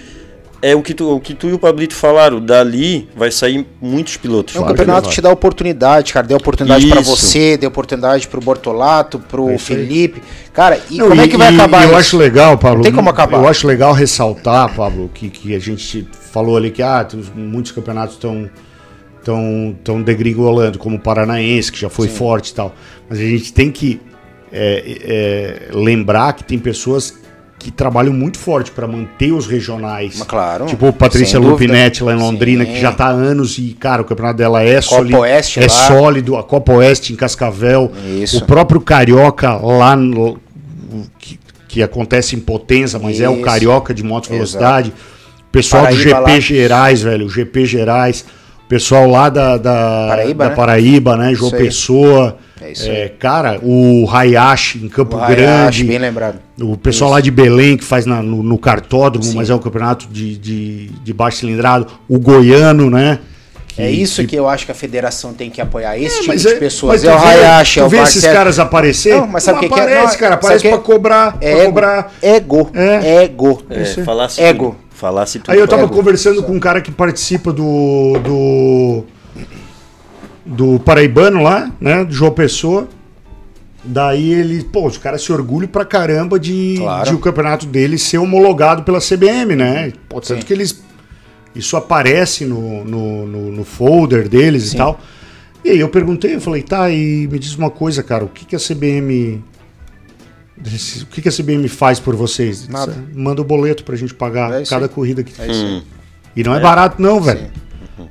[0.63, 4.17] é o que tu, o que tu e o Pablito falaram, dali vai sair muitos
[4.17, 4.55] pilotos.
[4.57, 6.27] É um Claro campeonato que te dá oportunidade, cara.
[6.27, 7.11] Deu oportunidade pra Isso.
[7.17, 9.59] você, deu oportunidade pro Bortolato, pro É.
[9.59, 10.23] Felipe.
[10.53, 11.99] Cara, e Não, como é e- que vai e- acabar Eu isso?
[11.99, 12.79] acho legal, Pablo.
[12.79, 13.39] Não tem como acabar.
[13.39, 18.15] Eu acho legal ressaltar, Pablo, que, que a gente falou ali que ah, muitos campeonatos
[18.15, 18.49] estão
[19.23, 22.75] tão, tão degringolando, como o Paranaense, que já foi forte e tal.
[23.09, 24.01] Mas a gente tem que
[24.53, 27.15] é, é, lembrar que tem pessoas
[27.59, 30.17] que trabalham muito forte para manter os regionais.
[30.19, 31.39] Mas claro, Tipo Patrícia.
[31.39, 32.73] Lupinetti lá em Londrina, Sim.
[32.73, 35.19] que já tá há anos e, cara, o campeonato dela é Copa sólido.
[35.19, 35.69] Oeste É lá.
[35.69, 37.91] sólido, a Copa Oeste em Cascavel.
[38.23, 38.39] Isso.
[38.39, 40.39] O próprio Carioca lá no-
[41.19, 41.39] que,
[41.69, 43.43] que acontece em Potenza, mas é o Isso.
[43.43, 44.93] Carioca de moto velocidade.
[45.51, 46.41] Pessoal do Paraíba GP lá.
[46.41, 48.25] Gerais, velho, o GP Gerais.
[48.69, 50.57] Pessoal lá da, da Paraíba, da né?
[50.57, 51.35] Paraíba, né?
[51.35, 51.57] João Isso.
[51.59, 52.37] Pessoa.
[52.67, 55.85] É isso É, cara, o Hayashi em Campo O Hayashi, Grande.
[55.85, 56.39] bem lembrado.
[56.61, 60.07] O pessoal lá de Belém que faz na- no, no cartódromo, mas é um campeonato
[60.11, 61.87] de, de, de baixo cilindrado.
[62.09, 63.19] O Goiano, né?
[63.79, 66.49] É isso que eu acho que a federação tem que apoiar esse tipo mas de
[66.49, 67.03] é- pessoas.
[67.03, 69.15] mas É o Hayashi, é tu o vê esses caras aparecer?
[69.17, 69.83] Não, mas sabe o que que é?
[69.83, 71.65] aparece, Não, cara, sabe aparece que- pra cobrar, pra Ego.
[71.67, 72.13] cobrar.
[72.23, 72.71] Ego.
[72.75, 73.23] É.
[73.25, 73.63] Ego.
[73.69, 74.03] É, Isso.
[74.03, 74.65] falasse Ego.
[74.71, 74.77] tudo.
[74.97, 75.53] Falasse tudo.
[75.53, 75.95] Aí eu tava Ego.
[75.95, 79.05] conversando com um cara que participa do do
[80.47, 82.89] do Paraibano lá, né, do João Pessoa.
[83.85, 87.09] Daí ele, pô, os caras se orgulham pra caramba de, Claro.
[87.09, 89.93] de o campeonato dele ser homologado pela CBM, né?
[90.09, 90.47] Pô, tanto Sim.
[90.47, 90.83] que eles.
[91.55, 95.01] Isso aparece no, no, no- no folder deles e tal.
[95.65, 98.45] E aí eu perguntei, eu falei, tá, e me diz uma coisa, cara, o que,
[98.45, 99.43] que a CBM.
[101.03, 102.67] O que, que a CBM faz por vocês?
[102.69, 102.95] Nada.
[103.15, 105.53] Manda o boleto pra gente pagar É cada corrida que É.
[105.53, 105.83] Hum.
[106.35, 107.51] e não é, barato, não, velho.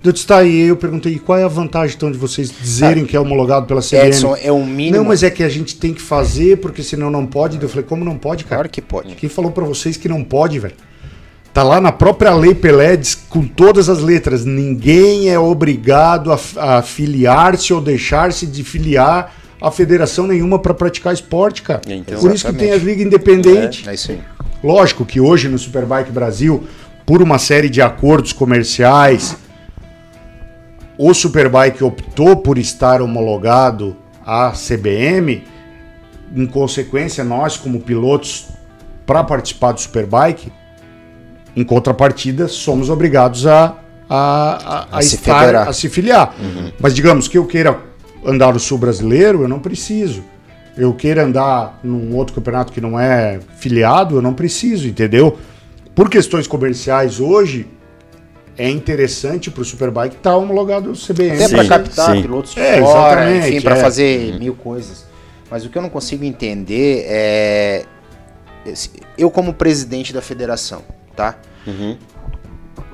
[0.04, 3.06] Eu disse, tá aí, eu perguntei, e qual é a vantagem então de vocês dizerem
[3.06, 4.08] que é homologado pela CBN?
[4.08, 4.98] Edson, é o mínimo.
[4.98, 7.62] Não, mas é que a gente tem que fazer, porque senão não pode.
[7.62, 8.56] Eu falei, como não pode, cara?
[8.56, 9.14] Claro que pode.
[9.16, 10.74] Quem falou pra vocês que não pode, velho?
[11.54, 13.00] Tá lá na própria lei Pelé,
[13.30, 14.44] com todas as letras.
[14.44, 21.14] Ninguém é obrigado a, a filiar-se ou deixar-se de filiar a federação nenhuma pra praticar
[21.14, 21.82] esporte, cara.
[21.88, 22.74] Então, Por isso que tem exatamente.
[22.74, 23.88] as ligas independentes.
[23.88, 24.20] É isso aí.
[24.64, 26.64] Lógico que hoje no Superbike Brasil,
[27.06, 29.38] por uma série de acordos comerciais,
[30.98, 33.96] o Superbike optou por estar homologado
[34.26, 35.44] à CBM.
[36.36, 38.48] Em consequência, nós, como pilotos,
[39.06, 40.52] para participar do Superbike,
[41.56, 43.78] em contrapartida, somos obrigados a,
[44.10, 46.36] a, a, A se estar, a se filiar.
[46.80, 47.80] Mas digamos que eu queira
[48.26, 50.24] andar no Sul Brasileiro, eu não preciso.
[50.78, 55.38] Eu queira andar num outro campeonato que não é filiado, eu não preciso, entendeu?
[55.94, 57.68] Por questões comerciais hoje,
[58.58, 61.44] é interessante para o Superbike estar homologado ao CBN.
[61.44, 62.22] Até para captar sim.
[62.22, 63.82] pilotos de É, fora, enfim, para é.
[63.82, 65.06] fazer mil coisas.
[65.50, 67.86] Mas o que eu não consigo entender é.
[69.18, 70.82] Eu, como presidente da federação,
[71.16, 71.36] tá?
[71.68, 71.98] Uhum.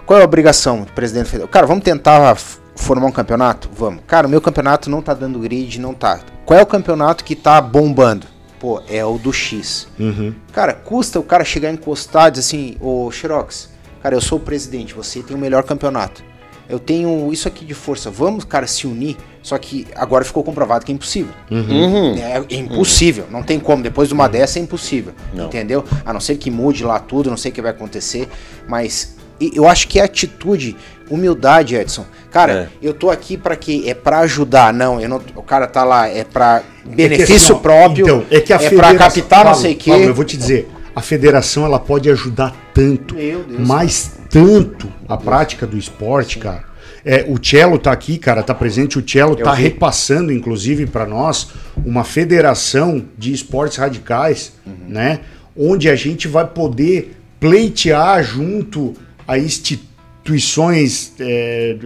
[0.06, 1.52] Qual é a obrigação do presidente da federação?
[1.52, 2.36] Cara, vamos tentar
[2.76, 3.70] formar um campeonato?
[3.74, 4.04] Vamos.
[4.06, 6.20] Cara, o meu campeonato não tá dando grid, não tá.
[6.46, 8.28] Qual é o campeonato que tá bombando?
[8.60, 9.88] Pô, é o do X.
[9.98, 10.36] Uhum.
[10.52, 13.71] Cara, custa o cara chegar encostado e dizer assim, ô Xerox,
[14.02, 16.24] cara, eu sou o presidente, você tem o melhor campeonato.
[16.70, 18.10] Eu tenho isso aqui de força.
[18.10, 19.18] Vamos, cara, se unir.
[19.44, 21.34] Só que agora ficou comprovado que é impossível.
[21.50, 22.16] Uhum.
[22.16, 23.26] É, é impossível.
[23.30, 23.84] Não tem como.
[23.84, 25.12] Depois de uma dessa é impossível.
[25.34, 25.48] Não.
[25.48, 25.84] Entendeu?
[26.06, 28.30] A não ser que mude lá tudo, não sei o que vai acontecer.
[28.70, 29.18] Mas
[29.54, 30.78] eu acho que é atitude,
[31.10, 32.06] humildade, Edson.
[32.32, 32.68] Cara, É.
[32.82, 33.84] eu tô aqui pra quê?
[33.88, 34.72] É pra ajudar.
[34.72, 38.06] Não, não, o cara tá lá, é pra É que benefício assim, próprio.
[38.06, 39.92] Então, é que a é pra federação- captar não sei o quê.
[39.92, 43.16] Eu vou te dizer, a federação ela pode ajudar tanto,
[43.60, 46.66] mas tanto a prática do esporte, cara.
[47.04, 49.00] É, o Cello tá aqui, cara, tá presente.
[49.00, 49.64] O Cello Eu tá vi.
[49.64, 51.50] repassando, inclusive, para nós,
[51.84, 54.54] uma federação de esportes radicais,
[54.88, 55.22] né?
[55.58, 58.94] Onde a gente vai poder pleitear junto
[59.28, 61.78] a instituições é,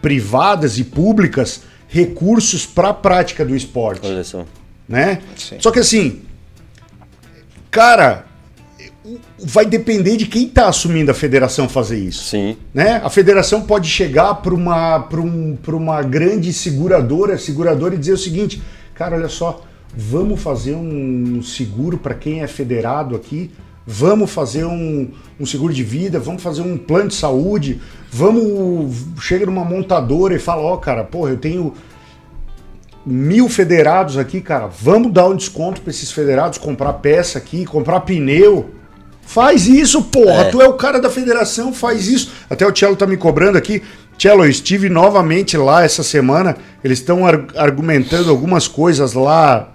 [0.00, 4.46] privadas e públicas recursos para a prática do esporte Olha só.
[4.88, 5.18] né?
[5.36, 5.56] Sim.
[5.58, 6.22] Só que assim,
[7.70, 8.24] cara,
[9.38, 12.56] vai depender de quem tá assumindo a federação fazer isso, Sim.
[12.72, 13.00] né?
[13.04, 18.18] A federação pode chegar para uma um, pra uma grande seguradora, seguradora e dizer o
[18.18, 18.62] seguinte,
[18.94, 19.62] cara, olha só,
[19.94, 23.50] vamos fazer um seguro para quem é federado aqui,
[23.84, 27.80] vamos fazer um, um seguro de vida, vamos fazer um plano de saúde,
[28.10, 31.74] vamos chega numa montadora e fala, ó, cara, porra, eu tenho
[33.04, 34.68] mil federados aqui, cara.
[34.68, 38.70] Vamos dar um desconto para esses federados, comprar peça aqui, comprar pneu.
[39.22, 40.42] Faz isso, porra.
[40.42, 40.50] É.
[40.50, 42.30] Tu é o cara da federação, faz isso.
[42.50, 43.82] Até o Cello tá me cobrando aqui.
[44.18, 46.56] Cello, eu estive novamente lá essa semana.
[46.84, 49.72] Eles estão ar- argumentando algumas coisas lá.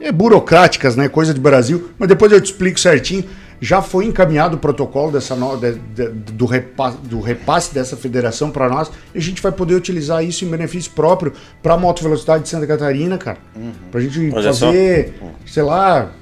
[0.00, 1.08] É burocráticas, né?
[1.08, 1.90] Coisa de Brasil.
[1.98, 3.24] Mas depois eu te explico certinho.
[3.60, 8.52] Já foi encaminhado o protocolo dessa no- de- de- do, repa- do repasse dessa federação
[8.52, 12.00] para nós e a gente vai poder utilizar isso em benefício próprio para a moto
[12.00, 13.38] velocidade de Santa Catarina, cara.
[13.90, 14.66] Pra gente Olha só.
[14.66, 16.12] fazer, sei lá,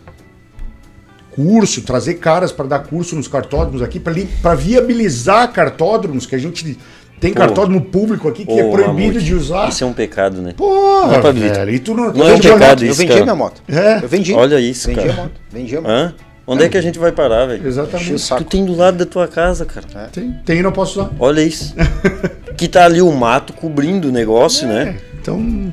[1.36, 6.76] curso, trazer caras para dar curso nos cartódromos aqui, para viabilizar cartódromos, que a gente
[7.20, 7.40] tem Pô.
[7.40, 9.68] cartódromo público aqui que Ô, é proibido Mamute, de usar.
[9.68, 10.54] Isso é um pecado, né?
[10.56, 13.24] Porra, Não, velho, e tu não, Não é um pecado Eu isso, vendi cara.
[13.24, 13.62] minha moto.
[13.68, 14.34] É, Eu vendi.
[14.34, 15.12] Olha isso, vendi cara.
[15.12, 15.32] a moto.
[15.50, 15.90] Vendi a moto.
[15.90, 16.14] Hã?
[16.48, 17.66] Onde é que a gente vai parar, velho?
[17.66, 18.28] exatamente.
[18.36, 19.86] Tu tem do lado da tua casa, cara.
[20.12, 21.10] Tem, tem e não posso usar.
[21.18, 21.74] Olha isso.
[22.56, 24.96] que tá ali o mato cobrindo o negócio, né?
[25.20, 25.72] Então.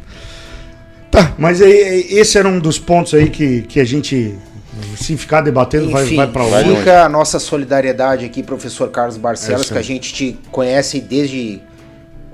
[1.11, 4.35] Tá, mas aí, aí, esse era um dos pontos aí que, que a gente,
[4.98, 6.78] se ficar debatendo, vai, Enfim, vai pra vai longe.
[6.78, 11.00] fica a nossa solidariedade aqui, professor Carlos É Barcelos, isso que a gente te conhece
[11.00, 11.62] desde.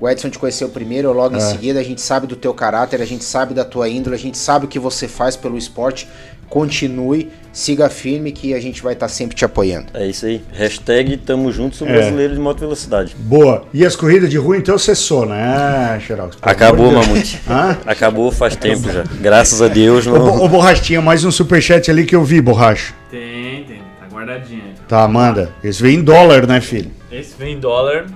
[0.01, 1.37] O Edson te conheceu primeiro, logo É.
[1.37, 4.19] em seguida, a gente sabe do teu caráter, a gente sabe da tua índole, a
[4.19, 6.07] gente sabe o que você faz pelo esporte.
[6.49, 9.87] Continue, siga firme que a gente vai estar sempre te apoiando.
[9.93, 10.41] É isso aí.
[10.51, 11.91] Hashtag tamo junto, sou É.
[11.93, 13.15] brasileiro de moto velocidade.
[13.19, 13.65] Boa.
[13.71, 16.01] E as corridas de rua, então, cessou, né?
[16.07, 16.91] Pelo Acabou.
[16.91, 17.39] Mamute.
[17.47, 17.77] Hã?
[17.85, 19.03] Acabou faz tempo já.
[19.21, 20.07] Graças a Deus.
[20.07, 20.41] Não...
[20.43, 22.95] ô, Borracha, tinha mais um superchat ali que eu vi, Borracha.
[23.11, 23.77] Tem, tem.
[23.99, 24.63] Tá guardadinho.
[24.87, 25.53] Tá, manda.
[25.63, 26.89] Esse veio em dólar, né, filho?
[27.11, 28.07] Esse vem em dólar.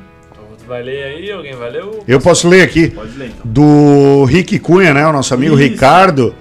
[0.74, 1.32] Vai ler aí?
[1.32, 1.84] Alguém vai ler?
[1.84, 2.88] ou- Eu posso ler aqui.
[2.88, 3.42] Pode ler então.
[3.46, 5.06] Do Rick Cunha, né?
[5.06, 5.62] O nosso amigo Isso.
[5.62, 6.34] Ricardo.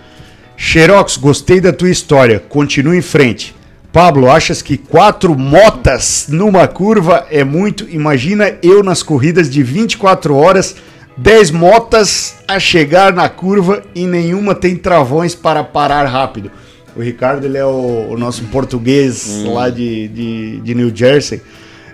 [0.56, 2.38] Xerox, gostei da tua história.
[2.40, 3.54] Continua em frente.
[3.92, 7.86] Pablo, achas que quatro motas numa curva é muito?
[7.90, 10.76] Imagina eu nas corridas de 24 horas,
[11.14, 16.50] 10 motas a chegar na curva e nenhuma tem travões para parar rápido.
[16.96, 21.42] O Ricardo, ele é o, o nosso português lá de, de, de New Jersey.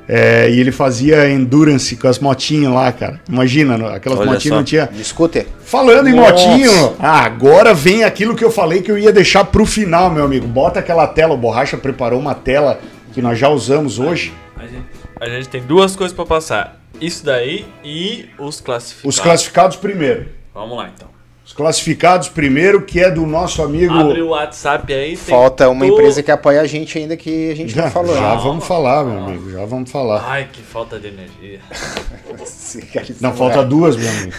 [0.08, 3.20] É, e ele fazia endurance com as motinhas lá, cara.
[3.28, 4.56] Imagina, aquelas Olha motinhas só.
[4.56, 4.88] não tinha.
[4.90, 5.46] Discute.
[5.60, 6.32] Falando em Nossa.
[6.32, 10.24] motinho, ah, agora vem aquilo que eu falei que eu ia deixar pro final, meu
[10.24, 10.46] amigo.
[10.46, 12.80] Bota aquela tela, o Borracha preparou uma tela
[13.12, 14.32] que nós já usamos hoje.
[14.56, 14.86] A gente,
[15.20, 16.80] a gente tem duas coisas pra passar.
[16.98, 19.14] Isso daí e os classificados.
[19.16, 20.28] Os classificados primeiro.
[20.54, 21.08] Vamos lá então.
[21.48, 23.94] Os classificados primeiro, que é do nosso amigo.
[23.94, 25.16] Abre o WhatsApp aí.
[25.16, 28.14] tem Falta uma empresa que apoia a gente ainda que a gente Já, não falou.
[28.14, 28.40] já né?
[28.42, 29.50] vamos falar, meu amigo.
[29.50, 30.26] Já vamos falar.
[30.28, 31.60] Ai, que falta de energia.
[33.18, 34.32] Não, é- falta duas, meu amigo.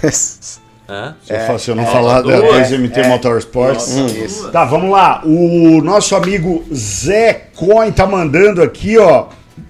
[0.88, 1.16] Hã?
[1.24, 2.70] Se, eu, fa- se eu não é, falar da duas.
[2.70, 3.96] 2MT Motorsports.
[3.96, 4.52] Hum, isso.
[4.52, 5.24] Tá, vamos lá.
[5.26, 9.26] O nosso amigo Zé Coin tá mandando aqui, ó.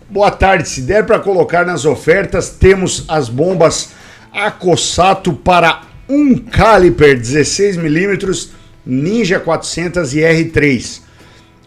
[0.10, 0.68] Boa tarde.
[0.68, 3.92] Se der para colocar nas ofertas, temos as bombas
[4.34, 8.50] Acossato para um caliper 16mm
[8.86, 11.02] Ninja 400 e R3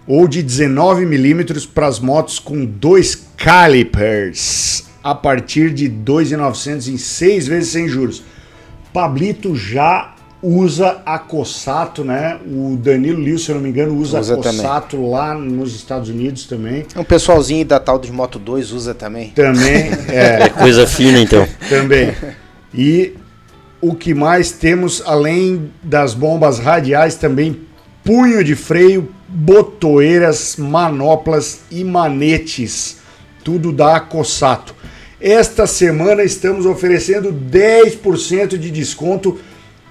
[0.07, 7.47] ou de 19mm para as motos com dois calipers a partir de 2.900 em seis
[7.47, 8.23] vezes sem juros.
[8.93, 12.39] Pablito já usa a Cossato, né?
[12.47, 16.09] O Danilo Liu, se eu não me engano, usa, Usa a Cossato lá nos Estados
[16.09, 16.85] Unidos também.
[16.97, 19.31] Um pessoalzinho da tal de Moto 2 usa também.
[19.31, 21.47] Também, é, É coisa fina, então.
[21.69, 22.13] também.
[22.75, 23.15] E
[23.83, 27.63] o que mais temos, além das bombas radiais, também
[28.05, 32.99] punho de freio, botoeiras, manoplas e manetes.
[33.43, 34.73] Tudo da Cossato.
[35.21, 39.41] Esta semana estamos oferecendo 10% de desconto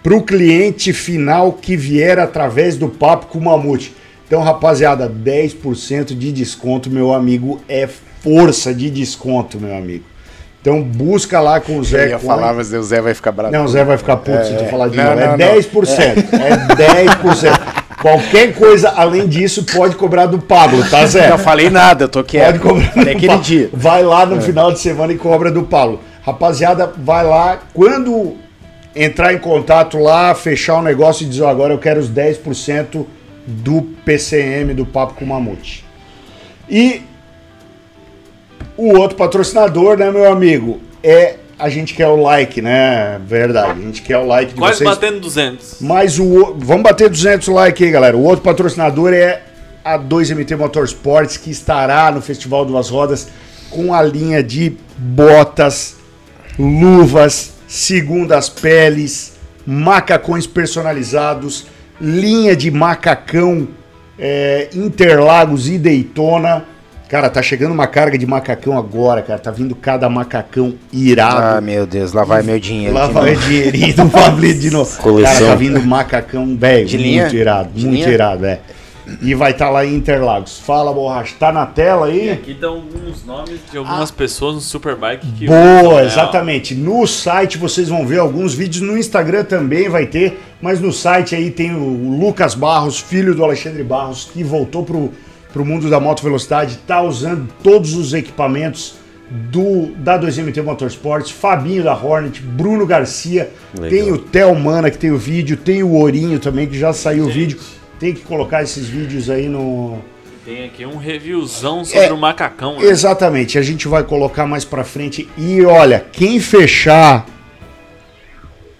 [0.01, 3.93] para o cliente final que vier através do Papo com o Mamute.
[4.25, 7.89] Então, rapaziada, 10% de desconto, meu amigo, é
[8.21, 10.05] força de desconto, meu amigo.
[10.61, 12.05] Então, busca lá com o Zé.
[12.05, 13.51] Eu ia falar, mas o Zé vai ficar bravo.
[13.51, 15.15] Não, o Zé vai ficar puto se tu falar de Não, novo.
[15.15, 15.55] não, é não.
[15.55, 15.99] 10%.
[16.33, 17.81] É 10%.
[18.01, 21.29] Qualquer coisa além disso pode cobrar do Pablo, tá, Zé?
[21.29, 22.59] Não falei nada, eu tô Pode quieto.
[22.59, 23.43] cobrar Falei do aquele Pablo.
[23.43, 23.69] dia.
[23.73, 25.99] Vai lá no final de semana e cobra do Paulo.
[26.23, 27.59] Rapaziada, vai lá.
[27.73, 28.35] Quando
[28.95, 33.05] entrar em contato lá, fechar o negócio e dizer, ó, agora eu quero os 10%
[33.47, 35.83] do PCM do Papo com o Mamute.
[36.69, 37.01] E
[38.77, 43.19] o outro patrocinador, né, meu amigo, é a gente quer o like, né?
[43.25, 44.89] Verdade, a gente quer o like de Quase vocês.
[44.89, 45.77] batendo 200.
[45.79, 48.17] Mas o o- vamos bater 200 likes aí, galera.
[48.17, 49.43] O outro patrocinador é
[49.85, 53.27] a 2MT Motorsports, que estará no Festival Duas Rodas
[53.69, 55.97] com a linha de botas,
[56.57, 59.33] luvas, segundas peles,
[59.65, 61.67] macacões personalizados,
[61.99, 63.67] linha de macacão
[64.17, 66.65] é, Interlagos e Daytona.
[67.11, 69.37] Cara, tá chegando uma carga de macacão agora, cara.
[69.37, 71.57] Tá vindo cada macacão irado.
[71.57, 72.93] Ah, meu Deus, lá vai meu dinheiro.
[72.93, 73.47] Lá vai o novo.
[73.49, 74.95] dinheirinho do Pablito de novo.
[75.03, 75.33] Coleção.
[75.33, 76.85] Cara, tá vindo macacão, velho.
[76.87, 77.27] De Muito linha?
[77.33, 78.13] irado, De muito linha?
[78.13, 78.61] irado, é.
[79.21, 80.59] E vai estar lá em Interlagos.
[80.59, 81.35] Fala, borracha.
[81.37, 82.29] Tá na tela E aí?
[82.29, 86.73] aqui estão alguns nomes de algumas pessoas no Superbike que Boa, exatamente.
[86.73, 91.35] No site vocês vão ver alguns vídeos, no Instagram também vai ter, mas no site
[91.35, 95.11] aí tem o Lucas Barros, filho do Alexandre Barros, que voltou pro,
[95.53, 98.95] pro mundo da moto velocidade, tá usando todos os equipamentos
[99.29, 103.49] do da 2MT Motorsports, Fabinho da Hornet, Bruno Garcia,
[103.79, 103.89] Legal.
[103.89, 107.23] tem o Theo Mana que tem o vídeo, tem o Ourinho também que já saiu
[107.23, 107.55] o Gente.
[107.55, 107.59] vídeo.
[107.99, 109.99] Tem que colocar esses vídeos aí no,
[110.43, 112.79] Tem aqui um reviewzão sobre É, o macacão.
[112.79, 112.85] né?
[112.85, 115.29] Exatamente, a gente vai colocar mais pra frente.
[115.37, 117.25] E olha, quem fechar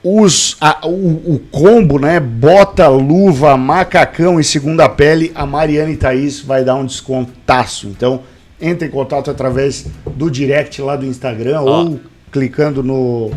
[0.04, 2.20] os, a- o, o combo, né?
[2.20, 7.88] Bota, luva, macacão e segunda pele, a Mariana e Thaís vai dar um descontaço.
[7.88, 8.22] Então,
[8.60, 11.84] entre em contato através do direct lá do Instagram Ó.
[11.84, 12.00] ou
[12.32, 13.32] clicando no.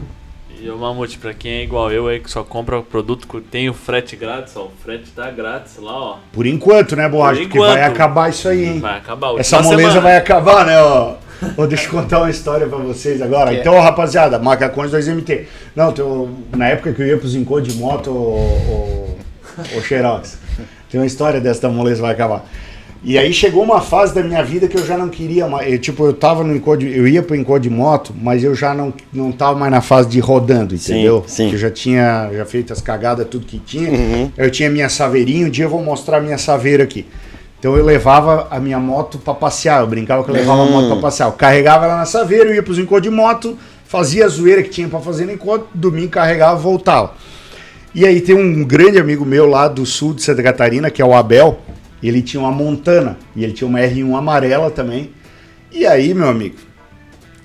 [0.60, 3.68] E o Mamute, pra quem é igual eu aí, que só compra produto que tem
[3.68, 4.62] o frete grátis, ó.
[4.62, 6.16] O frete tá grátis lá, ó.
[6.32, 7.40] Por enquanto, né, Borracha?
[7.42, 7.72] Porque enquanto.
[7.74, 8.80] vai acabar isso aí, hein?
[8.80, 9.38] Vai acabar.
[9.38, 10.00] Essa moleza semana.
[10.00, 10.80] vai acabar, né?
[10.80, 11.16] Ó.
[11.56, 13.50] Ô, deixa eu contar uma história pra vocês agora.
[13.50, 13.60] Que é?
[13.60, 15.44] Então, rapaziada, Macacões 2MT.
[15.74, 15.92] Não,
[16.56, 19.16] na época que eu ia pros encontros de moto, o,
[19.74, 20.38] o, o Xerox,
[20.90, 22.44] tem uma história dessa moleza vai acabar.
[23.06, 25.70] E aí chegou uma fase da minha vida que eu já não queria mais.
[25.70, 28.72] eu, tipo, eu tava no encontro, eu ia pro encontro de moto, mas eu já
[28.72, 31.22] não, não tava mais na fase de rodando, Sim, entendeu?
[31.26, 31.50] sim.
[31.50, 33.90] Que eu já tinha já feito as cagadas, tudo que tinha.
[33.90, 34.30] Uhum.
[34.38, 37.04] Eu tinha minha saveirinha, um dia eu vou mostrar minha saveira aqui.
[37.64, 40.86] Então eu levava a minha moto pra passear, eu brincava que eu levava a moto
[40.88, 41.28] pra passear.
[41.28, 44.68] Eu carregava ela na saveira, eu ia pros encontros de moto, fazia a zoeira que
[44.68, 47.14] tinha pra fazer no encontro, domingo carregava, voltava.
[47.94, 51.04] E aí tem um grande amigo meu lá do sul de Santa Catarina, que é
[51.06, 51.58] o Abel,
[52.02, 55.12] ele tinha uma Montana, e ele tinha uma R1 amarela também.
[55.72, 56.56] E aí, meu amigo,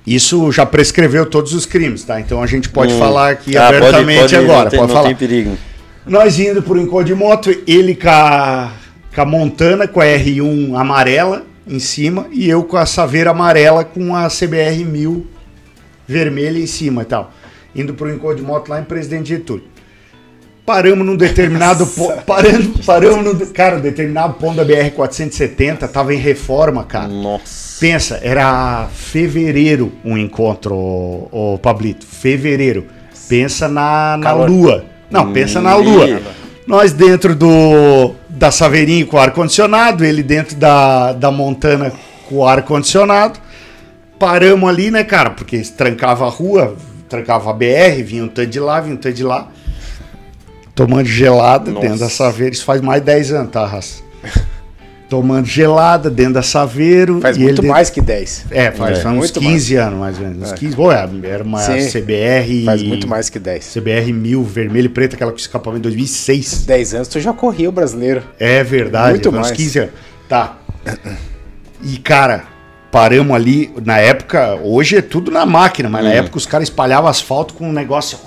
[0.05, 2.19] isso já prescreveu todos os crimes, tá?
[2.19, 2.99] Então a gente pode Hum.
[2.99, 5.07] falar aqui Ah, pode- abertamente pode- agora, não tem, pode não falar.
[5.07, 5.57] tem perigo.
[6.05, 8.71] Nós indo por um encontro de moto, ele com a,
[9.13, 13.83] com a Montana, com a R1 amarela em cima, e eu com a Saveira amarela
[13.83, 15.27] com a CBR 1000
[16.07, 17.31] vermelha em cima e tal.
[17.75, 19.65] Indo por um encontro de moto lá em Presidente Getúlio.
[20.65, 22.21] Paramos num determinado ponto.
[22.25, 23.45] Paramos, paramos num.
[23.53, 27.07] Cara, um determinado ponto da BR-470 tava em reforma, cara.
[27.07, 27.79] Nossa.
[27.79, 32.05] Pensa, era fevereiro um encontro, ô, Pablito.
[32.05, 32.85] Fevereiro.
[33.27, 34.49] Pensa na, na Calor.
[34.49, 34.85] lua.
[35.09, 36.21] Não, pensa na lua.
[36.67, 41.91] Nós dentro do da Saveirinho com ar-condicionado, ele dentro da, da Montana
[42.29, 43.37] com ar-condicionado.
[44.17, 45.31] Paramos ali, né, cara?
[45.31, 46.77] Porque trancava a rua,
[47.09, 49.49] trancava a BR, vinha um tanto de lá, vinha um tanto de lá.
[50.73, 51.85] Tomando gelada Nossa.
[51.85, 52.53] dentro da Saveiro.
[52.53, 54.01] Isso faz mais de 10 anos, tá, Raça?
[55.09, 57.19] Tomando gelada dentro da Saveiro.
[57.19, 58.45] Faz e muito ele mais que 10.
[58.51, 60.43] é, faz, É, faz uns muito 15 anos mais ou menos.
[60.43, 60.55] Uns É.
[60.55, 62.63] 15, Pô, é, era uma Sim, CBR.
[62.65, 63.73] Faz muito mais que 10.
[63.73, 66.63] CBR 1000, vermelho e preto, aquela com escapamento 2006.
[66.65, 68.21] 10 anos tu já corria o brasileiro.
[68.39, 69.57] É verdade, Muito faz uns mais.
[69.57, 69.93] 15 anos.
[70.29, 70.57] Tá.
[71.81, 72.43] E, cara,
[72.91, 76.15] paramos ali, na época, hoje é tudo na máquina, mas na Uhum.
[76.17, 78.17] época os caras espalhavam asfalto com um negócio.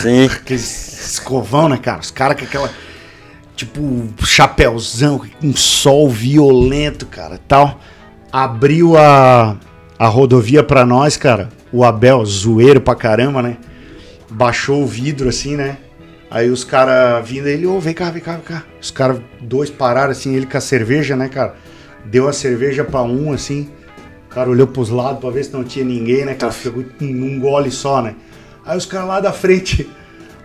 [0.00, 0.26] Sim.
[0.26, 1.98] Aqueles escovão, né, cara?
[2.00, 2.70] Os caras com aquela.
[3.60, 7.78] Tipo, chapéuzão, um sol violento, cara, tal.
[8.32, 9.54] Abriu a,
[9.98, 11.50] a rodovia pra nós, cara.
[11.70, 13.58] O Abel, zoeiro pra caramba, né?
[14.30, 15.76] Baixou o vidro assim, né?
[16.30, 18.64] Aí os caras vindo, ele, ô, vem cá, vem cá, vem cá.
[18.80, 21.54] Os caras, dois pararam assim, ele com a cerveja, né, cara?
[22.06, 23.68] Deu a cerveja pra um, assim.
[24.24, 26.50] O cara olhou pros lados pra ver se não tinha ninguém, né, cara?
[26.50, 28.14] Pegou um gole só, né?
[28.64, 29.86] Aí os caras lá da frente,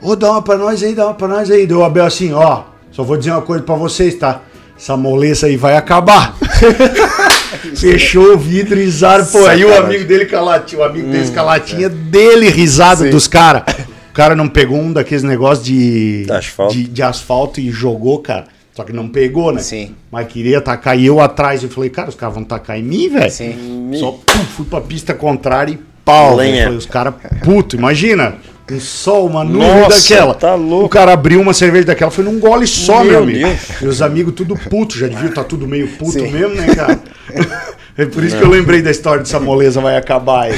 [0.01, 1.65] ô, dá uma pra nós aí, dá uma pra nós aí.
[1.65, 4.41] Deu o Abel assim, ó, só vou dizer uma coisa pra vocês, tá?
[4.77, 6.33] Essa moleza aí vai acabar.
[7.75, 8.89] Fechou o vidro e.
[9.31, 12.49] Pô, aí o amigo dele com a latinha, o amigo dele com a latinha dele
[12.49, 13.09] risado Sim.
[13.09, 13.63] dos caras.
[14.09, 16.73] O cara não pegou um daqueles negócios de, Asfalto.
[16.73, 18.45] de, de asfalto e jogou, cara.
[18.73, 19.61] Só que não pegou, né?
[19.61, 19.93] Sim.
[20.09, 21.63] Mas queria tacar e eu atrás.
[21.63, 23.29] Eu falei, cara, os caras vão tacar em mim, velho.
[23.31, 23.91] Sim.
[23.99, 26.31] Só pum, fui pra pista contrária e pau.
[26.31, 27.13] Falei, Os caras,
[27.43, 28.35] puto, imagina.
[28.71, 30.33] Um sol, uma nuvem Nossa, daquela.
[30.33, 30.85] tá louco.
[30.85, 33.47] O cara abriu uma cerveja daquela, foi num gole só, meu, Meu amigo.
[33.47, 33.81] Deus.
[33.81, 36.31] Os amigos tudo puto, já deviam estar tudo meio puto Sim.
[36.31, 36.99] mesmo, né, cara?
[37.97, 40.55] É por isso que eu lembrei da história dessa moleza vai acabar aí.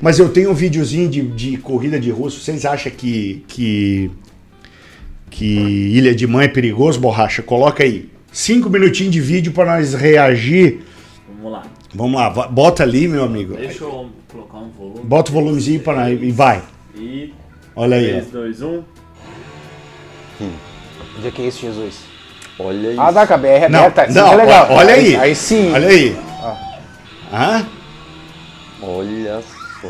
[0.00, 2.38] Mas eu tenho um videozinho de, de corrida de russo.
[2.40, 4.08] Vocês acham que, que,
[5.28, 7.42] que Ilha de Mãe é perigoso, borracha?
[7.42, 8.08] Coloca aí.
[8.32, 10.78] Cinco minutinhos de vídeo para nós reagir.
[11.28, 11.62] Vamos lá.
[11.92, 13.56] Vamos lá, bota ali, meu amigo.
[13.56, 15.00] Deixa eu colocar um volume.
[15.02, 16.62] Bota o volumezinho para nós e vai.
[16.94, 17.32] E
[17.76, 18.06] Olha aí.
[18.12, 18.84] 3, 2, 1.
[21.18, 22.00] Onde é que é isso, Jesus?
[22.58, 23.00] Olha isso.
[23.00, 24.06] Ah, dá com a BR Não, aberta.
[24.12, 24.66] não, que é legal.
[24.70, 25.16] olha, olha aí.
[25.16, 25.72] Aí sim.
[25.72, 26.16] Olha aí.
[27.32, 27.66] Hã?
[28.82, 29.40] Olha
[29.80, 29.88] só.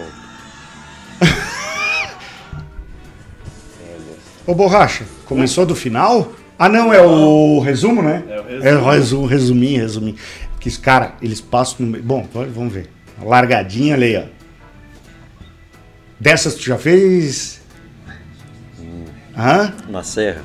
[4.47, 6.33] Ô, borracha, começou do final?
[6.59, 8.23] Ah, não, é o resumo, né?
[8.29, 8.69] É o resumo.
[8.69, 10.17] É o resumo, resuminho, resuminho.
[10.59, 12.05] Que os caras, eles passam no meio.
[12.05, 12.91] Bom, vai- vamos ver.
[13.23, 14.23] Largadinha ali, ó.
[16.21, 17.61] Dessas tu já fez?
[19.37, 19.73] Hã?
[19.89, 20.43] Na serra.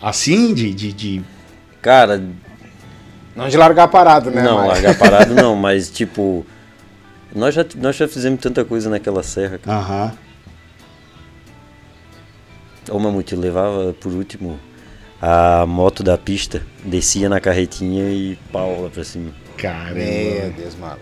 [0.00, 0.54] Assim?
[0.54, 0.72] De.
[0.72, 1.22] de, de-
[1.82, 2.22] Cara,
[3.36, 4.42] Não de largar parado, né?
[4.42, 6.44] não, mas- largar parado não, mas tipo.
[7.34, 9.58] Nós já, nós já fizemos tanta coisa naquela serra.
[9.58, 9.78] cara.
[9.78, 10.12] Aham.
[12.90, 14.58] Ô Mamute, eu levava por último
[15.20, 19.30] a moto da pista, descia na carretinha e pau lá pra cima.
[19.58, 19.94] Caramba.
[20.00, 20.98] Meu Deus, mano.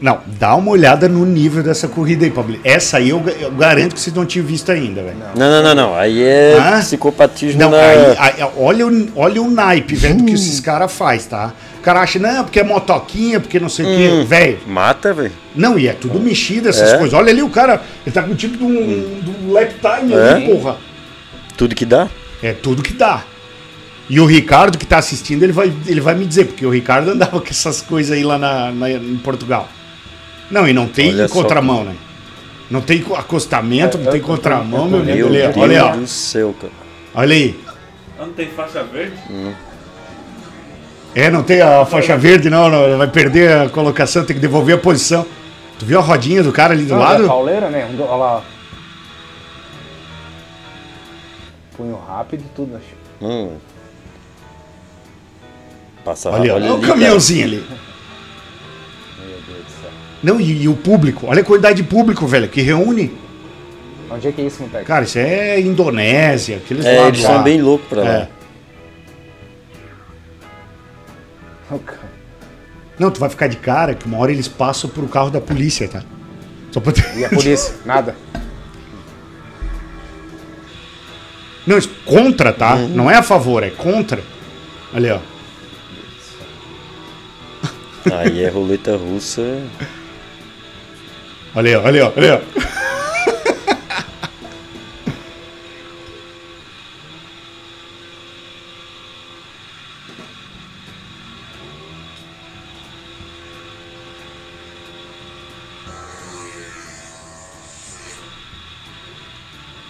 [0.00, 2.58] Não, dá uma olhada no nível dessa corrida aí, Pablo.
[2.64, 5.16] Essa aí eu, eu garanto que vocês não tinham visto ainda, velho.
[5.36, 5.94] Não, não, não, não.
[5.94, 6.80] Aí é Hã?
[6.80, 7.76] psicopatismo Não, na.
[7.78, 11.52] aí, aí, olha, o, olha o naipe, velho, do que esses caras fazem, tá?
[11.78, 14.24] O cara acha, não, porque é motoquinha, porque não sei o quê.
[14.26, 15.32] Velho, Mata, velho.
[15.54, 16.96] não, e é tudo mexido essas É.
[16.98, 17.14] coisas.
[17.14, 20.14] Olha ali o cara, ele tá com o tipo de um, de um lap time
[20.14, 20.30] É.
[20.32, 20.76] ali, porra.
[21.56, 22.08] Tudo que dá.
[22.42, 23.22] É tudo que dá.
[24.10, 27.10] E o Ricardo que tá assistindo, ele vai, ele vai me dizer, porque o Ricardo
[27.12, 29.68] andava com essas coisas aí lá na, na- em Portugal.
[30.52, 31.34] Não, e não tem Olha só.
[31.34, 31.96] contramão, né?
[32.70, 35.28] Não tem acostamento, não tem contramão, meu Meu amigo.
[35.30, 35.96] Deus Olha, olha, ó.
[35.96, 36.72] do céu, cara.
[37.14, 37.60] olha aí.
[37.66, 37.72] Ah,
[38.26, 39.16] Não tem faixa verde?
[41.14, 44.76] É, não tem a faixa verde, não, não, vai perder a colocação, tem que devolver
[44.76, 45.26] a posição.
[45.78, 47.24] Tu viu a rodinha do cara ali do Não, lado?
[47.24, 47.88] É pauleira, né?
[47.90, 48.42] Um do- Olha lá.
[51.76, 52.86] Punho rápido e tudo, acho.
[53.20, 53.56] Hum.
[56.04, 57.66] Passa Olha, olha, olha o ali, caminhãozinho ali.
[60.22, 63.12] Não, e, e o público, olha a quantidade de público, velho, que reúne.
[64.10, 64.84] Onde é que é isso, Montec?
[64.84, 66.84] Cara, isso é Indonésia, aqueles.
[66.84, 67.34] É, lados eles lá.
[67.34, 68.10] são bem loucos pra lá.
[68.10, 68.28] É.
[72.98, 75.88] Não, tu vai ficar de cara que uma hora eles passam pro carro da polícia,
[75.88, 76.02] tá?
[76.70, 77.16] Só pra ter...
[77.16, 77.74] E a polícia?
[77.84, 78.14] Nada.
[81.66, 82.74] Não, isso contra, tá?
[82.74, 82.88] Uhum.
[82.88, 84.22] Não é a favor, é contra.
[84.92, 85.20] Ali, ó.
[88.12, 89.62] Aí é roleta russa.
[91.54, 92.62] Olha aí, ó, olha aí, ó, olha aí, ó.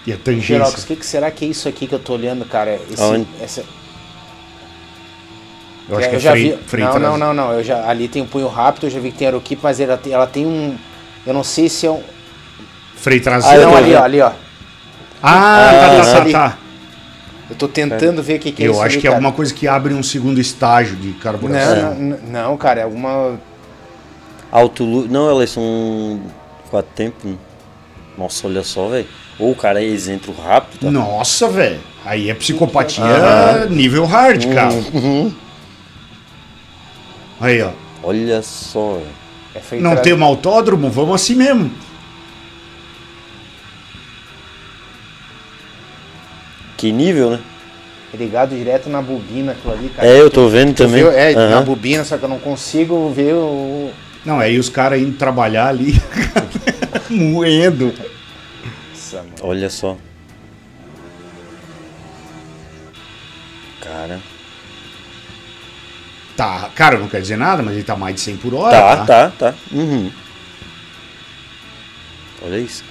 [0.04, 0.66] E a Xerox, tangência.
[0.66, 2.74] o que, que será que é isso aqui que eu tô olhando, cara?
[2.90, 3.26] Esse, Aonde?
[3.40, 3.64] essa,
[5.88, 6.78] Eu acho que é já freio, vi.
[6.78, 7.52] não, não, não, não.
[7.52, 9.96] Eu já, ali tem um punho rápido, eu já vi que tem aeroquipe, mas ela
[9.96, 10.76] tem, ela tem um.
[11.26, 12.02] Eu não sei se é um.
[12.96, 13.62] Freio Ah, traseiro.
[13.62, 14.30] não, tô ali, ó, ali, ó.
[15.22, 16.32] Ah, Ah, tá, esse tá, ali.
[16.32, 16.58] tá, tá.
[17.50, 18.80] Eu tô tentando ver o que, que é Eu isso.
[18.82, 19.16] acho ali, que é cara.
[19.16, 21.76] alguma coisa que abre um segundo estágio de carburação.
[21.76, 23.38] Não, não, não, não, cara, é alguma.
[24.50, 26.20] Alto Não, elas são
[26.70, 27.34] quatro tempos.
[28.16, 29.06] Nossa, olha só, velho.
[29.38, 30.80] Ou o cara é isento rápido.
[30.86, 30.90] Tá?
[30.90, 31.80] Nossa, velho.
[32.04, 33.66] Aí é psicopatia Aham.
[33.70, 34.72] nível hard, cara.
[34.92, 35.32] Uhum.
[37.40, 37.70] Aí, ó.
[38.02, 39.21] Olha só, velho.
[39.54, 40.90] É feito Não tem um autódromo?
[40.90, 41.70] Vamos assim mesmo.
[46.76, 47.40] Que nível, né?
[48.14, 50.06] ligado direto na bobina aquilo ali, cara.
[50.06, 51.02] É, eu tô vendo Tu também.
[51.02, 51.10] viu?
[51.10, 51.50] É, Aham.
[51.50, 53.90] na bobina, só que eu não consigo ver o.
[54.24, 55.94] Não, aí os caras indo trabalhar ali,
[57.08, 57.92] moendo.
[59.40, 59.96] Olha só.
[63.80, 64.20] Cara.
[66.36, 68.76] Tá, cara, não quer dizer nada, mas ele tá mais de 100 por hora.
[68.76, 69.54] Tá, tá, tá.
[69.70, 70.10] Uhum.
[72.44, 72.82] Olha isso.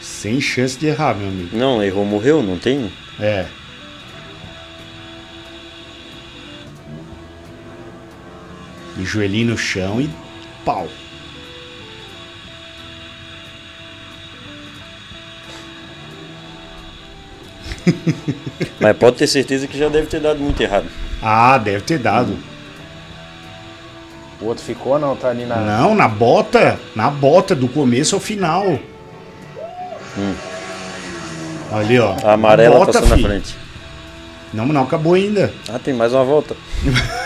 [0.00, 1.54] Sem chance de errar, meu amigo.
[1.54, 2.90] Não, errou, morreu, não tem?
[3.20, 3.46] É.
[8.96, 10.08] E joelhinho no chão e
[10.64, 10.88] pau.
[18.80, 20.86] Mas pode ter certeza que já deve ter dado muito errado.
[21.22, 22.36] Ah, deve ter dado.
[24.40, 25.16] O outro ficou, não?
[25.16, 25.56] Tá ali na.
[25.56, 26.78] Não, na bota.
[26.94, 28.78] Na bota, do começo ao final.
[31.72, 32.14] Ali, ó.
[32.22, 33.22] A amarela Bota, passou na fi.
[33.22, 33.56] frente.
[34.52, 35.52] Não, não acabou ainda.
[35.68, 36.54] Ah, tem mais uma volta.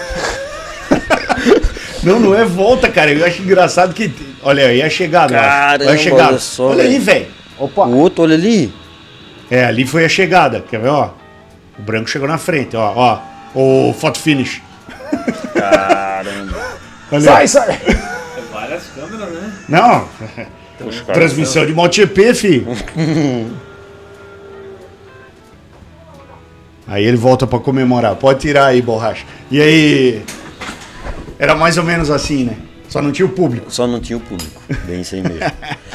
[2.03, 3.11] Não, não é volta, cara.
[3.13, 4.11] Eu acho engraçado que.
[4.43, 5.35] Olha aí a chegada.
[5.37, 5.41] ó.
[5.41, 6.29] Caramba, olha a chegada.
[6.29, 7.03] olha só, olha aí, velho.
[7.03, 7.27] velho.
[7.59, 7.85] Opa!
[7.87, 8.73] O outro, olha ali.
[9.51, 10.61] É, ali foi a chegada.
[10.69, 11.11] Quer ver, ó?
[11.79, 12.93] O branco chegou na frente, ó.
[12.95, 13.19] Ó.
[13.55, 14.61] O photo finish.
[15.55, 16.59] Caramba.
[17.11, 17.81] Olha, Sai, sai!
[18.53, 19.53] Várias câmeras, né?
[19.67, 20.07] Não.
[20.79, 22.67] Caras Transmissão de MotoGP, fi.
[26.87, 28.15] aí ele volta pra comemorar.
[28.17, 29.25] Pode tirar aí, borracha.
[29.51, 30.23] E aí.
[31.39, 32.57] Era mais ou menos assim, né?
[32.89, 33.71] Só não tinha o público.
[33.71, 34.63] Só não tinha o público.
[34.87, 35.41] Bem isso aí mesmo.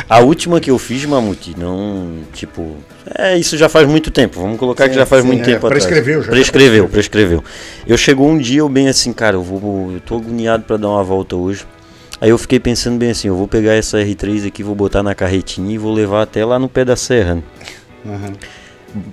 [0.08, 2.20] A última que eu fiz, Mamute, não.
[2.34, 2.76] Tipo.
[3.18, 4.40] É, isso já faz muito tempo.
[4.40, 5.84] Vamos colocar que já faz sim, muito é, tempo atrás.
[5.84, 6.32] prescreveu já.
[6.32, 7.44] Prescreveu, prescreveu.
[7.88, 9.92] Eu chegou um dia, eu bem assim, cara, eu vou.
[9.94, 11.66] Eu tô agoniado pra dar uma volta hoje.
[12.22, 15.14] Aí eu fiquei pensando bem assim, eu vou pegar essa R3 aqui, vou botar na
[15.14, 17.36] carretinha e vou levar até lá no pé da serra.
[17.36, 17.44] né?
[18.06, 18.34] Aham.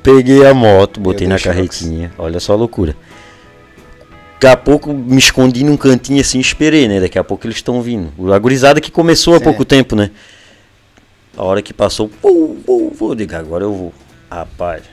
[0.02, 2.12] Peguei a moto, botei na carretinha.
[2.18, 2.94] Olha só a loucura.
[4.41, 6.99] Daqui a pouco me escondi num cantinho assim, esperei, né?
[6.99, 8.33] Daqui a pouco eles estão vindo.
[8.33, 9.44] A gurizada que começou há Sim.
[9.44, 10.10] pouco tempo, né?
[11.36, 13.94] A hora que passou, pô, pô, eu digo, agora eu vou.
[14.31, 14.85] Rapaz,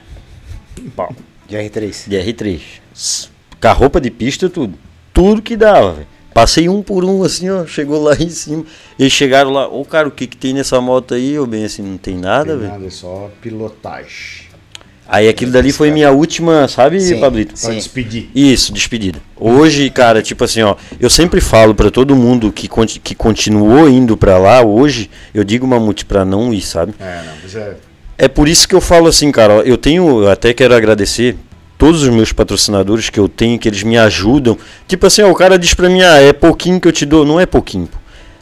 [0.97, 1.15] pau,
[1.47, 2.09] De R3.
[2.09, 2.59] de R3.
[2.93, 3.29] S-
[3.61, 4.77] Com a roupa de pista, tudo.
[5.13, 6.07] Tudo que dava, velho.
[6.33, 7.65] Passei um por um, assim, ó.
[7.65, 8.65] Chegou lá em cima.
[8.99, 11.31] Eles chegaram lá, ô cara, o que que tem nessa moto aí?
[11.33, 12.69] Eu bem assim, não tem nada, velho.
[12.71, 14.46] nada, é só pilotagem.
[15.07, 17.19] Aí aquilo dali foi minha última, sabe, Sim.
[17.19, 17.51] Pablito?
[17.59, 17.75] Pra Sim.
[17.77, 18.29] despedir.
[18.35, 19.19] Isso, despedida.
[19.39, 23.87] Hoje, cara, tipo assim, ó, eu sempre falo pra todo mundo que, conti- que continuou
[23.89, 26.93] indo pra lá hoje, eu digo mamute pra não ir, sabe?
[26.99, 27.75] É, não, mas é.
[28.17, 31.37] É por isso que eu falo assim, cara, ó, eu tenho, eu até quero agradecer
[31.77, 34.57] todos os meus patrocinadores que eu tenho, que eles me ajudam.
[34.87, 37.23] Tipo assim, ó, o cara diz pra mim, ah, é pouquinho que eu te dou,
[37.25, 37.87] não é pouquinho.
[37.87, 37.97] pô.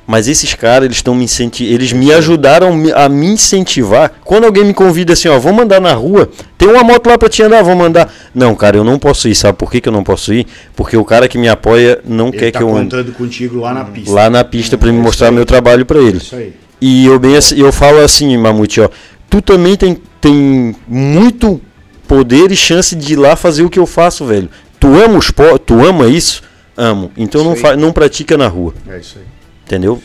[0.07, 4.11] Mas esses caras, eles estão me incentivando, eles me ajudaram a me incentivar.
[4.23, 7.27] Quando alguém me convida assim, ó, vamos andar na rua, tem uma moto lá pra
[7.27, 8.13] te andar, vamos andar.
[8.33, 10.45] Não, cara, eu não posso ir, sabe por que, que eu não posso ir?
[10.75, 13.59] Porque o cara que me apoia não Ele quer tá que eu ande contando contigo
[13.59, 14.11] lá na pista.
[14.11, 16.17] lá na pista pra me É isso mostrar meu trabalho pra ele.
[16.17, 16.53] Isso aí.
[16.79, 18.89] E eu bem assim, eu falo assim, Mamute, ó,
[19.27, 21.59] tu também tem, tem muito
[22.07, 24.49] poder e chance de ir lá fazer o que eu faço, velho.
[24.79, 26.43] Tu ama o esporte, tu ama isso?
[26.77, 27.11] Amo.
[27.17, 29.34] Então não, Isso fa não pratica na rua, É isso aí.
[29.65, 30.01] Entendeu?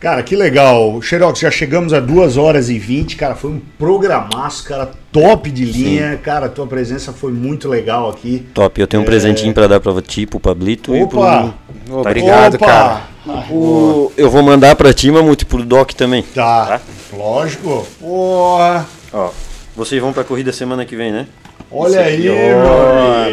[0.00, 1.00] Cara, que legal.
[1.00, 3.36] Xerox, já chegamos a 2 horas e 20, cara.
[3.36, 6.18] Foi um programaço, cara, top de linha.
[6.20, 8.44] Cara, tua presença foi muito legal aqui.
[8.52, 11.54] Top, eu tenho um presentinho pra dar pra ti, pro Pablito e Opa!
[11.86, 11.98] pro...
[12.00, 12.66] Obrigado, Opa!
[12.66, 13.02] cara.
[13.48, 16.22] o- Eu vou mandar pra ti, Mamute, pro Doc também.
[16.34, 16.80] Tá,
[17.12, 17.86] lógico.
[18.00, 18.84] Porra!
[19.12, 19.30] Ó,
[19.76, 21.26] vocês vão pra corrida semana que vem, né?
[21.72, 22.28] Olha aí.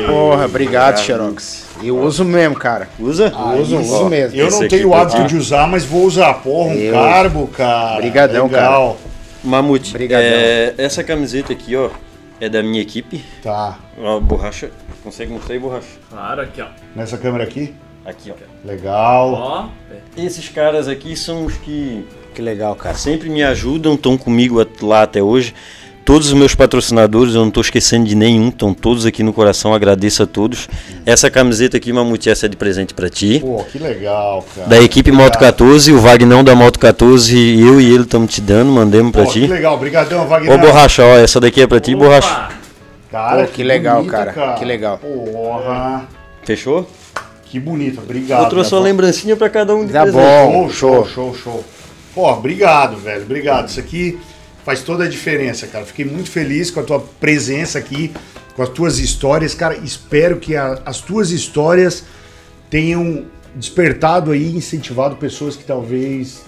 [0.07, 1.67] Porra, obrigado, Xerox.
[1.83, 2.89] Eu uso mesmo, cara.
[2.99, 3.27] Usa?
[3.59, 4.37] uso, Aí, uso ó, mesmo.
[4.37, 5.27] Eu Esse não tenho o pra hábito ti.
[5.27, 6.33] de usar, mas vou usar.
[6.35, 7.97] Porra, um Eu- carbo, cara.
[7.97, 8.97] Brigadão, legal.
[9.43, 10.25] Mamute, Obrigadão.
[10.27, 11.89] é, essa camiseta aqui, ó,
[12.41, 13.23] é da minha equipe.
[13.41, 13.77] Tá.
[13.97, 14.69] Ó, borracha.
[15.03, 15.87] Consegue mostrar aí, borracha?
[16.09, 16.67] Claro, aqui, ó.
[16.95, 17.73] Nessa câmera aqui.
[18.05, 18.67] Aqui, ó.
[18.67, 19.31] Legal.
[19.33, 19.65] Ó,
[20.17, 22.95] Esses caras aqui são os que Que legal, cara.
[22.95, 25.53] sempre me ajudam, estão comigo lá até hoje.
[26.09, 29.75] Todos os meus patrocinadores, eu não estou esquecendo de nenhum, estão todos aqui no coração,
[29.75, 30.67] agradeço a todos.
[31.05, 33.39] Essa camiseta aqui, Mamute, essa é de presente para ti.
[33.39, 34.67] Pô, que legal, cara.
[34.67, 35.51] Da equipe Moto Obrigado.
[35.53, 39.31] 14, o Vagnão da Moto 14, eu e ele estamos te dando, mandemos para Pô,
[39.31, 39.45] que ti.
[39.45, 39.75] legal.
[39.75, 40.51] Obrigadão, Wagner.
[40.51, 42.49] Ô Borracha, ó, essa daqui é para ti, Borracha.
[43.11, 44.53] Cara, Pô, que legal, bonita, cara.
[44.53, 44.97] Que legal.
[44.97, 46.07] Porra.
[46.41, 46.89] Fechou?
[47.45, 48.01] Que bonito.
[48.01, 48.45] Obrigado.
[48.45, 50.23] eu trouxe né, uma lembrancinha para cada um de Tá presente.
[50.23, 50.69] bom.
[50.71, 51.35] Show, show, show.
[51.35, 51.65] show, show.
[52.15, 53.21] Pô, obrigado, velho.
[53.21, 53.67] Obrigado.
[53.67, 54.17] Isso aqui
[54.65, 55.85] faz toda a diferença, cara.
[55.85, 58.11] Fiquei muito feliz com a tua presença aqui,
[58.55, 59.53] com as tuas histórias.
[59.53, 62.03] Cara, espero que a- as tuas histórias
[62.69, 66.41] tenham despertado aí, incentivado pessoas que talvez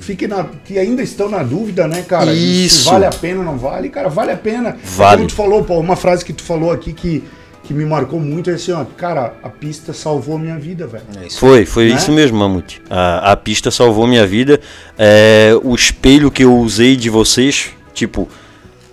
[0.00, 2.32] fiquem na, que ainda estão na dúvida, né, cara?
[2.32, 2.80] Isso.
[2.80, 3.88] Se vale a pena ou não vale.
[3.88, 4.76] Cara, vale a pena.
[4.84, 5.16] Vale.
[5.18, 7.22] Como tu falou, pô, uma frase que tu falou aqui que,
[7.64, 11.04] que me marcou muito é assim, ó, cara, a pista salvou a minha vida, velho.
[11.24, 11.30] É.
[11.30, 11.96] Foi, foi Né?
[11.96, 12.80] isso mesmo, Mamute.
[12.90, 14.60] A, a pista salvou minha vida.
[14.98, 18.28] É, o espelho que eu usei de vocês, tipo,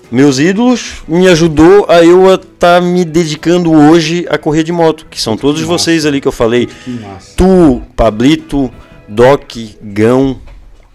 [0.09, 5.22] meus ídolos me ajudou a eu estar me dedicando hoje a correr de moto, que
[5.22, 5.72] são todos massa.
[5.77, 6.67] vocês ali que eu falei.
[6.67, 7.33] Que massa.
[7.35, 8.72] Tu, Pablito,
[9.08, 10.40] Doc, Gão,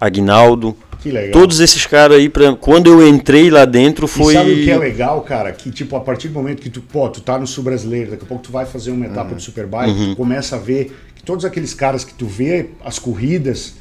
[0.00, 0.76] Agnaldo,
[1.07, 1.33] Que legal.
[1.41, 4.35] todos esses caras aí, pra, quando eu entrei lá dentro, foi.
[4.35, 5.52] E sabe o que é legal, cara?
[5.52, 8.25] Que, tipo, a partir do momento que tu, pô, tu tá no Sul Brasileiro, daqui
[8.25, 9.36] a pouco tu vai fazer uma etapa Uhum.
[9.36, 13.75] do Superbike, tu começa a ver que todos aqueles caras que tu vê as corridas,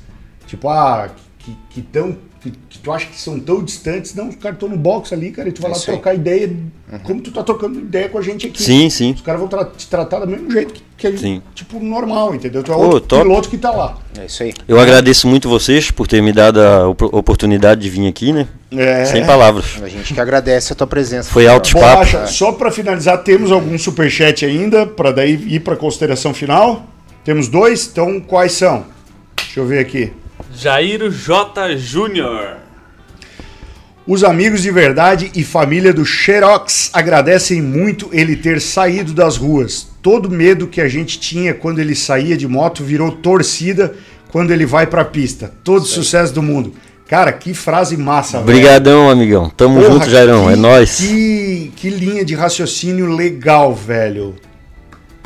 [0.45, 2.16] tipo, ah, que, que, tão,
[2.51, 5.32] que, que tu acha que são tão distantes, não, os caras estão no box ali,
[5.32, 5.95] cara, e tu vai É lá isso aí.
[5.98, 6.56] trocar ideia,
[7.03, 8.61] como tu tá trocando ideia com a gente aqui.
[8.61, 9.11] Sim, sim.
[9.14, 11.41] Os caras vão tra- te tratar do mesmo jeito que, que a gente, Sim.
[11.56, 12.61] tipo, normal, entendeu?
[12.64, 13.24] Tu é outro top.
[13.24, 13.98] piloto que tá lá.
[14.19, 14.53] É isso aí.
[14.67, 18.48] Eu agradeço muito vocês por ter me dado a op- oportunidade de vir aqui, né?
[18.72, 19.06] É.
[19.06, 19.82] Sem palavras.
[19.82, 21.30] A gente que agradece a tua presença.
[21.32, 22.35] Foi Bolacha, papos.
[22.35, 26.85] só pra finalizar, temos algum superchat ainda, pra daí ir pra consideração final?
[27.24, 28.85] Temos dois, então quais são?
[29.35, 30.11] Deixa eu ver aqui.
[30.58, 31.75] Jairo J.
[31.77, 32.58] Júnior.
[34.08, 39.88] Os amigos de verdade e família do Xerox agradecem muito ele ter saído das ruas.
[40.01, 43.93] Todo medo que a gente tinha quando ele saía de moto virou torcida
[44.32, 45.51] quando ele vai pra pista.
[45.64, 46.74] Todo sucesso do mundo.
[47.08, 48.43] Cara, que frase massa, velho.
[48.43, 49.50] Obrigadão, amigão.
[49.50, 50.48] Tamo Porra, junto, Jairão.
[50.48, 50.95] que- É nóis.
[50.98, 54.35] Que, que linha de raciocínio legal, velho.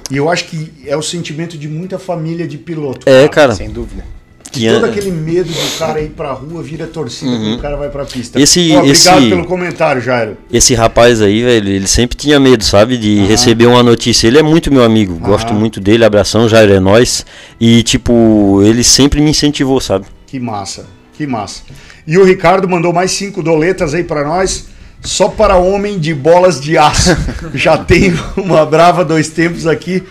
[0.09, 3.08] E eu acho que é o sentimento de muita família de piloto.
[3.08, 3.53] É, cara.
[3.56, 4.03] Sem dúvida.
[4.52, 7.90] Que Todo aquele medo do cara ir pra rua vira torcida quando o cara vai
[7.90, 8.38] pra pista.
[8.40, 8.44] Uhum.
[8.44, 10.38] Esse- Pô, obrigado esse- pelo comentário, Jairo.
[10.52, 12.98] Esse rapaz aí, velho, ele sempre tinha medo, sabe?
[12.98, 14.28] De receber uma notícia.
[14.28, 15.16] Ele é muito meu amigo.
[15.19, 16.03] Gosto muito dele.
[16.03, 17.24] Abração, Jair é nóis.
[17.60, 20.06] E, tipo, ele sempre me incentivou, sabe?
[20.26, 21.61] Que massa, que massa.
[22.08, 24.66] E o Ricardo mandou mais cinco doletas aí pra nós.
[25.02, 27.16] Só para homem de bolas de aço.
[27.53, 30.03] Já tenho uma brava dois tempos aqui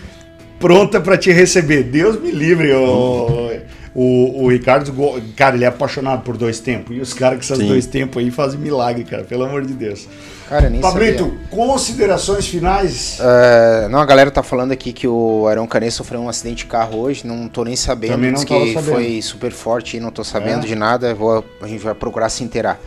[0.61, 1.83] pronta pra te receber.
[1.83, 3.51] Deus me livre, o,
[3.95, 4.93] o, o Ricardo.
[4.93, 6.97] go- Cara, ele é apaixonado por dois tempos.
[6.97, 7.67] E os caras esses Sim.
[7.69, 9.25] dois tempos aí fazem milagre, cara.
[9.25, 10.07] Pelo amor de Deus.
[10.49, 11.39] Cara, nem Pablito, sabia.
[11.51, 13.19] considerações finais.
[13.21, 16.67] É, não, a galera tá falando aqui que o Arão Canet sofreu um acidente de
[16.71, 18.13] carro hoje, não tô nem sabendo.
[18.13, 18.83] Também não que sabendo.
[18.83, 20.67] foi super forte e não tô sabendo É?
[20.67, 21.15] de nada.
[21.15, 22.81] Vou, a gente vai procurar se inteirar.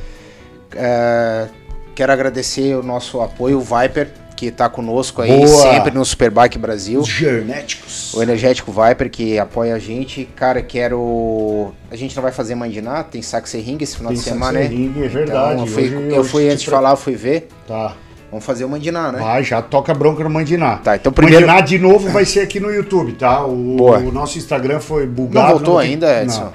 [0.76, 1.48] É,
[1.94, 4.10] quero agradecer o nosso apoio, o Viper,
[4.42, 5.48] que tá conosco aí Boa.
[5.48, 7.00] sempre no Superbike Brasil.
[7.02, 8.12] Os Genéticos.
[8.16, 10.28] O Energético Viper que apoia a gente.
[10.36, 11.72] Cara, quero.
[11.92, 14.66] A gente não vai fazer mandiná, tem saxe ring esse final Tem de semana, né?
[14.66, 15.54] ring, é verdade.
[15.54, 17.50] Então, eu fui, Hoje eu fui te antes de pre- falar, eu fui ver.
[17.68, 17.94] Tá.
[18.32, 19.20] Vamos fazer o mandiná, né?
[19.20, 20.78] Vai, já toca bronca no Mandiná.
[20.78, 23.46] Tá, então primeiro- Mandiná de novo vai ser aqui no YouTube, tá?
[23.46, 24.00] O, Boa.
[24.00, 25.48] o nosso Instagram foi bugado.
[25.50, 26.46] Não voltou tem- ainda, Edson?
[26.46, 26.54] Não.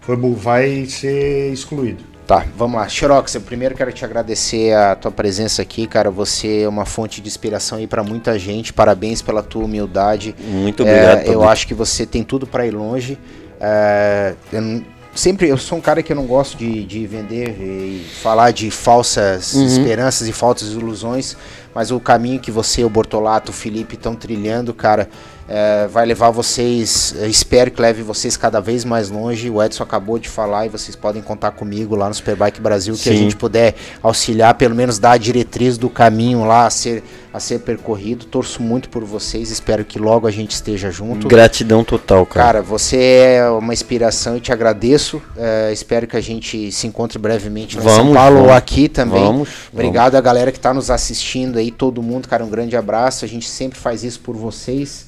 [0.00, 2.02] Foi, vai ser excluído.
[2.26, 2.88] Tá, vamos lá.
[2.88, 6.10] Xerox, eu primeiro quero te agradecer a tua presença aqui, cara.
[6.10, 8.72] Você é uma fonte de inspiração aí pra muita gente.
[8.72, 10.34] Parabéns pela tua humildade.
[10.40, 11.18] Muito É, obrigado.
[11.18, 11.48] eu Pablito.
[11.48, 13.16] acho que você tem tudo pra ir longe.
[13.60, 14.82] É, eu
[15.14, 18.72] sempre eu sou um cara que eu não gosto de, de vender e falar de
[18.72, 19.64] falsas Uhum.
[19.64, 21.36] esperanças e falsas ilusões,
[21.72, 25.08] mas o caminho que você, o Bortolato, o Felipe estão trilhando, cara,
[25.48, 27.14] é, vai levar vocês.
[27.28, 29.48] espero que leve vocês cada vez mais longe.
[29.48, 33.08] O Edson acabou de falar e vocês podem contar comigo lá no Superbike Brasil que
[33.08, 33.18] a Sim.
[33.18, 37.02] gente puder auxiliar, pelo menos dar a diretriz do caminho lá a ser,
[37.32, 38.24] a ser percorrido.
[38.24, 41.28] Torço muito por vocês, espero que logo a gente esteja junto.
[41.28, 42.46] Gratidão total, cara.
[42.46, 42.96] Cara, você
[43.38, 45.22] é uma inspiração e te agradeço.
[45.36, 48.56] É, espero que a gente se encontre brevemente lá em São Vamos, Paulo ou vamos.
[48.56, 49.22] aqui também.
[49.22, 53.24] Vamos, Obrigado a galera que está nos assistindo aí, todo mundo, cara, um grande abraço.
[53.24, 55.06] A gente sempre faz isso por vocês.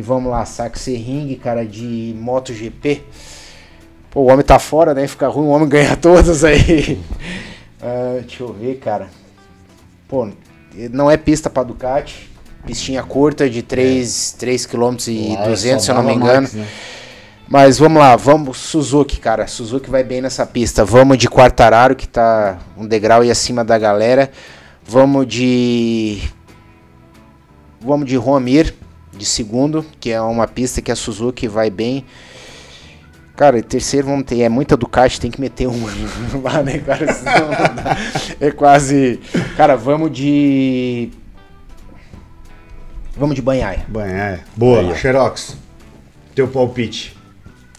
[0.00, 3.02] E vamos lá, Saxe Ring, cara, de MotoGP.
[4.10, 5.06] Pô, o homem tá fora, né?
[5.06, 6.98] Fica ruim, o homem ganha todas aí.
[7.82, 9.08] Ah, deixa eu ver, cara.
[10.08, 10.26] Pô,
[10.90, 12.30] não é pista pra Ducati.
[12.64, 16.42] Pistinha curta de 3, 3 km e é 200, só se eu não me engano.
[16.42, 16.66] Max, né?
[17.46, 19.46] Mas vamos lá, vamos Suzuki, cara.
[19.46, 20.82] Suzuki vai bem nessa pista.
[20.82, 24.30] Vamos de Quartararo, que tá um degrau e acima da galera.
[24.82, 26.22] Vamos de
[27.82, 28.74] Vamos de Romir,
[29.20, 32.06] de segundo, que é uma pista que a Suzuki vai bem.
[33.36, 35.84] Cara, e terceiro vamos ter, é muita Ducati, tem que meter um
[36.42, 37.06] lá, né, cara?
[38.40, 39.20] É quase.
[39.56, 41.10] Cara, vamos de.
[43.16, 43.86] Vamos de Banhaia.
[44.06, 44.40] É.
[44.56, 44.94] Boa, ó.
[44.94, 45.56] Xerox.
[46.34, 47.16] Teu palpite.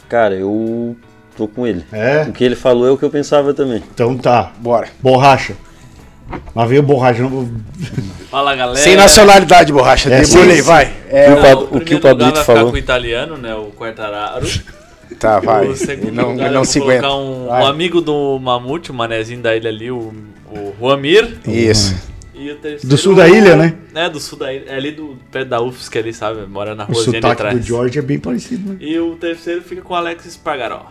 [0.08, 0.96] Cara, eu
[1.36, 1.84] tô com ele.
[1.92, 2.24] É?
[2.24, 3.84] O que ele falou é o que eu pensava também.
[3.94, 4.52] Então tá.
[4.60, 4.90] Bora.
[5.02, 5.56] Borracha.
[6.56, 7.22] Lá veio borracha.
[7.24, 7.50] Não...
[8.30, 8.78] Fala galera.
[8.78, 10.10] Sem nacionalidade, borracha.
[10.10, 10.92] É, Debulhei, sim, vai.
[11.10, 12.70] É, o Não, o o que o Pablito lugar vai ficar falou.
[12.70, 13.54] com o italiano, né?
[13.56, 14.48] O Quartararo.
[15.20, 15.68] tá, vai.
[15.68, 17.14] O segundo Ele não, lugar ele não se colocar aguenta.
[17.16, 20.14] Um, um amigo do Mamute, o manezinho da ilha ali, o,
[20.52, 21.38] o Juamir.
[21.48, 21.96] Isso.
[22.34, 23.76] E o terceiro, Do sul da ilha, né?
[23.94, 24.66] É, do sul da ilha.
[24.68, 26.46] É ali do perto da UFSC ali, sabe?
[26.48, 27.60] Mora na O ruazinha de sotaque trás.
[27.60, 28.78] do George é bem parecido, né?
[28.80, 30.88] E o terceiro fica com o Alex Spargaró.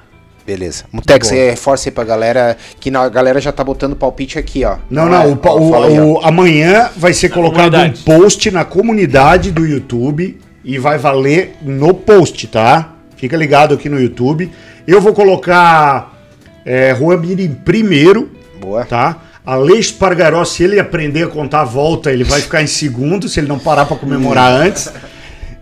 [0.46, 0.84] Beleza.
[0.90, 1.34] Mutex, Bom.
[1.34, 4.78] você reforça aí pra galera, que na- a galera já tá botando palpite aqui, ó.
[4.90, 5.10] Não, é?
[5.10, 5.32] não.
[5.32, 6.04] o, Ó, o- aí, ó.
[6.04, 8.00] o- amanhã vai ser Na colocado comunidade.
[8.00, 12.94] um post na comunidade do YouTube e vai valer no post, tá?
[13.16, 14.50] Fica ligado aqui no YouTube.
[14.86, 16.18] Eu vou colocar
[16.64, 18.84] é, Juan Mir em primeiro, Boa.
[18.84, 19.22] tá?
[19.46, 23.40] Aleix Espargaró, se ele aprender a contar a volta, ele vai ficar em segundo, se
[23.40, 24.90] ele não parar pra comemorar antes.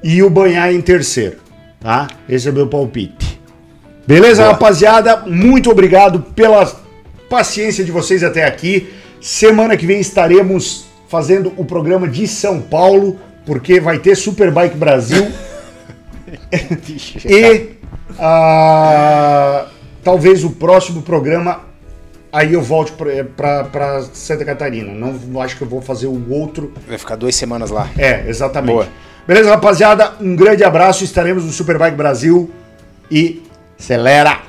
[0.03, 1.37] E o Banhar em terceiro,
[1.81, 2.09] tá?
[2.29, 3.28] Esse é o meu palpite.
[4.09, 4.55] Beleza, Boa.
[4.55, 5.19] rapaziada?
[5.27, 6.67] Muito obrigado pela
[7.29, 8.91] paciência de vocês até aqui.
[9.21, 15.31] Semana que vem estaremos fazendo o programa de São Paulo, porque vai ter Superbike Brasil
[17.23, 17.73] e
[18.19, 19.67] ah,
[20.03, 21.61] talvez o próximo programa
[22.33, 22.95] aí eu volte
[23.37, 24.91] para Santa Catarina.
[24.95, 27.91] Não acho que eu vou fazer o outro Vai ficar duas semanas lá.
[27.99, 28.73] é, exatamente.
[28.73, 28.89] Boa.
[29.27, 30.15] Beleza, rapaziada?
[30.19, 31.05] Um grande abraço.
[31.05, 32.51] Estaremos no Superbike Brasil
[33.11, 33.43] e
[33.79, 34.43] Acelera!